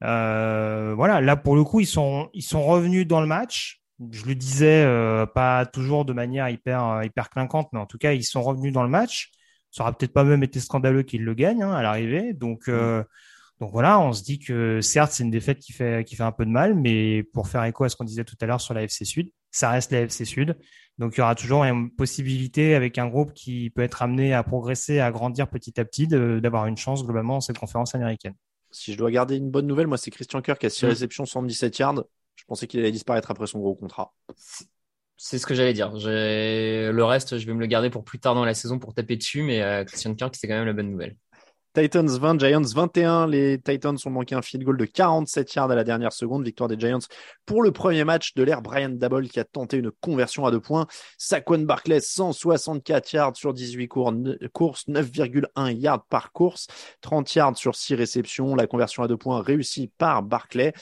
Euh, 0.04 0.94
voilà, 0.96 1.20
là 1.20 1.36
pour 1.36 1.56
le 1.56 1.64
coup, 1.64 1.82
ils 1.82 1.88
sont 1.88 2.30
ils 2.34 2.44
sont 2.44 2.64
revenus 2.64 3.06
dans 3.08 3.22
le 3.22 3.28
match. 3.28 3.79
Je 4.12 4.26
le 4.26 4.36
disais, 4.36 4.84
euh, 4.86 5.26
pas 5.26 5.66
toujours 5.66 6.06
de 6.06 6.14
manière 6.14 6.48
hyper 6.50 6.86
euh, 6.86 7.04
hyper 7.04 7.30
clinquante, 7.30 7.68
mais 7.74 7.80
en 7.80 7.86
tout 7.86 7.98
cas, 7.98 8.14
ils 8.14 8.24
sont 8.24 8.42
revenus 8.42 8.72
dans 8.72 8.84
le 8.84 8.90
match. 8.90 9.32
Ça 9.72 9.84
aura 9.84 9.96
peut-être 9.96 10.14
pas 10.14 10.24
même 10.24 10.42
été 10.44 10.60
scandaleux 10.60 11.04
qu'ils 11.04 11.24
le 11.24 11.34
gagnent 11.34 11.64
hein, 11.64 11.74
à 11.74 11.82
l'arrivée. 11.82 12.34
Donc 12.34 12.70
euh, 12.70 13.04
donc 13.60 13.72
voilà, 13.72 14.00
on 14.00 14.14
se 14.14 14.24
dit 14.24 14.40
que 14.40 14.80
certes, 14.80 15.12
c'est 15.12 15.24
une 15.24 15.32
défaite 15.32 15.60
qui 15.60 15.74
fait, 15.74 16.06
qui 16.06 16.16
fait 16.16 16.24
un 16.24 16.32
peu 16.32 16.46
de 16.46 16.50
mal, 16.50 16.76
mais 16.76 17.24
pour 17.34 17.50
faire 17.50 17.64
écho 17.66 17.84
à 17.84 17.90
ce 17.90 17.98
qu'on 17.98 18.06
disait 18.06 18.24
tout 18.24 18.38
à 18.40 18.46
l'heure 18.46 18.62
sur 18.62 18.74
la 18.74 18.84
FC 18.84 19.04
Sud, 19.04 19.32
ça 19.52 19.70
reste 19.70 19.92
la 19.92 20.02
FC 20.02 20.24
Sud. 20.24 20.58
Donc 20.98 21.16
il 21.16 21.20
y 21.20 21.22
aura 21.22 21.36
toujours 21.36 21.66
une 21.66 21.92
possibilité 21.92 22.74
avec 22.76 22.98
un 22.98 23.08
groupe 23.08 23.34
qui 23.34 23.70
peut 23.70 23.82
être 23.82 24.02
amené 24.02 24.34
à 24.34 24.44
progresser, 24.44 25.02
à 25.02 25.12
grandir 25.12 25.50
petit 25.50 25.78
à 25.80 25.84
petit, 25.84 26.08
d'avoir 26.08 26.68
une 26.68 26.78
chance 26.78 27.04
globalement 27.04 27.36
dans 27.36 27.42
cette 27.42 27.58
conférence 27.58 27.96
américaine. 27.96 28.34
Si 28.72 28.94
je 28.94 28.98
dois 28.98 29.12
garder 29.12 29.36
une 29.36 29.50
bonne 29.50 29.68
nouvelle, 29.68 29.88
moi, 29.88 29.98
c'est 29.98 30.12
Christian 30.12 30.42
Kirk 30.42 30.60
qui 30.60 30.66
a 30.66 30.70
6 30.70 30.86
Mm. 30.86 30.90
réceptions, 30.90 31.26
117 31.26 31.80
yards. 31.80 32.04
Je 32.40 32.46
pensais 32.46 32.68
qu'il 32.68 32.80
allait 32.80 32.92
disparaître 32.92 33.30
après 33.30 33.48
son 33.48 33.60
gros 33.60 33.76
contrat. 33.76 34.14
C'est 35.18 35.38
ce 35.38 35.46
que 35.46 35.54
j'allais 35.54 35.74
dire. 35.74 35.92
Le 35.94 37.02
reste, 37.02 37.38
je 37.38 37.46
vais 37.46 37.54
me 37.54 37.60
le 37.60 37.66
garder 37.66 37.90
pour 37.90 38.06
plus 38.06 38.20
tard 38.20 38.34
dans 38.34 38.46
la 38.46 38.54
saison 38.54 38.80
pour 38.80 38.94
taper 38.94 39.18
dessus, 39.18 39.44
mais 39.44 39.62
euh, 39.62 39.84
Christian 39.84 40.16
Kirk, 40.16 40.34
c'est 40.38 40.48
quand 40.48 40.56
même 40.56 40.66
la 40.66 40.74
bonne 40.74 40.90
nouvelle. 40.90 41.18
Titans 41.74 42.08
20, 42.08 42.40
Giants 42.40 42.62
21. 42.62 43.28
Les 43.28 43.60
Titans 43.60 43.98
ont 44.06 44.10
manqué 44.10 44.34
un 44.34 44.42
field 44.42 44.64
goal 44.64 44.78
de 44.78 44.86
47 44.86 45.54
yards 45.54 45.72
à 45.72 45.76
la 45.76 45.84
dernière 45.84 46.14
seconde. 46.14 46.46
Victoire 46.46 46.70
des 46.70 46.80
Giants 46.80 47.00
pour 47.46 47.62
le 47.62 47.72
premier 47.72 48.06
match 48.06 48.34
de 48.34 48.44
l'ère 48.44 48.62
Brian 48.62 48.90
Dabble 48.90 49.28
qui 49.28 49.42
a 49.42 49.44
tenté 49.44 49.76
une 49.76 49.92
conversion 49.92 50.46
à 50.46 50.52
deux 50.52 50.62
points. 50.62 50.88
Saquon 51.18 51.60
Barclay 51.60 52.00
164 52.00 53.12
yards 53.12 53.36
sur 53.36 53.54
18 53.54 53.88
courses, 53.90 54.88
9,1 54.88 55.72
yards 55.74 56.06
par 56.10 56.32
course, 56.32 56.68
30 57.02 57.36
yards 57.36 57.58
sur 57.58 57.76
6 57.76 57.96
réceptions. 57.96 58.56
La 58.56 58.66
conversion 58.66 59.04
à 59.04 59.10
deux 59.10 59.18
points 59.18 59.42
réussie 59.42 59.92
par 59.98 60.24
Barclay. 60.24 60.74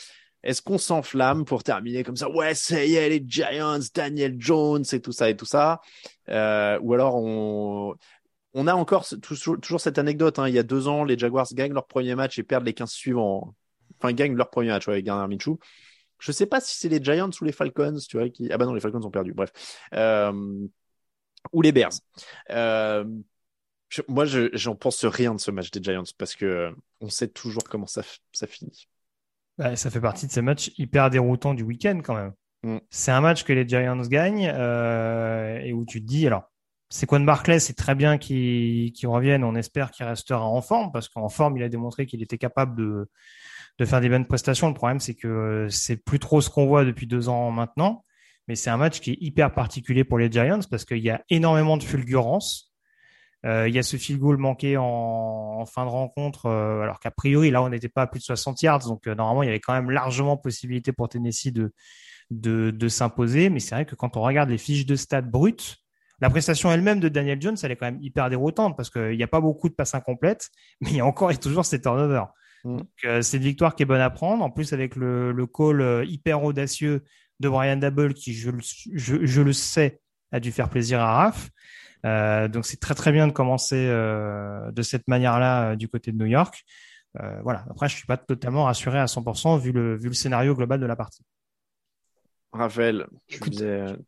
Est-ce 0.47 0.61
qu'on 0.61 0.77
s'enflamme 0.77 1.43
pour 1.43 1.61
terminer 1.61 2.05
comme 2.05 2.15
ça? 2.15 2.29
Ouais, 2.29 2.55
c'est 2.55 2.87
y 2.87 2.93
les 2.93 3.21
Giants, 3.27 3.79
Daniel 3.93 4.37
Jones 4.39 4.85
et 4.93 5.01
tout 5.01 5.11
ça 5.11 5.29
et 5.29 5.35
tout 5.35 5.45
ça. 5.45 5.81
Euh, 6.29 6.79
ou 6.81 6.93
alors 6.93 7.17
on 7.17 8.65
a 8.65 8.73
encore 8.73 9.05
toujours, 9.21 9.81
cette 9.81 9.97
anecdote. 9.99 10.39
Hein. 10.39 10.47
Il 10.47 10.55
y 10.55 10.59
a 10.59 10.63
deux 10.63 10.87
ans, 10.87 11.03
les 11.03 11.17
Jaguars 11.17 11.47
gagnent 11.51 11.73
leur 11.73 11.85
premier 11.85 12.15
match 12.15 12.39
et 12.39 12.43
perdent 12.43 12.65
les 12.65 12.73
15 12.73 12.89
suivants. 12.89 13.55
Enfin, 13.99 14.13
gagnent 14.13 14.35
leur 14.35 14.49
premier 14.49 14.69
match 14.69 14.87
avec 14.87 15.03
Garner 15.03 15.27
Minshew. 15.27 15.59
Je 16.17 16.31
sais 16.31 16.45
pas 16.45 16.61
si 16.61 16.77
c'est 16.77 16.89
les 16.89 17.03
Giants 17.03 17.29
ou 17.41 17.43
les 17.43 17.51
Falcons, 17.51 17.99
tu 18.09 18.17
vois, 18.17 18.29
qui... 18.29 18.49
Ah 18.49 18.57
bah 18.57 18.65
non, 18.65 18.73
les 18.73 18.79
Falcons 18.79 19.03
ont 19.03 19.11
perdu, 19.11 19.33
bref. 19.33 19.51
Euh... 19.93 20.65
Ou 21.51 21.61
les 21.61 21.73
Bears. 21.73 21.91
Euh... 22.51 23.03
Moi, 24.07 24.25
j'en 24.25 24.75
pense 24.75 25.03
rien 25.03 25.35
de 25.35 25.41
ce 25.41 25.51
match 25.51 25.71
des 25.71 25.83
Giants 25.83 26.03
parce 26.17 26.35
que 26.35 26.73
on 27.01 27.09
sait 27.09 27.27
toujours 27.27 27.65
comment 27.65 27.85
ça, 27.85 28.01
ça 28.31 28.47
finit. 28.47 28.87
Bah, 29.57 29.75
ça 29.75 29.89
fait 29.89 30.01
partie 30.01 30.27
de 30.27 30.31
ces 30.31 30.41
matchs 30.41 30.71
hyper 30.77 31.09
déroutants 31.09 31.53
du 31.53 31.63
week-end 31.63 31.99
quand 32.03 32.15
même. 32.15 32.33
Mm. 32.63 32.77
C'est 32.89 33.11
un 33.11 33.21
match 33.21 33.43
que 33.43 33.53
les 33.53 33.67
Giants 33.67 34.01
gagnent 34.01 34.51
euh, 34.53 35.59
et 35.59 35.73
où 35.73 35.85
tu 35.85 36.01
te 36.01 36.07
dis, 36.07 36.27
alors, 36.27 36.43
c'est 36.89 37.05
Quan 37.05 37.19
Barclay, 37.19 37.59
c'est 37.59 37.73
très 37.73 37.95
bien 37.95 38.17
qu'il 38.17 38.93
revienne. 39.05 39.43
On 39.43 39.55
espère 39.55 39.91
qu'il 39.91 40.05
restera 40.05 40.45
en 40.45 40.61
forme 40.61 40.91
parce 40.91 41.09
qu'en 41.09 41.29
forme, 41.29 41.57
il 41.57 41.63
a 41.63 41.69
démontré 41.69 42.05
qu'il 42.05 42.21
était 42.21 42.37
capable 42.37 42.77
de, 42.77 43.09
de 43.77 43.85
faire 43.85 43.99
des 43.99 44.09
bonnes 44.09 44.25
prestations. 44.25 44.67
Le 44.67 44.73
problème, 44.73 44.99
c'est 44.99 45.15
que 45.15 45.67
c'est 45.69 45.97
plus 45.97 46.19
trop 46.19 46.39
ce 46.39 46.49
qu'on 46.49 46.65
voit 46.65 46.85
depuis 46.85 47.07
deux 47.07 47.29
ans 47.29 47.51
maintenant. 47.51 48.05
Mais 48.47 48.55
c'est 48.55 48.69
un 48.69 48.77
match 48.77 49.01
qui 49.01 49.11
est 49.11 49.17
hyper 49.19 49.53
particulier 49.53 50.05
pour 50.05 50.17
les 50.17 50.31
Giants 50.31 50.61
parce 50.69 50.85
qu'il 50.85 50.99
y 50.99 51.09
a 51.09 51.21
énormément 51.29 51.75
de 51.75 51.83
fulgurance. 51.83 52.66
Euh, 53.47 53.67
il 53.67 53.73
y 53.73 53.79
a 53.79 53.83
ce 53.83 53.95
field 53.97 54.19
goal 54.19 54.37
manqué 54.37 54.75
en, 54.77 54.83
en 54.83 55.65
fin 55.65 55.85
de 55.85 55.89
rencontre, 55.89 56.47
euh, 56.47 56.81
alors 56.81 56.99
qu'a 56.99 57.11
priori, 57.11 57.49
là, 57.49 57.61
on 57.61 57.69
n'était 57.69 57.87
pas 57.87 58.01
à 58.01 58.07
plus 58.07 58.19
de 58.19 58.25
60 58.25 58.61
yards. 58.61 58.85
Donc, 58.87 59.07
euh, 59.07 59.15
normalement, 59.15 59.43
il 59.43 59.45
y 59.45 59.49
avait 59.49 59.61
quand 59.61 59.73
même 59.73 59.89
largement 59.89 60.35
possibilité 60.35 60.91
pour 60.91 61.07
Tennessee 61.07 61.53
de, 61.53 61.73
de, 62.29 62.71
de 62.71 62.87
s'imposer. 62.89 63.49
Mais 63.49 63.59
c'est 63.59 63.75
vrai 63.75 63.85
que 63.85 63.95
quand 63.95 64.17
on 64.17 64.21
regarde 64.21 64.49
les 64.49 64.57
fiches 64.57 64.85
de 64.85 64.95
stade 64.95 65.31
brutes, 65.31 65.77
la 66.19 66.29
prestation 66.29 66.71
elle-même 66.71 66.99
de 66.99 67.09
Daniel 67.09 67.41
Jones, 67.41 67.55
elle 67.63 67.71
est 67.71 67.75
quand 67.77 67.85
même 67.85 68.01
hyper 68.01 68.29
déroutante 68.29 68.75
parce 68.75 68.89
qu'il 68.89 69.15
n'y 69.15 69.23
a 69.23 69.27
pas 69.27 69.39
beaucoup 69.39 69.69
de 69.69 69.75
passes 69.75 69.95
incomplètes, 69.95 70.49
mais 70.81 70.89
il 70.89 70.95
y 70.97 71.01
a 71.01 71.05
encore 71.05 71.31
et 71.31 71.37
toujours 71.37 71.63
ces 71.63 71.79
turnovers. 71.81 72.27
Mm. 72.65 72.77
Donc, 72.77 72.89
euh, 73.05 73.21
c'est 73.21 73.37
une 73.37 73.43
victoire 73.43 73.75
qui 73.75 73.83
est 73.83 73.85
bonne 73.85 74.01
à 74.01 74.09
prendre. 74.09 74.43
En 74.43 74.49
plus, 74.49 74.73
avec 74.73 74.97
le, 74.97 75.31
le 75.31 75.47
call 75.47 76.05
hyper 76.05 76.43
audacieux 76.43 77.03
de 77.39 77.47
Brian 77.47 77.77
Dabble, 77.77 78.13
qui, 78.13 78.33
je, 78.33 78.49
le- 78.49 78.59
je, 78.93 79.25
je 79.25 79.41
le 79.41 79.53
sais, 79.53 80.01
a 80.33 80.41
dû 80.41 80.51
faire 80.51 80.69
plaisir 80.69 80.99
à 80.99 81.13
Raph. 81.23 81.49
Euh, 82.07 82.47
donc, 82.47 82.65
c'est 82.65 82.79
très 82.79 82.95
très 82.95 83.11
bien 83.11 83.27
de 83.27 83.31
commencer 83.33 83.87
euh, 83.89 84.71
de 84.71 84.81
cette 84.81 85.07
manière-là 85.07 85.71
euh, 85.71 85.75
du 85.75 85.87
côté 85.89 86.11
de 86.11 86.17
New 86.17 86.25
York. 86.25 86.63
Euh, 87.19 87.39
voilà. 87.43 87.65
Après, 87.69 87.89
je 87.89 87.95
suis 87.95 88.05
pas 88.05 88.17
totalement 88.17 88.63
rassuré 88.65 88.99
à 88.99 89.05
100% 89.05 89.57
vu 89.59 89.71
le, 89.71 89.97
vu 89.97 90.07
le 90.07 90.13
scénario 90.13 90.55
global 90.55 90.79
de 90.79 90.85
la 90.85 90.95
partie. 90.95 91.23
Raphaël, 92.53 93.07
tu 93.27 93.37
Écoute, 93.37 93.63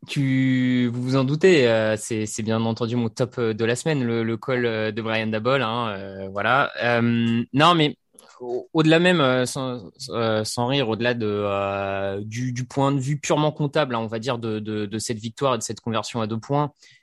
Tu 0.07 0.87
vous 0.93 1.01
vous 1.03 1.15
en 1.17 1.23
doutez, 1.23 1.67
euh, 1.67 1.95
c'est 1.97 2.41
bien 2.41 2.61
entendu 2.61 2.95
mon 2.95 3.09
top 3.09 3.39
de 3.39 3.65
la 3.65 3.75
semaine, 3.75 4.03
le, 4.03 4.23
le 4.23 4.37
call 4.37 4.93
de 4.93 5.01
Brian 5.01 5.27
Dabble, 5.27 5.61
hein, 5.61 5.89
euh, 5.89 6.29
voilà. 6.29 6.71
Euh, 6.81 7.43
non, 7.53 7.75
mais 7.75 7.95
au- 8.39 8.69
au-delà 8.73 8.99
même, 8.99 9.45
sans, 9.45 9.89
sans 9.97 10.67
rire, 10.67 10.87
au-delà 10.89 11.13
de 11.13 11.27
euh, 11.27 12.21
du, 12.23 12.53
du 12.53 12.63
point 12.65 12.91
de 12.93 12.99
vue 12.99 13.19
purement 13.19 13.51
comptable, 13.51 13.93
hein, 13.95 13.99
on 13.99 14.07
va 14.07 14.19
dire 14.19 14.37
de, 14.39 14.59
de, 14.59 14.85
de 14.85 14.99
cette 14.99 15.19
victoire 15.19 15.55
et 15.55 15.57
de 15.57 15.63
cette 15.63 15.81
conversion 15.81 16.21
à 16.21 16.27
deux 16.27 16.39
points, 16.39 16.71
euh, 16.71 16.98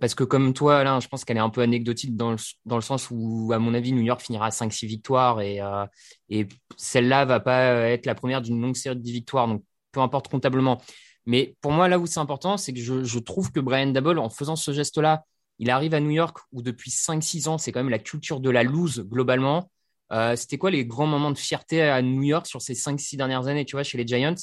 parce 0.00 0.14
que 0.14 0.24
comme 0.24 0.52
toi, 0.52 0.78
Alain, 0.78 1.00
je 1.00 1.08
pense 1.08 1.24
qu'elle 1.24 1.36
est 1.36 1.40
un 1.40 1.50
peu 1.50 1.62
anecdotique 1.62 2.16
dans 2.16 2.32
le, 2.32 2.36
dans 2.66 2.76
le 2.76 2.82
sens 2.82 3.08
où, 3.10 3.50
à 3.52 3.58
mon 3.58 3.72
avis, 3.74 3.92
New 3.92 4.02
York 4.02 4.20
finira 4.20 4.46
à 4.46 4.50
5-6 4.50 4.86
victoires 4.86 5.40
et, 5.40 5.60
euh, 5.60 5.86
et 6.28 6.48
celle-là 6.76 7.24
va 7.24 7.40
pas 7.40 7.62
être 7.88 8.06
la 8.06 8.14
première 8.14 8.42
d'une 8.42 8.60
longue 8.60 8.76
série 8.76 8.96
de 8.96 9.00
10 9.00 9.12
victoires, 9.12 9.46
donc 9.48 9.62
peu 9.92 10.00
importe 10.00 10.28
comptablement. 10.28 10.80
Mais 11.26 11.56
pour 11.60 11.72
moi, 11.72 11.88
là 11.88 11.98
où 11.98 12.06
c'est 12.06 12.20
important, 12.20 12.56
c'est 12.56 12.72
que 12.72 12.80
je, 12.80 13.18
trouve 13.18 13.50
que 13.52 13.60
Brian 13.60 13.86
Dabble, 13.86 14.18
en 14.18 14.28
faisant 14.28 14.56
ce 14.56 14.72
geste-là, 14.72 15.24
il 15.58 15.70
arrive 15.70 15.94
à 15.94 16.00
New 16.00 16.10
York 16.10 16.36
où 16.52 16.60
depuis 16.60 16.90
5-6 16.90 17.48
ans, 17.48 17.58
c'est 17.58 17.72
quand 17.72 17.80
même 17.80 17.90
la 17.90 17.98
culture 17.98 18.40
de 18.40 18.50
la 18.50 18.64
lose 18.64 19.06
globalement. 19.08 19.70
Euh, 20.12 20.36
C'était 20.36 20.58
quoi 20.58 20.70
les 20.70 20.84
grands 20.84 21.06
moments 21.06 21.30
de 21.30 21.38
fierté 21.38 21.80
à 21.80 22.02
New 22.02 22.24
York 22.24 22.46
sur 22.46 22.60
ces 22.60 22.74
5-6 22.74 23.16
dernières 23.16 23.46
années, 23.46 23.64
tu 23.64 23.76
vois, 23.76 23.84
chez 23.84 23.96
les 23.96 24.06
Giants? 24.06 24.34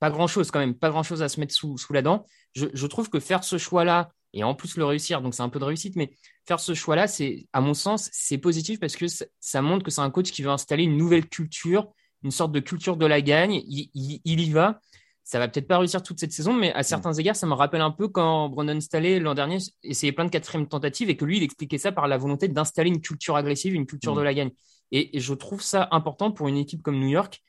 Pas 0.00 0.10
grand-chose 0.10 0.50
quand 0.50 0.58
même, 0.58 0.74
pas 0.74 0.90
grand-chose 0.90 1.22
à 1.22 1.28
se 1.28 1.38
mettre 1.38 1.54
sous, 1.54 1.76
sous 1.76 1.92
la 1.92 2.02
dent. 2.02 2.24
Je 2.54 2.86
trouve 2.86 3.10
que 3.10 3.20
faire 3.20 3.44
ce 3.44 3.58
choix-là, 3.58 4.10
et 4.32 4.44
en 4.44 4.54
plus 4.54 4.76
le 4.76 4.84
réussir, 4.84 5.22
donc 5.22 5.34
c'est 5.34 5.42
un 5.42 5.48
peu 5.48 5.58
de 5.58 5.64
réussite, 5.64 5.96
mais 5.96 6.10
faire 6.46 6.60
ce 6.60 6.74
choix-là, 6.74 7.06
c'est, 7.06 7.46
à 7.52 7.60
mon 7.60 7.74
sens, 7.74 8.08
c'est 8.12 8.38
positif 8.38 8.78
parce 8.80 8.96
que 8.96 9.06
ça, 9.40 9.62
montre 9.62 9.84
que 9.84 9.90
c'est 9.90 10.00
un 10.00 10.10
coach 10.10 10.30
qui 10.30 10.42
veut 10.42 10.50
installer 10.50 10.84
une 10.84 10.96
nouvelle 10.96 11.28
culture, 11.28 11.88
une 12.22 12.30
sorte 12.30 12.52
de 12.52 12.60
culture 12.60 12.96
de 12.96 13.06
la 13.06 13.20
gagne. 13.20 13.54
Il, 13.66 13.90
il, 13.94 14.20
il 14.24 14.40
y 14.40 14.50
va. 14.50 14.80
Ça 15.24 15.38
va 15.38 15.46
peut-être 15.48 15.68
pas 15.68 15.78
réussir 15.78 16.02
toute 16.02 16.18
cette 16.18 16.32
saison, 16.32 16.54
mais 16.54 16.72
à 16.72 16.82
certains 16.82 17.12
égards, 17.12 17.36
ça 17.36 17.46
me 17.46 17.52
rappelle 17.52 17.82
un 17.82 17.90
peu 17.90 18.08
quand 18.08 18.48
Brandon 18.48 18.80
Staley, 18.80 19.20
l'an 19.20 19.34
dernier, 19.34 19.58
essayait 19.82 20.12
plein 20.12 20.24
de 20.24 20.30
quatrième 20.30 20.66
tentatives 20.66 21.10
et 21.10 21.16
que 21.18 21.24
lui, 21.26 21.36
il 21.36 21.42
expliquait 21.42 21.76
ça 21.76 21.92
par 21.92 22.08
la 22.08 22.16
volonté 22.16 22.48
d'installer 22.48 22.88
une 22.88 23.02
culture 23.02 23.36
agressive, 23.36 23.74
une 23.74 23.84
culture 23.86 24.14
de 24.14 24.22
la 24.22 24.32
gagne. 24.32 24.50
Et, 24.90 25.16
et 25.18 25.20
je 25.20 25.34
trouve 25.34 25.60
ça 25.60 25.86
important 25.90 26.32
pour 26.32 26.48
une 26.48 26.56
équipe 26.56 26.80
comme 26.82 26.98
New 26.98 27.08
York 27.08 27.42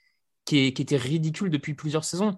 qui, 0.44 0.58
est- 0.68 0.74
qui 0.74 0.82
était 0.82 0.98
ridicule 0.98 1.50
depuis 1.50 1.74
plusieurs 1.74 2.04
saisons. 2.04 2.38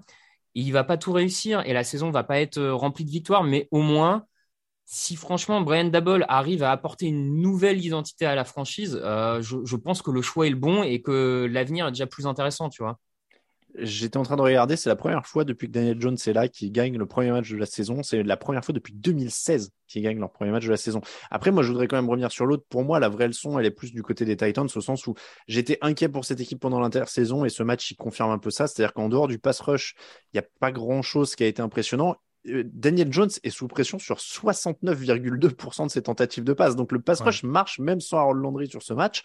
Il 0.53 0.71
va 0.73 0.83
pas 0.83 0.97
tout 0.97 1.11
réussir 1.11 1.61
et 1.65 1.73
la 1.73 1.83
saison 1.83 2.11
va 2.11 2.23
pas 2.23 2.39
être 2.39 2.59
euh, 2.59 2.75
remplie 2.75 3.05
de 3.05 3.09
victoires, 3.09 3.43
mais 3.43 3.67
au 3.71 3.81
moins, 3.81 4.25
si 4.93 5.15
franchement 5.15 5.61
Brian 5.61 5.85
Dabble 5.85 6.25
arrive 6.27 6.63
à 6.63 6.71
apporter 6.71 7.05
une 7.05 7.41
nouvelle 7.41 7.83
identité 7.83 8.25
à 8.25 8.35
la 8.35 8.43
franchise, 8.43 8.99
euh, 9.01 9.41
je, 9.41 9.75
pense 9.77 10.01
que 10.01 10.11
le 10.11 10.21
choix 10.21 10.47
est 10.47 10.49
le 10.49 10.57
bon 10.57 10.83
et 10.83 11.01
que 11.01 11.47
l'avenir 11.49 11.87
est 11.87 11.91
déjà 11.91 12.07
plus 12.07 12.27
intéressant, 12.27 12.67
tu 12.67 12.83
vois. 12.83 12.99
J'étais 13.75 14.17
en 14.17 14.23
train 14.23 14.35
de 14.35 14.41
regarder, 14.41 14.75
c'est 14.75 14.89
la 14.89 14.97
première 14.97 15.25
fois 15.25 15.45
depuis 15.45 15.67
que 15.67 15.71
Daniel 15.71 16.01
Jones 16.01 16.17
est 16.27 16.33
là 16.33 16.49
qu'il 16.49 16.73
gagne 16.73 16.97
le 16.97 17.05
premier 17.05 17.31
match 17.31 17.49
de 17.49 17.55
la 17.55 17.65
saison. 17.65 18.03
C'est 18.03 18.21
la 18.21 18.35
première 18.35 18.65
fois 18.65 18.73
depuis 18.73 18.93
2016 18.93 19.71
qu'ils 19.87 20.03
gagnent 20.03 20.19
leur 20.19 20.33
premier 20.33 20.51
match 20.51 20.65
de 20.65 20.71
la 20.71 20.75
saison. 20.75 20.99
Après, 21.29 21.51
moi, 21.51 21.63
je 21.63 21.69
voudrais 21.69 21.87
quand 21.87 21.95
même 21.95 22.09
revenir 22.09 22.29
sur 22.29 22.45
l'autre. 22.45 22.65
Pour 22.67 22.83
moi, 22.83 22.99
la 22.99 23.07
vraie 23.07 23.27
leçon, 23.27 23.57
elle 23.57 23.65
est 23.65 23.71
plus 23.71 23.93
du 23.93 24.03
côté 24.03 24.25
des 24.25 24.35
Titans, 24.35 24.67
au 24.75 24.81
sens 24.81 25.07
où 25.07 25.13
j'étais 25.47 25.77
inquiet 25.79 26.09
pour 26.09 26.25
cette 26.25 26.41
équipe 26.41 26.59
pendant 26.59 26.81
l'intersaison 26.81 27.45
et 27.45 27.49
ce 27.49 27.63
match, 27.63 27.89
il 27.91 27.95
confirme 27.95 28.31
un 28.31 28.39
peu 28.39 28.49
ça. 28.49 28.67
C'est-à-dire 28.67 28.91
qu'en 28.91 29.07
dehors 29.07 29.29
du 29.29 29.39
pass 29.39 29.61
rush, 29.61 29.95
il 30.33 30.37
n'y 30.37 30.39
a 30.45 30.47
pas 30.59 30.73
grand-chose 30.73 31.37
qui 31.37 31.45
a 31.45 31.47
été 31.47 31.61
impressionnant. 31.61 32.17
Euh, 32.47 32.63
Daniel 32.65 33.11
Jones 33.13 33.29
est 33.43 33.49
sous 33.49 33.67
pression 33.67 33.99
sur 33.99 34.19
69,2% 34.19 35.85
de 35.85 35.91
ses 35.91 36.01
tentatives 36.01 36.43
de 36.43 36.53
passe. 36.53 36.75
Donc 36.75 36.91
le 36.91 36.99
pass 37.01 37.19
Ouais. 37.19 37.27
rush 37.27 37.43
marche 37.43 37.79
même 37.79 37.99
sans 38.01 38.17
Harold 38.17 38.41
Landry 38.41 38.67
sur 38.67 38.81
ce 38.81 38.93
match. 38.93 39.23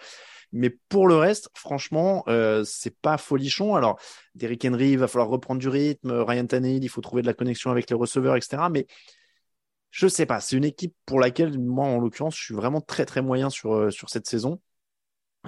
Mais 0.52 0.70
pour 0.88 1.08
le 1.08 1.16
reste, 1.16 1.50
franchement, 1.54 2.22
euh, 2.28 2.62
c'est 2.64 2.96
pas 3.00 3.18
folichon. 3.18 3.74
Alors, 3.74 3.98
Derrick 4.34 4.64
Henry, 4.64 4.90
il 4.90 4.98
va 4.98 5.08
falloir 5.08 5.28
reprendre 5.28 5.60
du 5.60 5.68
rythme. 5.68 6.12
Ryan 6.12 6.46
Tannehill, 6.46 6.84
il 6.84 6.88
faut 6.88 7.00
trouver 7.00 7.22
de 7.22 7.26
la 7.26 7.34
connexion 7.34 7.70
avec 7.70 7.90
les 7.90 7.96
receveurs, 7.96 8.36
etc. 8.36 8.68
Mais 8.70 8.86
je 9.90 10.06
sais 10.06 10.24
pas. 10.26 10.40
C'est 10.40 10.56
une 10.56 10.64
équipe 10.64 10.94
pour 11.04 11.18
laquelle, 11.18 11.58
moi, 11.58 11.86
en 11.86 11.98
l'occurrence, 11.98 12.36
je 12.36 12.44
suis 12.44 12.54
vraiment 12.54 12.80
très, 12.80 13.06
très 13.06 13.22
moyen 13.22 13.50
sur, 13.50 13.74
euh, 13.74 13.90
sur 13.90 14.08
cette 14.08 14.26
saison. 14.26 14.60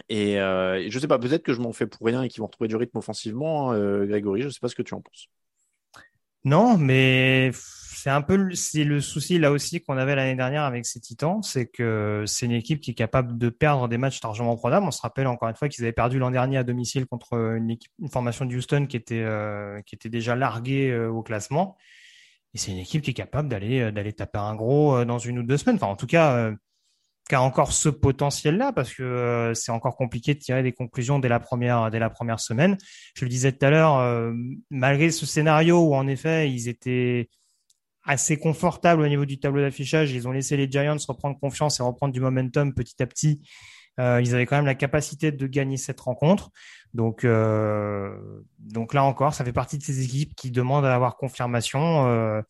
Et, 0.08 0.40
euh, 0.40 0.76
et 0.80 0.90
je 0.90 0.98
sais 0.98 1.08
pas, 1.08 1.18
peut-être 1.18 1.42
que 1.42 1.52
je 1.52 1.60
m'en 1.60 1.72
fais 1.72 1.86
pour 1.86 2.06
rien 2.06 2.22
et 2.22 2.28
qu'ils 2.28 2.40
vont 2.40 2.46
retrouver 2.46 2.68
du 2.68 2.76
rythme 2.76 2.98
offensivement, 2.98 3.70
hein, 3.70 3.76
euh, 3.78 4.06
Grégory. 4.06 4.42
Je 4.42 4.48
sais 4.48 4.60
pas 4.60 4.68
ce 4.68 4.74
que 4.74 4.82
tu 4.82 4.94
en 4.94 5.00
penses. 5.00 5.26
Non, 6.48 6.78
mais 6.78 7.50
c'est 7.52 8.08
un 8.08 8.22
peu 8.22 8.54
c'est 8.54 8.84
le 8.84 9.02
souci 9.02 9.38
là 9.38 9.52
aussi 9.52 9.82
qu'on 9.82 9.98
avait 9.98 10.14
l'année 10.14 10.34
dernière 10.34 10.62
avec 10.62 10.86
ces 10.86 10.98
Titans, 10.98 11.42
c'est 11.42 11.66
que 11.66 12.24
c'est 12.26 12.46
une 12.46 12.52
équipe 12.52 12.80
qui 12.80 12.92
est 12.92 12.94
capable 12.94 13.36
de 13.36 13.50
perdre 13.50 13.86
des 13.86 13.98
matchs 13.98 14.22
largement 14.22 14.56
prenables. 14.56 14.86
On 14.86 14.90
se 14.90 15.02
rappelle 15.02 15.26
encore 15.26 15.50
une 15.50 15.56
fois 15.56 15.68
qu'ils 15.68 15.84
avaient 15.84 15.92
perdu 15.92 16.18
l'an 16.18 16.30
dernier 16.30 16.56
à 16.56 16.64
domicile 16.64 17.04
contre 17.04 17.34
une 17.34 17.76
formation 18.10 18.46
de 18.46 18.56
Houston 18.56 18.86
qui 18.86 18.96
était 18.96 19.22
euh, 19.22 19.82
qui 19.82 19.94
était 19.94 20.08
déjà 20.08 20.36
larguée 20.36 20.90
euh, 20.90 21.10
au 21.10 21.22
classement. 21.22 21.76
Et 22.54 22.58
c'est 22.58 22.70
une 22.72 22.78
équipe 22.78 23.02
qui 23.02 23.10
est 23.10 23.14
capable 23.14 23.50
d'aller 23.50 23.80
euh, 23.80 23.92
d'aller 23.92 24.14
taper 24.14 24.38
un 24.38 24.54
gros 24.54 25.04
dans 25.04 25.18
une 25.18 25.40
ou 25.40 25.42
deux 25.42 25.58
semaines. 25.58 25.76
Enfin, 25.76 25.88
en 25.88 25.96
tout 25.96 26.06
cas, 26.06 26.50
qui 27.28 27.34
a 27.34 27.42
encore 27.42 27.72
ce 27.72 27.88
potentiel-là 27.88 28.72
parce 28.72 28.94
que 28.94 29.02
euh, 29.02 29.54
c'est 29.54 29.70
encore 29.70 29.96
compliqué 29.96 30.34
de 30.34 30.38
tirer 30.38 30.62
des 30.62 30.72
conclusions 30.72 31.18
dès 31.18 31.28
la 31.28 31.40
première 31.40 31.90
dès 31.90 31.98
la 31.98 32.10
première 32.10 32.40
semaine. 32.40 32.76
Je 33.14 33.24
le 33.24 33.28
disais 33.28 33.52
tout 33.52 33.64
à 33.66 33.70
l'heure, 33.70 33.98
euh, 33.98 34.32
malgré 34.70 35.10
ce 35.10 35.26
scénario 35.26 35.78
où 35.80 35.94
en 35.94 36.06
effet 36.06 36.50
ils 36.50 36.68
étaient 36.68 37.28
assez 38.04 38.38
confortables 38.38 39.02
au 39.02 39.08
niveau 39.08 39.26
du 39.26 39.38
tableau 39.38 39.60
d'affichage, 39.60 40.12
ils 40.12 40.26
ont 40.26 40.32
laissé 40.32 40.56
les 40.56 40.70
Giants 40.70 40.96
reprendre 41.06 41.38
confiance 41.38 41.78
et 41.78 41.82
reprendre 41.82 42.14
du 42.14 42.20
momentum 42.20 42.72
petit 42.72 43.02
à 43.02 43.06
petit. 43.06 43.46
Euh, 44.00 44.20
ils 44.22 44.34
avaient 44.34 44.46
quand 44.46 44.56
même 44.56 44.66
la 44.66 44.76
capacité 44.76 45.30
de 45.30 45.46
gagner 45.46 45.76
cette 45.76 46.00
rencontre. 46.00 46.50
Donc, 46.94 47.26
donc 48.58 48.94
là 48.94 49.04
encore, 49.04 49.34
ça 49.34 49.44
fait 49.44 49.52
partie 49.52 49.76
de 49.76 49.82
ces 49.82 50.02
équipes 50.02 50.34
qui 50.34 50.50
demandent 50.50 50.86
à 50.86 50.94
avoir 50.94 51.18
confirmation. 51.18 52.42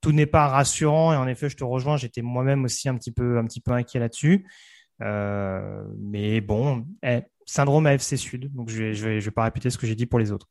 Tout 0.00 0.12
n'est 0.12 0.26
pas 0.26 0.48
rassurant 0.48 1.12
et 1.12 1.16
en 1.16 1.26
effet, 1.26 1.48
je 1.48 1.56
te 1.56 1.64
rejoins. 1.64 1.96
J'étais 1.96 2.22
moi-même 2.22 2.64
aussi 2.64 2.88
un 2.88 2.96
petit 2.96 3.12
peu, 3.12 3.38
un 3.38 3.44
petit 3.44 3.60
peu 3.60 3.72
inquiet 3.72 4.00
là-dessus. 4.00 4.46
Euh, 5.02 5.82
mais 5.98 6.40
bon, 6.40 6.86
eh, 7.02 7.20
syndrome 7.46 7.86
AFC 7.86 8.16
Sud. 8.16 8.52
Donc, 8.54 8.68
je 8.68 8.82
vais, 8.82 8.94
je 8.94 9.08
vais, 9.08 9.20
je 9.20 9.24
vais 9.26 9.30
pas 9.30 9.44
répéter 9.44 9.70
ce 9.70 9.78
que 9.78 9.86
j'ai 9.86 9.94
dit 9.94 10.06
pour 10.06 10.18
les 10.18 10.32
autres. 10.32 10.46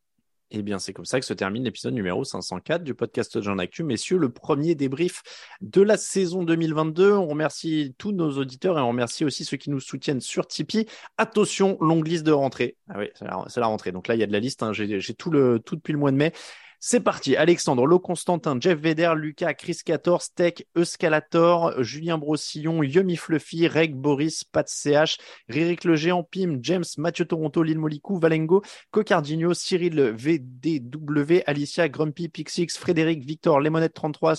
Eh 0.51 0.63
bien, 0.63 0.79
c'est 0.79 0.93
comme 0.93 1.05
ça 1.05 1.19
que 1.19 1.25
se 1.27 1.33
termine 1.33 1.63
l'épisode 1.63 1.93
numéro 1.93 2.23
504 2.23 2.83
du 2.83 2.95
podcast 2.95 3.39
Jean 3.39 3.59
Actu. 3.59 3.83
Messieurs, 3.83 4.17
le 4.17 4.29
premier 4.29 4.73
débrief 4.73 5.21
de 5.61 5.81
la 5.81 5.95
saison 5.95 6.41
2022. 6.41 7.13
On 7.13 7.27
remercie 7.27 7.93
tous 7.99 8.13
nos 8.13 8.31
auditeurs 8.31 8.79
et 8.79 8.81
on 8.81 8.87
remercie 8.87 9.23
aussi 9.23 9.45
ceux 9.45 9.57
qui 9.57 9.69
nous 9.69 9.79
soutiennent 9.79 10.21
sur 10.21 10.47
Tipeee. 10.47 10.87
Attention, 11.19 11.77
longue 11.81 12.07
liste 12.07 12.25
de 12.25 12.31
rentrée. 12.31 12.77
Ah 12.89 12.97
oui, 12.97 13.09
c'est 13.13 13.25
la, 13.25 13.45
la, 13.55 13.67
rentrée. 13.67 13.91
Donc 13.91 14.07
là, 14.07 14.15
il 14.15 14.21
y 14.21 14.23
a 14.23 14.27
de 14.27 14.31
la 14.31 14.39
liste. 14.39 14.63
Hein. 14.63 14.73
J'ai 14.73 15.13
tout, 15.13 15.29
le, 15.29 15.59
tout 15.59 15.75
depuis 15.75 15.93
le 15.93 15.99
mois 15.99 16.11
de 16.11 16.17
mai. 16.17 16.33
C'est 16.81 17.01
parti. 17.01 17.35
Alexandre, 17.35 17.85
Lo 17.85 17.99
Constantin, 17.99 18.57
Jeff 18.57 18.79
Veder, 18.79 19.13
Lucas, 19.13 19.53
Chris 19.53 19.79
14, 19.83 20.29
Tech, 20.33 20.65
Euskalator, 20.77 21.83
Julien 21.83 22.17
Brossillon, 22.17 22.83
Yomi 22.83 23.17
Fluffy, 23.17 23.67
Reg, 23.67 23.93
Boris, 23.93 24.45
Pat 24.45 24.65
CH, 24.69 25.17
Ririk 25.49 25.83
le 25.83 25.97
Géant, 25.97 26.23
Pim, 26.23 26.59
James, 26.61 26.85
Mathieu 26.97 27.25
Toronto, 27.25 27.63
Lil 27.63 27.79
Molicou, 27.79 28.17
Valengo, 28.17 28.61
Cocardinho, 28.91 29.53
Cyril 29.53 30.13
VDW, 30.15 31.43
Alicia, 31.45 31.89
Grumpy, 31.89 32.29
Pixix, 32.29 32.77
Frédéric, 32.77 33.25
Victor, 33.25 33.59
Lemonette 33.59 33.93
33, 33.93 34.35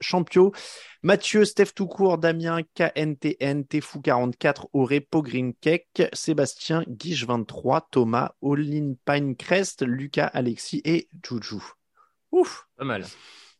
Champio, 0.00 0.52
Mathieu, 1.02 1.44
Steph 1.44 1.74
Toucourt, 1.74 2.18
Damien, 2.18 2.60
KNTN, 2.76 3.64
Tefou 3.64 4.00
44, 4.00 4.68
Auré, 4.72 5.00
Pogreen 5.00 5.54
Cake, 5.60 6.04
Sébastien, 6.12 6.84
Guiche 6.86 7.26
23, 7.26 7.88
Thomas, 7.90 8.36
Olin 8.42 8.94
Pinecrest, 9.04 9.82
Lucas, 9.82 10.26
Alexis 10.26 10.82
et 10.84 11.08
Juju. 11.26 11.79
Ouf. 12.32 12.66
Pas 12.76 12.84
mal. 12.84 13.04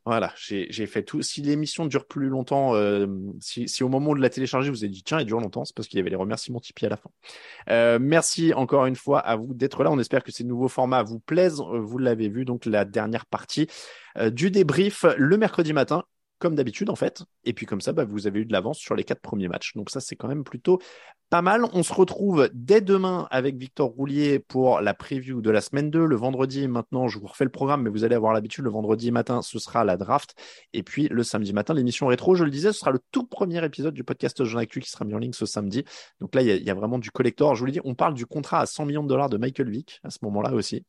Voilà, 0.07 0.33
j'ai 0.37 0.87
fait 0.87 1.03
tout. 1.03 1.21
Si 1.21 1.43
l'émission 1.43 1.85
dure 1.85 2.07
plus 2.07 2.29
longtemps, 2.29 2.75
euh, 2.75 3.07
si, 3.39 3.69
si, 3.69 3.85
au 3.85 3.89
moment 3.91 4.15
de 4.15 4.21
la 4.21 4.31
télécharger, 4.31 4.71
vous 4.71 4.83
avez 4.83 4.91
dit 4.91 5.03
tiens, 5.03 5.19
elle 5.19 5.27
dure 5.27 5.41
longtemps, 5.41 5.67
c'est 5.67 5.77
parce 5.77 5.89
qu'il 5.89 5.99
y 5.99 6.01
avait 6.01 6.09
les 6.09 6.17
remerciements 6.17 6.59
Tipeee 6.59 6.87
à 6.87 6.89
la 6.89 6.97
fin. 6.97 7.11
Euh, 7.69 7.99
merci 8.01 8.55
encore 8.55 8.87
une 8.87 8.97
fois 8.97 9.21
à 9.21 9.37
vous 9.37 9.53
d'être 9.53 9.85
là. 9.85 9.91
On 9.91 9.99
espère 9.99 10.25
que 10.25 10.33
ces 10.33 10.43
nouveaux 10.43 10.69
formats 10.69 11.03
vous 11.03 11.21
plaisent. 11.21 11.61
Euh, 11.61 11.81
vous 11.81 11.99
l'avez 11.99 12.31
vu, 12.31 12.47
donc 12.47 12.65
la 12.65 12.87
dernière 12.87 13.27
partie 13.27 13.67
euh, 14.17 14.31
du 14.31 14.51
débrief 14.51 15.05
le 15.19 15.37
mercredi 15.37 15.75
matin 15.75 16.05
comme 16.41 16.57
d'habitude 16.57 16.91
en 16.91 16.97
fait. 16.97 17.23
Et 17.45 17.53
puis 17.53 17.67
comme 17.67 17.81
ça, 17.81 17.93
bah, 17.93 18.05
vous 18.05 18.27
avez 18.27 18.41
eu 18.41 18.45
de 18.45 18.53
l'avance 18.53 18.79
sur 18.79 18.97
les 18.97 19.05
quatre 19.05 19.21
premiers 19.21 19.47
matchs. 19.47 19.75
Donc 19.77 19.91
ça, 19.91 20.01
c'est 20.01 20.17
quand 20.17 20.27
même 20.27 20.43
plutôt 20.43 20.81
pas 21.29 21.43
mal. 21.43 21.65
On 21.73 21.85
se 21.85 21.93
retrouve 21.93 22.51
dès 22.53 22.81
demain 22.81 23.29
avec 23.31 23.57
Victor 23.57 23.91
Roulier 23.91 24.41
pour 24.41 24.81
la 24.81 24.95
preview 24.95 25.41
de 25.41 25.51
la 25.51 25.61
semaine 25.61 25.91
2. 25.91 26.05
Le 26.05 26.17
vendredi, 26.17 26.67
maintenant, 26.67 27.07
je 27.07 27.19
vous 27.19 27.29
refais 27.29 27.45
le 27.45 27.51
programme, 27.51 27.83
mais 27.83 27.91
vous 27.91 28.03
allez 28.03 28.17
avoir 28.17 28.33
l'habitude, 28.33 28.65
le 28.65 28.71
vendredi 28.71 29.13
matin, 29.13 29.43
ce 29.43 29.59
sera 29.61 29.85
la 29.85 29.97
draft. 29.97 30.35
Et 30.73 30.83
puis 30.83 31.09
le 31.09 31.23
samedi 31.23 31.53
matin, 31.53 31.75
l'émission 31.75 32.09
rétro, 32.09 32.35
je 32.35 32.45
le 32.45 32.51
disais, 32.51 32.73
ce 32.73 32.81
sera 32.81 32.91
le 32.91 33.01
tout 33.13 33.27
premier 33.27 33.65
épisode 33.65 33.95
du 33.95 34.03
podcast 34.03 34.43
Jean 34.45 34.59
Actu 34.59 34.81
qui 34.81 34.91
sera 34.91 35.05
mis 35.05 35.15
en 35.15 35.19
ligne 35.19 35.33
ce 35.33 35.47
samedi. 35.47 35.85
Donc 36.21 36.35
là, 36.35 36.43
il 36.43 36.65
y, 36.65 36.71
a 36.71 36.75
vraiment 36.75 36.99
du 36.99 37.11
collector. 37.11 37.55
Je 37.55 37.61
vous 37.61 37.67
l'ai 37.67 37.73
dit, 37.73 37.81
on 37.85 37.95
parle 37.95 38.15
du 38.15 38.27
contrat 38.27 38.61
à 38.61 38.67
100 38.67 38.87
millions 38.87 39.05
de 39.05 39.09
dollars 39.09 39.29
de 39.29 39.37
Michael 39.37 39.71
Vick 39.71 40.01
à 40.03 40.11
ce 40.11 40.19
moment-là 40.23 40.53
aussi. 40.53 40.85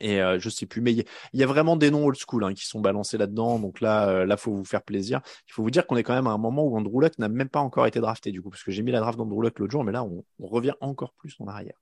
Et 0.00 0.20
euh, 0.20 0.38
je 0.38 0.48
sais 0.48 0.66
plus, 0.66 0.80
mais 0.80 0.92
il 0.92 1.04
y, 1.34 1.42
a 1.42 1.46
vraiment 1.46 1.76
des 1.76 1.90
noms 1.90 2.06
old 2.06 2.16
school 2.16 2.42
hein, 2.44 2.54
qui 2.54 2.66
sont 2.66 2.80
balancés 2.80 3.18
là-dedans. 3.18 3.58
Donc 3.58 3.80
là, 3.80 4.08
euh, 4.08 4.24
là, 4.24 4.38
faut 4.38 4.52
vous 4.52 4.64
faire 4.64 4.82
plaisir. 4.82 5.20
Il 5.46 5.52
faut 5.52 5.62
vous 5.62 5.70
dire 5.70 5.86
qu'on 5.86 5.96
est 5.96 6.02
quand 6.02 6.14
même 6.14 6.26
à 6.26 6.30
un 6.30 6.38
moment 6.38 6.64
où 6.64 6.76
Andrew 6.76 7.00
Luck 7.00 7.18
n'a 7.18 7.28
même 7.28 7.50
pas 7.50 7.60
encore 7.60 7.86
été 7.86 8.00
drafté 8.00 8.32
du 8.32 8.40
coup, 8.40 8.48
parce 8.48 8.62
que 8.62 8.70
j'ai 8.70 8.82
mis 8.82 8.92
la 8.92 9.00
draft 9.00 9.18
d'Andrew 9.18 9.42
Luck 9.42 9.58
l'autre 9.58 9.72
jour, 9.72 9.84
mais 9.84 9.92
là, 9.92 10.02
on, 10.02 10.24
on, 10.38 10.46
revient 10.46 10.74
encore 10.80 11.12
plus 11.12 11.36
en 11.38 11.46
arrière. 11.48 11.76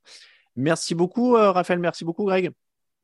Merci 0.57 0.97
beaucoup, 0.97 1.37
euh, 1.37 1.53
Raphaël. 1.53 1.79
Merci 1.79 2.05
beaucoup, 2.05 2.25
Greg. 2.25 2.51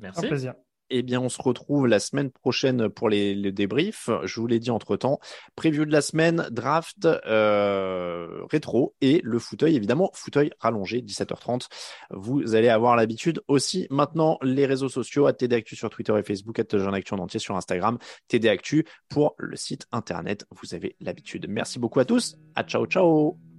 Merci. 0.01 0.24
Un 0.24 0.28
plaisir. 0.28 0.55
Eh 0.97 1.03
bien, 1.03 1.21
on 1.21 1.29
se 1.29 1.43
retrouve 1.43 1.89
la 1.89 1.99
semaine 1.99 2.31
prochaine 2.31 2.89
pour 2.89 3.09
les, 3.09 3.51
débriefs. 3.51 4.09
Je 4.23 4.41
vous 4.41 4.47
l'ai 4.47 4.61
dit 4.61 4.71
entre 4.71 4.97
temps. 4.97 5.19
Preview 5.57 5.85
de 5.85 5.91
la 5.91 6.01
semaine, 6.01 6.47
draft, 6.53 7.05
euh, 7.05 8.45
rétro 8.49 8.95
et 9.01 9.21
le 9.25 9.41
fauteuil, 9.41 9.75
évidemment, 9.75 10.12
fauteuil 10.15 10.53
rallongé, 10.61 11.03
17h30. 11.03 11.66
Vous 12.11 12.55
allez 12.55 12.69
avoir 12.69 12.95
l'habitude 12.95 13.43
aussi. 13.49 13.89
Maintenant, 13.91 14.39
les 14.41 14.66
réseaux 14.66 14.89
sociaux, 14.89 15.27
à 15.27 15.33
TD 15.33 15.57
Actu 15.57 15.75
sur 15.75 15.91
Twitter 15.91 16.15
et 16.16 16.23
Facebook, 16.23 16.61
à 16.61 16.65
Jean 16.79 16.93
Actu 16.93 17.12
en 17.15 17.19
entier 17.19 17.41
sur 17.41 17.57
Instagram, 17.57 17.99
TD 18.29 18.49
Actu 18.49 18.87
pour 19.09 19.35
le 19.37 19.57
site 19.57 19.89
internet. 19.91 20.47
Vous 20.53 20.77
avez 20.77 20.95
l'habitude. 21.01 21.47
Merci 21.49 21.81
beaucoup 21.81 21.99
à 21.99 22.05
tous. 22.05 22.37
À 22.55 22.62
ciao, 22.62 22.87
ciao. 22.87 23.54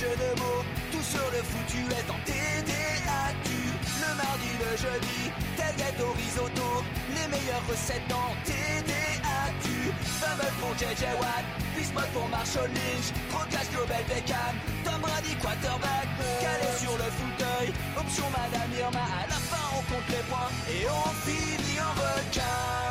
Jeux 0.00 0.16
de 0.16 0.30
mots, 0.40 0.62
tout 0.92 1.02
sur 1.02 1.26
le 1.32 1.40
foutu 1.40 1.80
est 1.88 2.08
en 2.10 2.20
TDAQ. 2.28 3.48
Le 4.02 4.10
mardi, 4.20 4.50
le 4.60 4.72
jeudi, 4.76 5.20
tel 5.56 5.74
gâteau 5.76 6.12
risotto, 6.12 6.68
les 7.16 7.28
meilleures 7.32 7.66
recettes 7.68 8.12
en 8.12 8.28
TDAQ. 8.44 9.64
Fumble 10.20 10.52
pour 10.60 10.72
JJ 10.76 11.02
Watt, 11.20 11.44
Bismuth 11.74 12.12
pour 12.12 12.28
Marshall 12.28 12.70
Lynch, 12.76 13.08
Procast 13.30 13.72
Global 13.72 14.04
Beckham, 14.08 14.54
Tom 14.84 15.00
Brady 15.00 15.34
quarterback, 15.40 16.08
calé 16.44 16.68
sur 16.76 16.92
le 16.92 17.08
fauteuil, 17.18 17.68
option 17.96 18.26
Madame 18.36 18.72
Irma, 18.78 19.06
à 19.22 19.26
la 19.28 19.40
fin 19.48 19.64
on 19.76 19.82
compte 19.88 20.08
les 20.08 20.24
points 20.28 20.52
et 20.68 20.84
on 20.88 21.08
finit 21.24 21.80
en 21.80 21.92
requin. 21.96 22.85